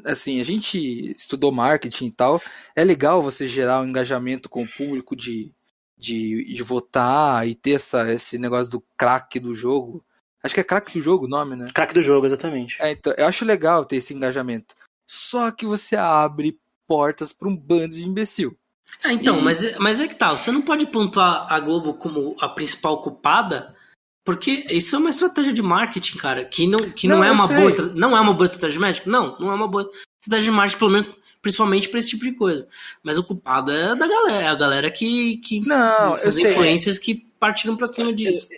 Assim, 0.05 0.41
a 0.41 0.45
gente 0.45 1.15
estudou 1.17 1.53
marketing 1.53 2.07
e 2.07 2.13
tal. 2.13 2.41
É 2.75 2.83
legal 2.83 3.23
você 3.23 3.47
gerar 3.47 3.81
um 3.81 3.87
engajamento 3.87 4.49
com 4.49 4.65
o 4.65 4.69
público 4.77 5.15
de, 5.15 5.53
de, 6.01 6.45
de 6.55 6.63
votar 6.63 7.47
e 7.47 7.55
ter 7.55 7.73
essa, 7.73 8.11
esse 8.11 8.39
negócio 8.39 8.71
do 8.71 8.83
craque 8.97 9.39
do 9.39 9.55
jogo. 9.55 10.03
Acho 10.43 10.55
que 10.55 10.61
é 10.61 10.65
craque 10.65 10.99
do 10.99 11.03
jogo 11.03 11.27
o 11.27 11.29
nome, 11.29 11.55
né? 11.55 11.69
Craque 11.75 11.93
do 11.95 12.03
jogo, 12.03 12.27
exatamente. 12.27 12.77
É, 12.81 12.91
então, 12.93 13.13
eu 13.19 13.27
acho 13.27 13.45
legal 13.45 13.85
ter 13.85 13.97
esse 13.97 14.15
engajamento. 14.15 14.75
Só 15.07 15.51
que 15.51 15.67
você 15.67 15.97
abre 15.97 16.59
portas 16.89 17.33
para 17.33 17.49
um 17.49 17.57
bando 17.57 17.95
de 17.95 18.05
imbecil. 18.05 18.57
É, 19.05 19.13
então, 19.13 19.39
E- 19.39 19.43
mas, 19.43 19.63
é- 19.63 19.79
mas 19.79 20.01
é 20.01 20.09
que 20.09 20.15
tá, 20.15 20.31
você 20.37 20.51
não 20.51 20.63
pode 20.63 20.87
pontuar 20.87 21.47
a 21.53 21.61
Globo 21.61 21.95
como 21.95 22.35
a 22.41 22.49
principal 22.49 23.03
culpada, 23.03 23.77
porque 24.25 24.67
isso 24.71 24.97
é 24.97 24.99
uma 24.99 25.11
estratégia 25.11 25.53
de 25.53 25.63
marketing, 25.63 26.17
cara, 26.19 26.45
que 26.45 26.67
não, 26.67 26.79
que 26.91 27.07
não, 27.07 27.19
Não, 27.19 27.25
é 27.25 27.31
uma 27.31 27.47
sei. 27.47 27.57
boa, 27.57 27.87
não 27.95 28.17
é 28.17 28.21
uma 28.21 28.33
boa 28.33 28.47
estratégia 28.47 28.73
de 28.75 28.79
marketing? 28.81 29.09
Não, 29.09 29.39
não 29.39 29.51
é 29.51 29.55
uma 29.55 29.69
boa 29.69 29.89
estratégia 30.21 30.51
de 30.51 30.57
marketing, 30.57 30.79
pelo 30.79 30.91
menos 30.91 31.09
principalmente 31.43 31.89
pra 31.89 31.99
esse 31.99 32.11
tipo 32.11 32.25
de 32.25 32.33
coisa. 32.33 32.69
Mas 33.03 33.19
o 33.19 33.25
culpado 33.25 33.71
é 33.73 33.95
da 33.95 34.07
galera, 34.07 34.43
é 34.45 34.49
a 34.49 34.55
galera 34.55 34.91
que. 34.91 35.37
que 35.39 35.61
Não, 35.61 36.15
os 36.15 36.39
influencers 36.39 36.99
que 36.99 37.15
partiram 37.39 37.77
pra 37.77 37.87
cima 37.87 38.13
disso. 38.13 38.49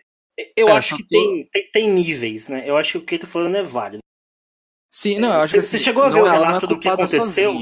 Eu 0.57 0.69
É, 0.69 0.73
acho 0.73 0.97
que 0.97 1.03
tô- 1.03 1.09
tem, 1.09 1.49
tem, 1.53 1.71
tem 1.71 1.91
níveis, 1.91 2.49
né? 2.49 2.69
Eu 2.69 2.77
acho 2.77 2.93
que 2.93 2.99
o 2.99 3.03
que 3.03 3.15
ele 3.15 3.23
tá 3.23 3.29
falando 3.29 3.57
é 3.57 3.63
válido. 3.63 4.03
Sim, 4.91 5.19
não, 5.19 5.29
eu 5.29 5.41
acho 5.41 5.49
Você 5.49 5.61
que 5.61 5.67
você 5.67 5.77
assim, 5.77 5.85
chegou 5.85 6.03
a 6.03 6.09
ver 6.09 6.17
não, 6.17 6.23
o 6.25 6.27
ela 6.27 6.39
não 6.39 6.45
é 6.45 6.47
relato 6.49 6.67
do 6.67 6.79
que 6.79 6.89
aconteceu 6.89 7.55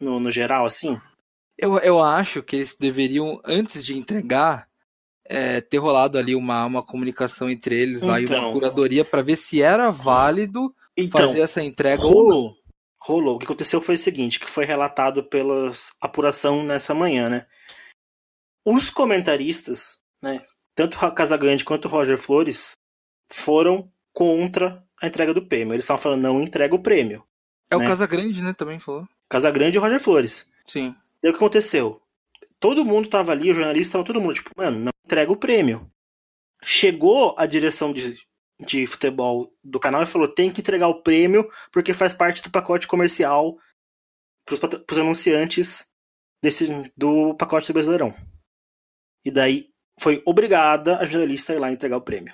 no, 0.00 0.18
no 0.18 0.30
geral, 0.32 0.64
assim? 0.66 1.00
Eu, 1.56 1.78
eu 1.78 2.02
acho 2.02 2.42
que 2.42 2.56
eles 2.56 2.74
deveriam, 2.78 3.40
antes 3.44 3.84
de 3.84 3.96
entregar, 3.96 4.66
é, 5.24 5.60
ter 5.60 5.78
rolado 5.78 6.18
ali 6.18 6.34
uma, 6.34 6.64
uma 6.64 6.82
comunicação 6.82 7.48
entre 7.48 7.74
eles 7.80 8.02
lá 8.02 8.20
e 8.20 8.26
uma 8.26 8.36
Então. 8.36 8.52
curadoria 8.52 9.04
para 9.04 9.22
ver 9.22 9.36
se 9.36 9.62
era 9.62 9.90
válido 9.90 10.74
Então, 10.96 11.20
fazer 11.20 11.40
essa 11.40 11.62
entrega 11.62 12.02
ou 12.04 12.28
não. 12.28 12.56
Rolou. 13.02 13.36
O 13.36 13.38
que 13.38 13.44
aconteceu 13.44 13.80
foi 13.80 13.96
o 13.96 13.98
seguinte, 13.98 14.38
que 14.38 14.48
foi 14.48 14.64
relatado 14.64 15.24
pela 15.24 15.72
apuração 16.00 16.62
nessa 16.62 16.94
manhã, 16.94 17.28
né? 17.28 17.46
Os 18.64 18.90
comentaristas, 18.90 19.98
né, 20.22 20.44
tanto 20.74 21.04
o 21.04 21.14
Casagrande 21.14 21.64
quanto 21.64 21.86
o 21.86 21.88
Roger 21.90 22.16
Flores, 22.16 22.72
foram 23.30 23.90
contra 24.12 24.82
a 25.00 25.06
entrega 25.06 25.34
do 25.34 25.46
prêmio. 25.46 25.74
Eles 25.74 25.84
estavam 25.84 26.02
falando, 26.02 26.22
não 26.22 26.42
entrega 26.42 26.74
o 26.74 26.82
prêmio. 26.82 27.24
É 27.70 27.76
o 27.76 27.80
né? 27.80 27.88
Casagrande, 27.88 28.40
né, 28.40 28.52
também 28.52 28.78
falou. 28.78 29.06
Casagrande 29.28 29.76
e 29.76 29.78
o 29.78 29.82
Roger 29.82 30.00
Flores. 30.00 30.48
Sim. 30.66 30.94
E 31.22 31.28
o 31.28 31.32
que 31.32 31.36
aconteceu? 31.36 32.00
Todo 32.60 32.84
mundo 32.84 33.08
tava 33.08 33.32
ali, 33.32 33.50
o 33.50 33.54
jornalista 33.54 33.94
tava 33.94 34.04
todo 34.04 34.20
mundo, 34.20 34.34
tipo, 34.34 34.50
mano, 34.56 34.78
não 34.78 34.92
entrega 35.04 35.32
o 35.32 35.36
prêmio. 35.36 35.90
Chegou 36.62 37.34
a 37.36 37.46
direção 37.46 37.92
de, 37.92 38.16
de 38.66 38.86
futebol 38.86 39.52
do 39.62 39.78
canal 39.80 40.02
e 40.02 40.06
falou: 40.06 40.26
tem 40.28 40.50
que 40.50 40.60
entregar 40.60 40.88
o 40.88 41.02
prêmio 41.02 41.48
porque 41.70 41.92
faz 41.92 42.14
parte 42.14 42.42
do 42.42 42.50
pacote 42.50 42.86
comercial 42.86 43.56
pros, 44.46 44.58
pat- 44.60 44.78
pros 44.86 44.98
anunciantes 44.98 45.86
desse, 46.42 46.90
do 46.96 47.34
pacote 47.36 47.66
do 47.68 47.74
Brasileirão. 47.74 48.14
E 49.24 49.30
daí 49.30 49.68
foi 50.00 50.22
obrigada 50.26 50.96
a 50.98 51.04
jornalista 51.04 51.52
a 51.52 51.56
ir 51.56 51.58
lá 51.58 51.70
entregar 51.70 51.96
o 51.96 52.02
prêmio. 52.02 52.32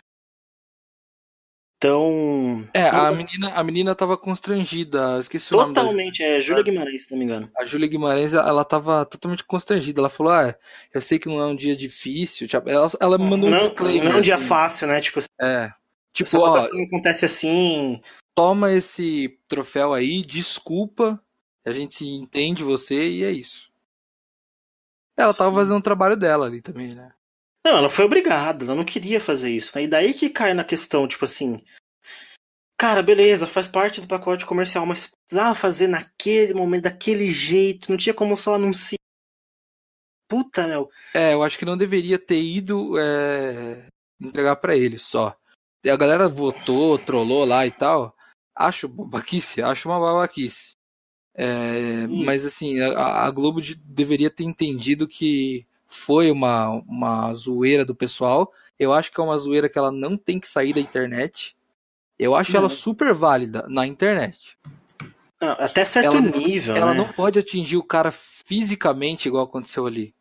Então. 1.76 2.68
É, 2.74 2.88
a 2.88 3.12
menina, 3.12 3.50
a 3.54 3.62
menina 3.62 3.94
tava 3.94 4.16
constrangida. 4.18 5.18
Esqueci 5.20 5.54
o 5.54 5.58
nome 5.58 5.74
Totalmente, 5.74 6.22
é 6.24 6.40
Júlia 6.40 6.64
Guimarães, 6.64 7.04
se 7.04 7.10
não 7.12 7.18
me 7.18 7.24
engano. 7.24 7.48
A 7.56 7.64
Júlia 7.64 7.86
Guimarães, 7.86 8.34
ela 8.34 8.64
tava 8.64 9.06
totalmente 9.06 9.44
constrangida. 9.44 10.00
Ela 10.00 10.10
falou: 10.10 10.32
Ah, 10.32 10.56
eu 10.92 11.00
sei 11.00 11.20
que 11.20 11.28
não 11.28 11.40
é 11.40 11.46
um 11.46 11.54
dia 11.54 11.76
difícil. 11.76 12.48
Tipo, 12.48 12.68
Ela, 12.68 12.90
ela 13.00 13.16
me 13.18 13.24
mandou 13.30 13.48
um 13.48 13.52
Não, 13.52 13.58
disclaimer. 13.58 14.04
não 14.08 14.12
é 14.12 14.16
um 14.16 14.20
dia 14.22 14.34
assim. 14.36 14.46
fácil, 14.46 14.88
né? 14.88 15.00
Tipo, 15.00 15.20
É. 15.40 15.72
Tipo, 16.12 16.56
essa 16.56 16.74
ó, 16.74 16.82
acontece 16.82 17.24
assim. 17.24 18.00
toma 18.34 18.72
esse 18.72 19.38
troféu 19.46 19.92
aí, 19.92 20.22
desculpa, 20.22 21.22
a 21.64 21.72
gente 21.72 22.06
entende 22.06 22.64
você 22.64 23.08
e 23.08 23.24
é 23.24 23.30
isso. 23.30 23.68
Ela 25.16 25.34
tava 25.34 25.54
fazendo 25.54 25.78
o 25.78 25.82
trabalho 25.82 26.16
dela 26.16 26.46
ali 26.46 26.60
também, 26.62 26.94
né? 26.94 27.12
Não, 27.66 27.76
ela 27.76 27.90
foi 27.90 28.04
obrigada, 28.04 28.64
ela 28.64 28.74
não 28.74 28.84
queria 28.84 29.20
fazer 29.20 29.50
isso. 29.50 29.72
Né? 29.74 29.84
E 29.84 29.88
daí 29.88 30.14
que 30.14 30.30
cai 30.30 30.54
na 30.54 30.64
questão, 30.64 31.06
tipo 31.08 31.24
assim. 31.24 31.62
Cara, 32.80 33.02
beleza, 33.02 33.46
faz 33.46 33.66
parte 33.66 34.00
do 34.00 34.06
pacote 34.06 34.46
comercial, 34.46 34.86
mas 34.86 35.12
precisava 35.26 35.54
fazer 35.54 35.88
naquele 35.88 36.54
momento, 36.54 36.84
daquele 36.84 37.30
jeito, 37.32 37.90
não 37.90 37.98
tinha 37.98 38.14
como 38.14 38.36
só 38.36 38.54
anunciar. 38.54 38.98
Puta, 40.28 40.66
meu. 40.66 40.88
É, 41.12 41.34
eu 41.34 41.42
acho 41.42 41.58
que 41.58 41.64
não 41.64 41.76
deveria 41.76 42.18
ter 42.18 42.40
ido 42.40 42.96
é, 42.98 43.86
entregar 44.20 44.56
pra 44.56 44.76
ele 44.76 44.98
só. 44.98 45.36
A 45.86 45.96
galera 45.96 46.28
votou, 46.28 46.98
trollou 46.98 47.44
lá 47.44 47.66
e 47.66 47.70
tal. 47.70 48.14
Acho 48.54 48.88
babaquice, 48.88 49.62
acho 49.62 49.88
uma 49.88 50.00
babaquice. 50.00 50.76
É, 51.34 52.06
mas 52.08 52.44
assim, 52.44 52.80
a, 52.80 53.24
a 53.26 53.30
Globo 53.30 53.60
de- 53.60 53.76
deveria 53.76 54.28
ter 54.28 54.42
entendido 54.44 55.06
que 55.06 55.64
foi 55.86 56.30
uma, 56.32 56.70
uma 56.88 57.32
zoeira 57.34 57.84
do 57.84 57.94
pessoal. 57.94 58.52
Eu 58.78 58.92
acho 58.92 59.12
que 59.12 59.20
é 59.20 59.22
uma 59.22 59.38
zoeira 59.38 59.68
que 59.68 59.78
ela 59.78 59.92
não 59.92 60.16
tem 60.16 60.40
que 60.40 60.48
sair 60.48 60.72
da 60.72 60.80
internet. 60.80 61.56
Eu 62.18 62.34
acho 62.34 62.56
ela 62.56 62.64
Não. 62.64 62.70
super 62.70 63.14
válida 63.14 63.64
na 63.68 63.86
internet. 63.86 64.58
Não, 65.40 65.50
até 65.52 65.84
certo 65.84 66.06
Ela- 66.16 66.20
nível, 66.20 66.74
Ela 66.74 66.92
né? 66.92 66.98
não 66.98 67.12
pode 67.12 67.38
atingir 67.38 67.76
o 67.76 67.84
cara 67.84 68.10
fisicamente 68.10 69.28
igual 69.28 69.44
aconteceu 69.44 69.86
ali. 69.86 70.12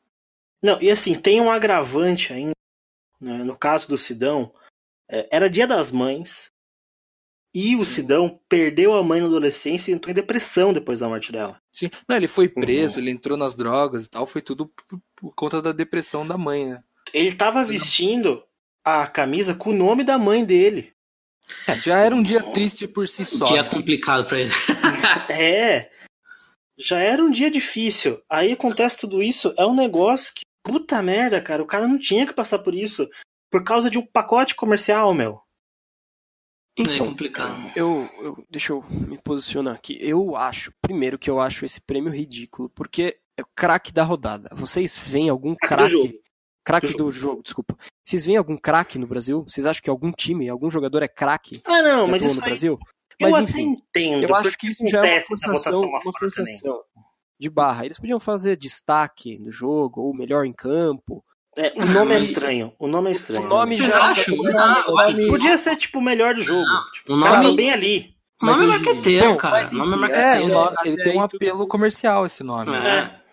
Não, 0.61 0.79
e 0.79 0.91
assim, 0.91 1.15
tem 1.15 1.41
um 1.41 1.49
agravante 1.49 2.31
ainda. 2.31 2.51
né? 3.19 3.43
No 3.43 3.57
caso 3.57 3.87
do 3.87 3.97
Sidão, 3.97 4.51
era 5.31 5.49
dia 5.49 5.67
das 5.67 5.91
mães. 5.91 6.51
E 7.53 7.75
o 7.75 7.79
Sim. 7.79 7.85
Sidão 7.85 8.39
perdeu 8.47 8.93
a 8.93 9.01
mãe 9.01 9.19
na 9.21 9.27
adolescência 9.27 9.91
e 9.91 9.93
entrou 9.95 10.11
em 10.11 10.15
depressão 10.15 10.73
depois 10.73 10.99
da 10.99 11.07
morte 11.07 11.31
dela. 11.31 11.59
Sim. 11.73 11.89
Não, 12.07 12.15
ele 12.15 12.27
foi 12.27 12.47
preso, 12.47 12.95
Uhum. 12.95 13.01
ele 13.01 13.11
entrou 13.11 13.37
nas 13.37 13.55
drogas 13.55 14.05
e 14.05 14.09
tal, 14.09 14.27
foi 14.27 14.41
tudo 14.41 14.71
por, 15.15 15.33
conta 15.33 15.61
da 15.61 15.71
depressão 15.71 16.27
da 16.27 16.37
mãe, 16.37 16.67
né? 16.67 16.83
Ele 17.13 17.33
tava 17.33 17.63
vestindo 17.63 18.43
a 18.83 19.07
camisa 19.07 19.55
com 19.55 19.71
o 19.71 19.75
nome 19.75 20.03
da 20.03 20.17
mãe 20.17 20.43
dele. 20.45 20.93
É, 21.65 21.75
já 21.75 21.97
era 21.99 22.13
um 22.13 22.21
dia 22.21 22.43
triste 22.43 22.87
por 22.87 23.07
si 23.07 23.23
só. 23.25 23.45
Dia 23.45 23.63
né? 23.63 23.69
complicado 23.69 24.25
pra 24.25 24.39
ele. 24.39 24.51
É. 25.31 25.89
Já 26.77 26.99
era 26.99 27.23
um 27.23 27.31
dia 27.31 27.49
difícil. 27.49 28.21
Aí 28.29 28.51
acontece 28.51 28.97
tudo 28.99 29.23
isso. 29.23 29.53
É 29.57 29.65
um 29.65 29.75
negócio 29.75 30.33
que. 30.35 30.41
Puta 30.61 31.01
merda, 31.01 31.41
cara. 31.41 31.63
O 31.63 31.65
cara 31.65 31.87
não 31.87 31.97
tinha 31.97 32.27
que 32.27 32.33
passar 32.33 32.59
por 32.59 32.75
isso. 32.75 33.09
Por 33.49 33.63
causa 33.63 33.89
de 33.89 33.97
um 33.97 34.05
pacote 34.05 34.55
comercial, 34.55 35.13
meu. 35.13 35.41
é 36.77 36.81
Então, 36.81 37.07
complicado. 37.07 37.71
eu, 37.75 38.07
eu- 38.19 38.45
deixa 38.49 38.71
eu 38.73 38.83
me 39.07 39.17
posicionar 39.17 39.73
aqui. 39.75 39.97
Eu 39.99 40.35
acho, 40.35 40.71
primeiro 40.81 41.17
que 41.17 41.29
eu 41.29 41.39
acho 41.39 41.65
esse 41.65 41.81
prêmio 41.81 42.11
ridículo, 42.13 42.69
porque 42.69 43.19
é 43.37 43.41
o 43.41 43.47
craque 43.55 43.91
da 43.91 44.03
rodada. 44.03 44.49
Vocês 44.53 44.99
veem 44.99 45.29
algum 45.29 45.55
Craque 45.55 45.83
do 45.83 45.87
jogo. 45.87 46.13
craque? 46.63 46.87
Do 46.91 46.97
do 47.05 47.11
jogo, 47.11 47.41
desculpa. 47.41 47.75
Vocês 48.05 48.25
veem 48.25 48.37
algum 48.37 48.57
craque 48.57 48.99
no 48.99 49.07
Brasil? 49.07 49.43
Vocês 49.43 49.65
acham 49.65 49.81
que 49.81 49.89
algum 49.89 50.11
time, 50.11 50.47
algum 50.49 50.69
jogador 50.69 51.01
é 51.01 51.07
craque 51.07 51.61
Ah, 51.65 51.81
não, 51.81 52.07
mas 52.07 52.23
isso 52.23 52.35
no 52.35 52.43
aí. 52.43 52.49
Brasil? 52.49 52.77
Eu 53.19 53.29
Mas 53.31 53.33
até 53.41 53.43
enfim, 53.51 53.69
entendo. 53.71 54.23
eu 54.29 54.35
acho 54.35 54.55
que 54.57 54.67
isso 54.67 54.85
já 54.87 54.99
é 55.03 55.13
uma 55.13 55.21
forçação, 55.23 55.81
uma 55.81 56.01
forçação 56.19 56.83
de 57.39 57.49
barra. 57.49 57.85
Eles 57.85 57.97
podiam 57.99 58.19
fazer 58.19 58.55
destaque 58.55 59.39
do 59.39 59.51
jogo, 59.51 60.01
ou 60.01 60.13
melhor 60.13 60.45
em 60.45 60.53
campo. 60.53 61.25
É, 61.57 61.73
o 61.75 61.85
nome 61.85 62.11
é 62.13 62.19
Mas- 62.19 62.29
estranho. 62.29 62.73
O 62.77 62.87
nome 62.87 63.09
é 63.09 63.13
estranho. 63.13 63.43
O 63.43 63.47
nome 63.49 63.75
Vocês 63.75 63.89
já 63.89 64.11
acham? 64.11 64.35
Ah, 64.57 64.85
o 64.87 64.95
nome- 64.95 65.27
Podia 65.27 65.57
ser, 65.57 65.75
tipo, 65.75 65.97
o 65.99 66.01
melhor 66.01 66.35
do 66.35 66.43
jogo. 66.43 66.63
Não, 66.65 66.91
tipo, 66.91 67.13
o 67.13 67.17
nome- 67.17 67.43
foi 67.43 67.55
bem 67.55 67.71
ali. 67.71 68.15
O 68.41 68.45
nome 68.45 68.63
é 68.63 68.67
marqueteiro, 68.67 69.29
Bom, 69.31 69.37
cara. 69.37 69.67
O 69.67 69.73
nome 69.75 69.93
é 69.93 69.95
marqueteiro. 69.97 70.53
É, 70.59 70.87
ele 70.87 70.97
tem 71.03 71.17
um 71.17 71.21
aí 71.21 71.27
tudo- 71.27 71.35
apelo 71.37 71.67
comercial, 71.67 72.25
esse 72.25 72.43
nome. 72.43 72.69
né? 72.71 72.99
É. 73.23 73.27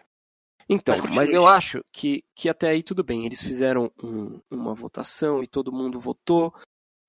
Então, 0.66 0.96
Mas 0.98 1.14
mas, 1.14 1.32
eu 1.34 1.46
acho 1.46 1.84
que, 1.92 2.24
que 2.34 2.48
até 2.48 2.70
aí 2.70 2.82
tudo 2.82 3.04
bem. 3.04 3.26
Eles 3.26 3.42
fizeram 3.42 3.90
um- 4.02 4.40
uma 4.50 4.72
votação 4.74 5.42
e 5.42 5.46
todo 5.46 5.70
mundo 5.70 6.00
votou. 6.00 6.54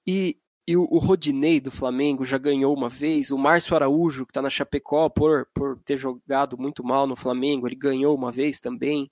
E, 0.05 0.37
e 0.67 0.75
o, 0.75 0.85
o 0.91 0.97
Rodinei 0.97 1.61
do 1.61 1.71
Flamengo 1.71 2.25
já 2.25 2.37
ganhou 2.37 2.75
uma 2.75 2.89
vez. 2.89 3.31
O 3.31 3.37
Márcio 3.37 3.73
Araújo, 3.73 4.25
que 4.25 4.31
está 4.31 4.41
na 4.41 4.49
Chapecó, 4.49 5.07
por, 5.07 5.47
por 5.53 5.79
ter 5.85 5.95
jogado 5.97 6.57
muito 6.57 6.83
mal 6.83 7.07
no 7.07 7.15
Flamengo, 7.15 7.65
ele 7.65 7.77
ganhou 7.77 8.13
uma 8.13 8.29
vez 8.29 8.59
também. 8.59 9.09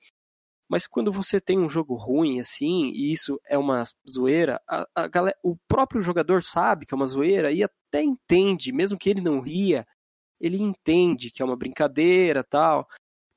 Mas 0.74 0.88
quando 0.88 1.12
você 1.12 1.40
tem 1.40 1.60
um 1.60 1.70
jogo 1.70 1.94
ruim 1.94 2.40
assim, 2.40 2.90
e 2.96 3.12
isso 3.12 3.40
é 3.46 3.56
uma 3.60 3.84
zoeira, 4.10 4.60
a, 4.68 4.88
a 4.96 5.08
galera, 5.08 5.38
o 5.44 5.56
próprio 5.68 6.02
jogador 6.02 6.42
sabe 6.42 6.84
que 6.84 6.96
é 6.96 6.98
uma 6.98 7.06
zoeira 7.06 7.52
e 7.52 7.62
até 7.62 8.02
entende, 8.02 8.72
mesmo 8.72 8.98
que 8.98 9.08
ele 9.08 9.22
não 9.22 9.40
ria, 9.40 9.86
ele 10.42 10.58
entende 10.60 11.30
que 11.30 11.44
é 11.44 11.46
uma 11.46 11.56
brincadeira 11.56 12.44
tal. 12.44 12.88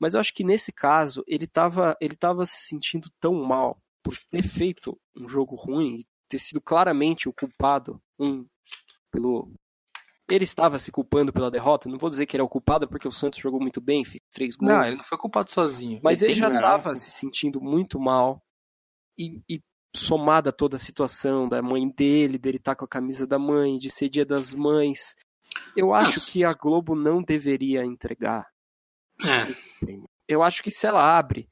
Mas 0.00 0.14
eu 0.14 0.20
acho 0.20 0.32
que 0.32 0.42
nesse 0.42 0.72
caso 0.72 1.22
ele 1.26 1.44
estava 1.44 1.94
ele 2.00 2.16
tava 2.16 2.46
se 2.46 2.58
sentindo 2.58 3.10
tão 3.20 3.34
mal 3.34 3.76
por 4.02 4.16
ter 4.30 4.42
feito 4.42 4.98
um 5.14 5.28
jogo 5.28 5.56
ruim 5.56 5.98
e 5.98 6.06
ter 6.30 6.38
sido 6.38 6.58
claramente 6.62 7.28
o 7.28 7.34
culpado 7.34 8.00
um 8.18 8.46
pelo 9.12 9.52
ele 10.28 10.44
estava 10.44 10.78
se 10.78 10.90
culpando 10.90 11.32
pela 11.32 11.50
derrota. 11.50 11.88
Não 11.88 11.98
vou 11.98 12.10
dizer 12.10 12.26
que 12.26 12.36
ele 12.36 12.42
é 12.42 12.44
o 12.44 12.48
culpado 12.48 12.88
porque 12.88 13.06
o 13.06 13.12
Santos 13.12 13.38
jogou 13.40 13.60
muito 13.60 13.80
bem, 13.80 14.04
fez 14.04 14.20
três 14.30 14.56
gols. 14.56 14.72
Não, 14.72 14.82
ele 14.84 14.96
não 14.96 15.04
foi 15.04 15.16
culpado 15.18 15.50
sozinho. 15.52 16.00
Mas 16.02 16.22
ele 16.22 16.32
tem- 16.32 16.40
já 16.40 16.48
estava 16.52 16.94
se 16.94 17.10
sentindo 17.10 17.60
muito 17.60 17.98
mal. 18.00 18.42
E, 19.18 19.40
e 19.48 19.60
somada 19.94 20.52
toda 20.52 20.76
a 20.76 20.80
situação 20.80 21.48
da 21.48 21.62
mãe 21.62 21.88
dele, 21.88 22.38
dele 22.38 22.58
estar 22.58 22.74
com 22.76 22.84
a 22.84 22.88
camisa 22.88 23.26
da 23.26 23.38
mãe, 23.38 23.78
de 23.78 23.88
ser 23.88 24.08
dia 24.08 24.26
das 24.26 24.52
mães. 24.52 25.14
Eu 25.74 25.94
acho 25.94 26.18
Nossa. 26.18 26.32
que 26.32 26.44
a 26.44 26.52
Globo 26.52 26.94
não 26.94 27.22
deveria 27.22 27.84
entregar. 27.84 28.46
É. 29.24 29.54
Eu 30.28 30.42
acho 30.42 30.62
que 30.62 30.70
se 30.70 30.86
ela 30.86 31.16
abre 31.16 31.48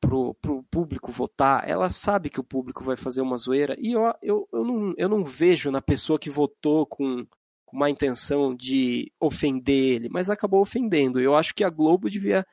pro, 0.00 0.34
pro 0.34 0.64
público 0.70 1.12
votar, 1.12 1.68
ela 1.68 1.88
sabe 1.88 2.30
que 2.30 2.40
o 2.40 2.44
público 2.44 2.82
vai 2.82 2.96
fazer 2.96 3.20
uma 3.22 3.36
zoeira. 3.36 3.76
E 3.78 3.92
eu, 3.92 4.02
eu, 4.22 4.48
eu, 4.52 4.64
não, 4.64 4.94
eu 4.96 5.08
não 5.08 5.24
vejo 5.24 5.70
na 5.70 5.80
pessoa 5.80 6.18
que 6.18 6.30
votou 6.30 6.84
com 6.86 7.24
uma 7.76 7.90
intenção 7.90 8.54
de 8.56 9.12
ofender 9.20 9.94
ele, 9.96 10.08
mas 10.08 10.30
acabou 10.30 10.60
ofendendo. 10.62 11.20
Eu 11.20 11.36
acho 11.36 11.54
que 11.54 11.62
a 11.62 11.68
Globo 11.68 12.08
devia 12.08 12.44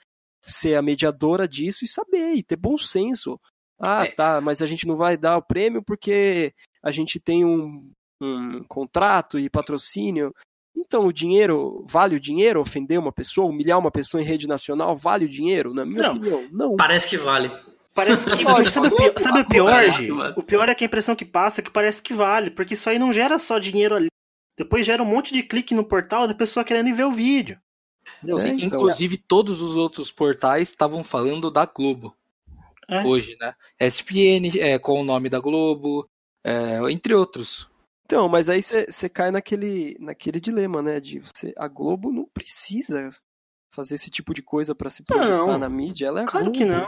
ser 0.41 0.75
a 0.75 0.81
mediadora 0.81 1.47
disso 1.47 1.85
e 1.85 1.87
saber, 1.87 2.33
e 2.35 2.43
ter 2.43 2.57
bom 2.57 2.75
senso. 2.77 3.39
Ah, 3.79 4.03
É. 4.05 4.11
tá, 4.11 4.41
mas 4.41 4.61
a 4.61 4.65
gente 4.65 4.85
não 4.85 4.97
vai 4.97 5.15
dar 5.17 5.37
o 5.37 5.41
prêmio 5.41 5.81
porque 5.81 6.53
a 6.83 6.91
gente 6.91 7.19
tem 7.19 7.45
um, 7.45 7.89
um 8.21 8.63
contrato 8.67 9.39
e 9.39 9.49
patrocínio. 9.49 10.33
Então, 10.75 11.05
o 11.07 11.13
dinheiro, 11.13 11.85
vale 11.87 12.15
o 12.15 12.19
dinheiro 12.19 12.59
ofender 12.59 12.99
uma 12.99 13.11
pessoa, 13.11 13.47
humilhar 13.49 13.79
uma 13.79 13.91
pessoa 13.91 14.21
em 14.21 14.25
rede 14.25 14.47
nacional, 14.47 14.97
vale 14.97 15.23
o 15.25 15.29
dinheiro? 15.29 15.73
Na 15.73 15.85
minha 15.85 16.01
Não. 16.03 16.11
opinião, 16.11 16.47
não. 16.51 16.75
Parece 16.75 17.07
que 17.07 17.15
vale. 17.17 17.49
Parece 17.93 18.29
que. 18.29 18.43
Lógico, 18.43 18.71
sabe, 18.73 18.87
o 18.87 18.95
pior, 18.97 19.13
sabe 19.19 19.39
o 19.41 19.45
pior, 19.47 19.91
Gi? 19.93 20.11
vale. 20.11 20.33
O 20.35 20.43
pior 20.43 20.67
é 20.67 20.75
que 20.75 20.83
a 20.83 20.87
impressão 20.87 21.15
que 21.15 21.23
passa 21.25 21.61
é 21.61 21.63
que 21.63 21.71
parece 21.71 22.01
que 22.01 22.13
vale, 22.13 22.51
porque 22.51 22.73
isso 22.73 22.89
aí 22.89 22.97
não 22.99 23.13
gera 23.13 23.37
só 23.39 23.59
dinheiro 23.59 23.95
ali. 23.95 24.07
Depois 24.57 24.85
gera 24.85 25.01
um 25.01 25.05
monte 25.05 25.33
de 25.33 25.43
clique 25.43 25.73
no 25.73 25.83
portal 25.83 26.27
da 26.27 26.35
pessoa 26.35 26.63
querendo 26.63 26.93
ver 26.95 27.05
o 27.05 27.11
vídeo. 27.11 27.59
É, 28.27 28.33
Sim, 28.33 28.47
então. 28.55 28.65
inclusive, 28.67 29.17
todos 29.17 29.61
os 29.61 29.75
outros 29.75 30.11
portais 30.11 30.69
estavam 30.69 31.03
falando 31.03 31.49
da 31.49 31.65
Globo 31.65 32.15
É. 32.89 33.01
hoje, 33.03 33.35
né? 33.39 33.55
SPN, 33.79 34.51
é, 34.59 34.77
com 34.77 34.99
o 34.99 35.03
nome 35.03 35.29
da 35.29 35.39
Globo, 35.39 36.07
é, 36.45 36.79
entre 36.91 37.13
outros. 37.15 37.67
Então, 38.05 38.27
mas 38.27 38.49
aí 38.49 38.61
você 38.61 39.07
cai 39.09 39.31
naquele, 39.31 39.95
naquele 39.99 40.39
dilema, 40.39 40.81
né? 40.81 40.99
De 40.99 41.19
você, 41.19 41.53
a 41.57 41.67
Globo 41.67 42.11
não 42.11 42.25
precisa 42.33 43.09
fazer 43.73 43.95
esse 43.95 44.11
tipo 44.11 44.33
de 44.33 44.41
coisa 44.43 44.75
pra 44.75 44.89
se 44.89 45.01
projetar 45.03 45.29
Não. 45.29 45.57
na 45.57 45.69
mídia. 45.69 46.07
Ela 46.07 46.23
é 46.23 46.25
Claro 46.25 46.51
Globo. 46.51 46.57
que 46.59 46.65
não. 46.65 46.87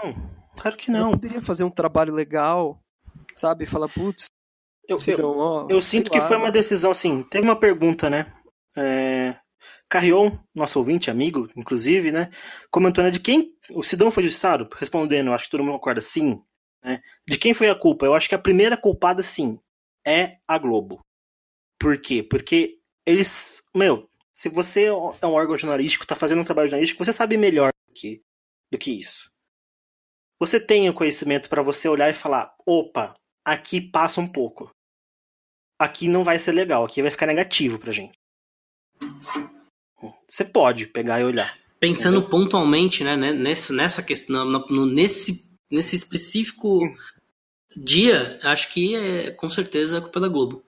Claro 0.57 0.77
que 0.77 0.91
Ela 0.91 0.99
não. 0.99 1.11
poderia 1.11 1.41
fazer 1.41 1.63
um 1.63 1.69
trabalho 1.71 2.13
legal, 2.13 2.77
sabe? 3.33 3.65
Falar, 3.65 3.87
putz, 3.87 4.25
Eu, 4.87 4.97
eu, 5.07 5.67
eu 5.69 5.81
sinto 5.81 6.11
que 6.11 6.19
lá. 6.19 6.27
foi 6.27 6.37
uma 6.37 6.51
decisão 6.51 6.91
assim. 6.91 7.23
Teve 7.23 7.45
uma 7.45 7.59
pergunta, 7.59 8.09
né? 8.09 8.31
É, 8.77 9.35
Carrion, 9.89 10.31
nosso 10.53 10.79
ouvinte, 10.79 11.09
amigo, 11.09 11.49
inclusive, 11.55 12.11
né? 12.11 12.29
Comentou, 12.69 13.03
né? 13.03 13.11
De 13.11 13.19
quem 13.19 13.53
o 13.71 13.83
Sidão 13.83 14.11
foi 14.11 14.23
justiçado? 14.23 14.67
Respondendo, 14.75 15.33
acho 15.33 15.45
que 15.45 15.51
todo 15.51 15.63
mundo 15.63 15.73
concorda, 15.73 16.01
sim. 16.01 16.41
Né? 16.83 17.01
De 17.27 17.37
quem 17.37 17.53
foi 17.53 17.69
a 17.69 17.75
culpa? 17.75 18.05
Eu 18.05 18.13
acho 18.13 18.29
que 18.29 18.35
a 18.35 18.39
primeira 18.39 18.77
culpada, 18.77 19.23
sim, 19.23 19.59
é 20.05 20.37
a 20.47 20.57
Globo. 20.57 20.99
Por 21.79 21.99
quê? 21.99 22.23
Porque 22.23 22.79
eles. 23.05 23.63
Meu, 23.75 24.09
se 24.33 24.49
você 24.49 24.85
é 24.85 25.25
um 25.25 25.33
órgão 25.33 25.57
jornalístico, 25.57 26.05
tá 26.05 26.15
fazendo 26.15 26.41
um 26.41 26.45
trabalho 26.45 26.67
jornalístico, 26.67 27.03
você 27.03 27.13
sabe 27.13 27.37
melhor 27.37 27.71
do 27.87 27.93
que, 27.93 28.21
do 28.71 28.77
que 28.77 28.99
isso. 28.99 29.31
Você 30.39 30.59
tem 30.59 30.89
o 30.89 30.93
conhecimento 30.93 31.49
para 31.49 31.63
você 31.63 31.87
olhar 31.87 32.09
e 32.09 32.13
falar: 32.13 32.53
opa, 32.65 33.13
aqui 33.45 33.79
passa 33.79 34.19
um 34.19 34.27
pouco. 34.27 34.69
Aqui 35.79 36.07
não 36.07 36.23
vai 36.23 36.39
ser 36.39 36.51
legal, 36.53 36.83
aqui 36.85 37.01
vai 37.01 37.11
ficar 37.11 37.25
negativo 37.27 37.77
pra 37.77 37.91
gente. 37.93 38.17
Você 40.27 40.43
pode 40.43 40.87
pegar 40.87 41.19
e 41.19 41.23
olhar. 41.23 41.57
Pensando 41.79 42.21
pontualmente, 42.23 43.03
né, 43.03 43.15
né, 43.15 43.31
nessa, 43.31 43.73
nessa 43.73 44.01
questão, 44.01 44.45
no- 44.45 44.85
nesse, 44.85 45.45
nesse 45.69 45.95
específico 45.95 46.81
dia, 47.75 48.39
acho 48.43 48.69
que 48.69 48.95
é 48.95 49.31
com 49.31 49.49
certeza 49.49 49.97
a 49.97 50.01
culpa 50.01 50.19
da 50.19 50.27
Globo. 50.27 50.63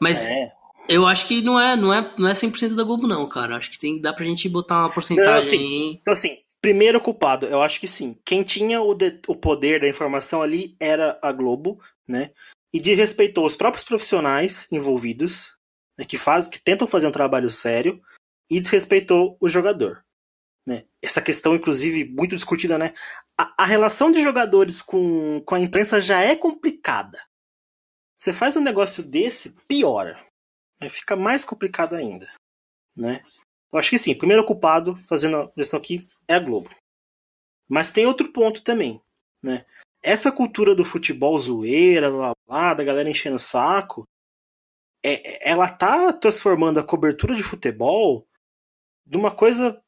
Mas 0.00 0.22
É. 0.22 0.52
eu 0.88 1.06
acho 1.06 1.26
que 1.26 1.42
não 1.42 1.58
é, 1.58 1.76
não 1.76 1.92
é, 1.92 2.14
não 2.16 2.28
é 2.28 2.32
100% 2.34 2.74
da 2.76 2.84
Globo 2.84 3.06
não, 3.06 3.28
cara. 3.28 3.56
Acho 3.56 3.70
que 3.70 3.78
tem, 3.78 4.00
dá 4.00 4.12
pra 4.12 4.24
gente 4.24 4.48
botar 4.48 4.78
uma 4.78 4.90
porcentagem 4.92 5.58
aí. 5.58 5.98
Então, 6.00 6.14
assim, 6.14 6.38
primeiro 6.60 7.00
culpado, 7.00 7.46
eu 7.46 7.60
acho 7.60 7.80
que 7.80 7.88
sim. 7.88 8.16
Quem 8.24 8.42
tinha 8.44 8.80
o, 8.80 8.94
de- 8.94 9.18
o 9.26 9.34
poder 9.36 9.80
da 9.80 9.88
informação 9.88 10.40
ali 10.40 10.76
era 10.78 11.18
a 11.20 11.32
Globo, 11.32 11.80
né? 12.06 12.32
E 12.72 12.80
desrespeitou 12.80 13.46
os 13.46 13.56
próprios 13.56 13.84
profissionais 13.84 14.66
envolvidos, 14.72 15.56
né, 15.98 16.04
que, 16.04 16.16
faz, 16.16 16.48
que 16.48 16.58
tentam 16.58 16.86
fazer 16.86 17.06
um 17.06 17.12
trabalho 17.12 17.50
sério, 17.50 18.02
e 18.50 18.60
desrespeitou 18.60 19.36
o 19.40 19.48
jogador. 19.48 20.04
Né? 20.66 20.84
Essa 21.02 21.20
questão, 21.20 21.54
inclusive, 21.54 22.04
muito 22.12 22.36
discutida, 22.36 22.78
né? 22.78 22.94
A, 23.38 23.64
a 23.64 23.66
relação 23.66 24.12
de 24.12 24.22
jogadores 24.22 24.80
com, 24.80 25.40
com 25.44 25.54
a 25.54 25.60
imprensa 25.60 26.00
já 26.00 26.20
é 26.20 26.36
complicada. 26.36 27.20
Você 28.16 28.32
faz 28.32 28.56
um 28.56 28.60
negócio 28.60 29.02
desse, 29.02 29.52
piora. 29.66 30.24
Aí 30.80 30.88
Fica 30.88 31.16
mais 31.16 31.44
complicado 31.44 31.94
ainda. 31.94 32.32
Né? 32.96 33.24
Eu 33.72 33.78
acho 33.78 33.90
que 33.90 33.98
sim, 33.98 34.16
primeiro 34.16 34.44
culpado, 34.44 34.96
fazendo 35.04 35.38
a 35.38 35.52
gestão 35.56 35.78
aqui, 35.78 36.06
é 36.28 36.34
a 36.34 36.40
Globo. 36.40 36.70
Mas 37.68 37.90
tem 37.90 38.06
outro 38.06 38.32
ponto 38.32 38.62
também, 38.62 39.02
né? 39.42 39.64
Essa 40.02 40.32
cultura 40.32 40.74
do 40.74 40.84
futebol 40.84 41.38
zoeira, 41.38 42.10
blá, 42.10 42.34
blá, 42.46 42.74
da 42.74 42.84
galera 42.84 43.08
enchendo 43.08 43.36
o 43.36 43.40
saco, 43.40 44.06
é, 45.04 45.48
ela 45.48 45.68
tá 45.68 46.12
transformando 46.12 46.80
a 46.80 46.84
cobertura 46.84 47.34
de 47.34 47.42
futebol 47.42 48.26
numa 49.06 49.30
coisa 49.30 49.80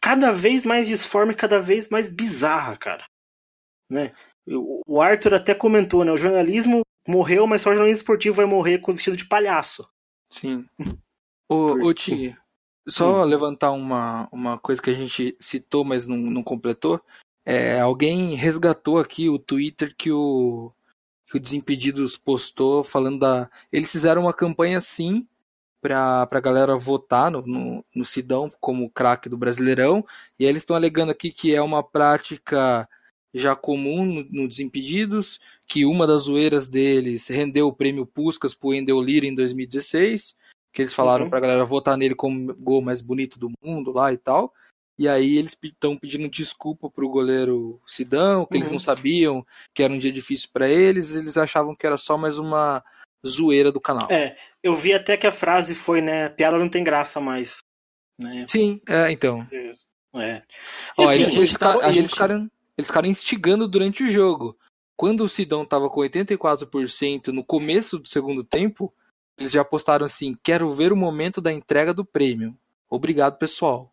cada 0.00 0.32
vez 0.32 0.64
mais 0.64 0.88
disforme, 0.88 1.34
cada 1.34 1.60
vez 1.60 1.88
mais 1.88 2.08
bizarra, 2.08 2.76
cara. 2.76 3.06
Né? 3.90 4.12
O 4.46 4.74
o 4.86 5.00
Arthur 5.00 5.34
até 5.34 5.54
comentou, 5.54 6.04
né? 6.04 6.12
O 6.12 6.18
jornalismo 6.18 6.82
morreu, 7.08 7.46
mas 7.46 7.62
só 7.62 7.70
o 7.70 7.74
jornalismo 7.74 8.00
esportivo 8.00 8.36
vai 8.36 8.46
morrer 8.46 8.78
com 8.78 8.92
vestido 8.92 9.16
de 9.16 9.26
palhaço. 9.26 9.88
Sim. 10.30 10.66
Ô, 11.48 11.86
ô 11.86 11.94
Ti, 11.94 12.36
só 12.88 13.24
levantar 13.24 13.70
uma, 13.72 14.28
uma 14.30 14.58
coisa 14.58 14.80
que 14.80 14.90
a 14.90 14.94
gente 14.94 15.36
citou, 15.40 15.84
mas 15.84 16.06
não, 16.06 16.16
não 16.16 16.42
completou. 16.42 17.00
É, 17.44 17.78
alguém 17.80 18.34
resgatou 18.34 18.98
aqui 18.98 19.28
o 19.28 19.38
Twitter 19.38 19.94
que 19.96 20.10
o, 20.10 20.72
que 21.26 21.36
o 21.36 21.40
Desimpedidos 21.40 22.16
postou 22.16 22.82
falando 22.82 23.18
da. 23.18 23.50
Eles 23.72 23.90
fizeram 23.90 24.22
uma 24.22 24.32
campanha 24.32 24.80
sim 24.80 25.26
pra, 25.80 26.26
pra 26.26 26.40
galera 26.40 26.76
votar 26.78 27.30
no, 27.30 27.42
no, 27.42 27.84
no 27.94 28.04
Sidão 28.04 28.50
como 28.60 28.88
craque 28.88 29.28
do 29.28 29.36
Brasileirão. 29.36 30.04
E 30.38 30.44
aí 30.44 30.50
eles 30.50 30.62
estão 30.62 30.74
alegando 30.74 31.12
aqui 31.12 31.30
que 31.30 31.54
é 31.54 31.60
uma 31.60 31.82
prática 31.82 32.88
já 33.34 33.54
comum 33.54 34.04
no, 34.06 34.24
no 34.30 34.48
Desimpedidos, 34.48 35.40
que 35.66 35.84
uma 35.84 36.06
das 36.06 36.22
zoeiras 36.22 36.68
deles 36.68 37.26
rendeu 37.28 37.66
o 37.66 37.72
prêmio 37.72 38.06
Puskas 38.06 38.54
pro 38.54 38.72
Endel 38.72 39.00
Lira 39.02 39.26
em 39.26 39.34
2016, 39.34 40.36
que 40.72 40.80
eles 40.80 40.94
falaram 40.94 41.24
Uhum. 41.24 41.30
pra 41.30 41.40
galera 41.40 41.64
votar 41.64 41.96
nele 41.98 42.14
como 42.14 42.52
o 42.52 42.54
gol 42.54 42.80
mais 42.80 43.02
bonito 43.02 43.38
do 43.38 43.50
mundo 43.62 43.92
lá 43.92 44.12
e 44.12 44.16
tal. 44.16 44.54
E 44.98 45.08
aí 45.08 45.36
eles 45.38 45.56
estão 45.60 45.96
pedindo 45.96 46.28
desculpa 46.28 46.88
pro 46.88 47.08
goleiro 47.08 47.80
Sidão, 47.86 48.46
que 48.46 48.56
eles 48.56 48.68
Uhum. 48.68 48.74
não 48.74 48.78
sabiam 48.80 49.44
que 49.74 49.82
era 49.82 49.92
um 49.92 49.98
dia 49.98 50.12
difícil 50.12 50.48
pra 50.52 50.68
eles, 50.68 51.16
eles 51.16 51.36
achavam 51.36 51.74
que 51.74 51.84
era 51.86 51.98
só 51.98 52.16
mais 52.16 52.38
uma 52.38 52.82
zoeira 53.26 53.72
do 53.72 53.80
canal. 53.80 54.06
É, 54.10 54.36
eu 54.62 54.74
vi 54.76 54.92
até 54.92 55.16
que 55.16 55.26
a 55.26 55.32
frase 55.32 55.74
foi, 55.74 56.00
né? 56.00 56.28
Piada 56.28 56.58
não 56.58 56.68
tem 56.68 56.84
graça 56.84 57.20
mais. 57.20 57.58
Né? 58.20 58.46
Sim, 58.48 58.80
é, 58.88 59.10
então. 59.10 59.44
É. 60.14 60.36
E 60.96 61.02
Ó, 61.02 61.04
assim, 61.04 61.14
eles, 61.22 61.28
eles, 61.34 61.36
eles 61.36 61.96
gente- 61.96 62.08
ficaram, 62.10 62.50
eles 62.78 62.88
ficaram 62.88 63.08
instigando 63.08 63.66
durante 63.66 64.04
o 64.04 64.08
jogo. 64.10 64.56
Quando 64.96 65.24
o 65.24 65.28
Sidão 65.28 65.64
tava 65.64 65.90
com 65.90 66.00
84% 66.02 67.28
no 67.32 67.42
começo 67.42 67.98
do 67.98 68.08
segundo 68.08 68.44
tempo, 68.44 68.94
eles 69.36 69.50
já 69.50 69.64
postaram 69.64 70.06
assim: 70.06 70.38
quero 70.40 70.70
ver 70.72 70.92
o 70.92 70.96
momento 70.96 71.40
da 71.40 71.52
entrega 71.52 71.92
do 71.92 72.04
prêmio. 72.04 72.56
Obrigado, 72.88 73.36
pessoal. 73.38 73.92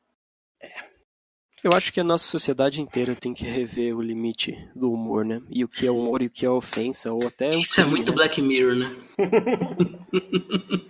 Eu 1.64 1.72
acho 1.74 1.94
que 1.94 2.00
a 2.00 2.04
nossa 2.04 2.26
sociedade 2.26 2.82
inteira 2.82 3.16
tem 3.16 3.34
que 3.34 3.46
rever 3.46 3.96
o 3.96 4.02
limite 4.02 4.58
do 4.76 4.92
humor, 4.92 5.24
né? 5.24 5.42
E 5.50 5.64
o 5.64 5.68
que 5.68 5.86
é 5.86 5.92
humor 5.92 6.22
e 6.22 6.26
o 6.26 6.30
que 6.30 6.46
é 6.46 6.50
ofensa, 6.50 7.14
ou 7.14 7.28
até 7.28 7.56
Isso 7.56 7.80
é 7.80 7.84
crime, 7.84 7.98
muito 7.98 8.12
né? 8.12 8.16
Black 8.16 8.42
Mirror, 8.42 8.76
né? 8.76 8.96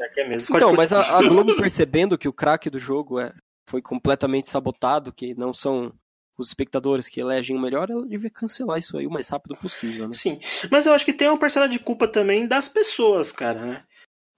É 0.00 0.08
que 0.08 0.20
é 0.20 0.28
mesmo. 0.28 0.56
Então, 0.56 0.72
mas 0.72 0.92
a, 0.92 1.18
a 1.18 1.22
Globo 1.22 1.56
percebendo 1.56 2.16
que 2.16 2.28
o 2.28 2.32
craque 2.32 2.70
do 2.70 2.78
jogo 2.78 3.20
é, 3.20 3.32
foi 3.68 3.82
completamente 3.82 4.48
sabotado, 4.48 5.12
que 5.12 5.34
não 5.34 5.52
são 5.52 5.92
os 6.36 6.48
espectadores 6.48 7.08
que 7.08 7.20
elegem 7.20 7.56
o 7.56 7.60
melhor, 7.60 7.90
ela 7.90 8.06
devia 8.06 8.30
cancelar 8.30 8.78
isso 8.78 8.96
aí 8.96 9.06
o 9.06 9.10
mais 9.10 9.28
rápido 9.28 9.56
possível, 9.56 10.08
né? 10.08 10.14
Sim, 10.14 10.38
mas 10.70 10.86
eu 10.86 10.92
acho 10.92 11.04
que 11.04 11.12
tem 11.12 11.28
uma 11.28 11.38
parcela 11.38 11.68
de 11.68 11.78
culpa 11.78 12.06
também 12.06 12.46
das 12.46 12.68
pessoas, 12.68 13.32
cara, 13.32 13.60
né? 13.60 13.84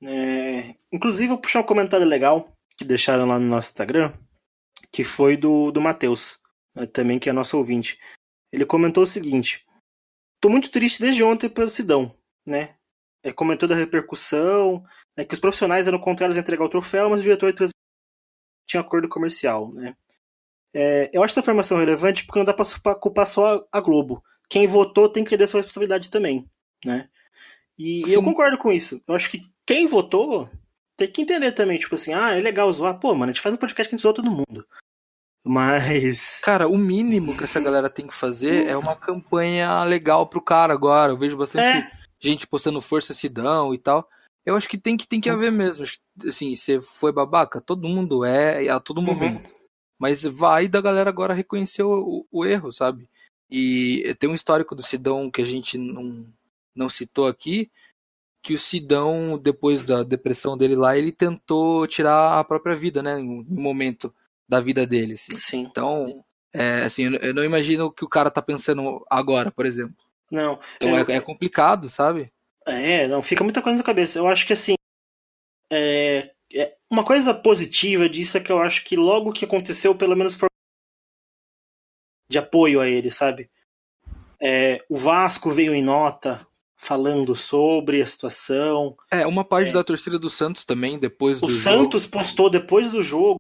É, 0.02 0.74
Inclusive, 0.92 1.24
eu 1.24 1.30
vou 1.30 1.38
puxar 1.38 1.60
um 1.60 1.64
comentário 1.64 2.06
legal 2.06 2.52
que 2.76 2.84
deixaram 2.84 3.26
lá 3.26 3.38
no 3.38 3.46
nosso 3.46 3.70
Instagram, 3.70 4.12
que 4.92 5.04
foi 5.04 5.36
do, 5.36 5.70
do 5.70 5.80
Matheus, 5.80 6.38
né, 6.74 6.86
também 6.86 7.18
que 7.18 7.28
é 7.28 7.32
nosso 7.32 7.56
ouvinte. 7.56 7.98
Ele 8.52 8.66
comentou 8.66 9.04
o 9.04 9.06
seguinte: 9.06 9.64
Tô 10.40 10.48
muito 10.48 10.70
triste 10.70 11.00
desde 11.00 11.22
ontem 11.22 11.48
pelo 11.48 11.70
Sidão, 11.70 12.16
né? 12.46 12.74
É, 13.22 13.32
comentou 13.32 13.68
da 13.68 13.74
repercussão, 13.74 14.82
né, 15.16 15.24
que 15.24 15.34
os 15.34 15.40
profissionais 15.40 15.86
eram 15.86 15.98
contrários 15.98 16.36
a 16.38 16.40
entregar 16.40 16.64
o 16.64 16.70
troféu, 16.70 17.10
mas 17.10 17.20
o 17.20 17.22
diretor 17.22 17.52
tinha 18.66 18.80
acordo 18.80 19.08
comercial, 19.08 19.70
né? 19.72 19.94
É, 20.72 21.10
eu 21.12 21.22
acho 21.22 21.32
essa 21.32 21.40
informação 21.40 21.78
relevante 21.78 22.24
porque 22.24 22.38
não 22.38 22.46
dá 22.46 22.54
pra 22.54 22.64
culpar- 22.64 22.98
culpar 22.98 23.26
só 23.26 23.66
a 23.70 23.80
Globo. 23.80 24.24
Quem 24.48 24.66
votou 24.66 25.08
tem 25.08 25.22
que 25.24 25.36
ter 25.36 25.46
sua 25.46 25.60
responsabilidade 25.60 26.10
também, 26.10 26.48
né? 26.84 27.08
E 27.78 28.06
Sim. 28.06 28.14
eu 28.14 28.22
concordo 28.22 28.56
com 28.56 28.72
isso. 28.72 29.02
Eu 29.06 29.14
acho 29.14 29.30
que 29.30 29.42
quem 29.66 29.86
votou 29.86 30.48
tem 31.06 31.12
que 31.12 31.22
entender 31.22 31.52
também, 31.52 31.78
tipo 31.78 31.94
assim, 31.94 32.12
ah, 32.12 32.32
é 32.36 32.40
legal 32.40 32.72
zoar. 32.72 32.98
Pô, 32.98 33.12
mano, 33.14 33.30
a 33.30 33.32
gente 33.32 33.40
faz 33.42 33.54
um 33.54 33.58
podcast 33.58 33.88
que 33.88 33.94
a 33.94 33.96
gente 33.96 34.02
zoa 34.02 34.14
todo 34.14 34.30
mundo. 34.30 34.66
Mas. 35.44 36.40
Cara, 36.44 36.68
o 36.68 36.76
mínimo 36.78 37.36
que 37.36 37.44
essa 37.44 37.60
galera 37.60 37.88
tem 37.90 38.06
que 38.06 38.14
fazer 38.14 38.66
é 38.68 38.76
uma 38.76 38.94
campanha 38.96 39.82
legal 39.84 40.26
pro 40.26 40.42
cara 40.42 40.72
agora. 40.72 41.12
Eu 41.12 41.18
vejo 41.18 41.36
bastante 41.36 41.64
É. 41.78 41.90
gente 42.20 42.46
postando 42.46 42.80
Força 42.80 43.14
Sidão 43.14 43.74
e 43.74 43.78
tal. 43.78 44.08
Eu 44.44 44.56
acho 44.56 44.68
que 44.68 44.78
tem 44.78 44.96
que, 44.96 45.06
tem 45.06 45.20
que 45.20 45.30
haver 45.30 45.52
mesmo. 45.52 45.84
Assim, 46.26 46.54
você 46.54 46.80
foi 46.80 47.12
babaca, 47.12 47.60
todo 47.60 47.88
mundo 47.88 48.24
é, 48.24 48.68
a 48.68 48.80
todo 48.80 49.02
momento. 49.02 49.48
Mas 49.98 50.22
vai 50.22 50.66
da 50.66 50.80
galera 50.80 51.10
agora 51.10 51.34
reconhecer 51.34 51.82
o, 51.82 51.92
o- 51.92 52.26
o 52.30 52.44
erro, 52.46 52.72
sabe? 52.72 53.06
E 53.50 54.14
tem 54.18 54.30
um 54.30 54.34
histórico 54.34 54.74
do 54.74 54.82
Sidão 54.82 55.30
que 55.30 55.42
a 55.42 55.44
gente 55.44 55.76
não, 55.76 56.26
não 56.74 56.88
citou 56.88 57.26
aqui, 57.26 57.70
que 58.42 58.54
o 58.54 58.58
Sidão, 58.58 59.38
depois 59.38 59.82
da 59.82 60.02
depressão 60.02 60.56
dele 60.56 60.74
lá, 60.74 60.96
ele 60.96 61.12
tentou 61.12 61.86
tirar 61.86 62.38
a 62.38 62.44
própria 62.44 62.74
vida, 62.74 63.02
né? 63.02 63.18
Em 63.20 63.40
um 63.40 63.44
momento 63.48 64.14
da 64.48 64.60
vida 64.60 64.86
dele. 64.86 65.14
Assim. 65.14 65.36
Sim. 65.36 65.60
Então, 65.60 66.24
é, 66.52 66.82
assim, 66.82 67.04
eu 67.20 67.34
não 67.34 67.44
imagino 67.44 67.86
o 67.86 67.92
que 67.92 68.04
o 68.04 68.08
cara 68.08 68.30
tá 68.30 68.42
pensando 68.42 69.04
agora, 69.08 69.50
por 69.50 69.66
exemplo. 69.66 69.96
Não. 70.30 70.58
Então 70.76 70.96
é, 70.96 71.16
é 71.16 71.20
complicado, 71.20 71.88
sabe? 71.88 72.32
É, 72.66 73.06
não, 73.08 73.22
fica 73.22 73.44
muita 73.44 73.62
coisa 73.62 73.78
na 73.78 73.84
cabeça. 73.84 74.18
Eu 74.18 74.28
acho 74.28 74.46
que 74.46 74.52
assim. 74.52 74.74
É, 75.72 76.30
é, 76.52 76.76
uma 76.90 77.04
coisa 77.04 77.32
positiva 77.32 78.08
disso 78.08 78.36
é 78.36 78.40
que 78.40 78.50
eu 78.50 78.60
acho 78.60 78.84
que 78.84 78.96
logo 78.96 79.32
que 79.32 79.44
aconteceu, 79.44 79.94
pelo 79.94 80.16
menos 80.16 80.36
foi 80.36 80.48
de 82.28 82.38
apoio 82.38 82.80
a 82.80 82.88
ele, 82.88 83.10
sabe? 83.10 83.50
É, 84.40 84.84
o 84.88 84.96
Vasco 84.96 85.50
veio 85.50 85.74
em 85.74 85.82
nota 85.82 86.46
falando 86.82 87.34
sobre 87.36 88.00
a 88.00 88.06
situação. 88.06 88.96
É, 89.10 89.26
uma 89.26 89.44
parte 89.44 89.68
é. 89.68 89.72
da 89.72 89.84
torcida 89.84 90.18
do 90.18 90.30
Santos 90.30 90.64
também, 90.64 90.98
depois 90.98 91.42
o 91.42 91.46
do 91.46 91.52
Santos 91.52 92.02
jogo. 92.04 92.12
postou 92.12 92.48
depois 92.48 92.90
do 92.90 93.02
jogo. 93.02 93.36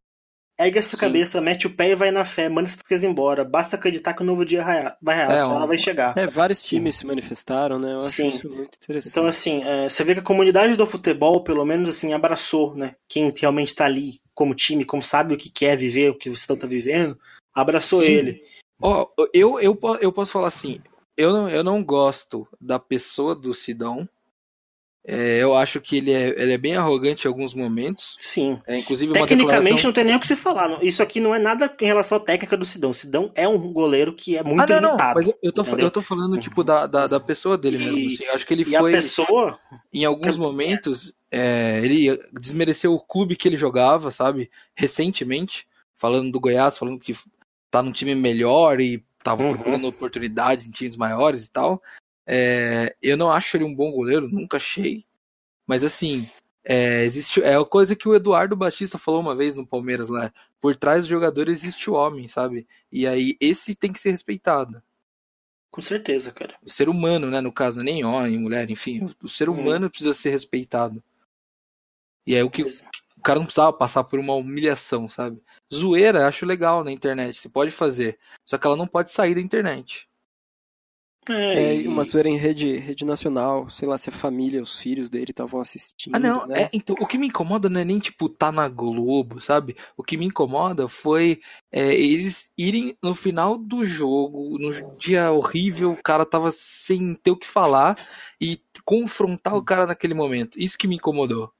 Ergue 0.58 0.78
essa 0.78 0.90
Sim. 0.94 0.98
cabeça, 1.00 1.40
mete 1.40 1.66
o 1.66 1.70
pé 1.70 1.92
e 1.92 1.94
vai 1.94 2.10
na 2.10 2.22
fé, 2.22 2.46
manda 2.50 2.68
essas 2.68 2.82
coisas 2.82 3.02
embora. 3.02 3.42
Basta 3.42 3.76
acreditar 3.76 4.12
que 4.12 4.20
o 4.22 4.26
novo 4.26 4.44
dia 4.44 4.62
vai 5.00 5.16
raiar, 5.16 5.30
É, 5.30 5.40
a 5.40 5.48
hora 5.48 5.64
um- 5.64 5.68
vai 5.68 5.78
chegar. 5.78 6.12
É, 6.18 6.26
vários 6.26 6.62
times 6.62 6.96
se 6.96 7.06
manifestaram, 7.06 7.78
né? 7.78 7.92
Eu 7.94 7.96
acho 7.96 8.10
Sim. 8.10 8.28
isso 8.28 8.46
muito 8.50 8.76
interessante. 8.76 9.10
Então, 9.10 9.24
assim, 9.26 9.64
é, 9.64 9.88
você 9.88 10.04
vê 10.04 10.12
que 10.12 10.20
a 10.20 10.22
comunidade 10.22 10.76
do 10.76 10.86
futebol, 10.86 11.42
pelo 11.42 11.64
menos, 11.64 11.88
assim, 11.88 12.12
abraçou, 12.12 12.74
né? 12.74 12.94
Quem 13.08 13.32
realmente 13.34 13.74
tá 13.74 13.86
ali 13.86 14.20
como 14.34 14.54
time, 14.54 14.84
como 14.84 15.02
sabe 15.02 15.32
o 15.32 15.38
que 15.38 15.48
quer 15.48 15.78
viver, 15.78 16.10
o 16.10 16.14
que 16.18 16.28
o 16.28 16.36
Cidão 16.36 16.58
tá 16.58 16.66
vivendo, 16.66 17.18
abraçou 17.54 18.00
Sim. 18.00 18.06
ele. 18.06 18.42
Ó, 18.82 19.06
eu, 19.32 19.58
eu, 19.60 19.74
po- 19.74 19.96
eu 19.96 20.12
posso 20.12 20.32
falar 20.32 20.48
assim, 20.48 20.80
eu 21.20 21.32
não, 21.32 21.48
eu 21.48 21.62
não 21.64 21.82
gosto 21.84 22.46
da 22.60 22.78
pessoa 22.78 23.34
do 23.34 23.52
Sidão. 23.54 24.08
É, 25.02 25.38
eu 25.42 25.54
acho 25.54 25.80
que 25.80 25.96
ele 25.96 26.12
é, 26.12 26.28
ele 26.40 26.52
é 26.52 26.58
bem 26.58 26.76
arrogante 26.76 27.24
em 27.24 27.28
alguns 27.28 27.54
momentos. 27.54 28.18
Sim. 28.20 28.60
É, 28.66 28.76
inclusive 28.78 29.12
Tecnicamente 29.14 29.46
declaração... 29.56 29.88
não 29.88 29.92
tem 29.94 30.04
nem 30.04 30.14
o 30.14 30.20
que 30.20 30.26
se 30.26 30.36
falar. 30.36 30.68
não. 30.68 30.82
Isso 30.82 31.02
aqui 31.02 31.18
não 31.18 31.34
é 31.34 31.38
nada 31.38 31.74
em 31.80 31.86
relação 31.86 32.18
à 32.18 32.20
técnica 32.20 32.54
do 32.54 32.66
Sidão. 32.66 32.90
O 32.90 32.94
Sidão 32.94 33.32
é 33.34 33.48
um 33.48 33.72
goleiro 33.72 34.14
que 34.14 34.36
é 34.36 34.42
muito 34.42 34.60
Ah, 34.60 34.66
não, 34.66 34.80
não, 34.80 34.88
limitado. 34.90 35.14
mas 35.14 35.26
eu, 35.28 35.38
eu 35.42 35.52
tô, 35.52 35.62
eu 35.76 35.90
tô 35.90 36.02
falando, 36.02 36.38
tipo, 36.38 36.62
da, 36.62 36.86
da, 36.86 37.06
da 37.06 37.18
pessoa 37.18 37.56
dele 37.56 37.78
mesmo. 37.78 37.98
E- 37.98 38.06
assim. 38.08 38.24
Eu 38.24 38.34
acho 38.34 38.46
que 38.46 38.52
ele 38.52 38.76
a 38.76 38.78
foi, 38.80 38.92
pessoa. 38.92 39.58
em 39.92 40.04
alguns 40.04 40.36
momentos, 40.36 41.14
é, 41.30 41.80
ele 41.82 42.20
desmereceu 42.34 42.92
o 42.92 43.00
clube 43.00 43.36
que 43.36 43.48
ele 43.48 43.56
jogava, 43.56 44.10
sabe? 44.10 44.50
Recentemente, 44.74 45.66
falando 45.96 46.30
do 46.30 46.38
Goiás, 46.38 46.76
falando 46.76 47.00
que 47.00 47.16
tá 47.70 47.82
num 47.82 47.90
time 47.92 48.14
melhor 48.14 48.80
e 48.82 49.02
tava 49.22 49.42
Uhum. 49.42 49.54
procurando 49.54 49.86
oportunidade 49.88 50.66
em 50.66 50.70
times 50.70 50.96
maiores 50.96 51.44
e 51.46 51.50
tal. 51.50 51.82
É, 52.26 52.94
eu 53.02 53.16
não 53.16 53.30
acho 53.30 53.56
ele 53.56 53.64
um 53.64 53.74
bom 53.74 53.90
goleiro, 53.92 54.28
nunca 54.28 54.56
achei. 54.56 55.04
Mas 55.66 55.82
assim, 55.84 56.28
é, 56.64 57.04
existe, 57.04 57.42
é 57.42 57.56
a 57.56 57.64
coisa 57.64 57.96
que 57.96 58.08
o 58.08 58.14
Eduardo 58.14 58.56
Batista 58.56 58.98
falou 58.98 59.20
uma 59.20 59.34
vez 59.34 59.54
no 59.54 59.66
Palmeiras 59.66 60.08
lá. 60.08 60.32
Por 60.60 60.76
trás 60.76 61.04
do 61.04 61.10
jogador 61.10 61.48
existe 61.48 61.88
o 61.90 61.94
homem, 61.94 62.28
sabe? 62.28 62.66
E 62.92 63.06
aí 63.06 63.36
esse 63.40 63.74
tem 63.74 63.92
que 63.92 64.00
ser 64.00 64.10
respeitado. 64.10 64.82
Com 65.70 65.80
certeza, 65.80 66.32
cara. 66.32 66.56
O 66.62 66.68
ser 66.70 66.88
humano, 66.88 67.30
né? 67.30 67.40
No 67.40 67.52
caso, 67.52 67.80
nem 67.82 68.04
homem, 68.04 68.36
mulher, 68.38 68.68
enfim. 68.70 69.08
O 69.22 69.28
ser 69.28 69.48
Uhum. 69.48 69.60
humano 69.60 69.88
precisa 69.88 70.12
ser 70.12 70.30
respeitado. 70.30 71.02
E 72.26 72.34
é 72.34 72.42
o 72.42 72.50
que 72.50 72.62
o 72.64 73.20
cara 73.22 73.38
não 73.38 73.46
precisava 73.46 73.72
passar 73.72 74.04
por 74.04 74.18
uma 74.18 74.34
humilhação, 74.34 75.08
sabe? 75.08 75.40
Zoeira, 75.72 76.26
acho 76.26 76.44
legal 76.46 76.82
na 76.84 76.92
internet. 76.92 77.40
Você 77.40 77.48
pode 77.48 77.70
fazer. 77.70 78.18
Só 78.44 78.58
que 78.58 78.66
ela 78.66 78.76
não 78.76 78.86
pode 78.86 79.12
sair 79.12 79.34
da 79.34 79.40
internet. 79.40 80.08
É, 81.28 81.74
e- 81.76 81.84
e 81.84 81.88
uma 81.88 82.02
zoeira 82.02 82.28
em 82.28 82.36
rede, 82.36 82.76
rede 82.76 83.04
nacional, 83.04 83.68
sei 83.68 83.86
lá, 83.86 83.96
se 83.98 84.08
a 84.08 84.12
família, 84.12 84.62
os 84.62 84.78
filhos 84.78 85.08
dele 85.10 85.30
estavam 85.30 85.60
assistindo. 85.60 86.14
Ah, 86.16 86.18
não. 86.18 86.46
né? 86.46 86.62
É, 86.62 86.70
então, 86.72 86.96
o 86.98 87.06
que 87.06 87.18
me 87.18 87.26
incomoda 87.26 87.68
não 87.68 87.80
é 87.80 87.84
nem, 87.84 87.98
tipo, 87.98 88.28
tá 88.28 88.50
na 88.50 88.68
Globo, 88.68 89.40
sabe? 89.40 89.76
O 89.96 90.02
que 90.02 90.16
me 90.16 90.24
incomoda 90.24 90.88
foi 90.88 91.40
é, 91.70 91.94
eles 91.94 92.50
irem 92.58 92.96
no 93.02 93.14
final 93.14 93.58
do 93.58 93.84
jogo, 93.84 94.58
no 94.58 94.70
dia 94.98 95.30
horrível, 95.30 95.92
o 95.92 96.02
cara 96.02 96.24
tava 96.26 96.50
sem 96.50 97.14
ter 97.14 97.30
o 97.30 97.36
que 97.36 97.46
falar 97.46 97.96
e 98.40 98.58
confrontar 98.84 99.54
o 99.54 99.62
cara 99.62 99.86
naquele 99.86 100.14
momento. 100.14 100.58
Isso 100.58 100.78
que 100.78 100.88
me 100.88 100.96
incomodou. 100.96 101.52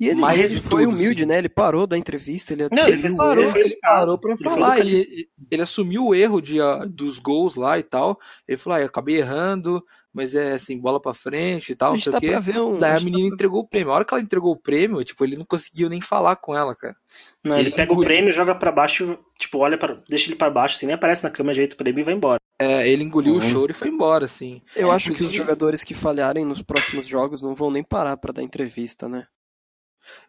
E 0.00 0.08
ele, 0.08 0.20
mais 0.20 0.40
ele 0.40 0.60
foi 0.60 0.84
tudo, 0.84 0.94
humilde, 0.96 1.22
assim. 1.24 1.28
né? 1.30 1.38
Ele 1.38 1.48
parou 1.50 1.86
da 1.86 1.98
entrevista, 1.98 2.54
ele 2.54 2.68
Não, 2.72 2.88
ele 2.88 3.14
parou, 3.16 3.44
o 3.44 3.46
erro. 3.48 3.56
Ele, 3.58 3.64
ele 3.68 3.76
parou 3.82 4.18
pra 4.18 4.32
Ele 4.32 4.42
falar 4.42 4.78
e 4.84 4.94
ele, 4.94 5.28
ele 5.50 5.62
assumiu 5.62 6.06
o 6.06 6.14
erro 6.14 6.40
de, 6.40 6.58
ah, 6.60 6.86
dos 6.88 7.18
gols 7.18 7.54
lá 7.54 7.78
e 7.78 7.82
tal. 7.82 8.18
Ele 8.48 8.56
falou, 8.56 8.78
ah, 8.78 8.80
eu 8.80 8.86
acabei 8.86 9.18
errando, 9.18 9.84
mas 10.10 10.34
é 10.34 10.52
assim, 10.52 10.80
bola 10.80 10.98
pra 10.98 11.12
frente 11.12 11.72
e 11.72 11.74
tal, 11.76 11.88
A 11.88 11.90
não 11.92 11.96
gente 11.98 12.08
o 12.08 12.18
quê. 12.18 12.30
pra 12.30 12.40
ver 12.40 12.60
um. 12.60 12.78
Daí 12.78 12.96
a 12.96 13.00
menina 13.00 13.26
pra- 13.26 13.34
entregou 13.34 13.60
o 13.60 13.68
prêmio. 13.68 13.92
A 13.92 13.96
hora 13.96 14.04
que 14.06 14.14
ela 14.14 14.22
entregou 14.22 14.52
o 14.52 14.56
prêmio, 14.56 15.04
tipo, 15.04 15.22
ele 15.22 15.36
não 15.36 15.44
conseguiu 15.44 15.90
nem 15.90 16.00
falar 16.00 16.36
com 16.36 16.56
ela, 16.56 16.74
cara. 16.74 16.96
Não, 17.44 17.58
ele 17.58 17.68
Ele 17.68 17.76
pega 17.76 17.90
o 17.90 17.94
engoliu. 17.94 18.08
prêmio, 18.08 18.32
joga 18.32 18.54
pra 18.54 18.72
baixo, 18.72 19.18
tipo, 19.38 19.58
olha 19.58 19.76
para, 19.76 20.02
deixa 20.08 20.28
ele 20.28 20.36
pra 20.36 20.48
baixo, 20.50 20.76
assim, 20.76 20.86
nem 20.86 20.94
aparece 20.94 21.22
na 21.22 21.30
câmera 21.30 21.54
direito 21.54 21.74
o 21.74 21.76
prêmio 21.76 22.00
e 22.00 22.04
vai 22.04 22.14
embora. 22.14 22.40
É, 22.58 22.88
ele 22.88 23.04
engoliu 23.04 23.34
o 23.34 23.36
Uhum. 23.36 23.42
choro 23.42 23.70
e 23.70 23.74
foi 23.74 23.88
embora, 23.88 24.24
assim. 24.24 24.62
Eu 24.74 24.90
É, 24.90 24.94
acho 24.94 25.12
que 25.12 25.24
os 25.24 25.30
jogadores 25.32 25.84
que 25.84 25.92
falharem 25.94 26.44
nos 26.44 26.62
próximos 26.62 27.06
jogos 27.06 27.42
não 27.42 27.54
vão 27.54 27.70
nem 27.70 27.82
parar 27.82 28.16
pra 28.16 28.32
dar 28.32 28.42
entrevista, 28.42 29.06
né? 29.08 29.26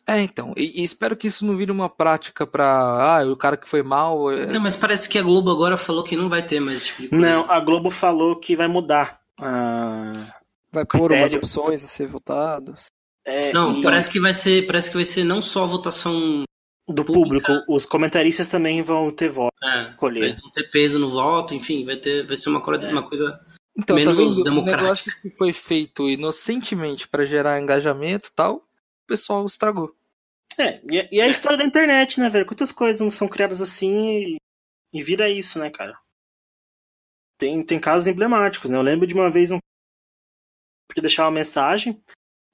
É, 0.08 0.20
então. 0.22 0.54
E, 0.58 0.82
e 0.82 0.84
espero 0.84 1.16
que 1.16 1.28
isso 1.28 1.46
não 1.46 1.56
vire 1.56 1.72
uma 1.72 1.90
prática 1.90 2.46
pra. 2.46 3.20
Ah, 3.20 3.24
o 3.26 3.38
cara 3.38 3.56
que 3.58 3.70
foi 3.70 3.82
mal. 3.84 4.32
é- 4.32 4.48
Não, 4.48 4.60
mas 4.60 4.76
parece 4.76 5.08
que 5.08 5.18
a 5.18 5.22
Globo 5.24 5.50
agora 5.52 5.78
falou 5.78 6.04
que 6.04 6.16
não 6.16 6.28
vai 6.30 6.46
ter 6.46 6.60
mais 6.60 6.78
esse 6.78 6.88
tipo 6.88 7.02
de. 7.16 7.22
Não, 7.22 7.50
a 7.50 7.60
Globo 7.60 7.90
falou 7.92 8.40
que 8.40 8.56
vai 8.56 8.68
mudar. 8.68 9.20
Ah, 9.40 10.14
Vai 10.72 10.86
pôr 10.86 11.12
umas 11.12 11.34
opções 11.34 11.84
a 11.84 11.88
ser 11.88 12.08
votados. 12.08 12.86
é, 13.28 13.52
Não, 13.54 13.80
e 13.80 13.82
parece 13.84 14.10
que 14.10 14.20
vai 14.20 14.34
ser, 14.34 14.66
parece 14.66 14.90
que 14.90 14.96
vai 14.96 15.06
ser 15.06 15.24
não 15.24 15.42
só 15.42 15.64
a 15.64 15.68
votação, 15.68 16.44
do 16.88 17.04
pública. 17.06 17.48
público, 17.54 17.74
os 17.74 17.86
comentaristas 17.86 18.48
também 18.50 18.82
vão 18.82 19.12
ter 19.12 19.30
voz. 19.30 19.52
é, 19.64 19.92
Colher. 19.98 20.34
vai 20.34 20.42
não 20.42 20.50
ter 20.52 20.64
peso 20.72 20.98
no 21.00 21.12
voto, 21.12 21.54
enfim, 21.54 21.86
vai 21.86 21.96
ter, 21.98 22.26
vai 22.26 22.36
ser 22.38 22.50
uma, 22.50 22.62
coisa- 22.62 22.90
uma 22.90 23.04
coisa. 23.04 23.40
Então, 23.78 23.96
tá 24.04 24.14
menos 24.14 24.36
vendo? 24.36 24.42
O 24.42 24.44
democrático. 24.44 24.84
negócio 24.84 25.12
que 25.22 25.30
foi 25.38 25.54
feito 25.54 26.10
inocentemente 26.10 27.08
pra 27.08 27.24
gerar 27.26 27.60
engajamento 27.62 28.30
e 28.30 28.36
tal, 28.36 28.56
o 28.56 28.62
pessoal 29.12 29.46
estragou. 29.46 29.94
É, 30.58 30.80
e, 30.90 31.16
e 31.16 31.20
é 31.20 31.24
a 31.24 31.28
história 31.30 31.58
da 31.58 31.64
internet, 31.66 32.20
né, 32.20 32.30
velho? 32.30 32.46
Quantas 32.46 32.72
coisas 32.72 33.02
não 33.02 33.12
são 33.12 33.28
criadas 33.28 33.62
assim 33.62 34.36
e, 34.36 34.38
e 34.94 35.04
vira 35.04 35.30
isso, 35.30 35.60
né, 35.60 35.70
cara? 35.70 35.98
Tem, 37.38 37.64
tem 37.64 37.80
casos 37.80 38.08
emblemáticos, 38.08 38.70
né? 38.70 38.78
Eu 38.78 38.82
lembro 38.82 39.08
de 39.08 39.14
uma 39.14 39.30
vez 39.30 39.52
um 39.52 39.58
que 40.94 41.02
deixava 41.02 41.30
uma 41.30 41.36
mensagem 41.36 42.02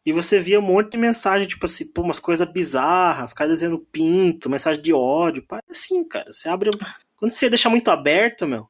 e 0.06 0.14
você 0.14 0.40
via 0.40 0.60
um 0.60 0.64
monte 0.64 0.92
de 0.92 0.98
mensagem, 0.98 1.48
tipo 1.48 1.66
assim, 1.66 1.92
pô, 1.92 2.02
umas 2.02 2.20
coisas 2.20 2.50
bizarras, 2.52 3.32
os 3.32 3.34
caras 3.34 3.54
desenhando 3.54 3.80
pinto, 3.80 4.50
mensagem 4.50 4.82
de 4.82 4.94
ódio. 4.94 5.46
Pá, 5.46 5.58
é 5.68 5.72
assim, 5.72 6.04
cara. 6.08 6.32
Você 6.32 6.48
abre. 6.48 6.70
Quando 7.18 7.32
você 7.32 7.50
deixa 7.50 7.70
muito 7.70 7.90
aberto, 7.90 8.48
meu, 8.48 8.70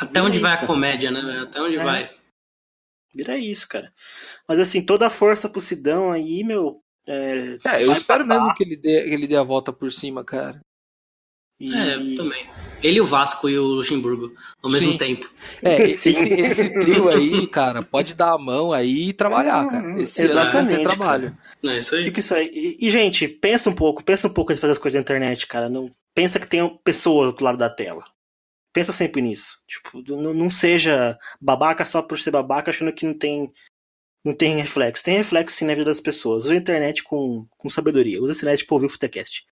Até 0.00 0.20
É 0.20 0.22
onde 0.22 0.38
vai 0.38 0.54
isso. 0.54 0.64
a 0.64 0.66
comédia, 0.66 1.10
né? 1.10 1.20
velho? 1.20 1.42
Até 1.42 1.60
onde 1.60 1.76
É. 1.76 1.84
vai. 1.84 2.16
vira 3.14 3.36
isso, 3.36 3.68
cara. 3.68 3.92
Mas 4.46 4.60
assim, 4.60 4.80
toda 4.84 5.06
a 5.08 5.10
força 5.10 5.48
pro 5.48 5.60
Sidão 5.60 6.12
aí, 6.12 6.44
meu. 6.44 6.80
É, 7.10 7.58
É, 7.64 7.84
eu 7.84 7.92
espero 7.92 8.20
passar. 8.20 8.34
mesmo 8.34 8.54
que 8.54 8.62
ele, 8.64 8.76
dê, 8.76 9.02
que 9.04 9.10
ele 9.14 9.26
dê 9.26 9.36
a 9.36 9.42
volta 9.42 9.72
por 9.72 9.90
cima, 9.90 10.22
cara. 10.22 10.60
E- 11.60 11.74
É, 11.74 11.94
eu 11.96 12.14
também. 12.16 12.46
Ele, 12.82 13.00
o 13.00 13.06
Vasco 13.06 13.48
e 13.48 13.58
o 13.58 13.64
Luxemburgo, 13.64 14.32
ao 14.62 14.70
mesmo 14.70 14.92
Sim. 14.92 14.98
tempo. 14.98 15.28
É, 15.62 15.82
esse, 15.90 16.10
esse 16.10 16.78
trio 16.78 17.08
aí, 17.08 17.46
cara, 17.48 17.82
pode 17.82 18.14
dar 18.14 18.34
a 18.34 18.38
mão 18.38 18.72
aí 18.72 19.08
e 19.08 19.12
trabalhar, 19.12 19.66
cara. 19.68 19.84
Uhum, 19.84 20.00
Esse 20.00 20.22
ano 20.22 20.30
exatamente, 20.30 20.76
ter 20.76 20.82
trabalho. 20.84 21.36
É 21.64 21.78
isso 21.78 21.96
aí. 21.96 22.04
Fica 22.04 22.20
isso 22.20 22.34
aí. 22.34 22.48
E, 22.52 22.86
e, 22.86 22.90
gente, 22.90 23.26
pensa 23.26 23.68
um 23.70 23.74
pouco, 23.74 24.04
pensa 24.04 24.28
um 24.28 24.32
pouco 24.32 24.54
de 24.54 24.60
fazer 24.60 24.74
as 24.74 24.78
coisas 24.78 24.96
na 24.98 25.02
internet, 25.02 25.46
cara. 25.48 25.68
Não, 25.68 25.90
pensa 26.14 26.38
que 26.38 26.46
tem 26.46 26.62
uma 26.62 26.78
pessoa 26.78 27.24
do 27.24 27.26
outro 27.28 27.44
lado 27.44 27.58
da 27.58 27.68
tela. 27.70 28.04
Pensa 28.72 28.92
sempre 28.92 29.20
nisso. 29.20 29.58
Tipo, 29.66 30.00
não, 30.14 30.32
não 30.32 30.50
seja 30.50 31.18
babaca 31.40 31.84
só 31.84 32.02
por 32.02 32.20
ser 32.20 32.30
babaca, 32.30 32.70
achando 32.70 32.92
que 32.92 33.04
não 33.04 33.14
tem, 33.14 33.50
não 34.28 34.34
tem 34.34 34.56
reflexo. 34.56 35.04
Tem 35.04 35.16
reflexo 35.16 35.56
sim 35.56 35.64
na 35.64 35.74
vida 35.74 35.86
das 35.86 36.00
pessoas. 36.00 36.44
Usa 36.44 36.54
a 36.54 36.56
internet 36.56 37.02
com, 37.02 37.46
com 37.56 37.70
sabedoria. 37.70 38.22
Usa 38.22 38.32
a 38.32 38.36
internet 38.36 38.64
pra 38.64 38.74
ouvir 38.74 38.86
o 38.86 38.90
Futecast. 38.90 39.44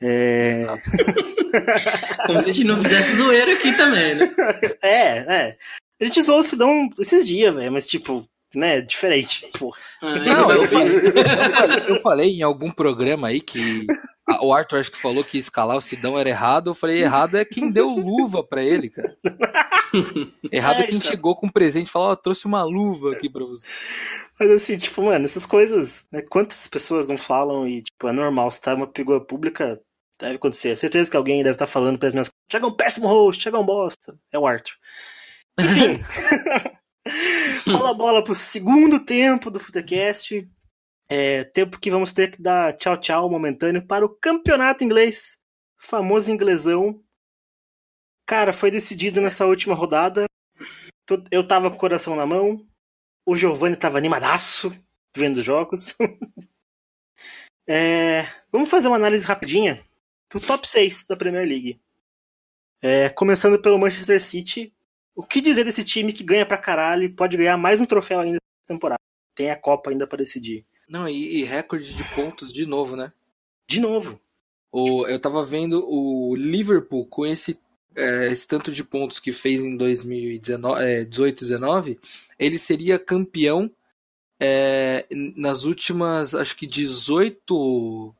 É, 0.00 0.66
Como 2.26 2.40
se 2.40 2.50
a 2.50 2.52
gente 2.52 2.66
não 2.66 2.82
fizesse 2.82 3.16
zoeira 3.16 3.54
aqui 3.54 3.76
também, 3.76 4.14
né? 4.14 4.34
é, 4.82 5.18
é. 5.34 5.58
A 6.00 6.04
gente 6.04 6.22
zoou 6.22 6.38
o 6.38 6.42
Sidão 6.42 6.90
esses 6.98 7.26
dias, 7.26 7.54
velho, 7.54 7.72
mas 7.72 7.86
tipo, 7.86 8.28
né, 8.54 8.80
diferente. 8.80 9.48
Ah, 10.02 10.14
Não, 10.16 10.50
eu 10.52 10.68
falei, 10.68 10.96
eu, 10.96 11.12
falei, 11.12 11.84
eu 11.88 12.00
falei 12.02 12.30
em 12.38 12.42
algum 12.42 12.70
programa 12.70 13.28
aí 13.28 13.40
que 13.40 13.86
a- 14.28 14.44
o 14.44 14.52
Arthur 14.52 14.78
acho 14.80 14.90
que 14.92 14.98
falou 14.98 15.22
que 15.24 15.38
escalar 15.38 15.76
o 15.76 15.80
Sidão 15.82 16.18
era 16.18 16.28
errado. 16.28 16.70
Eu 16.70 16.74
falei, 16.74 17.02
errado 17.02 17.36
é 17.36 17.44
quem 17.44 17.70
deu 17.70 17.88
luva 17.88 18.42
pra 18.42 18.62
ele, 18.62 18.90
cara. 18.90 19.16
Errado 20.52 20.80
é, 20.80 20.82
É, 20.82 20.86
quem 20.86 20.96
então. 20.98 21.10
chegou 21.10 21.34
com 21.34 21.46
um 21.46 21.50
presente 21.50 21.86
e 21.88 21.90
falou, 21.90 22.08
ó, 22.10 22.16
trouxe 22.16 22.44
uma 22.46 22.62
luva 22.62 23.12
aqui 23.12 23.28
pra 23.30 23.44
você. 23.44 23.66
Mas 24.38 24.50
assim, 24.50 24.76
tipo, 24.76 25.02
mano, 25.02 25.24
essas 25.24 25.46
coisas, 25.46 26.06
né? 26.12 26.20
Quantas 26.22 26.68
pessoas 26.68 27.08
não 27.08 27.16
falam 27.16 27.66
e, 27.66 27.82
tipo, 27.82 28.06
é 28.06 28.12
normal, 28.12 28.50
se 28.50 28.60
tá 28.60 28.74
uma 28.74 28.90
figura 28.94 29.18
pública, 29.24 29.80
deve 30.20 30.34
acontecer. 30.36 30.76
Certeza 30.76 31.10
que 31.10 31.16
alguém 31.16 31.42
deve 31.42 31.54
estar 31.54 31.66
falando 31.66 31.98
para 31.98 32.08
as 32.08 32.12
minhas. 32.14 32.28
Chega 32.52 32.66
um 32.66 32.72
péssimo 32.72 33.06
host, 33.06 33.42
chega 33.42 33.58
um 33.58 33.64
bosta. 33.64 34.14
É 34.32 34.38
o 34.38 34.46
Arthur. 34.46 34.74
Enfim. 35.58 36.00
Fala 37.64 37.94
bola 37.94 38.22
pro 38.22 38.34
segundo 38.34 39.04
tempo 39.04 39.50
do 39.50 39.60
Futecast. 39.60 40.48
É, 41.08 41.44
tempo 41.44 41.78
que 41.80 41.90
vamos 41.90 42.12
ter 42.12 42.30
que 42.30 42.42
dar 42.42 42.76
tchau, 42.76 43.00
tchau 43.00 43.30
momentâneo 43.30 43.86
para 43.86 44.04
o 44.04 44.08
campeonato 44.08 44.84
inglês. 44.84 45.38
Famoso 45.78 46.30
inglesão. 46.30 47.02
Cara, 48.26 48.52
foi 48.52 48.70
decidido 48.70 49.20
nessa 49.20 49.46
última 49.46 49.74
rodada. 49.74 50.26
Eu 51.30 51.46
tava 51.46 51.70
com 51.70 51.76
o 51.76 51.80
coração 51.80 52.14
na 52.14 52.26
mão. 52.26 52.66
O 53.24 53.34
Giovanni 53.36 53.76
tava 53.76 53.96
animadaço 53.96 54.70
vendo 55.16 55.38
os 55.38 55.44
jogos. 55.44 55.96
é, 57.66 58.26
vamos 58.52 58.68
fazer 58.68 58.88
uma 58.88 58.96
análise 58.96 59.24
rapidinha 59.24 59.82
do 60.30 60.40
top 60.40 60.68
6 60.68 61.06
da 61.06 61.16
Premier 61.16 61.46
League. 61.46 61.80
É, 62.82 63.08
começando 63.08 63.60
pelo 63.60 63.78
Manchester 63.78 64.20
City. 64.20 64.74
O 65.18 65.24
que 65.24 65.40
dizer 65.40 65.64
desse 65.64 65.82
time 65.82 66.12
que 66.12 66.22
ganha 66.22 66.46
pra 66.46 66.56
caralho 66.56 67.02
e 67.02 67.08
pode 67.08 67.36
ganhar 67.36 67.56
mais 67.56 67.80
um 67.80 67.84
troféu 67.84 68.20
ainda 68.20 68.36
na 68.36 68.74
temporada? 68.74 69.00
Tem 69.34 69.50
a 69.50 69.56
Copa 69.56 69.90
ainda 69.90 70.06
para 70.06 70.18
decidir. 70.18 70.64
Não, 70.88 71.08
e, 71.08 71.40
e, 71.40 71.42
recorde 71.42 71.92
de 71.92 72.04
pontos 72.14 72.52
de 72.52 72.64
novo, 72.64 72.94
né? 72.94 73.12
De 73.68 73.80
novo. 73.80 74.20
O, 74.70 75.08
eu 75.08 75.20
tava 75.20 75.44
vendo 75.44 75.84
o 75.84 76.36
Liverpool 76.36 77.04
com 77.04 77.26
esse, 77.26 77.58
é, 77.96 78.28
esse 78.28 78.46
tanto 78.46 78.70
de 78.70 78.84
pontos 78.84 79.18
que 79.18 79.32
fez 79.32 79.60
em 79.60 79.76
2018 79.76 80.78
é, 80.78 81.04
19, 81.40 81.98
ele 82.38 82.56
seria 82.56 82.96
campeão 82.96 83.68
é, 84.38 85.04
nas 85.34 85.64
últimas, 85.64 86.32
acho 86.32 86.56
que 86.56 86.64
18 86.64 88.14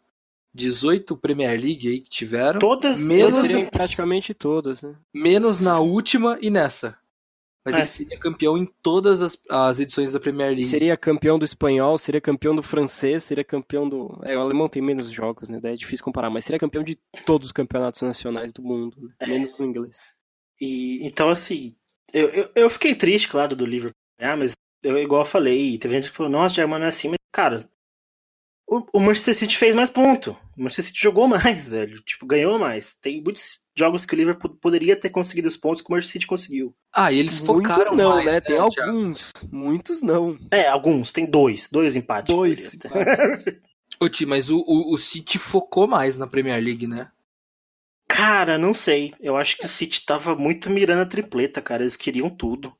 18 0.58 1.16
Premier 1.16 1.60
League 1.60 1.88
aí 1.88 2.00
que 2.00 2.10
tiveram. 2.10 2.58
Todas, 2.58 3.00
menos 3.00 3.36
praticamente 3.70 4.34
todas, 4.34 4.82
né? 4.82 4.94
Menos 5.14 5.60
na 5.60 5.78
última 5.78 6.38
e 6.42 6.50
nessa. 6.50 6.98
Mas 7.64 7.74
é. 7.74 7.78
ele 7.78 7.86
seria 7.86 8.18
campeão 8.18 8.56
em 8.56 8.64
todas 8.82 9.20
as, 9.20 9.38
as 9.48 9.78
edições 9.78 10.12
da 10.12 10.20
Premier 10.20 10.48
League. 10.48 10.64
Seria 10.64 10.96
campeão 10.96 11.38
do 11.38 11.44
espanhol, 11.44 11.98
seria 11.98 12.20
campeão 12.20 12.56
do 12.56 12.62
francês, 12.62 13.24
seria 13.24 13.44
campeão 13.44 13.88
do. 13.88 14.18
É, 14.24 14.36
o 14.36 14.40
alemão 14.40 14.68
tem 14.68 14.80
menos 14.82 15.10
jogos, 15.10 15.48
né? 15.48 15.60
Daí 15.60 15.74
é 15.74 15.76
difícil 15.76 16.04
comparar, 16.04 16.30
mas 16.30 16.44
seria 16.44 16.58
campeão 16.58 16.82
de 16.82 16.98
todos 17.26 17.48
os 17.48 17.52
campeonatos 17.52 18.00
nacionais 18.02 18.52
do 18.52 18.62
mundo, 18.62 18.96
né? 19.00 19.14
é. 19.20 19.26
menos 19.26 19.58
o 19.58 19.64
inglês. 19.64 20.06
E 20.60 21.06
então, 21.06 21.28
assim, 21.28 21.76
eu, 22.12 22.28
eu, 22.30 22.50
eu, 22.54 22.70
fiquei 22.70 22.94
triste, 22.94 23.28
claro, 23.28 23.54
do 23.54 23.66
Liverpool, 23.66 23.94
ah, 24.18 24.36
mas 24.36 24.54
eu, 24.82 24.96
igual 24.98 25.22
eu 25.22 25.26
falei, 25.26 25.78
teve 25.78 25.94
gente 25.94 26.10
que 26.10 26.16
falou, 26.16 26.32
nossa, 26.32 26.54
Germano 26.54 26.84
é 26.84 26.88
assim, 26.88 27.08
mas, 27.08 27.18
cara, 27.30 27.68
o, 28.68 28.86
o 28.92 29.00
Manchester 29.00 29.34
City 29.34 29.56
fez 29.56 29.74
mais 29.74 29.88
ponto. 29.88 30.36
O 30.56 30.62
Manchester 30.62 30.84
City 30.84 31.00
jogou 31.00 31.26
mais, 31.26 31.68
velho. 31.70 32.00
Tipo, 32.02 32.26
ganhou 32.26 32.58
mais. 32.58 32.94
Tem 33.00 33.22
muitos 33.22 33.58
jogos 33.76 34.04
que 34.04 34.14
o 34.14 34.16
Liverpool 34.16 34.56
poderia 34.60 34.94
ter 34.94 35.08
conseguido 35.08 35.48
os 35.48 35.56
pontos 35.56 35.80
que 35.80 35.88
o 35.88 35.92
Manchester 35.92 36.12
City 36.12 36.26
conseguiu. 36.26 36.74
Ah, 36.92 37.10
e 37.10 37.18
eles 37.18 37.38
focaram 37.38 37.76
muitos 37.76 37.96
não, 37.96 38.14
mais, 38.16 38.26
né? 38.26 38.40
Tem 38.40 38.58
alguns. 38.58 39.32
Muitos 39.50 40.02
não. 40.02 40.36
É, 40.50 40.68
alguns. 40.68 41.12
Tem 41.12 41.24
dois. 41.24 41.68
Dois 41.70 41.96
empates. 41.96 42.34
Dois 42.34 42.76
Ô, 44.00 44.08
Ti, 44.08 44.26
mas 44.26 44.50
o, 44.50 44.58
o, 44.58 44.94
o 44.94 44.98
City 44.98 45.38
focou 45.38 45.88
mais 45.88 46.16
na 46.16 46.26
Premier 46.26 46.62
League, 46.62 46.86
né? 46.86 47.10
Cara, 48.06 48.58
não 48.58 48.74
sei. 48.74 49.14
Eu 49.20 49.36
acho 49.36 49.56
que 49.56 49.66
o 49.66 49.68
City 49.68 50.04
tava 50.04 50.36
muito 50.36 50.70
mirando 50.70 51.02
a 51.02 51.06
tripleta, 51.06 51.60
cara. 51.62 51.82
Eles 51.82 51.96
queriam 51.96 52.28
tudo. 52.28 52.72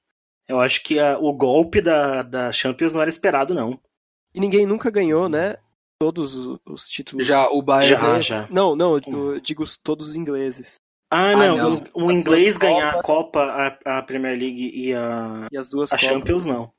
Eu 0.47 0.61
acho 0.61 0.83
que 0.83 0.99
a, 0.99 1.19
o 1.19 1.33
golpe 1.33 1.81
da, 1.81 2.23
da 2.23 2.53
Champions 2.53 2.95
não 2.95 3.01
era 3.01 3.11
esperado, 3.11 3.55
não. 3.55 3.81
E 4.35 4.41
ninguém 4.41 4.67
nunca 4.67 4.91
ganhou, 4.91 5.29
né? 5.29 5.57
Todos 5.99 6.59
os 6.65 6.89
títulos. 6.89 7.27
Já, 7.27 7.49
o 7.51 7.61
Bayern. 7.61 7.89
Já, 7.89 8.21
já. 8.21 8.49
Não, 8.51 8.77
não, 8.77 8.99
eu 8.99 9.41
digo 9.41 9.65
todos 9.83 10.11
os 10.11 10.17
ingleses. 10.17 10.77
Ah, 11.11 11.35
não, 11.35 11.59
ah, 11.59 11.71
não. 11.71 12.07
o 12.07 12.13
inglês 12.13 12.57
ganhar 12.57 12.93
Copas... 12.93 12.99
a 12.99 13.03
Copa, 13.03 13.81
a, 13.87 13.99
a, 13.99 14.03
Premier 14.03 14.39
League 14.39 14.71
e 14.75 14.95
a, 14.95 15.49
e 15.51 15.57
as 15.57 15.69
duas 15.69 15.93
a 15.93 15.97
Champions, 15.97 16.45
não. 16.45 16.71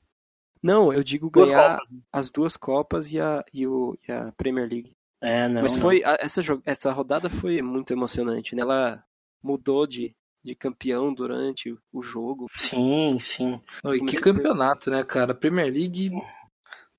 Não, 0.62 0.92
eu 0.92 1.02
digo 1.02 1.30
duas 1.30 1.50
ganhar 1.50 1.78
Copas. 1.78 1.88
as 2.12 2.30
duas 2.30 2.56
Copas 2.56 3.12
e 3.12 3.20
a, 3.20 3.44
e, 3.52 3.66
o, 3.66 3.98
e 4.06 4.12
a 4.12 4.32
Premier 4.36 4.68
League. 4.68 4.92
É, 5.20 5.48
não. 5.48 5.62
Mas 5.62 5.74
não. 5.74 5.82
foi, 5.82 6.02
essa, 6.04 6.40
essa 6.64 6.92
rodada 6.92 7.28
foi 7.28 7.60
muito 7.60 7.92
emocionante, 7.92 8.54
né? 8.54 8.62
Ela 8.62 9.02
mudou 9.42 9.84
de, 9.84 10.14
de 10.44 10.54
campeão 10.54 11.12
durante 11.12 11.76
o 11.92 12.00
jogo. 12.00 12.46
Sim, 12.54 13.18
sim. 13.20 13.60
Oh, 13.82 13.92
e 13.92 14.04
que 14.04 14.20
campeonato, 14.20 14.90
né, 14.90 15.02
cara? 15.02 15.34
Premier 15.34 15.72
League 15.72 16.10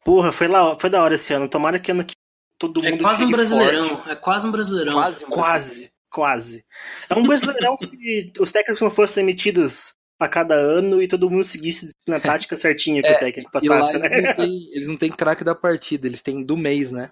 Porra, 0.03 0.31
foi, 0.31 0.47
lá, 0.47 0.77
foi 0.79 0.89
da 0.89 1.01
hora 1.01 1.15
esse 1.15 1.33
ano. 1.33 1.47
Tomara 1.47 1.79
que 1.79 1.91
ano 1.91 2.03
que 2.03 2.15
todo 2.57 2.85
é 2.85 2.91
mundo. 2.91 2.99
É 2.99 3.03
quase 3.03 3.23
um 3.23 3.31
brasileirão. 3.31 3.89
Forte. 3.89 4.09
É 4.09 4.15
quase 4.15 4.47
um 4.47 4.51
brasileirão. 4.51 4.93
Quase, 4.93 5.25
quase, 5.25 5.93
quase. 6.09 6.65
É 7.09 7.15
um 7.15 7.23
brasileirão 7.23 7.77
se 7.79 8.33
os 8.39 8.51
técnicos 8.51 8.81
não 8.81 8.91
fossem 8.91 9.23
demitidos 9.23 9.93
a 10.19 10.27
cada 10.27 10.55
ano 10.55 11.01
e 11.01 11.07
todo 11.07 11.29
mundo 11.29 11.43
seguisse 11.43 11.89
na 12.07 12.19
tática 12.19 12.55
certinha 12.57 13.01
que 13.01 13.07
é, 13.07 13.15
o 13.15 13.19
técnico 13.19 13.51
passasse, 13.51 13.97
né? 13.97 14.07
Eles 14.07 14.23
não, 14.23 14.35
têm, 14.35 14.75
eles 14.75 14.87
não 14.87 14.97
têm 14.97 15.11
craque 15.11 15.43
da 15.43 15.55
partida, 15.55 16.07
eles 16.07 16.21
têm 16.21 16.43
do 16.43 16.55
mês, 16.55 16.91
né? 16.91 17.11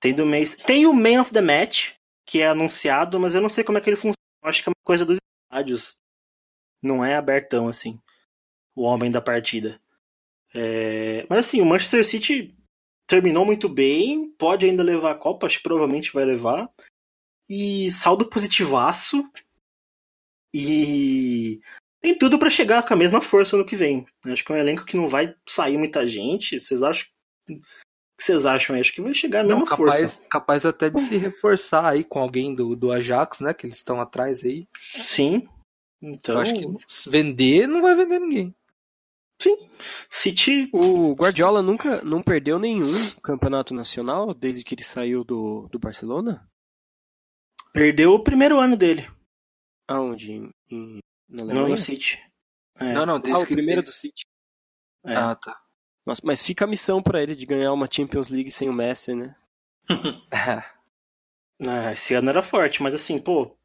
Tem 0.00 0.14
do 0.14 0.26
mês. 0.26 0.56
Tem 0.56 0.86
o 0.86 0.92
Man 0.92 1.20
of 1.20 1.32
the 1.32 1.40
Match, 1.40 1.92
que 2.24 2.40
é 2.40 2.48
anunciado, 2.48 3.18
mas 3.20 3.34
eu 3.34 3.40
não 3.40 3.48
sei 3.48 3.64
como 3.64 3.78
é 3.78 3.80
que 3.80 3.88
ele 3.88 3.96
funciona. 3.96 4.14
Eu 4.42 4.48
acho 4.48 4.62
que 4.62 4.68
é 4.68 4.70
uma 4.70 4.84
coisa 4.84 5.04
dos 5.04 5.18
estádios. 5.44 5.96
Não 6.82 7.04
é 7.04 7.16
abertão 7.16 7.68
assim. 7.68 7.98
O 8.74 8.82
homem 8.82 9.10
da 9.10 9.20
partida. 9.20 9.80
É... 10.56 11.26
Mas 11.28 11.40
assim, 11.40 11.60
o 11.60 11.66
Manchester 11.66 12.04
City 12.04 12.56
terminou 13.06 13.44
muito 13.44 13.68
bem, 13.68 14.30
pode 14.38 14.64
ainda 14.64 14.82
levar 14.82 15.12
a 15.12 15.18
Copa, 15.18 15.46
acho 15.46 15.58
que 15.58 15.62
provavelmente 15.62 16.12
vai 16.12 16.24
levar. 16.24 16.68
E 17.48 17.90
saldo 17.92 18.28
positivaço. 18.28 19.22
E 20.54 21.60
tem 22.02 22.16
tudo 22.16 22.38
para 22.38 22.48
chegar 22.48 22.82
com 22.82 22.94
a 22.94 22.96
mesma 22.96 23.20
força 23.20 23.56
no 23.56 23.66
que 23.66 23.76
vem. 23.76 24.06
Acho 24.24 24.44
que 24.44 24.52
é 24.52 24.54
um 24.54 24.58
elenco 24.58 24.84
que 24.84 24.96
não 24.96 25.06
vai 25.06 25.34
sair 25.46 25.76
muita 25.76 26.06
gente. 26.06 26.58
Vocês 26.58 26.82
acham? 26.82 27.06
O 27.48 27.52
que 27.52 27.60
vocês 28.24 28.46
acham? 28.46 28.80
Acho 28.80 28.92
que 28.92 29.02
vai 29.02 29.14
chegar 29.14 29.40
a 29.40 29.44
mesma 29.44 29.60
não, 29.60 29.66
capaz, 29.66 30.00
força. 30.00 30.22
Capaz 30.28 30.66
até 30.66 30.88
de 30.88 31.00
se 31.00 31.16
reforçar 31.18 31.86
aí 31.86 32.02
com 32.02 32.18
alguém 32.18 32.54
do, 32.54 32.74
do 32.74 32.90
Ajax, 32.90 33.40
né? 33.40 33.52
Que 33.52 33.66
eles 33.66 33.76
estão 33.76 34.00
atrás 34.00 34.42
aí. 34.42 34.66
Sim. 34.80 35.46
Então. 36.00 36.36
Eu 36.36 36.40
acho 36.40 36.54
que 36.54 37.10
vender 37.10 37.66
não 37.66 37.82
vai 37.82 37.94
vender 37.94 38.18
ninguém. 38.18 38.54
Sim. 39.40 39.68
City. 40.10 40.70
O 40.72 41.14
Guardiola 41.14 41.62
nunca 41.62 42.02
não 42.02 42.22
perdeu 42.22 42.58
nenhum 42.58 42.92
campeonato 43.22 43.74
nacional 43.74 44.32
desde 44.32 44.64
que 44.64 44.74
ele 44.74 44.82
saiu 44.82 45.24
do, 45.24 45.68
do 45.68 45.78
Barcelona? 45.78 46.48
Perdeu 47.72 48.12
o 48.12 48.22
primeiro 48.22 48.58
ano 48.58 48.76
dele. 48.76 49.08
Aonde? 49.86 50.32
Em, 50.70 51.00
não, 51.28 51.68
no 51.68 51.78
City. 51.78 52.22
É. 52.78 52.92
Não, 52.92 53.06
não, 53.06 53.20
desde 53.20 53.40
ah, 53.40 53.44
o 53.44 53.46
primeiro 53.46 53.82
do 53.82 53.90
City. 53.90 54.24
É. 55.04 55.14
Ah, 55.14 55.34
tá. 55.34 55.60
Nossa, 56.04 56.22
mas 56.24 56.42
fica 56.42 56.64
a 56.64 56.68
missão 56.68 57.02
para 57.02 57.22
ele 57.22 57.34
de 57.34 57.44
ganhar 57.44 57.72
uma 57.72 57.88
Champions 57.90 58.28
League 58.28 58.50
sem 58.50 58.68
o 58.68 58.72
Messi, 58.72 59.14
né? 59.14 59.34
ah, 60.32 60.64
esse 61.92 62.14
ano 62.14 62.30
era 62.30 62.42
forte, 62.42 62.82
mas 62.82 62.94
assim, 62.94 63.18
pô, 63.18 63.56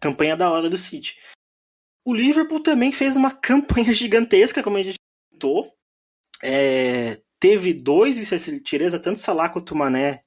campanha 0.00 0.36
da 0.36 0.50
hora 0.50 0.68
do 0.68 0.78
City. 0.78 1.18
O 2.04 2.14
Liverpool 2.14 2.60
também 2.60 2.92
fez 2.92 3.16
uma 3.16 3.30
campanha 3.36 3.92
gigantesca, 3.92 4.62
como 4.62 4.76
a 4.76 4.82
gente 4.82 4.96
comentou. 5.42 5.72
É, 6.42 7.20
teve 7.38 7.74
dois 7.74 8.16
vice-artilheiros, 8.16 8.98
tanto 9.00 9.20
Salah 9.20 9.48
quanto 9.48 9.74
Mané 9.74 10.20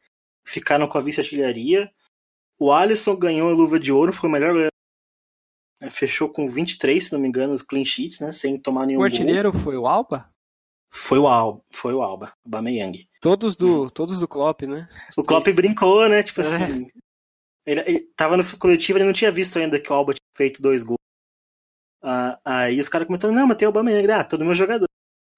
ficaram 0.46 0.88
com 0.88 0.98
a 0.98 1.02
vice-artilharia. 1.02 1.90
O 2.60 2.72
Alisson 2.72 3.16
ganhou 3.16 3.50
a 3.50 3.54
luva 3.54 3.80
de 3.80 3.92
ouro, 3.92 4.14
foi 4.14 4.30
o 4.30 4.32
melhor 4.32 4.70
é, 5.82 5.90
Fechou 5.90 6.30
com 6.30 6.48
23, 6.48 7.06
se 7.06 7.14
não 7.14 7.20
me 7.20 7.28
engano, 7.28 7.54
os 7.54 7.62
clean 7.62 7.84
sheets, 7.84 8.20
né? 8.20 8.32
Sem 8.32 8.60
tomar 8.60 8.86
nenhum 8.86 9.02
O 9.02 9.04
artilheiro 9.04 9.52
gol. 9.52 9.60
foi 9.60 9.78
o 9.78 9.88
Alba? 9.88 10.30
Foi 10.90 11.20
o 11.20 11.28
Alba, 11.28 11.62
foi 11.70 11.94
o 11.94 12.02
Alba, 12.02 12.34
o 12.46 12.50
Bameyang. 12.50 13.08
Todos 13.20 13.58
do, 13.58 13.90
todos 13.92 14.22
do 14.22 14.28
Klopp, 14.28 14.62
né? 14.62 14.88
Os 15.10 15.18
o 15.18 15.24
Klopp 15.24 15.44
três. 15.44 15.56
brincou, 15.56 16.08
né? 16.08 16.24
Tipo 16.24 16.42
é. 16.42 16.44
assim. 16.44 16.88
Ele, 17.66 17.82
ele 17.82 18.00
tava 18.16 18.38
no 18.38 18.44
coletivo, 18.58 19.00
ele 19.00 19.06
não 19.06 19.12
tinha 19.12 19.32
visto 19.32 19.58
ainda 19.60 19.80
que 19.80 19.92
o 19.92 19.96
Alba 19.96 20.14
tinha 20.14 20.38
feito 20.38 20.62
dois 20.62 20.84
gols. 20.84 21.00
Ah, 22.02 22.40
aí 22.46 22.80
os 22.80 22.88
caras 22.88 23.08
comentando, 23.08 23.34
não, 23.34 23.48
mas 23.48 23.58
tem 23.58 23.68
o 23.68 23.72
Bameyang. 23.72 24.12
Ah, 24.12 24.24
todo 24.24 24.46
meu 24.46 24.54
jogador. 24.54 24.88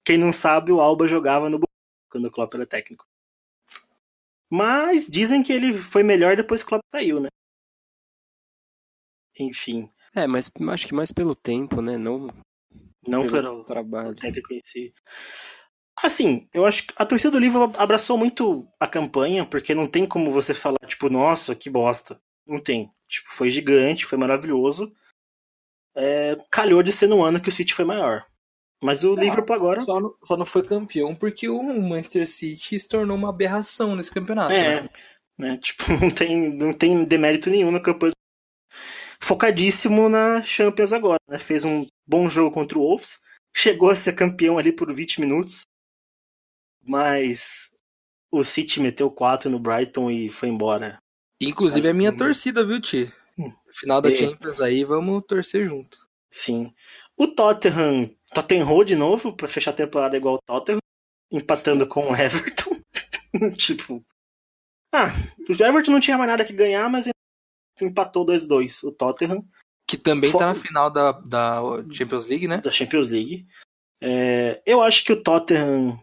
Quem 0.08 0.16
não 0.16 0.32
sabe, 0.32 0.72
o 0.72 0.80
Alba 0.80 1.06
jogava 1.06 1.50
no 1.50 1.60
quando 2.10 2.24
o 2.24 2.30
Klopp 2.30 2.54
era 2.54 2.64
técnico. 2.64 3.06
Mas 4.50 5.06
dizem 5.06 5.42
que 5.42 5.52
ele 5.52 5.74
foi 5.74 6.02
melhor 6.02 6.34
depois 6.34 6.62
que 6.62 6.66
o 6.66 6.68
Klopp 6.70 6.82
saiu, 6.90 7.20
né? 7.20 7.28
Enfim. 9.38 9.92
É, 10.14 10.26
mas 10.26 10.50
acho 10.70 10.86
que 10.86 10.94
mais 10.94 11.12
pelo 11.12 11.34
tempo, 11.34 11.82
né? 11.82 11.98
Não, 11.98 12.28
não 13.06 13.26
pelo, 13.26 13.32
pelo 13.32 13.64
trabalho. 13.64 14.16
Técnico 14.16 14.54
em 14.54 14.60
si. 14.64 14.94
Assim, 16.02 16.48
eu 16.54 16.64
acho 16.64 16.86
que 16.86 16.94
a 16.96 17.04
torcida 17.04 17.32
do 17.32 17.38
livro 17.38 17.70
abraçou 17.76 18.16
muito 18.16 18.66
a 18.80 18.86
campanha, 18.86 19.44
porque 19.44 19.74
não 19.74 19.86
tem 19.86 20.06
como 20.06 20.32
você 20.32 20.54
falar, 20.54 20.78
tipo, 20.86 21.10
nossa, 21.10 21.54
que 21.54 21.68
bosta. 21.68 22.18
Não 22.46 22.58
tem. 22.58 22.90
Tipo, 23.06 23.34
foi 23.34 23.50
gigante, 23.50 24.06
foi 24.06 24.16
maravilhoso. 24.16 24.90
É, 25.94 26.34
calhou 26.50 26.82
de 26.82 26.92
ser 26.92 27.08
no 27.08 27.22
ano 27.22 27.42
que 27.42 27.50
o 27.50 27.52
City 27.52 27.74
foi 27.74 27.84
maior. 27.84 28.26
Mas 28.82 29.02
o 29.04 29.14
Liverpool 29.14 29.56
agora. 29.56 29.80
Só 29.80 30.00
não, 30.00 30.14
só 30.22 30.36
não 30.36 30.46
foi 30.46 30.62
campeão 30.64 31.14
porque 31.14 31.48
o 31.48 31.62
Manchester 31.62 32.26
City 32.26 32.78
se 32.78 32.88
tornou 32.88 33.16
uma 33.16 33.30
aberração 33.30 33.96
nesse 33.96 34.10
campeonato. 34.10 34.52
É. 34.52 34.82
Né? 34.82 34.88
né? 35.38 35.58
Tipo, 35.58 35.82
não 36.00 36.10
tem, 36.10 36.48
não 36.56 36.72
tem 36.72 37.04
demérito 37.04 37.50
nenhum 37.50 37.70
na 37.70 37.80
campanha. 37.80 38.12
Focadíssimo 39.20 40.08
na 40.08 40.42
Champions 40.42 40.92
agora, 40.92 41.18
né? 41.28 41.38
Fez 41.40 41.64
um 41.64 41.84
bom 42.06 42.28
jogo 42.28 42.52
contra 42.54 42.78
o 42.78 42.82
Wolves. 42.82 43.18
chegou 43.54 43.90
a 43.90 43.96
ser 43.96 44.12
campeão 44.12 44.58
ali 44.58 44.70
por 44.70 44.92
20 44.94 45.20
minutos, 45.20 45.62
mas 46.84 47.70
o 48.30 48.44
City 48.44 48.80
meteu 48.80 49.10
4 49.10 49.50
no 49.50 49.58
Brighton 49.58 50.10
e 50.10 50.30
foi 50.30 50.48
embora. 50.48 50.98
Inclusive 51.40 51.88
é 51.88 51.92
minha 51.92 52.16
torcida, 52.16 52.64
viu, 52.64 52.80
Ti? 52.80 53.12
Hum. 53.36 53.52
Final 53.72 54.00
da 54.00 54.10
É. 54.10 54.14
Champions 54.14 54.60
aí, 54.60 54.84
vamos 54.84 55.24
torcer 55.26 55.64
junto. 55.64 55.98
Sim. 56.30 56.72
O 57.16 57.26
Tottenham, 57.26 58.10
Tottenham 58.34 58.84
de 58.84 58.94
novo 58.94 59.34
pra 59.34 59.48
fechar 59.48 59.70
a 59.70 59.74
temporada 59.74 60.16
igual 60.16 60.34
o 60.36 60.42
Tottenham, 60.42 60.80
empatando 61.30 61.86
com 61.86 62.10
o 62.10 62.16
Everton. 62.16 62.76
tipo, 63.56 64.04
ah, 64.92 65.08
o 65.48 65.52
Everton 65.52 65.90
não 65.92 66.00
tinha 66.00 66.16
mais 66.18 66.30
nada 66.30 66.44
que 66.44 66.52
ganhar, 66.52 66.88
mas 66.88 67.08
empatou 67.80 68.26
2-2 68.26 68.82
o 68.84 68.92
Tottenham 68.92 69.46
Que 69.86 69.96
também 69.96 70.30
Fo- 70.30 70.38
tá 70.38 70.46
na 70.46 70.54
final 70.54 70.90
da, 70.90 71.12
da 71.12 71.60
Champions 71.92 72.26
League, 72.26 72.48
né? 72.48 72.60
da 72.60 72.70
Champions 72.70 73.08
League. 73.08 73.46
É, 74.00 74.60
eu 74.66 74.82
acho 74.82 75.04
que 75.04 75.12
o 75.12 75.22
Tottenham 75.22 76.02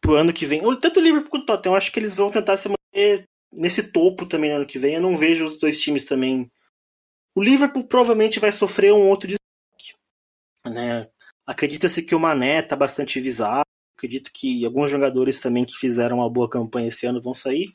pro 0.00 0.14
ano 0.14 0.32
que 0.32 0.46
vem, 0.46 0.60
tanto 0.80 1.00
o 1.00 1.02
Liverpool 1.02 1.30
quanto 1.30 1.42
o 1.44 1.46
Tottenham, 1.46 1.74
eu 1.74 1.78
acho 1.78 1.92
que 1.92 1.98
eles 1.98 2.16
vão 2.16 2.30
tentar 2.30 2.56
se 2.56 2.68
manter 2.68 3.24
nesse 3.52 3.90
topo 3.92 4.26
também 4.26 4.50
no 4.50 4.56
ano 4.56 4.66
que 4.66 4.78
vem. 4.78 4.94
Eu 4.94 5.00
não 5.00 5.16
vejo 5.16 5.46
os 5.46 5.58
dois 5.58 5.80
times 5.80 6.04
também. 6.04 6.50
O 7.34 7.42
Liverpool 7.42 7.86
provavelmente 7.86 8.40
vai 8.40 8.52
sofrer 8.52 8.92
um 8.92 9.08
outro 9.08 9.28
destaque. 9.28 9.98
Né? 10.66 11.08
Acredita-se 11.46 12.02
que 12.02 12.14
o 12.14 12.20
Mané 12.20 12.62
tá 12.62 12.74
bastante 12.74 13.20
visado. 13.20 13.64
Acredito 13.96 14.30
que 14.32 14.64
alguns 14.64 14.90
jogadores 14.90 15.40
também 15.40 15.64
que 15.64 15.74
fizeram 15.74 16.18
uma 16.18 16.28
boa 16.28 16.50
campanha 16.50 16.88
esse 16.88 17.06
ano 17.06 17.22
vão 17.22 17.34
sair. 17.34 17.72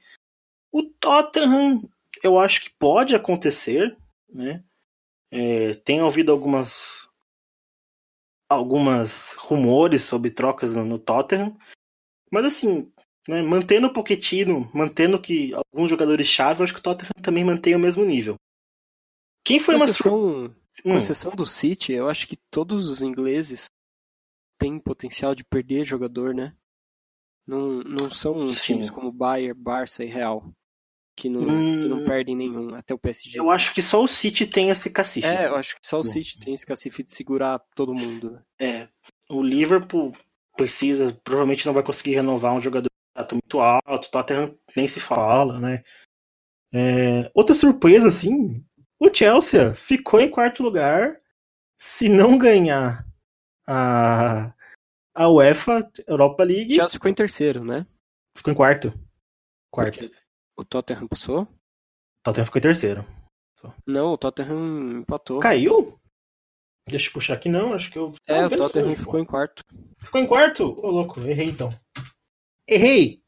O 0.71 0.83
Tottenham, 0.83 1.81
eu 2.23 2.37
acho 2.37 2.61
que 2.61 2.69
pode 2.69 3.15
acontecer, 3.15 3.97
né? 4.29 4.63
É, 5.31 5.75
tenho 5.75 6.05
ouvido 6.05 6.31
algumas 6.31 7.09
algumas 8.49 9.33
rumores 9.35 10.03
sobre 10.03 10.29
trocas 10.29 10.75
no, 10.75 10.83
no 10.83 10.99
Tottenham, 10.99 11.57
mas 12.29 12.43
assim, 12.43 12.91
né, 13.25 13.41
mantendo 13.41 13.87
o 13.87 13.93
Pochettino, 13.93 14.69
mantendo 14.73 15.19
que 15.21 15.53
alguns 15.53 15.89
jogadores 15.89 16.27
chave, 16.27 16.59
eu 16.59 16.65
acho 16.65 16.73
que 16.73 16.79
o 16.79 16.83
Tottenham 16.83 17.11
também 17.21 17.45
mantém 17.45 17.75
o 17.75 17.79
mesmo 17.79 18.03
nível. 18.03 18.35
Quem 19.43 19.57
foi 19.57 19.75
uma 19.75 19.87
sur... 19.87 20.53
com 20.83 20.89
Hum, 20.89 20.97
exceção 20.97 21.31
do 21.31 21.45
City, 21.45 21.93
eu 21.93 22.09
acho 22.09 22.27
que 22.27 22.37
todos 22.49 22.87
os 22.87 23.01
ingleses 23.01 23.65
têm 24.59 24.79
potencial 24.79 25.35
de 25.35 25.43
perder 25.43 25.83
jogador, 25.83 26.33
né? 26.33 26.55
Não, 27.47 27.83
não 27.83 28.09
são 28.09 28.47
Sim. 28.47 28.75
times 28.75 28.89
como 28.89 29.11
Bayern, 29.11 29.53
Barça 29.59 30.03
e 30.03 30.07
Real, 30.07 30.53
que 31.15 31.27
não, 31.29 31.41
que 31.43 31.89
não 31.89 31.97
Hum. 31.97 32.05
perdem 32.05 32.35
nenhum, 32.35 32.73
até 32.75 32.93
o 32.93 32.97
PSG. 32.99 33.39
eu 33.39 33.49
acho 33.49 33.73
que 33.73 33.81
só 33.81 34.03
o 34.03 34.07
City 34.07 34.45
tem 34.45 34.69
esse 34.69 34.89
cacife. 34.89 35.27
É, 35.27 35.47
eu 35.47 35.55
acho 35.55 35.75
que 35.75 35.85
só 35.85 35.99
o 35.99 36.03
Bom. 36.03 36.09
City 36.09 36.39
tem 36.39 36.53
esse 36.53 36.65
cacife 36.65 37.03
de 37.03 37.11
segurar 37.11 37.59
todo 37.75 37.93
mundo. 37.93 38.31
né? 38.31 38.41
É, 38.59 38.87
o 39.29 39.41
Liverpool 39.41 40.13
precisa, 40.55 41.17
provavelmente 41.23 41.65
não 41.65 41.73
vai 41.73 41.83
conseguir 41.83 42.15
renovar 42.15 42.53
um 42.53 42.61
jogador 42.61 42.89
de 42.89 43.35
muito 43.35 43.59
alto, 43.59 44.09
Tottenham 44.09 44.57
nem 44.75 44.87
se 44.87 44.99
fala, 44.99 45.59
né? 45.59 45.83
É, 46.73 47.29
outra 47.33 47.53
surpresa, 47.53 48.07
assim, 48.07 48.63
o 49.01 49.11
Chelsea 49.11 49.73
ficou 49.73 50.21
em 50.21 50.29
quarto 50.29 50.61
lugar. 50.61 51.19
Se 51.75 52.07
não 52.07 52.37
ganhar 52.37 53.07
a, 53.67 54.53
a 55.15 55.27
UEFA 55.27 55.91
Europa 56.05 56.43
League, 56.43 56.75
Chelsea 56.75 56.93
ficou 56.93 57.09
em 57.09 57.15
terceiro, 57.15 57.65
né? 57.65 57.87
ficou 58.37 58.53
em 58.53 58.55
quarto. 58.55 58.93
Quarto. 59.71 59.99
Porque 59.99 60.15
O 60.55 60.63
Tottenham 60.63 61.07
passou? 61.07 61.41
O 61.41 61.47
Tottenham 62.23 62.45
ficou 62.45 62.59
em 62.59 62.61
terceiro. 62.61 63.05
Não, 63.85 64.13
o 64.13 64.17
Tottenham 64.17 64.99
empatou. 64.99 65.39
Caiu? 65.39 65.99
Deixa 66.87 67.09
eu 67.09 67.13
puxar 67.13 67.33
aqui, 67.35 67.49
não, 67.49 67.73
acho 67.73 67.91
que 67.91 67.97
eu. 67.97 68.13
É, 68.27 68.45
o 68.45 68.49
Tottenham 68.49 68.95
ficou 68.95 69.19
em 69.19 69.25
quarto. 69.25 69.63
Ficou 69.99 70.21
em 70.21 70.27
quarto? 70.27 70.63
Ô, 70.79 70.89
louco, 70.89 71.19
errei 71.21 71.49
então. 71.49 71.69
Errei! 72.67 73.23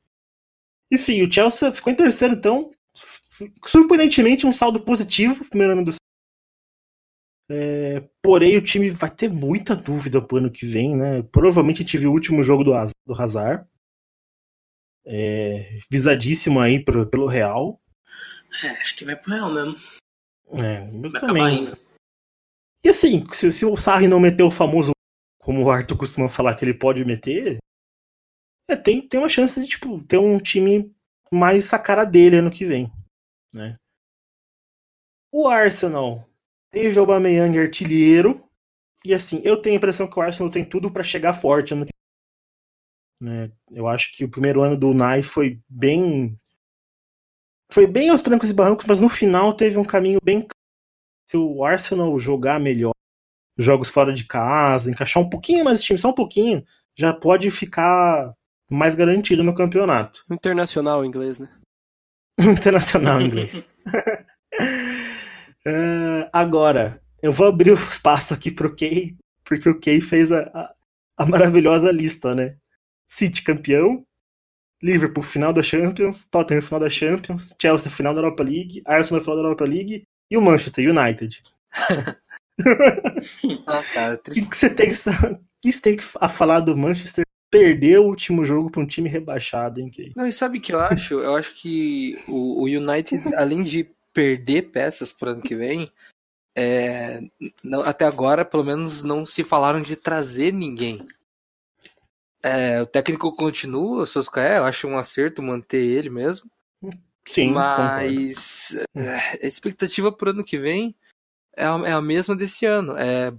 Enfim, 0.91 1.23
o 1.23 1.31
Chelsea 1.31 1.71
ficou 1.71 1.91
em 1.91 1.95
terceiro, 1.95 2.35
então. 2.35 2.69
Surpreendentemente, 3.65 4.45
um 4.45 4.53
saldo 4.53 4.79
positivo, 4.79 5.47
primeiro 5.49 5.73
ano 5.73 5.85
do. 5.85 5.91
É, 7.49 7.99
porém, 8.21 8.57
o 8.57 8.63
time 8.63 8.89
vai 8.89 9.09
ter 9.13 9.29
muita 9.29 9.75
dúvida 9.75 10.21
pro 10.21 10.37
ano 10.37 10.51
que 10.51 10.65
vem, 10.65 10.95
né? 10.95 11.21
Provavelmente 11.23 11.77
a 11.77 11.79
gente 11.79 11.97
viu 11.97 12.11
o 12.11 12.13
último 12.13 12.43
jogo 12.43 12.63
do, 12.63 12.71
do 13.05 13.21
Hazard. 13.21 13.67
É, 15.05 15.79
visadíssimo 15.91 16.59
aí 16.59 16.83
pro- 16.83 17.05
pelo 17.07 17.27
Real. 17.27 17.81
É, 18.63 18.69
acho 18.69 18.95
que 18.95 19.03
vai 19.03 19.15
pro 19.15 19.31
Real 19.31 19.51
mesmo. 19.51 19.75
É, 20.53 20.87
eu 20.87 21.11
Vai 21.11 21.21
também. 21.21 21.73
E 22.83 22.89
assim, 22.89 23.25
se, 23.33 23.51
se 23.51 23.65
o 23.65 23.75
Sarri 23.75 24.07
não 24.07 24.19
meter 24.19 24.43
o 24.43 24.51
famoso, 24.51 24.91
como 25.39 25.63
o 25.63 25.71
Arthur 25.71 25.97
costuma 25.97 26.29
falar 26.29 26.55
que 26.55 26.63
ele 26.63 26.73
pode 26.73 27.03
meter, 27.03 27.57
é, 28.69 28.75
tem, 28.75 29.05
tem 29.07 29.19
uma 29.19 29.29
chance 29.29 29.61
de 29.61 29.67
tipo, 29.67 30.01
ter 30.03 30.17
um 30.17 30.37
time 30.39 30.93
mais 31.31 31.73
a 31.73 31.79
cara 31.79 32.05
dele 32.05 32.37
ano 32.37 32.51
que 32.51 32.65
vem. 32.65 32.91
Né? 33.53 33.77
O 35.31 35.47
Arsenal 35.47 36.27
teve 36.71 36.97
o 36.97 37.01
Aubameyang 37.01 37.57
artilheiro. 37.59 38.43
E 39.05 39.13
assim, 39.13 39.41
eu 39.43 39.61
tenho 39.61 39.75
a 39.75 39.77
impressão 39.77 40.07
que 40.07 40.17
o 40.17 40.21
Arsenal 40.21 40.51
tem 40.51 40.65
tudo 40.65 40.91
pra 40.91 41.03
chegar 41.03 41.33
forte 41.33 41.73
ano 41.73 41.85
vem. 41.85 41.93
Né? 43.21 43.51
Eu 43.71 43.87
acho 43.87 44.11
que 44.15 44.25
o 44.25 44.29
primeiro 44.29 44.61
ano 44.61 44.77
do 44.77 44.89
Unai 44.89 45.21
foi 45.21 45.61
bem. 45.69 46.39
Foi 47.71 47.87
bem 47.87 48.09
aos 48.09 48.21
trancos 48.21 48.49
e 48.49 48.53
barrancos, 48.53 48.85
mas 48.87 48.99
no 48.99 49.09
final 49.09 49.55
teve 49.55 49.77
um 49.77 49.85
caminho 49.85 50.19
bem 50.23 50.47
se 51.29 51.37
o 51.37 51.63
Arsenal 51.63 52.19
jogar 52.19 52.59
melhor, 52.59 52.93
jogos 53.57 53.89
fora 53.89 54.13
de 54.13 54.25
casa, 54.25 54.91
encaixar 54.91 55.23
um 55.23 55.29
pouquinho 55.29 55.65
mais 55.65 55.79
de 55.79 55.87
time, 55.87 55.97
só 55.99 56.09
um 56.09 56.13
pouquinho, 56.13 56.63
já 56.95 57.11
pode 57.11 57.49
ficar 57.49 58.35
mais 58.69 58.93
garantido 58.93 59.43
no 59.43 59.55
campeonato. 59.55 60.23
Internacional 60.29 61.03
inglês, 61.03 61.39
né? 61.39 61.49
Internacional 62.39 63.21
em 63.21 63.27
inglês. 63.27 63.69
Eh, 65.65 66.29
agora, 66.33 67.01
eu 67.21 67.31
vou 67.31 67.47
abrir 67.47 67.71
o 67.71 67.75
espaço 67.75 68.33
aqui 68.33 68.51
pro 68.51 68.75
Kay, 68.75 69.15
porque 69.45 69.69
o 69.69 69.79
Kay 69.79 70.01
fez 70.01 70.31
a, 70.31 70.41
a, 70.53 70.73
a 71.17 71.25
maravilhosa 71.25 71.91
lista, 71.91 72.35
né? 72.35 72.57
City 73.07 73.43
campeão, 73.43 74.05
Liverpool 74.81 75.23
final 75.23 75.53
da 75.53 75.63
Champions, 75.63 76.25
Tottenham 76.25 76.61
final 76.61 76.79
da 76.79 76.89
Champions, 76.89 77.55
Chelsea 77.61 77.91
final 77.91 78.13
da 78.13 78.19
Europa 78.21 78.43
League, 78.43 78.81
Arsenal 78.85 79.21
final 79.21 79.37
da 79.37 79.43
Europa 79.43 79.65
League 79.65 80.03
e 80.31 80.37
o 80.37 80.41
Manchester 80.41 80.89
United. 80.89 81.41
Ah, 83.67 83.83
cara, 83.93 84.17
O 84.27 84.31
que 84.31 84.31
triste. 84.31 84.49
que 84.49 84.57
você 84.57 84.69
tem 84.73 84.87
que, 84.91 84.93
o 84.93 85.71
você 85.71 85.81
tem 85.81 85.95
que 85.97 86.03
a 86.19 86.29
falar 86.29 86.59
do 86.59 86.75
Manchester 86.77 87.22
perder 87.53 87.99
o 87.99 88.05
último 88.05 88.43
jogo 88.43 88.71
para 88.71 88.81
um 88.81 88.87
time 88.87 89.07
rebaixado, 89.07 89.79
hein, 89.79 89.91
Kay? 89.91 90.11
Não, 90.15 90.25
e 90.25 90.33
sabe 90.33 90.57
o 90.57 90.61
que 90.61 90.73
eu 90.73 90.79
acho? 90.79 91.13
Eu 91.19 91.35
acho 91.35 91.53
que 91.53 92.17
o, 92.27 92.63
o 92.63 92.65
United, 92.65 93.35
além 93.35 93.61
de 93.63 93.87
perder 94.11 94.63
peças 94.71 95.11
pro 95.11 95.29
ano 95.29 95.41
que 95.41 95.55
vem, 95.55 95.91
é, 96.57 97.21
não- 97.63 97.81
até 97.81 98.05
agora, 98.05 98.43
pelo 98.43 98.63
menos, 98.63 99.03
não 99.03 99.23
se 99.25 99.43
falaram 99.43 99.81
de 99.81 99.95
trazer 99.95 100.51
ninguém. 100.51 101.07
É, 102.41 102.81
o 102.81 102.85
técnico 102.87 103.35
continua, 103.35 104.03
o 104.03 104.07
Soscaé, 104.07 104.57
eu 104.57 104.65
acho 104.65 104.87
um 104.87 104.97
acerto 104.97 105.41
manter 105.41 105.81
ele 105.81 106.09
mesmo. 106.09 106.49
Sim, 107.25 107.51
mas 107.53 108.75
é, 108.95 109.45
a 109.45 109.47
expectativa 109.47 110.11
pro 110.11 110.31
ano 110.31 110.43
que 110.43 110.57
vem 110.59 110.93
é 111.55 111.65
a, 111.65 111.81
é 111.85 111.91
a 111.93 112.01
mesma 112.01 112.35
desse 112.35 112.65
ano. 112.65 112.97
É 112.97 113.31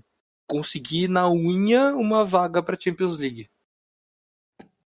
conseguir 0.49 1.09
na 1.09 1.29
unha 1.29 1.95
uma 1.95 2.25
vaga 2.25 2.63
pra 2.63 2.79
Champions 2.79 3.19
League. 3.19 3.49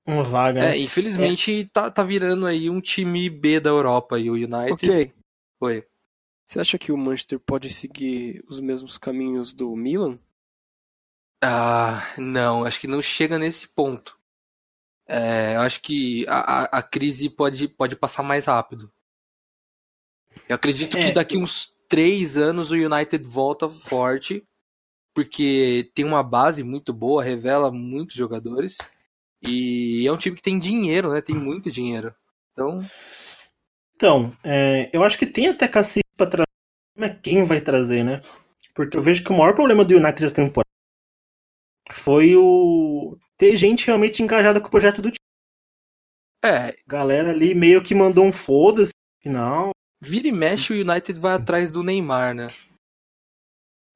Uma 0.10 0.24
vaga. 0.24 0.60
É, 0.60 0.70
né? 0.70 0.78
infelizmente 0.80 1.70
tá, 1.72 1.92
tá 1.92 2.02
virando 2.02 2.48
aí 2.48 2.68
um 2.68 2.82
time 2.82 3.30
B 3.30 3.60
da 3.60 3.70
Europa 3.70 4.18
e 4.18 4.30
o 4.30 4.34
United. 4.34 4.74
Ok. 4.74 5.14
Oi. 5.62 5.86
Você 6.48 6.60
acha 6.60 6.80
que 6.80 6.92
o 6.92 6.98
Manchester 6.98 7.40
pode 7.40 7.72
seguir 7.72 8.44
os 8.48 8.60
mesmos 8.60 8.98
caminhos 8.98 9.54
do 9.54 9.76
Milan? 9.76 10.18
Ah, 11.44 12.12
não, 12.18 12.66
acho 12.66 12.80
que 12.80 12.88
não 12.88 13.04
chega 13.04 13.38
nesse 13.38 13.68
ponto. 13.68 14.18
É, 15.08 15.56
eu 15.56 15.62
acho 15.62 15.80
que 15.82 16.26
a, 16.28 16.40
a, 16.40 16.64
a 16.80 16.82
crise 16.82 17.30
pode, 17.30 17.68
pode 17.68 17.96
passar 17.96 18.24
mais 18.24 18.46
rápido. 18.46 18.92
Eu 20.48 20.56
acredito 20.56 20.98
É, 20.98 21.06
que 21.06 21.12
daqui 21.12 21.38
uns 21.38 21.78
três 21.88 22.36
anos 22.36 22.72
o 22.72 22.76
United 22.76 23.24
volta 23.24 23.70
forte, 23.70 24.44
porque 25.14 25.92
tem 25.94 26.04
uma 26.04 26.24
base 26.24 26.64
muito 26.64 26.94
boa, 26.94 27.24
revela 27.24 27.72
muitos 27.72 28.16
jogadores, 28.16 28.78
e 29.42 30.06
é 30.08 30.12
um 30.12 30.18
time 30.18 30.36
que 30.36 30.42
tem 30.42 30.60
dinheiro, 30.60 31.12
né? 31.14 31.22
Tem 31.22 31.36
muito 31.36 31.72
dinheiro. 31.72 32.14
Então, 32.54 32.84
Então, 33.96 34.34
é, 34.44 34.90
eu 34.94 35.04
acho 35.04 35.18
que 35.18 35.26
tem 35.26 35.48
até 35.48 35.68
cacife 35.68 36.04
pra 36.18 36.26
trazer, 36.26 36.48
mas 36.98 37.20
quem 37.22 37.44
vai 37.44 37.62
trazer, 37.62 38.04
né? 38.04 38.20
Porque 38.74 38.98
eu 38.98 39.02
vejo 39.04 39.24
que 39.24 39.32
o 39.32 39.38
maior 39.38 39.54
problema 39.56 39.84
do 39.84 39.96
United 39.96 40.24
essa 40.26 40.36
temporada 40.36 40.70
foi 41.92 42.36
o 42.36 43.18
ter 43.38 43.58
gente 43.58 43.86
realmente 43.86 44.22
engajada 44.24 44.62
com 44.62 44.68
o 44.68 44.72
projeto 44.72 45.02
do 45.02 45.10
time. 45.10 45.18
é, 46.44 46.76
Galera 46.88 47.32
ali 47.32 47.54
meio 47.54 47.84
que 47.84 47.94
mandou 47.96 48.24
um 48.26 48.32
foda-se 48.32 48.92
no 48.94 49.24
final. 49.24 49.72
vira 50.02 50.28
e 50.28 50.32
mexe 50.32 50.74
o 50.74 50.82
United 50.90 51.20
vai 51.20 51.34
atrás 51.34 51.72
do 51.72 51.84
Neymar, 51.84 52.34
né? 52.34 52.48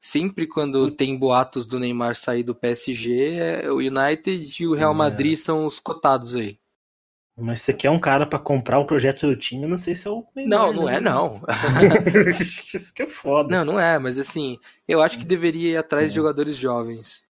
Sempre 0.06 0.46
quando 0.46 0.92
tem 0.92 1.18
boatos 1.18 1.66
do 1.66 1.80
Neymar 1.80 2.14
sair 2.14 2.44
do 2.44 2.54
PSG, 2.54 3.36
é 3.38 3.72
o 3.72 3.78
United 3.78 4.54
e 4.62 4.68
o 4.68 4.74
Real 4.74 4.92
É. 4.92 4.96
Madrid 4.96 5.38
são 5.38 5.66
os 5.66 5.80
cotados 5.80 6.36
aí. 6.36 6.60
Mas 7.40 7.62
você 7.62 7.74
quer 7.74 7.90
um 7.90 8.00
cara 8.00 8.28
pra 8.28 8.38
comprar 8.38 8.80
o 8.80 8.86
projeto 8.86 9.26
do 9.26 9.36
time, 9.38 9.64
eu 9.64 9.70
não 9.70 9.78
sei 9.78 9.96
se 9.96 10.06
é 10.06 10.12
o 10.12 10.26
Neymar, 10.36 10.60
Não, 10.60 10.74
não 10.74 10.90
é 10.90 11.00
não. 11.00 11.42
Isso 12.38 12.94
que 12.94 13.04
é 13.04 13.08
foda. 13.08 13.50
Não, 13.50 13.74
não 13.74 13.80
é, 13.80 13.98
mas 13.98 14.20
assim, 14.20 14.60
eu 14.86 15.02
acho 15.02 15.18
que 15.18 15.26
deveria 15.26 15.70
ir 15.72 15.78
atrás 15.78 16.10
de 16.10 16.18
jogadores 16.18 16.58
jovens. 16.58 17.24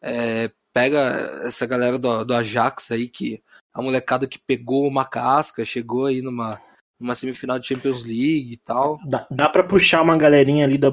É, 0.00 0.48
pega 0.72 0.98
essa 1.44 1.66
galera 1.66 1.98
do, 1.98 2.24
do 2.24 2.34
Ajax 2.34 2.92
aí, 2.92 3.08
que 3.08 3.42
a 3.74 3.82
molecada 3.82 4.28
que 4.28 4.38
pegou 4.38 4.86
uma 4.86 5.04
casca, 5.04 5.64
chegou 5.64 6.06
aí 6.06 6.22
numa, 6.22 6.60
numa 7.00 7.16
semifinal 7.16 7.58
de 7.58 7.66
Champions 7.66 8.04
League 8.04 8.52
e 8.52 8.56
tal. 8.58 9.00
Dá, 9.04 9.26
dá 9.28 9.48
pra 9.48 9.64
puxar 9.64 10.02
uma 10.02 10.16
galerinha 10.16 10.64
ali 10.64 10.78
da 10.78 10.90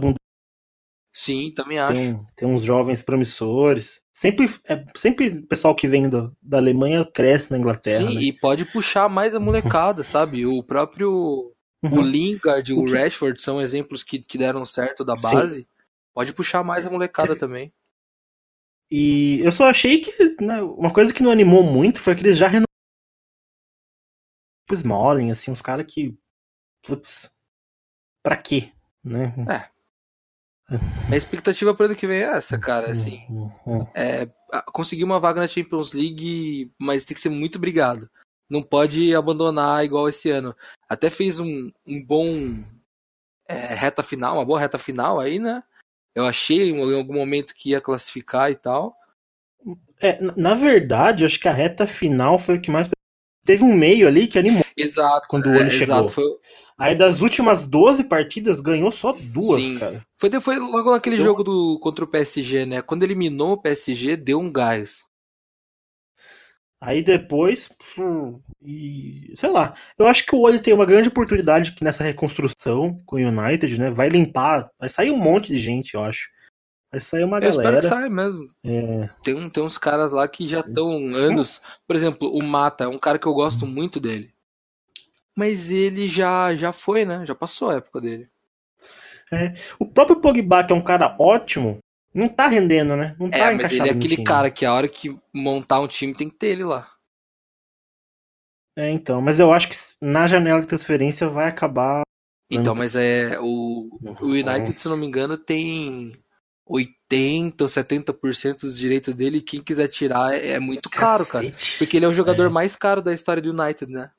Sim, 1.21 1.51
também 1.53 1.77
acho. 1.79 1.93
tem, 1.93 2.25
tem 2.35 2.47
uns 2.47 2.63
jovens 2.63 3.01
promissores. 3.01 4.01
Sempre, 4.13 4.45
é, 4.67 4.85
sempre 4.95 5.27
o 5.29 5.47
pessoal 5.47 5.75
que 5.75 5.85
vem 5.87 6.07
do- 6.09 6.33
da 6.41 6.57
Alemanha 6.57 7.05
cresce 7.05 7.51
na 7.51 7.57
Inglaterra. 7.57 7.97
Sim, 8.07 8.15
né? 8.15 8.21
e 8.21 8.31
pode 8.33 8.63
puxar 8.65 9.09
mais 9.09 9.35
a 9.35 9.39
molecada, 9.39 10.01
sabe? 10.05 10.45
O 10.45 10.63
próprio 10.63 11.11
o 11.11 11.87
Uhum. 11.87 12.01
Lingard 12.01 12.71
e 12.71 12.73
O 12.73 12.81
o 12.81 12.85
que- 12.85 12.93
Rashford 12.93 13.41
são 13.41 13.61
exemplos 13.61 14.01
que, 14.03 14.19
que 14.19 14.37
deram 14.37 14.65
certo 14.65 15.03
da 15.03 15.15
base. 15.15 15.67
Pode 16.13 16.33
puxar 16.33 16.63
mais 16.63 16.85
a 16.87 16.89
molecada 16.89 17.35
também. 17.37 17.71
E 18.91 19.39
eu 19.41 19.51
só 19.51 19.65
achei 19.69 19.99
que 20.01 20.11
né, 20.41 20.61
uma 20.61 20.91
coisa 20.91 21.13
que 21.13 21.21
não 21.23 21.31
animou 21.31 21.63
muito 21.63 21.99
foi 22.01 22.15
que 22.15 22.21
eles 22.21 22.37
já 22.37 22.47
renovaram 22.47 22.65
o 24.71 24.73
Smalling, 24.73 25.31
assim, 25.31 25.51
uns 25.51 25.61
caras 25.61 25.85
que. 25.87 26.17
Putz, 26.83 27.33
pra 28.23 28.37
quê? 28.37 28.71
Né? 29.03 29.33
A 31.11 31.15
expectativa 31.17 31.73
para 31.73 31.87
ano 31.87 31.95
que 31.95 32.05
vem 32.07 32.19
é 32.19 32.23
essa, 32.37 32.57
cara. 32.57 32.91
Assim, 32.91 33.23
Hum, 33.29 33.49
hum, 33.65 33.79
hum. 33.81 33.87
é, 33.95 34.29
a- 34.51 34.61
conseguir 34.71 35.03
uma 35.03 35.19
vaga 35.19 35.41
na 35.41 35.47
Champions 35.47 35.93
League, 35.93 36.71
mas 36.79 37.05
tem 37.05 37.15
que 37.15 37.21
ser 37.21 37.29
muito 37.29 37.57
brigado. 37.57 38.09
Não 38.49 38.61
pode 38.63 39.13
abandonar 39.15 39.83
igual 39.85 40.09
esse 40.09 40.29
ano. 40.29 40.55
Até 40.87 41.09
fez 41.09 41.39
um, 41.39 41.71
um 41.85 42.03
bom 42.03 42.63
é, 43.47 43.73
reta 43.73 44.03
final, 44.03 44.35
uma 44.35 44.45
boa 44.45 44.59
reta 44.59 44.77
final 44.77 45.19
aí, 45.19 45.39
né? 45.39 45.63
Eu 46.15 46.25
achei 46.25 46.69
em 46.71 46.95
algum 46.95 47.13
momento 47.13 47.53
que 47.55 47.69
ia 47.71 47.81
classificar 47.81 48.51
e 48.51 48.55
tal. 48.55 48.95
É, 50.01 50.19
na- 50.35 50.53
verdade, 50.55 51.25
acho 51.25 51.39
que 51.39 51.47
a 51.47 51.53
reta 51.53 51.85
final 51.87 52.37
foi 52.39 52.57
o 52.57 52.61
que 52.61 52.71
mais. 52.71 52.89
Teve 53.45 53.63
um 53.63 53.75
meio 53.75 54.07
ali 54.07 54.27
que 54.27 54.37
animou. 54.37 54.63
Exato. 54.77 55.27
Quando 55.27 55.47
o 55.47 55.51
olho 55.53 55.67
é, 55.67 55.69
chegou. 55.69 55.95
Exato. 55.95 56.09
Foi, 56.09 56.25
Aí 56.79 56.95
das 56.95 57.19
últimas 57.21 57.67
12 57.67 58.05
partidas, 58.05 58.61
ganhou 58.61 58.91
só 58.91 59.11
duas, 59.11 59.59
Sim. 59.61 59.77
cara. 59.77 60.01
foi, 60.17 60.29
depois, 60.29 60.57
logo 60.59 60.91
naquele 60.91 61.17
Então- 61.17 61.25
jogo 61.27 61.43
do, 61.43 61.77
contra 61.79 62.05
o 62.05 62.07
PSG, 62.07 62.65
né? 62.65 62.81
Quando 62.81 63.03
eliminou 63.03 63.51
o 63.53 63.61
PSG, 63.61 64.15
deu 64.15 64.39
um 64.39 64.49
gás. 64.51 65.03
Aí 66.81 67.03
depois. 67.03 67.69
hum, 67.97 68.39
E, 68.61 69.33
sei 69.35 69.49
lá. 69.49 69.73
Eu 69.97 70.07
acho 70.07 70.25
que 70.25 70.33
o 70.35 70.39
olho 70.39 70.61
tem 70.61 70.73
uma 70.73 70.85
grande 70.85 71.09
oportunidade 71.09 71.73
que 71.73 71.83
nessa 71.83 72.03
reconstrução 72.03 72.97
com 73.05 73.17
o 73.17 73.19
United, 73.19 73.77
né? 73.79 73.89
Vai 73.91 74.07
limpar. 74.09 74.69
Vai 74.79 74.87
sair 74.89 75.11
um 75.11 75.17
monte 75.17 75.47
de 75.47 75.59
gente, 75.59 75.93
eu 75.95 76.01
acho. 76.03 76.29
Vai 76.91 76.99
sair 77.01 77.23
uma 77.23 77.37
Eu 77.39 77.49
espero 77.49 77.63
galera. 77.63 77.81
que 77.81 77.87
saia 77.87 78.09
mesmo. 78.09 78.47
É, 78.65 79.09
Tem, 79.23 79.49
tem 79.49 79.63
uns 79.63 79.77
caras 79.77 80.11
lá 80.13 80.27
que 80.27 80.47
já 80.47 80.61
estão 80.61 80.89
anos. 81.13 81.61
Por 81.85 81.95
exemplo, 81.95 82.29
o 82.33 82.41
Mata 82.41 82.85
é 82.85 82.87
um 82.87 82.97
cara 82.99 83.19
que 83.19 83.27
eu 83.27 83.33
gosto 83.33 83.65
muito 83.67 83.99
dele. 83.99 84.33
Mas 85.39 85.71
ele 85.71 86.09
já, 86.09 86.53
já 86.53 86.73
foi, 86.73 87.05
né? 87.05 87.25
Já 87.25 87.33
passou 87.33 87.69
a 87.69 87.75
época 87.75 88.01
dele. 88.01 88.29
O 89.79 89.85
próprio 89.85 90.19
Pogba, 90.19 90.65
que 90.65 90.73
é 90.73 90.75
um 90.75 90.83
cara 90.83 91.15
ótimo, 91.17 91.77
não 92.13 92.27
tá 92.27 92.47
rendendo, 92.47 92.97
né? 92.97 93.15
Não 93.17 93.29
tá 93.29 93.37
É, 93.37 93.55
mas 93.55 93.71
ele 93.71 93.87
é 93.87 93.91
aquele 93.93 94.21
cara 94.21 94.51
que 94.51 94.65
a 94.65 94.73
hora 94.73 94.89
que 94.89 95.17
montar 95.33 95.79
um 95.79 95.87
time 95.87 96.13
tem 96.13 96.29
que 96.29 96.35
ter 96.35 96.47
ele 96.47 96.65
lá. 96.65 96.91
É, 98.77 98.89
então. 98.89 99.21
Mas 99.21 99.39
eu 99.39 99.53
acho 99.53 99.69
que 99.69 99.75
na 100.01 100.27
janela 100.27 100.59
de 100.59 100.67
transferência 100.67 101.29
vai 101.29 101.47
acabar. 101.47 102.01
Então, 102.51 102.75
mas 102.75 102.93
é. 102.93 103.39
O, 103.39 103.89
o 104.19 104.25
United, 104.25 104.73
se 104.75 104.89
não 104.89 104.97
me 104.97 105.05
engano, 105.05 105.37
tem 105.37 106.11
80 106.65 107.63
ou 107.63 107.69
70% 107.69 108.59
dos 108.59 108.77
direitos 108.77 109.15
dele. 109.15 109.37
E 109.37 109.41
quem 109.41 109.61
quiser 109.61 109.87
tirar 109.87 110.33
é, 110.33 110.49
é 110.49 110.59
muito 110.59 110.89
caro, 110.89 111.25
cara. 111.25 111.49
Cacete. 111.49 111.77
Porque 111.77 111.95
ele 111.95 112.05
é 112.05 112.09
o 112.09 112.13
jogador 112.13 112.47
É. 112.47 112.49
mais 112.49 112.75
caro 112.75 113.01
da 113.01 113.13
história 113.13 113.41
do 113.41 113.51
United, 113.51 113.89
né? 113.89 114.11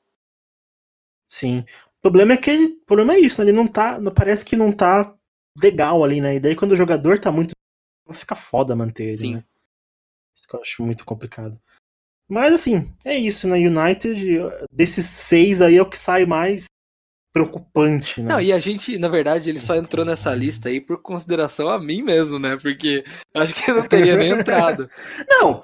Sim. 1.31 1.63
O 1.99 2.01
problema 2.01 2.33
é 2.33 2.37
que 2.37 2.49
ele- 2.51 2.65
o 2.81 2.85
problema 2.85 3.13
é 3.13 3.19
isso, 3.19 3.39
né? 3.41 3.49
Ele 3.49 3.55
não 3.55 3.65
tá. 3.65 3.97
não- 3.97 4.13
Parece 4.13 4.43
que 4.43 4.57
não 4.57 4.69
tá 4.69 5.15
legal 5.57 6.03
ali, 6.03 6.19
né? 6.19 6.35
E 6.35 6.39
daí 6.41 6.55
quando 6.57 6.73
o 6.73 6.75
jogador 6.75 7.17
tá 7.19 7.31
muito. 7.31 7.53
Fica 8.13 8.35
foda 8.35 8.75
manter 8.75 9.05
ele, 9.05 9.17
Sim. 9.17 9.35
né? 9.35 9.43
Isso 10.35 10.45
que 10.45 10.53
eu 10.53 10.61
acho 10.61 10.83
muito 10.83 11.05
complicado. 11.05 11.57
Mas 12.29 12.53
assim, 12.53 12.93
é 13.05 13.17
isso, 13.17 13.47
né? 13.47 13.55
United, 13.57 14.39
desses 14.69 15.05
seis 15.05 15.61
aí 15.61 15.77
é 15.77 15.81
o 15.81 15.89
que 15.89 15.97
sai 15.97 16.25
mais 16.25 16.65
preocupante, 17.33 18.21
né? 18.21 18.27
Não, 18.27 18.41
e 18.41 18.51
a 18.51 18.59
gente, 18.59 18.97
na 18.97 19.07
verdade, 19.07 19.49
ele 19.49 19.61
só 19.61 19.73
entrou 19.75 20.03
nessa 20.03 20.35
lista 20.35 20.67
aí 20.67 20.81
por 20.81 21.01
consideração 21.01 21.69
a 21.69 21.79
mim 21.79 22.01
mesmo, 22.01 22.37
né? 22.39 22.57
Porque 22.61 23.05
eu 23.33 23.41
acho 23.41 23.53
que 23.55 23.71
eu 23.71 23.75
não 23.75 23.87
teria 23.87 24.17
nem 24.17 24.31
entrado. 24.31 24.89
Não, 25.29 25.63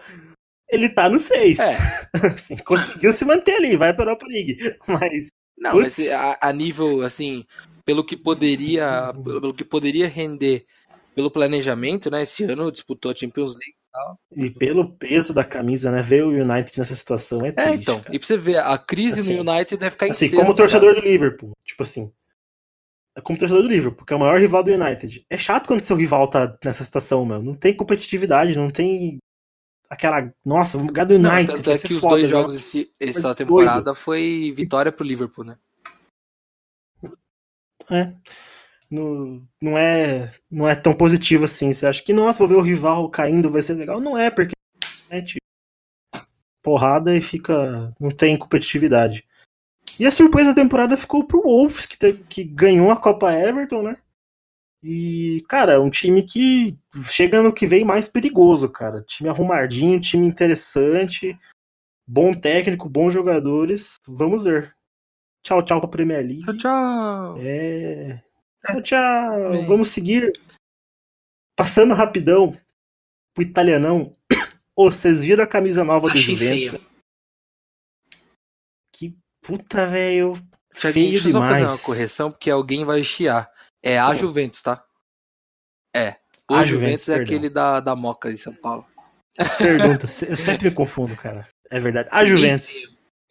ele 0.69 0.88
tá 0.88 1.10
no 1.10 1.19
seis. 1.19 1.60
É. 1.60 1.76
Assim, 2.35 2.56
conseguiu 2.57 3.11
se 3.11 3.26
manter 3.26 3.56
ali, 3.56 3.76
vai 3.76 3.94
pra 3.94 4.03
Europa 4.06 4.26
League. 4.27 4.57
Mas. 4.88 5.27
Não, 5.58 5.72
Putz. 5.72 5.98
mas 5.98 6.10
a, 6.12 6.38
a 6.42 6.54
nível, 6.54 7.02
assim, 7.02 7.46
pelo 7.86 8.04
que 8.06 8.16
poderia, 8.16 9.12
pelo 9.24 9.54
que 9.54 9.64
poderia 9.64 10.08
render 10.08 10.66
pelo 11.16 11.32
planejamento, 11.32 12.12
né? 12.12 12.24
Esse 12.24 12.44
ano 12.44 12.72
disputou 12.72 13.12
a 13.12 13.16
Champions 13.16 13.54
League. 13.54 13.76
E 14.36 14.52
pelo 14.52 14.92
peso 14.96 15.34
da 15.34 15.44
camisa, 15.44 15.90
né? 15.92 16.04
Ver 16.04 16.24
o 16.24 16.30
United 16.30 16.78
nessa 16.78 16.96
situação 16.96 17.44
é 17.44 17.48
É, 17.50 17.52
triste. 17.54 17.82
então. 17.82 18.00
cara. 18.02 18.16
E 18.16 18.20
pra 18.20 18.28
você 18.28 18.38
ver, 18.38 18.58
a 18.60 18.78
crise 18.78 19.22
Assim, 19.22 19.42
no 19.42 19.52
United 19.52 19.78
deve 19.78 19.92
ficar 19.92 20.08
em 20.08 20.12
Assim, 20.12 20.28
sexto, 20.28 20.36
como 20.44 20.56
torcedor 20.56 20.90
sabe? 20.94 21.02
do 21.02 21.08
Liverpool, 21.08 21.52
tipo 21.66 21.82
assim. 21.82 22.12
Como 23.24 23.40
torcedor 23.40 23.64
do 23.64 23.70
Liverpool, 23.70 24.06
que 24.06 24.14
é 24.14 24.16
o 24.16 24.20
maior 24.20 24.40
rival 24.40 24.62
do 24.62 24.72
United. 24.72 25.26
É 25.28 25.38
chato 25.40 25.66
quando 25.66 25.82
seu 25.82 25.96
rival 25.96 26.30
tá 26.30 26.56
nessa 26.64 26.84
situação, 26.84 27.26
meu. 27.26 27.42
Não 27.42 27.56
tem 27.56 27.74
competitividade, 27.76 28.56
não 28.56 28.70
tem 28.70 29.18
aquela. 29.89 30.34
Nossa, 30.45 30.77
vamos 30.77 30.93
ganhar 30.93 31.05
do 31.05 31.19
Não, 31.19 31.31
United. 31.31 31.53
tanto 31.55 31.65
vai 31.69 31.76
é 31.76 31.80
que 31.80 31.93
os 31.93 31.99
foda, 32.01 32.11
dois 32.15 32.23
né? 32.23 32.30
jogos 32.30 32.55
esse- 32.55 32.91
essa 32.99 33.34
temporada 33.35 33.93
foi 33.95 34.53
vitória 34.55 34.91
pro 34.91 35.05
Liverpool, 35.05 35.43
né? 35.45 35.57
É. 37.89 38.14
Não, 38.89 39.45
não 39.61 39.77
é 39.77 40.34
não 40.49 40.68
é 40.68 40.76
tão 40.76 40.93
positivo 40.93 41.45
assim. 41.45 41.72
Você 41.73 41.85
acha 41.85 42.03
que, 42.03 42.14
nossa, 42.14 42.39
vou 42.39 42.47
ver 42.47 42.55
o 42.55 42.61
rival 42.61 43.09
caindo, 43.09 43.51
vai 43.51 43.61
ser 43.61 43.73
legal. 43.73 43.99
Não 43.99 44.18
é, 44.18 44.30
porque 44.30 44.53
mete 45.09 45.38
porrada 46.64 47.15
e 47.15 47.22
fica. 47.22 47.93
não 47.99 48.09
tem 48.11 48.38
competitividade. 48.38 49.26
E 49.99 50.05
a 50.05 50.11
surpresa 50.11 50.53
da 50.53 50.61
temporada 50.61 50.95
ficou 50.97 51.23
pro 51.23 51.41
Wolves, 51.41 51.85
que, 51.85 51.97
te- 51.97 52.14
que 52.30 52.43
ganhou 52.43 52.91
a 52.91 52.97
Copa 52.97 53.34
Everton, 53.34 53.81
né? 53.81 53.97
E, 54.84 55.44
cara, 55.49 55.74
é 55.74 55.80
um 55.80 55.90
time 55.90 56.24
que 56.24 56.78
chega 57.10 57.41
no 57.41 57.54
que 57.54 57.66
vem 57.66 57.84
mais 57.84 58.08
perigoso, 58.08 58.70
cara. 58.70 59.02
Time 59.04 59.30
arrumadinho, 59.30 59.99
time 59.99 60.28
interessante, 60.28 61.38
bom 62.06 62.34
técnico, 62.34 62.88
bons 62.88 63.14
jogadores. 63.14 63.95
Vamos 64.08 64.44
ver. 64.44 64.76
Tchau, 65.44 65.64
tchau 65.64 65.80
pra 65.80 65.90
Premier 65.90 66.26
League. 66.26 66.44
Tchau, 66.44 66.58
tchau. 66.58 67.38
É. 67.40 68.22
Tchau, 68.66 68.84
tchau. 68.84 69.52
bem. 69.52 69.66
Vamos 69.66 69.90
seguir. 69.90 70.32
Passando 71.56 71.94
rapidão 71.94 72.56
pro 73.34 73.44
italianão. 73.44 74.14
Ô, 74.76 74.91
vocês 74.91 75.24
viram 75.24 75.44
a 75.44 75.48
camisa 75.48 75.84
nova 75.84 76.08
do 76.08 76.14
Achei 76.14 76.36
Juventus? 76.36 76.70
feia. 76.70 76.82
Que 78.91 79.18
puta, 79.41 79.88
velho. 79.88 80.34
Feio 80.72 80.94
deixa 80.94 81.30
eu 81.30 81.32
só 81.32 81.40
fazer 81.40 81.56
demais. 81.62 81.80
uma 81.80 81.86
correção, 81.86 82.30
porque 82.32 82.52
alguém 82.52 82.86
vai 82.86 83.04
chiar. 83.04 83.52
É 83.88 83.97
a. 83.97 84.14
Juventus, 84.14 84.61
tá? 84.61 84.84
É. 85.95 86.18
O 86.51 86.55
A 86.55 86.65
Juventus, 86.65 87.05
Juventus, 87.05 87.09
é 87.09 87.18
perdão. 87.18 87.23
aquele 87.23 87.49
da, 87.49 87.80
da 87.80 87.95
Moca 87.95 88.30
de 88.30 88.38
São 88.38 88.53
Paulo. 88.53 88.85
Pergunta. 89.57 90.05
eu 90.27 90.35
sempre 90.35 90.69
me 90.69 90.76
confundo, 90.76 91.15
cara. 91.15 91.47
É 91.72 91.80
verdade. 91.80 92.09
A 92.11 92.26
Juventus. 92.26 92.69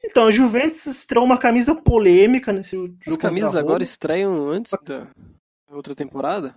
Então, 0.03 0.27
a 0.27 0.31
Juventus 0.31 0.87
estreou 0.87 1.27
uma 1.27 1.37
camisa 1.37 1.75
polêmica 1.75 2.55
nesse 2.55 2.71
jogo. 2.71 2.97
As 3.07 3.19
camisas 3.19 3.55
agora 3.55 3.83
estreiam 3.83 4.49
antes 4.49 4.73
da 4.83 5.07
outra 5.71 5.95
temporada? 5.95 6.55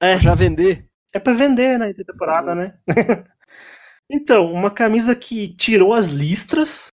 É. 0.00 0.14
Pra 0.14 0.22
Já 0.22 0.34
vender. 0.36 0.86
É 1.12 1.18
pra 1.18 1.34
vender, 1.34 1.78
né? 1.78 1.92
De 1.92 2.04
temporada, 2.04 2.54
né? 2.54 2.78
então, 4.08 4.52
uma 4.52 4.70
camisa 4.70 5.16
que 5.16 5.54
tirou 5.56 5.92
as 5.92 6.06
listras, 6.06 6.92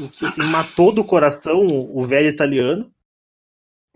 o 0.00 0.08
que 0.08 0.24
assim, 0.24 0.42
matou 0.42 0.90
do 0.90 1.04
coração 1.04 1.66
o 1.66 2.02
velho 2.02 2.28
italiano. 2.28 2.90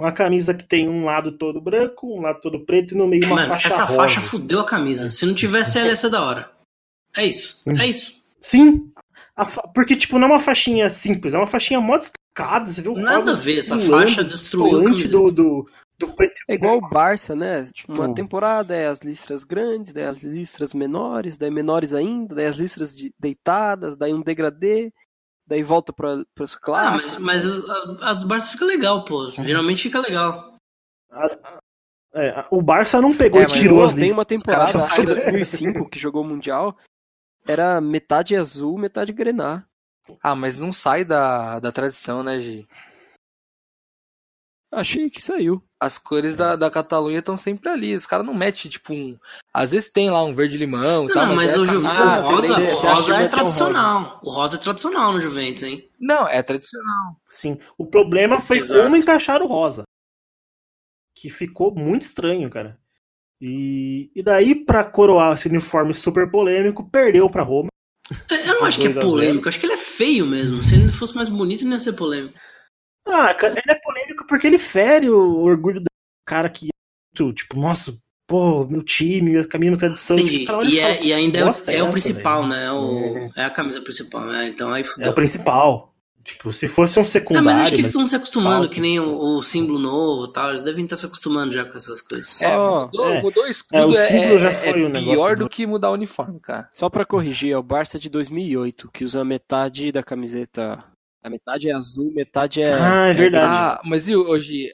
Uma 0.00 0.12
camisa 0.12 0.54
que 0.54 0.64
tem 0.64 0.88
um 0.88 1.04
lado 1.04 1.32
todo 1.32 1.60
branco, 1.60 2.06
um 2.06 2.22
lado 2.22 2.40
todo 2.40 2.64
preto 2.64 2.94
e 2.94 2.96
no 2.96 3.06
meio 3.06 3.26
uma 3.26 3.36
Mano, 3.36 3.48
faixa 3.52 3.68
essa 3.68 3.84
rosa. 3.84 3.96
faixa 3.96 4.20
fudeu 4.22 4.60
a 4.60 4.64
camisa. 4.64 5.10
Se 5.10 5.26
não 5.26 5.34
tivesse 5.34 5.78
ela, 5.78 5.88
ia 5.88 5.96
ser 5.96 6.08
da 6.08 6.22
hora. 6.22 6.50
É 7.14 7.26
isso. 7.26 7.62
É 7.78 7.86
isso. 7.86 8.14
Sim, 8.40 8.90
a 9.36 9.44
fa- 9.44 9.68
porque 9.74 9.94
tipo, 9.94 10.18
não 10.18 10.28
é 10.28 10.30
uma 10.32 10.40
faixinha 10.40 10.88
simples, 10.88 11.34
é 11.34 11.36
uma 11.36 11.46
faixinha 11.46 11.80
mó 11.82 11.98
destacada, 11.98 12.64
você 12.66 12.80
vê 12.80 12.88
o 12.88 12.94
Nada 12.94 13.32
a 13.32 13.34
ver, 13.34 13.58
essa 13.58 13.76
pulando, 13.76 13.90
faixa 13.90 14.24
destruiu 14.24 14.80
a 14.80 14.84
camiseta. 14.84 15.10
do, 15.10 15.30
do, 15.30 15.68
do 15.98 16.08
preto 16.16 16.40
É 16.48 16.54
igual 16.54 16.78
o 16.78 16.88
Barça, 16.88 17.36
né? 17.36 17.68
Tipo- 17.70 17.92
Uma 17.92 18.14
temporada 18.14 18.74
é 18.74 18.86
as 18.86 19.00
listras 19.00 19.44
grandes, 19.44 19.92
daí 19.92 20.04
as 20.04 20.22
listras 20.22 20.72
menores, 20.72 21.36
daí 21.36 21.50
menores 21.50 21.92
ainda, 21.92 22.34
daí 22.34 22.46
as 22.46 22.56
listras 22.56 22.96
de- 22.96 23.12
deitadas, 23.20 23.98
daí 23.98 24.14
um 24.14 24.22
degradê, 24.22 24.90
daí 25.50 25.62
volta 25.64 25.92
para 25.92 26.24
os 26.38 26.54
Ah, 26.54 26.58
clássicos. 26.60 27.18
mas, 27.18 27.44
mas 27.44 27.44
as, 27.44 28.02
as 28.02 28.18
do 28.20 28.26
Barça 28.28 28.52
fica 28.52 28.64
legal, 28.64 29.04
pô. 29.04 29.30
Geralmente 29.32 29.82
fica 29.82 29.98
legal. 29.98 30.54
É, 32.14 32.44
o 32.50 32.62
Barça 32.62 33.00
não 33.02 33.16
pegou 33.16 33.40
É, 33.40 33.44
e 33.44 33.46
tirou 33.48 33.84
as 33.84 33.92
tem 33.94 34.12
uma 34.12 34.24
temporada, 34.24 34.78
acho 34.78 34.94
que 34.94 35.02
só- 35.06 35.14
2005, 35.14 35.88
que 35.90 35.98
jogou 35.98 36.22
o 36.22 36.26
Mundial, 36.26 36.76
era 37.46 37.80
metade 37.80 38.36
azul, 38.36 38.78
metade 38.78 39.12
grená. 39.12 39.66
Ah, 40.22 40.34
mas 40.34 40.56
não 40.56 40.72
sai 40.72 41.04
da, 41.04 41.58
da 41.60 41.70
tradição, 41.72 42.22
né, 42.22 42.40
Gi? 42.40 42.68
Achei 44.72 45.10
que 45.10 45.20
saiu. 45.20 45.62
As 45.82 45.96
cores 45.96 46.36
da, 46.36 46.56
da 46.56 46.70
Catalunha 46.70 47.20
estão 47.20 47.38
sempre 47.38 47.70
ali. 47.70 47.96
Os 47.96 48.04
caras 48.04 48.26
não 48.26 48.34
metem, 48.34 48.70
tipo, 48.70 48.92
um. 48.92 49.18
Às 49.52 49.70
vezes 49.70 49.90
tem 49.90 50.10
lá 50.10 50.22
um 50.22 50.34
verde 50.34 50.58
limão 50.58 51.04
e 51.04 51.08
Não, 51.08 51.14
tal. 51.14 51.26
não, 51.28 51.34
mas 51.36 51.54
é 51.54 51.58
o 51.58 51.64
Juventus, 51.64 51.98
Ah, 51.98 52.18
o 52.18 52.22
Rosa, 52.32 52.48
você- 52.48 52.60
o 52.60 52.66
você 52.66 52.86
que 52.86 52.92
Rosa 52.92 53.14
é 53.16 53.24
um 53.24 53.28
tradicional. 53.28 54.20
O 54.22 54.30
Rosa 54.30 54.56
é 54.56 54.60
tradicional 54.60 55.12
no 55.14 55.20
Juventus, 55.22 55.62
hein? 55.62 55.88
Não, 55.98 56.28
é 56.28 56.42
tradicional. 56.42 57.16
Sim. 57.30 57.58
O 57.78 57.86
problema 57.86 58.40
foi 58.42 58.58
Exato. 58.58 58.82
como 58.82 58.96
encaixar 58.96 59.40
o 59.42 59.46
rosa. 59.46 59.84
Que 61.14 61.30
ficou 61.30 61.74
muito 61.74 62.02
estranho, 62.02 62.48
cara. 62.50 62.78
E, 63.40 64.10
e 64.14 64.22
daí, 64.22 64.54
pra 64.54 64.84
coroar 64.84 65.34
esse 65.34 65.48
uniforme 65.48 65.94
super 65.94 66.30
polêmico, 66.30 66.88
perdeu 66.90 67.28
pra 67.30 67.42
Roma. 67.42 67.68
Eu 68.30 68.54
não 68.60 68.64
acho 68.66 68.78
que 68.78 68.86
é 68.86 68.90
2 68.90 68.98
a 68.98 69.00
0. 69.00 69.10
polêmico, 69.12 69.44
eu 69.46 69.48
acho 69.48 69.58
que 69.60 69.64
ele 69.66 69.72
é 69.72 69.78
feio 69.78 70.26
mesmo. 70.26 70.62
Se 70.62 70.74
ele 70.74 70.92
fosse 70.92 71.14
mais 71.14 71.28
bonito, 71.30 71.64
não 71.64 71.72
ia 71.72 71.80
ser 71.80 71.92
polêmico. 71.94 72.34
Ah, 73.06 73.32
cara, 73.32 73.52
ele 73.54 73.62
é 73.70 73.74
polêmico 73.80 73.99
porque 74.30 74.46
ele 74.46 74.58
fere 74.58 75.10
o 75.10 75.40
orgulho 75.42 75.80
do 75.80 75.86
cara 76.26 76.48
que 76.48 76.68
é 76.68 77.32
tipo, 77.34 77.58
nossa, 77.60 77.94
pô, 78.26 78.64
meu 78.64 78.82
time, 78.82 79.36
a 79.52 79.58
minha 79.58 79.76
tradição. 79.76 80.18
Entendi. 80.18 80.46
Tipo, 80.46 80.64
E, 80.64 80.78
é, 80.80 81.02
e 81.04 81.12
ainda 81.12 81.38
é, 81.66 81.76
é 81.76 81.82
o 81.82 81.90
principal, 81.90 82.48
velho? 82.48 82.48
né? 82.54 82.64
É, 82.66 82.72
o, 82.72 83.30
é 83.36 83.44
a 83.44 83.50
camisa 83.50 83.80
principal, 83.82 84.24
né? 84.26 84.48
Então 84.48 84.72
aí 84.72 84.80
É 84.80 84.84
fudeu. 84.84 85.10
o 85.10 85.14
principal. 85.14 85.90
Tipo, 86.22 86.52
se 86.52 86.68
fosse 86.68 86.98
um 86.98 87.02
Ah, 87.02 87.04
secundário. 87.06 87.44
mas 87.46 87.58
acho 87.60 87.70
que 87.72 87.76
eles 87.78 87.88
estão 87.88 88.06
se 88.06 88.14
acostumando, 88.14 88.68
que 88.68 88.78
nem 88.78 89.00
o, 89.00 89.38
o 89.38 89.42
símbolo 89.42 89.78
novo 89.78 90.26
e 90.26 90.32
tal. 90.32 90.50
Eles 90.50 90.60
devem 90.62 90.84
estar 90.84 90.94
se 90.96 91.06
acostumando 91.06 91.50
já 91.50 91.64
com 91.64 91.74
essas 91.76 92.02
coisas. 92.02 92.40
É, 92.42 92.52
Só, 92.54 92.84
mudou, 92.84 93.08
é. 93.10 93.22
mudou 93.22 93.44
o 93.44 93.46
escudo. 93.46 93.76
É, 93.76 93.86
o 93.86 93.92
É, 93.94 94.06
símbolo 94.06 94.38
já 94.38 94.50
é- 94.50 94.54
foi 94.54 94.68
é 94.82 94.84
o 94.84 94.88
negócio 94.90 95.10
pior 95.12 95.34
do- 95.36 95.44
do 95.44 95.48
que 95.50 95.66
mudar 95.66 95.90
o 95.90 95.94
uniforme, 95.94 96.38
cara. 96.38 96.68
só 96.74 96.90
pra 96.90 97.06
corrigir, 97.06 97.52
é 97.52 97.56
o 97.56 97.62
Barça 97.62 97.98
de 97.98 98.10
2008, 98.10 98.90
que 98.92 99.02
usa 99.02 99.24
metade 99.24 99.90
da 99.90 100.02
camiseta. 100.02 100.84
A 101.22 101.28
metade 101.30 101.68
é 101.68 101.72
azul, 101.74 102.10
metade 102.12 102.62
é. 102.62 102.72
Ah, 102.72 103.08
é 103.08 103.12
verdade. 103.12 103.46
Ah, 103.56 103.80
mas 103.84 104.08
e 104.08 104.16
hoje, 104.16 104.72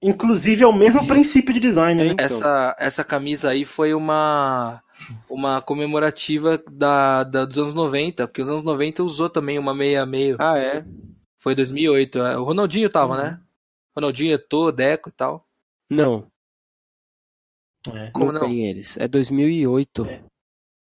Inclusive, 0.00 0.62
é 0.62 0.66
o 0.66 0.72
mesmo 0.72 1.04
princípio 1.08 1.52
de 1.52 1.58
design, 1.58 2.00
né? 2.04 2.12
Então. 2.12 2.24
essa, 2.24 2.76
essa 2.78 3.04
camisa 3.04 3.50
aí 3.50 3.64
foi 3.64 3.92
uma 3.94 4.80
uma 5.28 5.60
comemorativa 5.62 6.58
da, 6.70 7.24
da, 7.24 7.44
dos 7.44 7.56
anos 7.58 7.74
90, 7.74 8.26
porque 8.28 8.42
os 8.42 8.48
anos 8.48 8.62
90 8.64 9.02
usou 9.02 9.28
também 9.30 9.58
uma 9.58 9.74
meia 9.74 10.04
meio. 10.06 10.36
Ah, 10.38 10.56
é. 10.58 10.84
Foi 11.40 11.54
2008. 11.54 12.18
é. 12.20 12.36
O 12.38 12.44
Ronaldinho 12.44 12.88
tava, 12.90 13.14
Uhum. 13.16 13.22
né? 13.22 13.40
Ronaldinho, 13.96 14.34
Eto'o, 14.34 14.70
Deco 14.70 15.08
e 15.08 15.12
tal. 15.12 15.44
Não, 15.90 16.26
É. 17.94 18.10
Como 18.12 18.26
não, 18.32 18.40
não? 18.40 18.48
tem 18.48 18.68
eles. 18.68 18.96
É 18.98 19.08
2008. 19.08 20.06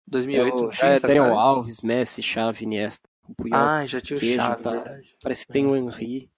2008 0.08 0.58
É, 0.58 0.62
não 0.62 0.68
o- 0.68 0.72
tinha 0.72 0.92
é 0.92 0.94
essa 0.96 1.08
Daniel 1.08 1.24
cara? 1.26 1.36
Alves, 1.38 1.82
Messi, 1.82 2.22
Xavi, 2.24 2.64
Iniesta. 2.66 3.08
O 3.30 3.36
Puyol. 3.36 3.60
Ah, 3.60 3.86
já 3.86 4.02
tinha 4.02 4.18
o 4.18 4.20
Queijo, 4.20 4.36
Chave, 4.36 4.64
tá. 4.64 4.72
verdade. 4.72 5.16
Parece 5.22 5.46
que 5.46 5.54
tem 5.54 5.66
o 5.66 5.76
Henry. 5.76 6.32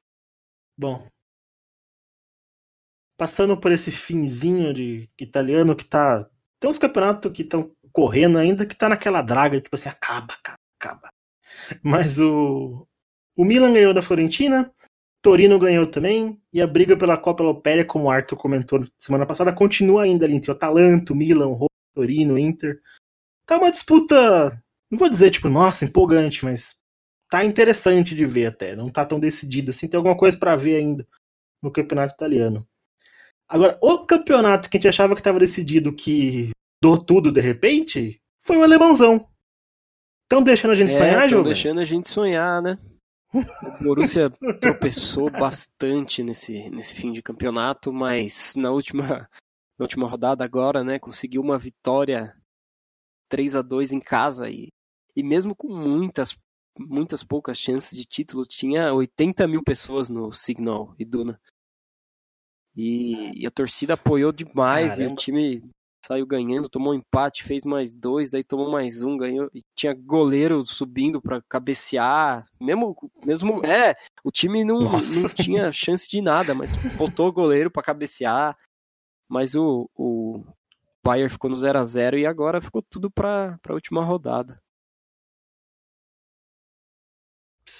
Bom. 0.77 1.07
Passando 3.17 3.57
por 3.57 3.71
esse 3.71 3.91
finzinho 3.91 4.73
de 4.73 5.09
italiano 5.17 5.75
que 5.75 5.85
tá. 5.85 6.27
Tem 6.59 6.69
uns 6.69 6.77
campeonatos 6.77 7.31
que 7.31 7.43
estão 7.43 7.71
correndo 7.93 8.37
ainda 8.37 8.65
que 8.65 8.75
tá 8.75 8.89
naquela 8.89 9.21
draga, 9.21 9.61
tipo 9.61 9.75
assim, 9.75 9.89
acaba, 9.89 10.33
acaba, 10.33 10.57
acaba. 10.79 11.09
Mas 11.81 12.19
o. 12.19 12.87
O 13.35 13.45
Milan 13.45 13.71
ganhou 13.71 13.93
da 13.93 14.01
Florentina, 14.01 14.71
Torino 15.21 15.57
ganhou 15.57 15.87
também, 15.87 16.39
e 16.51 16.61
a 16.61 16.67
briga 16.67 16.97
pela 16.97 17.17
Copa 17.17 17.41
Europeia, 17.41 17.85
como 17.85 18.05
o 18.05 18.11
Arthur 18.11 18.35
comentou 18.35 18.85
semana 18.99 19.25
passada, 19.25 19.53
continua 19.53 20.03
ainda 20.03 20.25
ali 20.25 20.35
entre 20.35 20.51
o 20.51 20.53
Atalanta, 20.53 21.13
o 21.13 21.15
Milan, 21.15 21.47
o 21.47 21.53
Roma, 21.53 21.69
Torino, 21.95 22.33
o 22.33 22.37
Inter. 22.37 22.81
Tá 23.45 23.57
uma 23.57 23.71
disputa, 23.71 24.61
não 24.91 24.99
vou 24.99 25.09
dizer 25.09 25.31
tipo, 25.31 25.47
nossa, 25.47 25.85
empolgante, 25.85 26.43
mas 26.43 26.80
tá 27.31 27.45
interessante 27.45 28.13
de 28.13 28.25
ver 28.25 28.47
até. 28.47 28.75
Não 28.75 28.89
tá 28.89 29.05
tão 29.05 29.17
decidido 29.17 29.71
assim, 29.71 29.87
tem 29.87 29.97
alguma 29.97 30.17
coisa 30.17 30.37
pra 30.37 30.57
ver 30.57 30.75
ainda 30.75 31.07
no 31.63 31.71
campeonato 31.71 32.13
italiano. 32.13 32.67
Agora, 33.47 33.77
o 33.81 34.05
campeonato 34.05 34.69
que 34.69 34.75
a 34.75 34.79
gente 34.79 34.89
achava 34.89 35.15
que 35.15 35.23
tava 35.23 35.39
decidido, 35.39 35.93
que 35.93 36.51
dou 36.83 37.01
tudo 37.01 37.31
de 37.31 37.39
repente, 37.39 38.21
foi 38.43 38.57
o 38.57 38.63
alemãozão. 38.63 39.29
Estão 40.23 40.43
deixando 40.43 40.71
a 40.71 40.75
gente 40.75 40.93
É, 40.93 40.97
sonhar, 40.97 41.29
Gilberto? 41.29 41.43
deixando 41.43 41.79
a 41.79 41.85
gente 41.85 42.09
sonhar, 42.09 42.61
né? 42.61 42.77
O 43.33 43.83
Borussia 43.83 44.29
tropeçou 44.59 45.31
bastante 45.31 46.23
nesse, 46.23 46.69
nesse 46.69 46.93
fim 46.93 47.13
de 47.13 47.21
campeonato, 47.21 47.93
mas 47.93 48.55
na 48.57 48.71
última, 48.71 49.29
na 49.79 49.83
última 49.85 50.05
rodada 50.05 50.43
agora, 50.43 50.83
né, 50.83 50.99
conseguiu 50.99 51.41
uma 51.41 51.57
vitória 51.57 52.35
3 53.29 53.55
a 53.55 53.61
2 53.61 53.93
em 53.93 54.01
casa 54.01 54.49
e, 54.49 54.67
e 55.15 55.23
mesmo 55.23 55.55
com 55.55 55.69
muitas, 55.69 56.37
muitas 56.79 57.23
poucas 57.23 57.57
chances 57.57 57.97
de 57.97 58.05
título, 58.05 58.45
tinha 58.45 58.93
80 58.93 59.47
mil 59.47 59.63
pessoas 59.63 60.09
no 60.09 60.31
Signal 60.31 60.95
Iduna. 60.97 61.39
E, 62.75 63.41
e 63.41 63.45
a 63.45 63.51
torcida 63.51 63.95
apoiou 63.95 64.31
demais 64.31 64.93
e 64.93 64.95
o 64.95 64.97
Caramba. 64.97 65.15
time 65.21 65.63
saiu 66.05 66.25
ganhando, 66.25 66.69
tomou 66.69 66.93
um 66.93 66.95
empate, 66.95 67.43
fez 67.43 67.63
mais 67.63 67.91
dois, 67.91 68.29
daí 68.29 68.43
tomou 68.43 68.71
mais 68.71 69.03
um, 69.03 69.17
ganhou. 69.17 69.49
E 69.53 69.61
tinha 69.75 69.93
goleiro 69.93 70.65
subindo 70.65 71.21
para 71.21 71.41
cabecear. 71.43 72.43
Mesmo, 72.59 72.95
mesmo. 73.23 73.65
É, 73.65 73.95
o 74.23 74.31
time 74.31 74.63
não, 74.63 74.81
Nossa. 74.81 75.21
não 75.21 75.29
tinha 75.29 75.71
chance 75.71 76.09
de 76.09 76.21
nada, 76.21 76.55
mas 76.55 76.75
botou 76.97 77.27
o 77.27 77.33
goleiro 77.33 77.69
para 77.69 77.83
cabecear. 77.83 78.57
Mas 79.29 79.55
o, 79.55 79.89
o 79.95 80.43
Bayern 81.03 81.29
ficou 81.29 81.49
no 81.49 81.55
0 81.55 81.79
a 81.79 81.83
0 81.83 82.17
e 82.17 82.25
agora 82.25 82.61
ficou 82.61 82.81
tudo 82.81 83.09
para 83.09 83.59
a 83.67 83.73
última 83.73 84.03
rodada. 84.03 84.61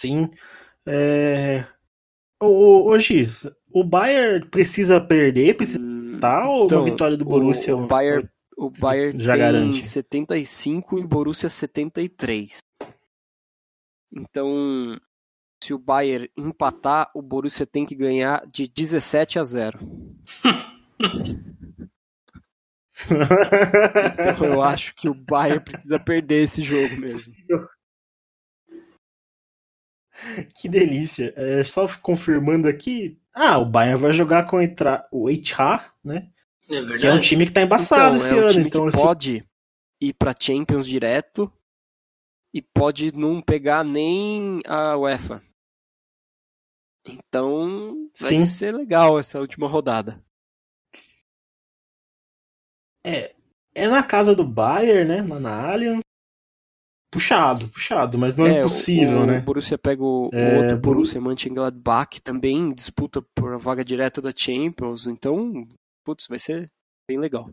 Sim. 0.01 0.31
É... 0.87 1.63
Ô, 2.41 2.89
ô, 2.89 2.99
Giz, 2.99 3.47
o 3.71 3.83
Bayern 3.83 4.49
precisa 4.49 4.99
perder, 4.99 5.55
precisa 5.55 5.79
Hum, 5.79 6.17
tá, 6.19 6.49
ou 6.49 6.65
então, 6.65 6.79
uma 6.79 6.89
vitória 6.89 7.15
do 7.15 7.23
Borussia? 7.23 7.77
O, 7.77 7.83
o 7.83 7.87
Bayern, 7.87 8.27
o 8.57 8.69
Bayern 8.71 9.21
Já 9.21 9.33
tem 9.33 9.41
garante. 9.41 9.85
75 9.85 10.97
e 10.97 11.03
o 11.03 11.07
Borussia 11.07 11.49
73. 11.49 12.57
Então, 14.11 14.99
se 15.63 15.71
o 15.71 15.77
Bayern 15.77 16.29
empatar, 16.35 17.11
o 17.13 17.21
Borussia 17.21 17.67
tem 17.67 17.85
que 17.85 17.95
ganhar 17.95 18.43
de 18.47 18.67
17 18.67 19.37
a 19.37 19.43
0. 19.43 19.79
Então 23.03 24.47
eu 24.47 24.61
acho 24.61 24.93
que 24.95 25.09
o 25.09 25.13
Bayern 25.13 25.59
precisa 25.63 25.99
perder 25.99 26.43
esse 26.43 26.61
jogo 26.61 26.97
mesmo. 26.97 27.33
que 30.55 30.69
delícia. 30.69 31.33
É, 31.35 31.63
só 31.63 31.87
confirmando 31.99 32.67
aqui. 32.67 33.19
Ah, 33.33 33.57
o 33.57 33.65
Bayern 33.65 34.01
vai 34.01 34.13
jogar 34.13 34.45
contra 34.45 35.07
o 35.11 35.27
HA, 35.29 35.93
né? 36.03 36.29
É 36.63 36.67
Que 36.67 36.75
é 36.75 36.81
um 36.81 36.85
verdade. 36.87 37.27
time 37.27 37.45
que 37.45 37.51
tá 37.51 37.61
embaçado 37.61 38.17
então, 38.17 38.27
esse 38.27 38.33
é 38.33 38.37
um 38.37 38.39
ano. 38.41 38.51
time 38.51 38.67
Então, 38.67 38.83
que 38.83 38.89
assim, 38.89 38.97
pode 38.97 39.49
ir 40.01 40.13
pra 40.13 40.35
Champions 40.39 40.87
direto 40.87 41.51
e 42.53 42.61
pode 42.61 43.11
não 43.17 43.41
pegar 43.41 43.83
nem 43.83 44.61
a 44.65 44.97
UEFA. 44.97 45.41
Então 47.07 48.09
vai 48.19 48.35
Sim. 48.35 48.45
ser 48.45 48.75
legal 48.75 49.17
essa 49.17 49.39
última 49.39 49.67
rodada. 49.67 50.21
é, 53.03 53.33
é 53.73 53.87
na 53.87 54.03
casa 54.03 54.35
do 54.35 54.43
Bayern, 54.43 55.07
né? 55.07 55.21
Lá 55.23 55.39
na 55.39 55.71
Allianz. 55.71 56.01
Puxado, 57.11 57.67
puxado, 57.69 58.17
mas 58.17 58.37
não 58.37 58.47
é, 58.47 58.61
o- 58.61 58.61
impossível, 58.61 59.19
o, 59.19 59.25
né? 59.25 59.39
Borussia 59.41 59.77
pega 59.77 60.01
o, 60.01 60.29
o 60.29 60.35
É, 60.35 60.57
outro 60.57 60.77
Boru- 60.77 60.95
Borussia 60.95 61.19
Mönchengladbach, 61.19 62.07
que 62.09 62.21
também 62.21 62.73
disputa 62.73 63.21
por 63.35 63.53
a 63.53 63.57
vaga 63.57 63.83
direta 63.83 64.21
da 64.21 64.31
Champions, 64.35 65.07
então, 65.07 65.67
putz, 66.05 66.25
vai 66.27 66.39
ser 66.39 66.71
bem 67.09 67.19
legal. 67.19 67.49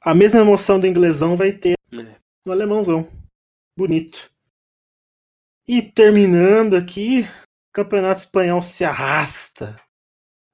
A 0.00 0.14
mesma 0.14 0.40
emoção 0.40 0.78
do 0.78 0.86
inglesão 0.86 1.36
vai 1.36 1.52
ter 1.52 1.74
É. 1.92 2.16
no 2.46 2.52
alemãozão. 2.52 3.10
Bonito. 3.76 4.30
E 5.66 5.82
terminando 5.82 6.76
aqui, 6.76 7.22
o 7.22 7.72
Campeonato 7.74 8.20
Espanhol 8.20 8.62
se 8.62 8.84
arrasta, 8.84 9.76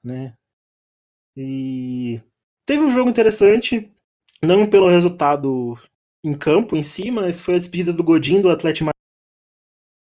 né? 0.04 0.34
E 1.36 2.20
teve 2.66 2.82
um 2.82 2.90
jogo 2.90 3.10
interessante, 3.10 3.92
não 4.42 4.68
pelo 4.68 4.88
resultado 4.88 5.78
em 6.22 6.36
campo 6.36 6.76
em 6.76 6.82
si, 6.82 7.10
mas 7.10 7.40
foi 7.40 7.54
a 7.54 7.58
despedida 7.58 7.92
do 7.92 8.02
Godin 8.02 8.40
do 8.40 8.50
Atlético. 8.50 8.90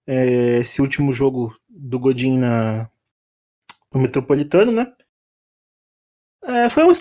É, 0.06 0.58
esse 0.58 0.80
último 0.80 1.12
jogo 1.12 1.56
do 1.68 1.98
Godin 1.98 2.38
na, 2.38 2.88
no 3.92 4.00
Metropolitano, 4.00 4.70
né? 4.70 4.94
É, 6.44 6.70
foi 6.70 6.84
uma, 6.84 6.92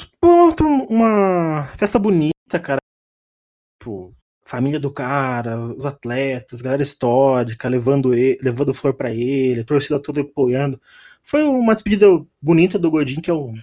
uma, 0.90 1.68
festa 1.78 2.00
bonita, 2.00 2.60
cara. 2.60 2.80
Tipo, 3.80 4.16
família 4.42 4.80
do 4.80 4.92
cara, 4.92 5.60
os 5.74 5.86
atletas, 5.86 6.62
galera 6.62 6.82
histórica, 6.82 7.70
levando, 7.70 8.14
ele, 8.14 8.40
levando 8.42 8.74
flor 8.74 8.96
para 8.96 9.14
ele, 9.14 9.64
torcida 9.64 10.00
toda 10.00 10.22
apoiando. 10.22 10.82
Foi 11.22 11.44
uma 11.44 11.74
despedida 11.76 12.08
bonita 12.42 12.80
do 12.80 12.90
Godinho, 12.90 13.22
que 13.22 13.30
é 13.30 13.34
um, 13.34 13.54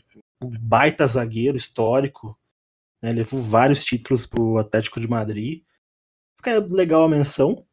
um 0.43 0.51
baita 0.61 1.07
zagueiro 1.07 1.57
histórico. 1.57 2.39
Né? 3.03 3.13
Levou 3.13 3.43
vários 3.43 3.85
títulos 3.85 4.27
pro 4.27 4.59
Atlético 4.59 5.01
de 5.01 5.09
Madrid. 5.09 5.65
Fica 6.37 6.59
legal 6.59 7.03
a 7.03 7.09
menção. 7.09 7.67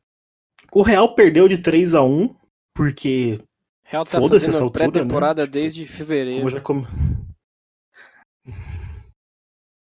O 0.72 0.82
Real 0.82 1.16
perdeu 1.16 1.48
de 1.48 1.60
3 1.60 1.94
a 1.94 2.04
1 2.04 2.36
porque. 2.74 3.40
Real 3.84 4.04
tá 4.06 4.20
fazendo 4.22 4.72
pré-temporada 4.72 5.44
né? 5.44 5.48
desde 5.48 5.86
fevereiro. 5.88 6.42
Como 6.42 6.50
já, 6.50 6.62
com... 6.62 6.86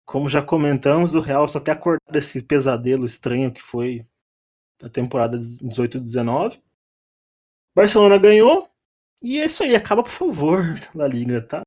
Como 0.05 0.29
já 0.29 0.41
comentamos, 0.41 1.13
o 1.13 1.19
Real 1.19 1.47
só 1.47 1.59
quer 1.59 1.73
acordar 1.73 2.11
desse 2.11 2.41
pesadelo 2.41 3.05
estranho 3.05 3.53
que 3.53 3.61
foi 3.61 4.07
a 4.81 4.89
temporada 4.89 5.37
18-19. 5.37 6.59
Barcelona 7.75 8.17
ganhou. 8.17 8.67
E 9.21 9.39
é 9.39 9.45
isso 9.45 9.63
aí, 9.63 9.75
acaba 9.75 10.01
por 10.01 10.11
favor 10.11 10.63
da 10.95 11.07
liga, 11.07 11.41
tá, 11.41 11.61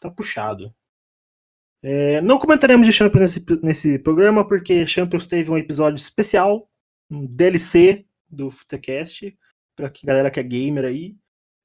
tá 0.00 0.10
puxado. 0.10 0.74
É, 1.82 2.20
não 2.20 2.38
comentaremos 2.38 2.86
de 2.86 2.92
Champions 2.92 3.34
nesse, 3.34 3.44
nesse 3.62 3.98
programa, 3.98 4.46
porque 4.46 4.86
Champions 4.86 5.26
teve 5.26 5.50
um 5.50 5.58
episódio 5.58 5.96
especial, 5.96 6.70
um 7.10 7.26
DLC 7.26 8.06
do 8.30 8.50
Futecast, 8.50 9.36
para 9.74 9.90
que 9.90 10.06
galera 10.06 10.30
que 10.30 10.38
é 10.38 10.42
gamer 10.44 10.84
aí, 10.84 11.16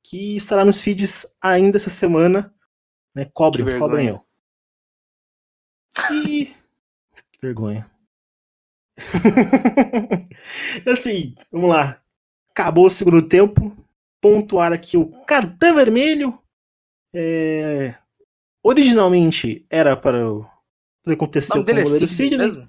que 0.04 0.36
estará 0.38 0.66
nos 0.66 0.82
feeds 0.82 1.28
ainda 1.40 1.78
essa 1.78 1.90
semana. 1.90 2.54
Né? 3.14 3.30
Cobrem, 3.34 3.78
cobrem 3.78 4.08
eu. 4.08 4.26
E. 6.12 6.46
que 7.32 7.42
vergonha. 7.42 7.90
assim, 10.92 11.36
vamos 11.52 11.70
lá. 11.70 12.02
Acabou 12.52 12.88
o 12.88 12.90
segundo 12.90 13.28
tempo. 13.28 13.76
Pontuar 14.20 14.74
aqui 14.74 14.98
o 14.98 15.12
cartão 15.26 15.76
vermelho. 15.76 16.42
É... 17.14 17.96
Originalmente 18.68 19.66
era 19.70 19.96
para 19.96 20.20
acontecer 21.08 21.54
com 21.54 21.60
o 21.60 21.64
goleiro 21.64 22.04
é 22.04 22.08
Sidney, 22.10 22.68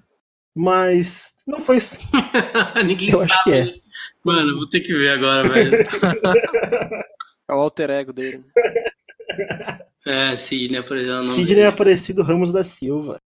mas 0.55 1.35
não 1.45 1.61
foi. 1.61 1.79
Ninguém 2.87 3.11
Eu 3.11 3.19
sabe. 3.19 3.33
Acho 3.33 3.45
que 3.45 3.53
é. 3.53 3.75
Mano, 4.23 4.55
vou 4.59 4.71
ter 4.71 4.81
que 4.81 4.93
ver 4.97 5.11
agora, 5.11 5.49
velho. 5.49 5.75
é 7.49 7.53
o 7.53 7.59
alter 7.59 7.91
ego 7.91 8.13
dele. 8.13 8.45
É, 10.07 10.35
Sidney 10.37 10.79
apareceu. 10.79 11.23
Sidney 11.23 11.61
é 11.61 11.67
Aparecido 11.67 12.23
Ramos 12.23 12.51
da 12.51 12.65
Silva. 12.65 13.21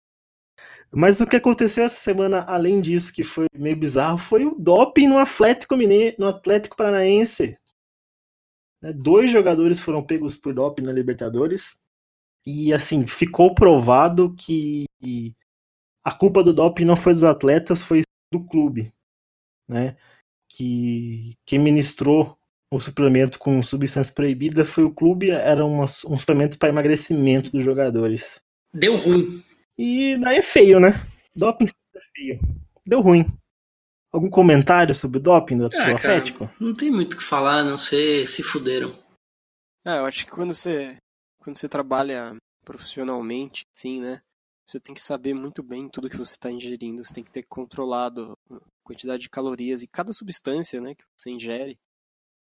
Mas 0.90 1.20
o 1.20 1.28
que 1.28 1.36
aconteceu 1.36 1.84
essa 1.84 1.98
semana, 1.98 2.46
além 2.48 2.80
disso, 2.80 3.12
que 3.12 3.22
foi 3.22 3.48
meio 3.54 3.76
bizarro, 3.76 4.18
foi 4.18 4.46
o 4.46 4.56
doping 4.58 5.08
no 5.08 5.18
Atlético 5.18 5.76
Mineiro, 5.76 6.16
no 6.18 6.28
Atlético 6.28 6.78
Paranaense. 6.78 7.54
Né, 8.82 8.94
dois 8.94 9.30
jogadores 9.30 9.82
foram 9.82 10.02
pegos 10.02 10.38
por 10.38 10.54
doping 10.54 10.84
na 10.84 10.94
Libertadores. 10.94 11.78
E 12.52 12.74
assim, 12.74 13.06
ficou 13.06 13.54
provado 13.54 14.34
que 14.34 14.86
a 16.04 16.12
culpa 16.12 16.44
do 16.44 16.52
doping 16.52 16.84
não 16.84 16.96
foi 16.96 17.14
dos 17.14 17.24
atletas, 17.24 17.84
foi 17.84 18.02
do 18.34 18.44
clube, 18.44 18.92
né? 19.68 19.96
Que 20.50 21.36
quem 21.46 21.60
ministrou 21.60 22.36
o 22.74 22.80
suplemento 22.80 23.38
com 23.38 23.62
substância 23.62 24.12
proibida 24.12 24.66
foi 24.66 24.84
o 24.84 24.94
clube, 24.94 25.30
era 25.30 25.64
uma, 25.64 25.86
um 25.86 26.18
suplemento 26.18 26.58
para 26.58 26.70
emagrecimento 26.70 27.52
dos 27.52 27.64
jogadores. 27.64 28.40
Deu 28.74 28.96
ruim. 28.96 29.44
E 29.78 30.18
daí 30.18 30.38
é 30.38 30.42
feio, 30.42 30.80
né? 30.80 30.90
Doping 31.36 31.66
é 31.66 32.00
feio. 32.16 32.40
Deu 32.84 33.00
ruim. 33.00 33.28
Algum 34.12 34.30
comentário 34.30 34.96
sobre 34.96 35.20
o 35.20 35.22
doping 35.22 35.60
do, 35.60 35.70
ah, 35.76 35.96
Atlético? 35.96 36.50
não 36.60 36.74
tem 36.74 36.90
muito 36.90 37.14
o 37.14 37.18
que 37.18 37.24
falar, 37.24 37.64
não 37.64 37.78
sei 37.78 38.26
se 38.26 38.42
fuderam. 38.42 38.92
É, 39.86 40.00
eu 40.00 40.06
acho 40.06 40.26
que 40.26 40.32
quando 40.32 40.56
você 40.56 40.98
quando 41.50 41.58
você 41.58 41.68
trabalha 41.68 42.36
profissionalmente, 42.64 43.66
sim, 43.76 44.00
né? 44.00 44.22
Você 44.68 44.80
tem 44.80 44.94
que 44.94 45.02
saber 45.02 45.34
muito 45.34 45.64
bem 45.64 45.90
tudo 45.90 46.10
que 46.10 46.18
você 46.18 46.34
está 46.34 46.52
ingerindo. 46.52 47.04
Você 47.04 47.12
tem 47.12 47.24
que 47.24 47.32
ter 47.32 47.42
controlado 47.44 48.38
a 48.52 48.60
quantidade 48.84 49.24
de 49.24 49.30
calorias 49.30 49.82
e 49.82 49.88
cada 49.88 50.14
substância, 50.14 50.80
né, 50.80 50.94
que 50.94 51.04
você 51.18 51.32
ingere. 51.32 51.80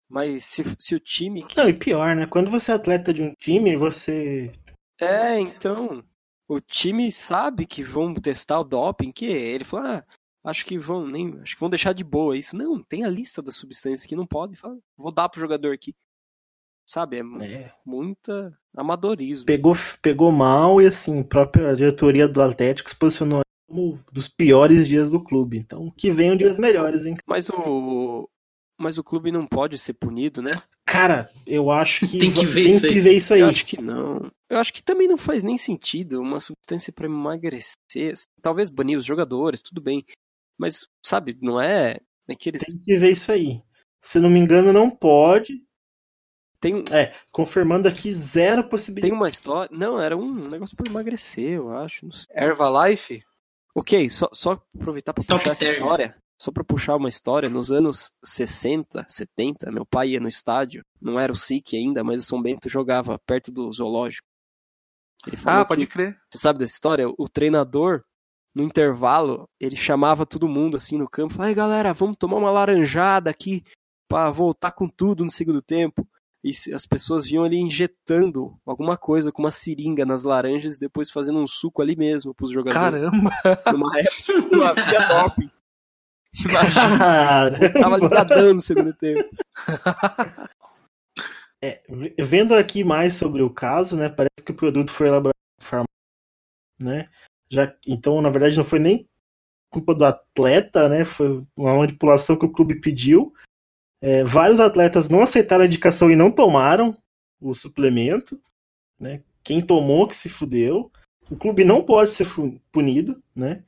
Mas 0.06 0.44
se, 0.44 0.62
se 0.78 0.94
o 0.94 1.00
time. 1.00 1.46
Não, 1.56 1.68
e 1.68 1.72
pior, 1.72 2.14
né? 2.14 2.26
Quando 2.26 2.50
você 2.50 2.72
é 2.72 2.74
atleta 2.74 3.14
de 3.14 3.22
um 3.22 3.32
time, 3.34 3.74
você. 3.76 4.52
É, 5.00 5.40
então. 5.40 6.04
O 6.46 6.60
time 6.60 7.10
sabe 7.12 7.64
que 7.64 7.82
vão 7.82 8.12
testar 8.12 8.58
o 8.58 8.64
doping, 8.64 9.12
que 9.12 9.24
ele 9.24 9.64
fala, 9.64 9.98
ah, 9.98 10.50
acho 10.50 10.66
que 10.66 10.76
vão 10.76 11.06
nem, 11.06 11.38
acho 11.40 11.54
que 11.54 11.60
vão 11.60 11.70
deixar 11.70 11.92
de 11.92 12.02
boa 12.02 12.36
isso. 12.36 12.56
Não, 12.56 12.82
tem 12.82 13.04
a 13.04 13.08
lista 13.08 13.40
das 13.40 13.54
substâncias 13.54 14.04
que 14.04 14.16
não 14.16 14.26
pode, 14.26 14.56
fala, 14.56 14.76
vou 14.96 15.12
dar 15.12 15.28
pro 15.28 15.40
jogador 15.40 15.72
aqui. 15.72 15.94
Sabe? 16.90 17.18
É, 17.18 17.44
é. 17.44 17.72
muita 17.86 18.52
amadorismo. 18.76 19.46
Pegou, 19.46 19.74
pegou 20.02 20.32
mal 20.32 20.82
e 20.82 20.86
assim, 20.86 21.20
a 21.20 21.24
própria 21.24 21.76
diretoria 21.76 22.26
do 22.26 22.42
Atlético 22.42 22.90
se 22.90 22.96
posicionou 22.96 23.42
como 23.68 24.02
dos 24.10 24.26
piores 24.26 24.88
dias 24.88 25.08
do 25.08 25.22
clube. 25.22 25.56
Então, 25.56 25.92
que 25.96 26.10
venham 26.10 26.36
dias 26.36 26.58
melhores, 26.58 27.06
hein? 27.06 27.16
Mas 27.24 27.48
o 27.48 28.28
mas 28.76 28.98
o 28.98 29.04
clube 29.04 29.30
não 29.30 29.46
pode 29.46 29.78
ser 29.78 29.92
punido, 29.92 30.42
né? 30.42 30.50
Cara, 30.84 31.30
eu 31.46 31.70
acho 31.70 32.00
que 32.10 32.18
tem 32.18 32.32
que 32.32 32.44
ver, 32.44 32.64
tem 32.64 32.74
isso, 32.74 32.80
que 32.80 32.94
aí. 32.94 33.00
ver 33.00 33.16
isso 33.16 33.34
aí. 33.34 33.40
Eu 33.40 33.48
acho 33.48 33.66
que 33.66 33.80
não. 33.80 34.28
Eu 34.48 34.58
acho 34.58 34.74
que 34.74 34.82
também 34.82 35.06
não 35.06 35.18
faz 35.18 35.44
nem 35.44 35.56
sentido 35.56 36.20
uma 36.20 36.40
substância 36.40 36.92
para 36.92 37.06
emagrecer. 37.06 38.14
Talvez 38.42 38.68
banir 38.68 38.98
os 38.98 39.04
jogadores, 39.04 39.62
tudo 39.62 39.80
bem. 39.80 40.02
Mas, 40.58 40.88
sabe, 41.06 41.38
não 41.40 41.60
é 41.60 42.00
naqueles. 42.26 42.62
Tem 42.62 42.82
que 42.82 42.98
ver 42.98 43.12
isso 43.12 43.30
aí. 43.30 43.62
Se 44.02 44.18
não 44.18 44.28
me 44.28 44.40
engano, 44.40 44.72
não 44.72 44.90
pode. 44.90 45.62
Tem, 46.60 46.84
é, 46.92 47.14
confirmando 47.32 47.88
aqui, 47.88 48.12
zero 48.14 48.62
possibilidade. 48.64 49.10
Tem 49.10 49.18
uma 49.18 49.28
história. 49.28 49.70
Não, 49.72 49.98
era 49.98 50.14
um 50.16 50.34
negócio 50.34 50.76
para 50.76 50.90
emagrecer, 50.90 51.54
eu 51.54 51.74
acho. 51.74 52.06
Herbalife? 52.30 53.24
Ok, 53.74 54.10
só, 54.10 54.28
só 54.32 54.62
aproveitar 54.78 55.14
para 55.14 55.24
puxar 55.24 55.52
essa 55.52 55.64
história. 55.64 56.16
Só 56.38 56.50
para 56.50 56.64
puxar 56.64 56.96
uma 56.96 57.08
história, 57.08 57.48
nos 57.48 57.70
anos 57.70 58.12
60, 58.24 59.04
70, 59.08 59.70
meu 59.70 59.86
pai 59.86 60.10
ia 60.10 60.20
no 60.20 60.28
estádio. 60.28 60.82
Não 61.00 61.18
era 61.20 61.32
o 61.32 61.36
SIC 61.36 61.76
ainda, 61.76 62.02
mas 62.02 62.22
o 62.22 62.26
São 62.26 62.42
Bento 62.42 62.68
jogava 62.68 63.18
perto 63.26 63.50
do 63.50 63.70
zoológico. 63.72 64.26
ah, 65.44 65.64
pode 65.64 65.86
que, 65.86 65.92
crer. 65.92 66.18
Você 66.30 66.38
sabe 66.38 66.58
dessa 66.58 66.72
história? 66.72 67.06
O 67.18 67.28
treinador, 67.28 68.02
no 68.54 68.62
intervalo, 68.62 69.48
ele 69.58 69.76
chamava 69.76 70.24
todo 70.26 70.48
mundo 70.48 70.78
assim 70.78 70.96
no 70.96 71.08
campo. 71.08 71.40
Aí 71.42 71.54
galera, 71.54 71.92
vamos 71.92 72.16
tomar 72.18 72.38
uma 72.38 72.50
laranjada 72.50 73.30
aqui 73.30 73.62
para 74.08 74.30
voltar 74.30 74.72
com 74.72 74.88
tudo 74.88 75.24
no 75.24 75.30
segundo 75.30 75.62
tempo 75.62 76.06
e 76.42 76.52
as 76.74 76.86
pessoas 76.86 77.26
vinham 77.26 77.44
ali 77.44 77.58
injetando 77.58 78.58
alguma 78.64 78.96
coisa 78.96 79.30
com 79.30 79.42
uma 79.42 79.50
seringa 79.50 80.06
nas 80.06 80.24
laranjas 80.24 80.76
e 80.76 80.80
depois 80.80 81.10
fazendo 81.10 81.38
um 81.38 81.46
suco 81.46 81.82
ali 81.82 81.94
mesmo 81.94 82.34
pros 82.34 82.50
jogadores. 82.50 83.10
Caramba! 83.10 83.30
Numa 83.72 83.98
época 83.98 84.56
não 84.56 84.62
havia 84.62 85.08
doping. 85.08 85.50
Imagina, 86.48 87.72
tava 87.80 87.96
ligadão 87.96 88.54
no 88.54 88.60
segundo 88.60 88.94
tempo. 88.94 89.28
É, 91.62 91.82
vendo 92.18 92.54
aqui 92.54 92.82
mais 92.82 93.16
sobre 93.16 93.42
o 93.42 93.50
caso, 93.50 93.94
né, 93.94 94.08
parece 94.08 94.42
que 94.42 94.50
o 94.50 94.56
produto 94.56 94.90
foi 94.90 95.08
elaborado 95.08 95.34
farmácia, 95.60 95.92
né? 96.78 97.10
Já, 97.50 97.74
então, 97.86 98.22
na 98.22 98.30
verdade, 98.30 98.56
não 98.56 98.64
foi 98.64 98.78
nem 98.78 99.06
culpa 99.68 99.94
do 99.94 100.06
atleta, 100.06 100.88
né? 100.88 101.04
Foi 101.04 101.44
uma 101.54 101.76
manipulação 101.76 102.36
que 102.36 102.46
o 102.46 102.52
clube 102.52 102.80
pediu. 102.80 103.34
É, 104.00 104.24
vários 104.24 104.60
atletas 104.60 105.08
não 105.08 105.22
aceitaram 105.22 105.64
a 105.64 105.66
indicação 105.66 106.10
e 106.10 106.16
não 106.16 106.30
tomaram 106.30 106.96
o 107.40 107.54
suplemento. 107.54 108.40
Né? 108.98 109.22
Quem 109.42 109.60
tomou 109.60 110.08
que 110.08 110.16
se 110.16 110.28
fudeu. 110.28 110.90
O 111.30 111.36
clube 111.36 111.64
não 111.64 111.82
pode 111.82 112.12
ser 112.12 112.26
punido, 112.72 113.22
né? 113.34 113.62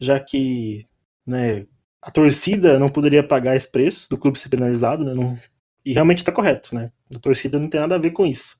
já 0.00 0.18
que 0.18 0.86
né, 1.26 1.66
a 2.02 2.10
torcida 2.10 2.78
não 2.78 2.88
poderia 2.88 3.22
pagar 3.22 3.54
esse 3.54 3.70
preço 3.70 4.08
do 4.08 4.18
clube 4.18 4.38
ser 4.38 4.48
penalizado. 4.48 5.04
Né? 5.04 5.14
Não... 5.14 5.38
E 5.84 5.92
realmente 5.92 6.18
está 6.18 6.32
correto. 6.32 6.74
Né? 6.74 6.90
A 7.14 7.18
torcida 7.18 7.58
não 7.58 7.68
tem 7.68 7.80
nada 7.80 7.94
a 7.94 7.98
ver 7.98 8.10
com 8.10 8.26
isso. 8.26 8.58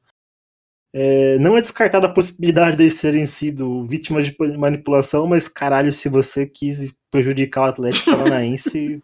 É, 0.93 1.39
não 1.39 1.59
é 1.59 1.61
descartada 1.61 2.07
a 2.07 2.13
possibilidade 2.13 2.77
de 2.77 2.85
eles 2.85 2.99
terem 2.99 3.27
sido 3.27 3.85
vítimas 3.85 4.27
de 4.27 4.35
manipulação, 4.57 5.27
mas 5.27 5.47
caralho, 5.47 5.93
se 5.93 6.09
você 6.09 6.47
quis 6.47 6.95
prejudicar 7.11 7.63
o 7.63 7.65
Atlético 7.65 8.13
Paranaense, 8.17 9.03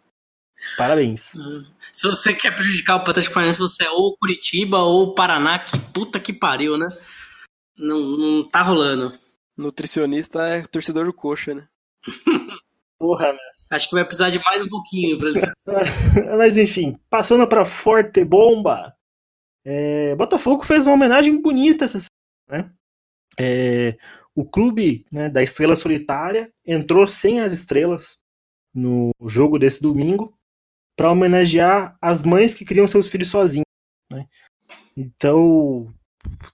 Parabéns. 0.77 1.31
Se 1.91 2.07
você 2.07 2.33
quer 2.33 2.55
prejudicar 2.55 2.97
o 2.97 3.01
Atlético 3.01 3.33
Paranaense, 3.33 3.59
você 3.59 3.83
é 3.83 3.89
ou 3.89 4.17
Curitiba 4.17 4.79
ou 4.79 5.13
Paraná, 5.13 5.59
que 5.59 5.77
puta 5.77 6.19
que 6.19 6.33
pariu, 6.33 6.77
né? 6.77 6.87
Não, 7.77 7.99
não 7.99 8.49
tá 8.49 8.61
rolando. 8.61 9.13
Nutricionista 9.57 10.47
é 10.47 10.63
torcedor 10.63 11.05
do 11.05 11.13
coxa, 11.13 11.53
né? 11.53 11.67
Porra, 12.97 13.33
né? 13.33 13.39
Acho 13.69 13.89
que 13.89 13.95
vai 13.95 14.05
precisar 14.05 14.29
de 14.29 14.39
mais 14.39 14.63
um 14.63 14.69
pouquinho 14.69 15.17
pra 15.17 15.31
Mas 16.37 16.57
enfim, 16.57 16.97
passando 17.09 17.47
pra 17.47 17.65
Forte 17.65 18.23
Bomba. 18.23 18.95
É, 19.65 20.15
Botafogo 20.15 20.63
fez 20.63 20.85
uma 20.85 20.95
homenagem 20.95 21.41
bonita 21.41 21.85
essa 21.85 21.99
semana, 21.99 22.69
né? 22.69 22.73
É, 23.39 23.97
o 24.35 24.45
clube 24.45 25.05
né, 25.11 25.29
da 25.29 25.41
Estrela 25.41 25.75
Solitária 25.75 26.51
entrou 26.65 27.07
sem 27.07 27.39
as 27.39 27.53
estrelas 27.53 28.19
no 28.73 29.11
jogo 29.27 29.57
desse 29.57 29.81
domingo 29.81 30.37
para 30.95 31.11
homenagear 31.11 31.97
as 32.01 32.23
mães 32.23 32.53
que 32.53 32.65
criam 32.65 32.87
seus 32.87 33.09
filhos 33.09 33.29
sozinhos. 33.29 33.65
Né? 34.11 34.27
Então, 34.95 35.93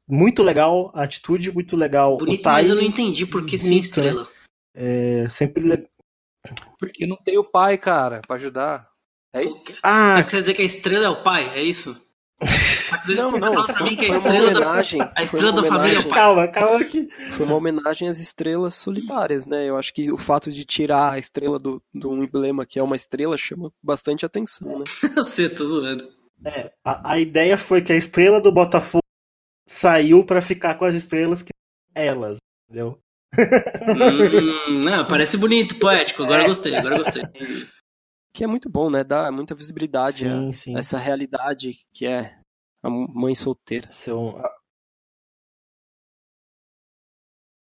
muito 0.07 0.43
legal 0.43 0.91
a 0.93 1.03
atitude, 1.03 1.51
muito 1.51 1.75
legal. 1.75 2.17
Bonito, 2.17 2.45
mas 2.45 2.69
eu 2.69 2.75
não 2.75 2.83
entendi 2.83 3.25
por 3.25 3.45
que 3.45 3.57
sem 3.57 3.77
estrela. 3.77 4.23
Né? 4.23 4.29
É, 4.75 5.29
sempre. 5.29 5.87
Porque 6.77 7.05
não 7.05 7.17
tem 7.17 7.37
o 7.37 7.43
pai, 7.43 7.77
cara, 7.77 8.21
para 8.25 8.37
ajudar. 8.37 8.89
É? 9.33 9.41
Ah, 9.83 10.23
quer 10.23 10.41
dizer 10.41 10.53
que 10.53 10.61
a 10.61 10.65
estrela 10.65 11.05
é 11.05 11.09
o 11.09 11.21
pai, 11.21 11.49
é 11.57 11.61
isso? 11.61 12.08
Não, 13.15 13.31
não. 13.31 13.65
Foi, 13.65 13.95
foi, 13.97 14.13
foi 14.13 14.31
uma 14.31 14.49
homenagem. 14.49 14.99
Da, 14.99 15.11
a 15.15 15.23
estrela 15.23 15.51
da 15.51 15.63
família 15.63 15.99
é 15.99 16.03
pai. 16.03 16.11
Calma, 16.11 16.47
calma 16.47 16.79
aqui. 16.79 17.09
Foi 17.31 17.45
uma 17.45 17.55
homenagem 17.55 18.07
às 18.07 18.19
estrelas 18.19 18.75
solitárias, 18.75 19.45
né? 19.45 19.69
Eu 19.69 19.77
acho 19.77 19.93
que 19.93 20.11
o 20.11 20.17
fato 20.17 20.49
de 20.51 20.63
tirar 20.63 21.13
a 21.13 21.19
estrela 21.19 21.59
do, 21.59 21.81
do 21.93 22.09
um 22.09 22.23
emblema 22.23 22.65
que 22.65 22.79
é 22.79 22.83
uma 22.83 22.95
estrela 22.95 23.37
chama 23.37 23.71
bastante 23.83 24.25
atenção, 24.25 24.79
né? 24.79 24.85
Eu 25.15 25.23
sei, 25.23 25.49
tô 25.49 25.65
zoando. 25.65 26.07
É, 26.45 26.71
a, 26.83 27.13
a 27.13 27.19
ideia 27.19 27.57
foi 27.57 27.81
que 27.81 27.91
a 27.91 27.97
estrela 27.97 28.41
do 28.41 28.53
Botafogo 28.53 29.03
saiu 29.67 30.23
para 30.25 30.41
ficar 30.41 30.75
com 30.75 30.85
as 30.85 30.95
estrelas 30.95 31.43
que 31.43 31.51
elas, 31.93 32.37
entendeu? 32.67 32.97
Hum, 34.67 34.83
não, 34.83 35.05
parece 35.05 35.37
bonito, 35.37 35.75
poético. 35.75 36.23
Agora 36.23 36.43
é. 36.43 36.47
gostei, 36.47 36.75
agora 36.75 36.97
gostei. 36.97 37.23
Que 38.33 38.43
é 38.43 38.47
muito 38.47 38.69
bom, 38.69 38.89
né? 38.89 39.03
Dá 39.03 39.31
muita 39.31 39.55
visibilidade 39.55 40.19
sim, 40.19 40.49
a 40.49 40.53
sim. 40.53 40.77
essa 40.77 40.97
realidade 40.97 41.85
que 41.91 42.05
é 42.05 42.39
a 42.81 42.89
mãe 42.89 43.35
solteira. 43.35 43.91
São. 43.91 44.41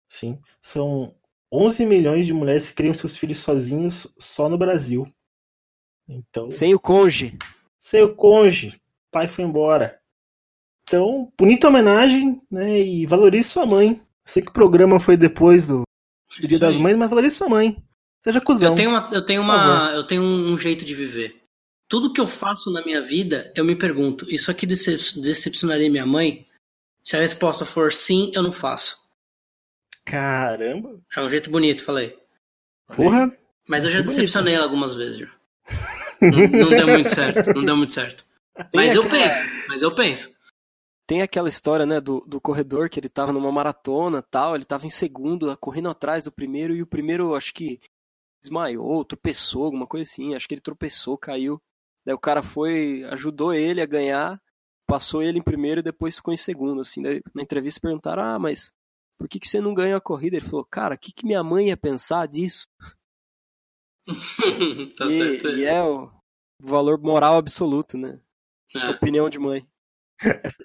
Sim. 0.08 0.40
São 0.62 1.16
11 1.52 1.86
milhões 1.86 2.26
de 2.26 2.34
mulheres 2.34 2.70
que 2.70 2.76
criam 2.76 2.94
seus 2.94 3.18
filhos 3.18 3.40
sozinhos 3.40 4.08
só 4.20 4.50
no 4.50 4.58
Brasil. 4.58 5.12
Então. 6.08 6.52
Sem 6.52 6.74
o 6.74 6.80
conge. 6.80 7.38
Sem 7.80 8.04
o 8.04 8.16
conge. 8.16 8.80
Pai 9.10 9.28
foi 9.28 9.46
embora. 9.46 10.02
Então, 10.84 11.32
bonita 11.38 11.70
homenagem, 11.70 12.42
né? 12.52 12.80
E 12.80 13.06
valorize 13.06 13.50
sua 13.50 13.66
mãe. 13.66 14.02
Sei 14.26 14.42
que 14.42 14.50
o 14.50 14.54
programa 14.54 15.00
foi 15.00 15.16
depois 15.16 15.66
do 15.66 15.84
Dia 16.40 16.60
das 16.60 16.78
Mães, 16.78 16.98
mas 16.98 17.10
valorize 17.10 17.36
sua 17.36 17.50
mãe. 17.50 17.82
Seja 18.24 18.40
cuzão. 18.40 18.70
Eu 18.70 18.76
tenho, 18.76 18.90
uma, 18.90 19.10
eu 19.12 19.22
tenho, 19.22 19.42
uma, 19.42 19.92
eu 19.94 20.04
tenho 20.04 20.22
um 20.22 20.58
jeito 20.58 20.86
de 20.86 20.94
viver. 20.94 21.42
Tudo 21.88 22.14
que 22.14 22.22
eu 22.22 22.28
faço 22.28 22.72
na 22.72 22.82
minha 22.84 23.02
vida, 23.02 23.52
eu 23.56 23.66
me 23.66 23.76
pergunto: 23.76 24.26
isso 24.32 24.52
aqui 24.52 24.66
decepcionaria 24.66 25.90
minha 25.90 26.06
mãe? 26.06 26.48
Se 27.04 27.18
a 27.18 27.20
resposta 27.20 27.66
for 27.66 27.92
sim, 27.92 28.32
eu 28.34 28.44
não 28.44 28.52
faço. 28.52 29.02
Caramba! 30.06 31.02
É 31.16 31.22
um 31.22 31.30
jeito 31.30 31.50
bonito, 31.50 31.84
falei. 31.84 32.18
Porra! 32.96 33.36
Mas 33.68 33.86
eu 33.86 33.92
já 33.92 34.02
decepcionei 34.02 34.54
ela 34.54 34.66
algumas 34.66 34.96
vezes 34.96 35.18
já. 35.18 35.28
não, 36.22 36.48
não, 36.48 36.70
deu 36.70 36.88
muito 36.88 37.14
certo, 37.14 37.54
não 37.54 37.66
deu 37.66 37.78
muito 37.78 37.94
certo. 37.94 38.26
Mas 38.74 38.96
eu 38.96 39.08
penso, 39.08 39.68
mas 39.68 39.82
eu 39.82 39.96
penso. 39.96 40.32
Tem 41.08 41.22
aquela 41.22 41.50
história, 41.50 41.86
né, 41.86 42.00
do, 42.00 42.24
do 42.28 42.40
corredor 42.40 42.90
que 42.90 43.00
ele 43.00 43.10
tava 43.10 43.34
numa 43.34 43.52
maratona 43.52 44.22
tal, 44.22 44.56
ele 44.56 44.64
tava 44.64 44.86
em 44.86 44.90
segundo, 44.90 45.56
correndo 45.58 45.90
atrás 45.90 46.24
do 46.24 46.32
primeiro, 46.32 46.76
e 46.76 46.82
o 46.82 46.88
primeiro, 46.88 47.36
acho 47.36 47.54
que 47.54 47.82
desmaiou, 48.42 49.06
tropeçou, 49.06 49.66
alguma 49.66 49.88
coisa 49.88 50.10
assim. 50.10 50.36
Acho 50.36 50.48
que 50.48 50.54
ele 50.54 50.62
tropeçou, 50.62 51.18
caiu. 51.18 51.62
Daí 52.06 52.16
o 52.16 52.20
cara 52.20 52.42
foi, 52.42 53.04
ajudou 53.06 53.54
ele 53.54 53.82
a 53.82 53.86
ganhar, 53.86 54.42
passou 54.88 55.22
ele 55.22 55.40
em 55.40 55.44
primeiro 55.44 55.80
e 55.80 55.84
depois 55.84 56.16
ficou 56.16 56.34
em 56.34 56.38
segundo. 56.38 56.82
Assim, 56.82 57.02
Daí, 57.02 57.22
na 57.34 57.44
entrevista 57.44 57.80
perguntaram: 57.80 58.24
Ah, 58.24 58.40
mas 58.40 58.74
por 59.18 59.30
que, 59.30 59.40
que 59.40 59.48
você 59.48 59.62
não 59.62 59.74
ganhou 59.74 59.98
a 59.98 60.02
corrida? 60.02 60.38
Ele 60.38 60.46
falou: 60.46 60.66
Cara, 60.66 60.96
o 60.96 60.98
que, 60.98 61.14
que 61.14 61.26
minha 61.26 61.44
mãe 61.44 61.68
ia 61.68 61.78
pensar 61.78 62.28
disso? 62.28 62.68
tá 64.98 65.06
e, 65.06 65.12
certo. 65.12 65.48
E 65.50 65.66
é 65.66 65.84
o 65.84 66.12
valor 66.60 67.00
moral 67.00 67.38
absoluto, 67.38 67.98
né? 67.98 68.20
É. 68.76 68.90
Opinião 68.90 69.30
de 69.30 69.38
mãe. 69.38 69.68
Essa, 70.20 70.64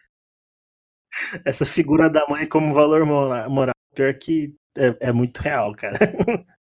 essa, 1.44 1.66
figura 1.66 2.10
da 2.10 2.26
mãe 2.28 2.46
como 2.46 2.74
valor 2.74 3.04
moral, 3.04 3.74
pior 3.94 4.14
que 4.18 4.54
é, 4.76 5.08
é 5.08 5.12
muito 5.12 5.38
real, 5.38 5.74
cara. 5.74 5.98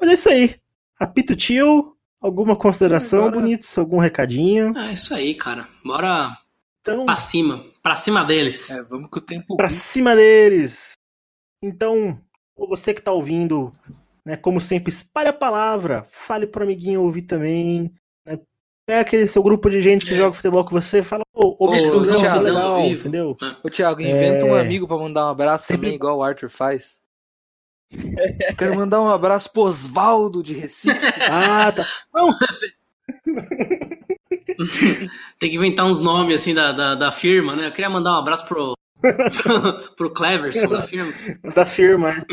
Mas 0.00 0.10
é 0.10 0.12
isso 0.14 0.28
aí. 0.28 0.56
Apito 0.98 1.34
tio, 1.34 1.96
alguma 2.20 2.56
consideração, 2.56 3.26
Agora... 3.26 3.40
bonitos? 3.40 3.76
Algum 3.76 3.98
recadinho? 3.98 4.76
É 4.76 4.92
isso 4.92 5.14
aí, 5.14 5.34
cara. 5.34 5.68
Bora 5.84 6.36
então... 6.80 7.04
pra 7.06 7.16
cima. 7.16 7.64
Pra 7.82 7.96
cima 7.96 8.24
deles. 8.24 8.70
É, 8.70 8.82
vamos 8.84 9.10
que 9.10 9.18
o 9.18 9.20
tempo. 9.20 9.56
Pra 9.56 9.68
cima 9.68 10.14
deles. 10.14 10.92
Então, 11.62 12.20
você 12.56 12.94
que 12.94 13.02
tá 13.02 13.12
ouvindo, 13.12 13.74
né, 14.24 14.36
como 14.36 14.60
sempre, 14.60 14.92
espalhe 14.92 15.28
a 15.28 15.32
palavra. 15.32 16.04
Fale 16.06 16.46
pro 16.46 16.64
amiguinho 16.64 17.02
ouvir 17.02 17.22
também. 17.22 17.92
Né? 18.26 18.38
Pega 18.86 19.00
aquele 19.00 19.26
seu 19.26 19.42
grupo 19.42 19.68
de 19.68 19.82
gente 19.82 20.06
que 20.06 20.14
é. 20.14 20.16
joga 20.16 20.32
futebol 20.32 20.64
com 20.64 20.80
você 20.80 21.02
fala, 21.02 21.24
ô, 21.34 21.56
ô, 21.58 21.70
ô, 21.70 22.16
Thiago, 22.16 22.44
legal, 22.44 22.80
entendeu? 22.80 23.36
Ô, 23.62 23.70
Thiago, 23.70 24.00
inventa 24.00 24.46
é... 24.46 24.50
um 24.50 24.54
amigo 24.54 24.86
pra 24.86 24.98
mandar 24.98 25.26
um 25.26 25.30
abraço 25.30 25.66
sempre... 25.66 25.86
também, 25.86 25.96
igual 25.96 26.18
o 26.18 26.22
Arthur 26.22 26.48
faz. 26.48 27.01
Quero 28.56 28.76
mandar 28.76 29.00
um 29.00 29.10
abraço 29.10 29.52
pro 29.52 29.62
Osvaldo 29.62 30.42
de 30.42 30.54
Recife. 30.54 30.98
ah, 31.30 31.72
tá. 31.72 31.86
Não. 32.12 32.36
Tem 35.38 35.50
que 35.50 35.56
inventar 35.56 35.86
uns 35.86 36.00
nomes 36.00 36.40
assim 36.40 36.54
da, 36.54 36.72
da, 36.72 36.94
da, 36.94 37.12
firma, 37.12 37.56
né? 37.56 37.66
Eu 37.66 37.72
queria 37.72 37.90
mandar 37.90 38.12
um 38.12 38.18
abraço 38.18 38.46
pro. 38.46 38.76
pro 39.96 40.10
Cleverson 40.10 40.68
da 40.68 40.82
firma. 40.82 41.12
Da 41.54 41.66
firma. 41.66 42.24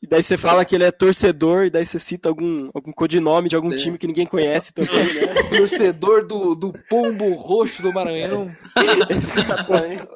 e 0.00 0.06
daí 0.06 0.22
você 0.22 0.38
fala 0.38 0.64
que 0.64 0.76
ele 0.76 0.84
é 0.84 0.92
torcedor, 0.92 1.64
e 1.64 1.70
daí 1.70 1.84
você 1.84 1.98
cita 1.98 2.28
algum, 2.28 2.70
algum 2.72 2.92
codinome 2.92 3.48
de 3.48 3.56
algum 3.56 3.72
é. 3.72 3.76
time 3.76 3.98
que 3.98 4.06
ninguém 4.06 4.26
conhece 4.26 4.72
também, 4.72 5.12
né? 5.12 5.26
Torcedor 5.50 6.24
do, 6.24 6.54
do 6.54 6.72
Pombo 6.88 7.34
Roxo 7.34 7.82
do 7.82 7.92
Maranhão. 7.92 8.48
Exatamente. 9.10 10.06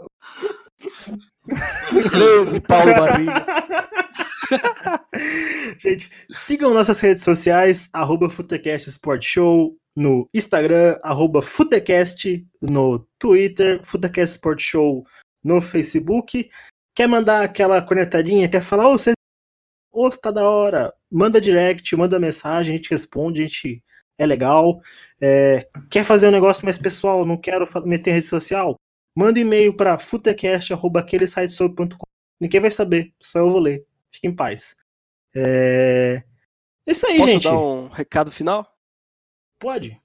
Grande 1.47 2.61
Paulo 2.61 2.95
Barriga. 2.95 3.47
Gente, 5.79 6.11
sigam 6.31 6.73
nossas 6.73 7.01
redes 7.01 7.25
sociais, 7.25 7.89
arroba 7.93 8.31
Futecast 8.31 8.89
Sport 8.89 9.23
Show, 9.23 9.77
no 9.97 10.29
Instagram, 10.35 10.99
arroba 11.03 11.43
Futecast, 11.43 12.45
no 12.61 13.07
Twitter, 13.19 13.81
Futecast 13.85 14.35
Sport 14.35 14.61
Show 14.61 15.05
no 15.43 15.61
Facebook. 15.61 16.49
Quer 16.95 17.09
mandar 17.09 17.43
aquela 17.43 17.83
conectadinha? 17.83 18.49
Quer 18.49 18.63
falar, 18.63 18.89
ô, 18.89 18.97
oh, 18.97 20.07
oh, 20.07 20.11
tá 20.11 20.31
da 20.31 20.49
hora? 20.49 20.93
Manda 21.11 21.41
direct, 21.41 21.95
manda 21.97 22.19
mensagem, 22.19 22.75
a 22.75 22.77
gente 22.77 22.91
responde, 22.91 23.41
a 23.41 23.43
gente 23.45 23.83
é 24.19 24.27
legal. 24.27 24.81
É, 25.21 25.69
quer 25.91 26.05
fazer 26.05 26.29
um 26.29 26.33
negócio 26.33 26.65
mais 26.65 26.79
pessoal, 26.79 27.25
não 27.27 27.37
quero 27.37 27.67
meter 27.87 28.13
rede 28.13 28.27
social? 28.27 28.77
Manda 29.17 29.39
e-mail 29.39 29.77
para 29.77 29.97
futecast.aquelesitesoup.com. 29.99 32.07
Ninguém 32.41 32.61
vai 32.61 32.71
saber, 32.71 33.13
só 33.23 33.39
eu 33.39 33.51
vou 33.51 33.61
ler. 33.61 33.87
Fique 34.13 34.27
em 34.27 34.35
paz. 34.35 34.77
É, 35.35 36.23
é 36.87 36.93
isso 36.93 37.07
aí, 37.07 37.17
Posso 37.19 37.33
gente. 37.33 37.45
dar 37.45 37.59
um 37.59 37.89
recado 37.89 38.31
final? 38.31 38.71
Pode. 39.59 39.99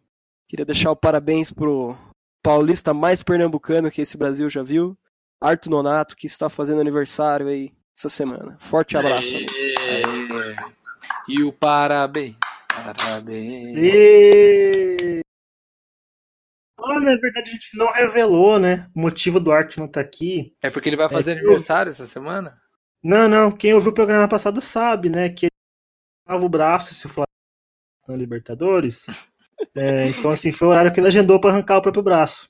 Queria 0.48 0.66
deixar 0.66 0.92
o 0.92 0.96
parabéns 0.96 1.52
pro 1.52 1.98
paulista 2.42 2.94
mais 2.94 3.22
pernambucano 3.22 3.92
que 3.92 4.02
esse 4.02 4.18
Brasil 4.18 4.50
já 4.50 4.64
viu, 4.64 4.98
Arthur 5.42 5.70
Nonato, 5.70 6.16
que 6.16 6.26
está 6.26 6.50
fazendo 6.50 6.82
aniversário 6.82 7.48
aí 7.48 7.72
essa 7.98 8.10
semana. 8.10 8.58
Forte 8.60 8.98
abraço. 8.98 9.34
E 11.28 11.44
o 11.44 11.52
parabéns. 11.52 12.36
Parabéns. 12.68 13.78
E... 13.78 14.98
Ah, 16.84 17.00
na 17.00 17.16
verdade 17.18 17.50
a 17.50 17.54
gente 17.54 17.78
não 17.78 17.92
revelou, 17.92 18.60
né? 18.60 18.88
O 18.96 19.02
motivo 19.02 19.40
do 19.40 19.52
Art 19.52 19.78
não 19.78 19.86
estar 19.86 20.02
tá 20.02 20.08
aqui. 20.08 20.56
É 20.62 20.70
porque 20.70 20.90
ele 20.90 20.96
vai 20.96 21.10
fazer 21.10 21.32
é 21.32 21.40
aniversário 21.40 21.90
eu... 21.90 21.92
essa 21.92 22.06
semana? 22.06 22.58
Não, 23.04 23.28
não. 23.28 23.52
Quem 23.52 23.74
ouviu 23.74 23.92
o 23.92 23.94
programa 23.96 24.28
passado 24.28 24.62
sabe, 24.62 25.10
né? 25.10 25.30
Que 25.30 25.46
ele 25.46 25.52
tava 26.28 26.46
o 26.46 26.50
braço 26.50 26.94
se 26.94 27.08
for 27.08 27.26
na 28.08 28.16
Libertadores. 28.16 29.06
é, 29.76 30.08
então, 30.08 30.32
assim, 30.32 30.52
foi 30.52 30.68
o 30.68 30.72
horário 30.72 30.92
que 30.92 31.00
ele 31.00 31.08
agendou 31.08 31.40
para 31.40 31.52
arrancar 31.52 31.78
o 31.78 31.82
próprio 31.82 32.04
braço. 32.04 32.50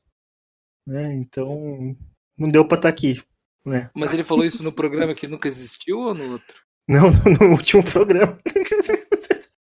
Né? 0.87 1.13
Então, 1.15 1.95
não 2.37 2.49
deu 2.49 2.65
para 2.65 2.77
estar 2.77 2.89
tá 2.89 2.93
aqui. 2.93 3.21
Né? 3.65 3.89
Mas 3.95 4.13
ele 4.13 4.23
falou 4.23 4.45
isso 4.45 4.63
no 4.63 4.71
programa 4.71 5.13
que 5.13 5.27
nunca 5.27 5.47
existiu 5.47 5.99
ou 5.99 6.15
no 6.15 6.31
outro? 6.31 6.57
Não, 6.87 7.11
no 7.39 7.51
último 7.51 7.83
programa. 7.83 8.39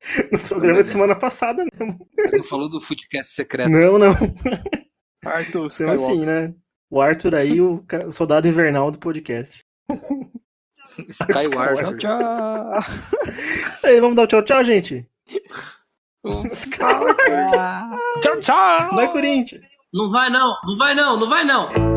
No 0.32 0.38
programa 0.38 0.82
de 0.82 0.90
semana 0.90 1.14
passada 1.14 1.64
mesmo. 1.72 2.08
Ele 2.16 2.42
falou 2.44 2.70
do 2.70 2.80
Footcast 2.80 3.34
secreto. 3.34 3.70
Não, 3.70 3.98
não. 3.98 4.12
Arthur, 5.24 5.68
então, 5.72 5.92
assim, 5.92 6.24
né? 6.24 6.54
O 6.90 7.00
Arthur 7.00 7.34
aí, 7.34 7.60
o, 7.60 7.84
o 8.06 8.12
soldado 8.12 8.48
invernal 8.48 8.90
do 8.90 8.98
podcast. 8.98 9.64
Skyward. 11.08 11.84
Tchau, 11.84 11.96
tchau. 11.98 12.80
Aí, 13.84 14.00
vamos 14.00 14.16
dar 14.16 14.22
um 14.22 14.26
tchau, 14.26 14.42
tchau, 14.42 14.64
gente. 14.64 15.06
Skyward. 16.52 17.16
tchau, 18.20 18.40
tchau. 18.40 18.90
Vai, 18.90 19.12
Corinthians. 19.12 19.62
Não 19.92 20.10
vai 20.10 20.28
não, 20.30 20.54
não 20.64 20.76
vai 20.76 20.94
não, 20.94 21.16
não 21.18 21.28
vai 21.28 21.44
não. 21.44 21.88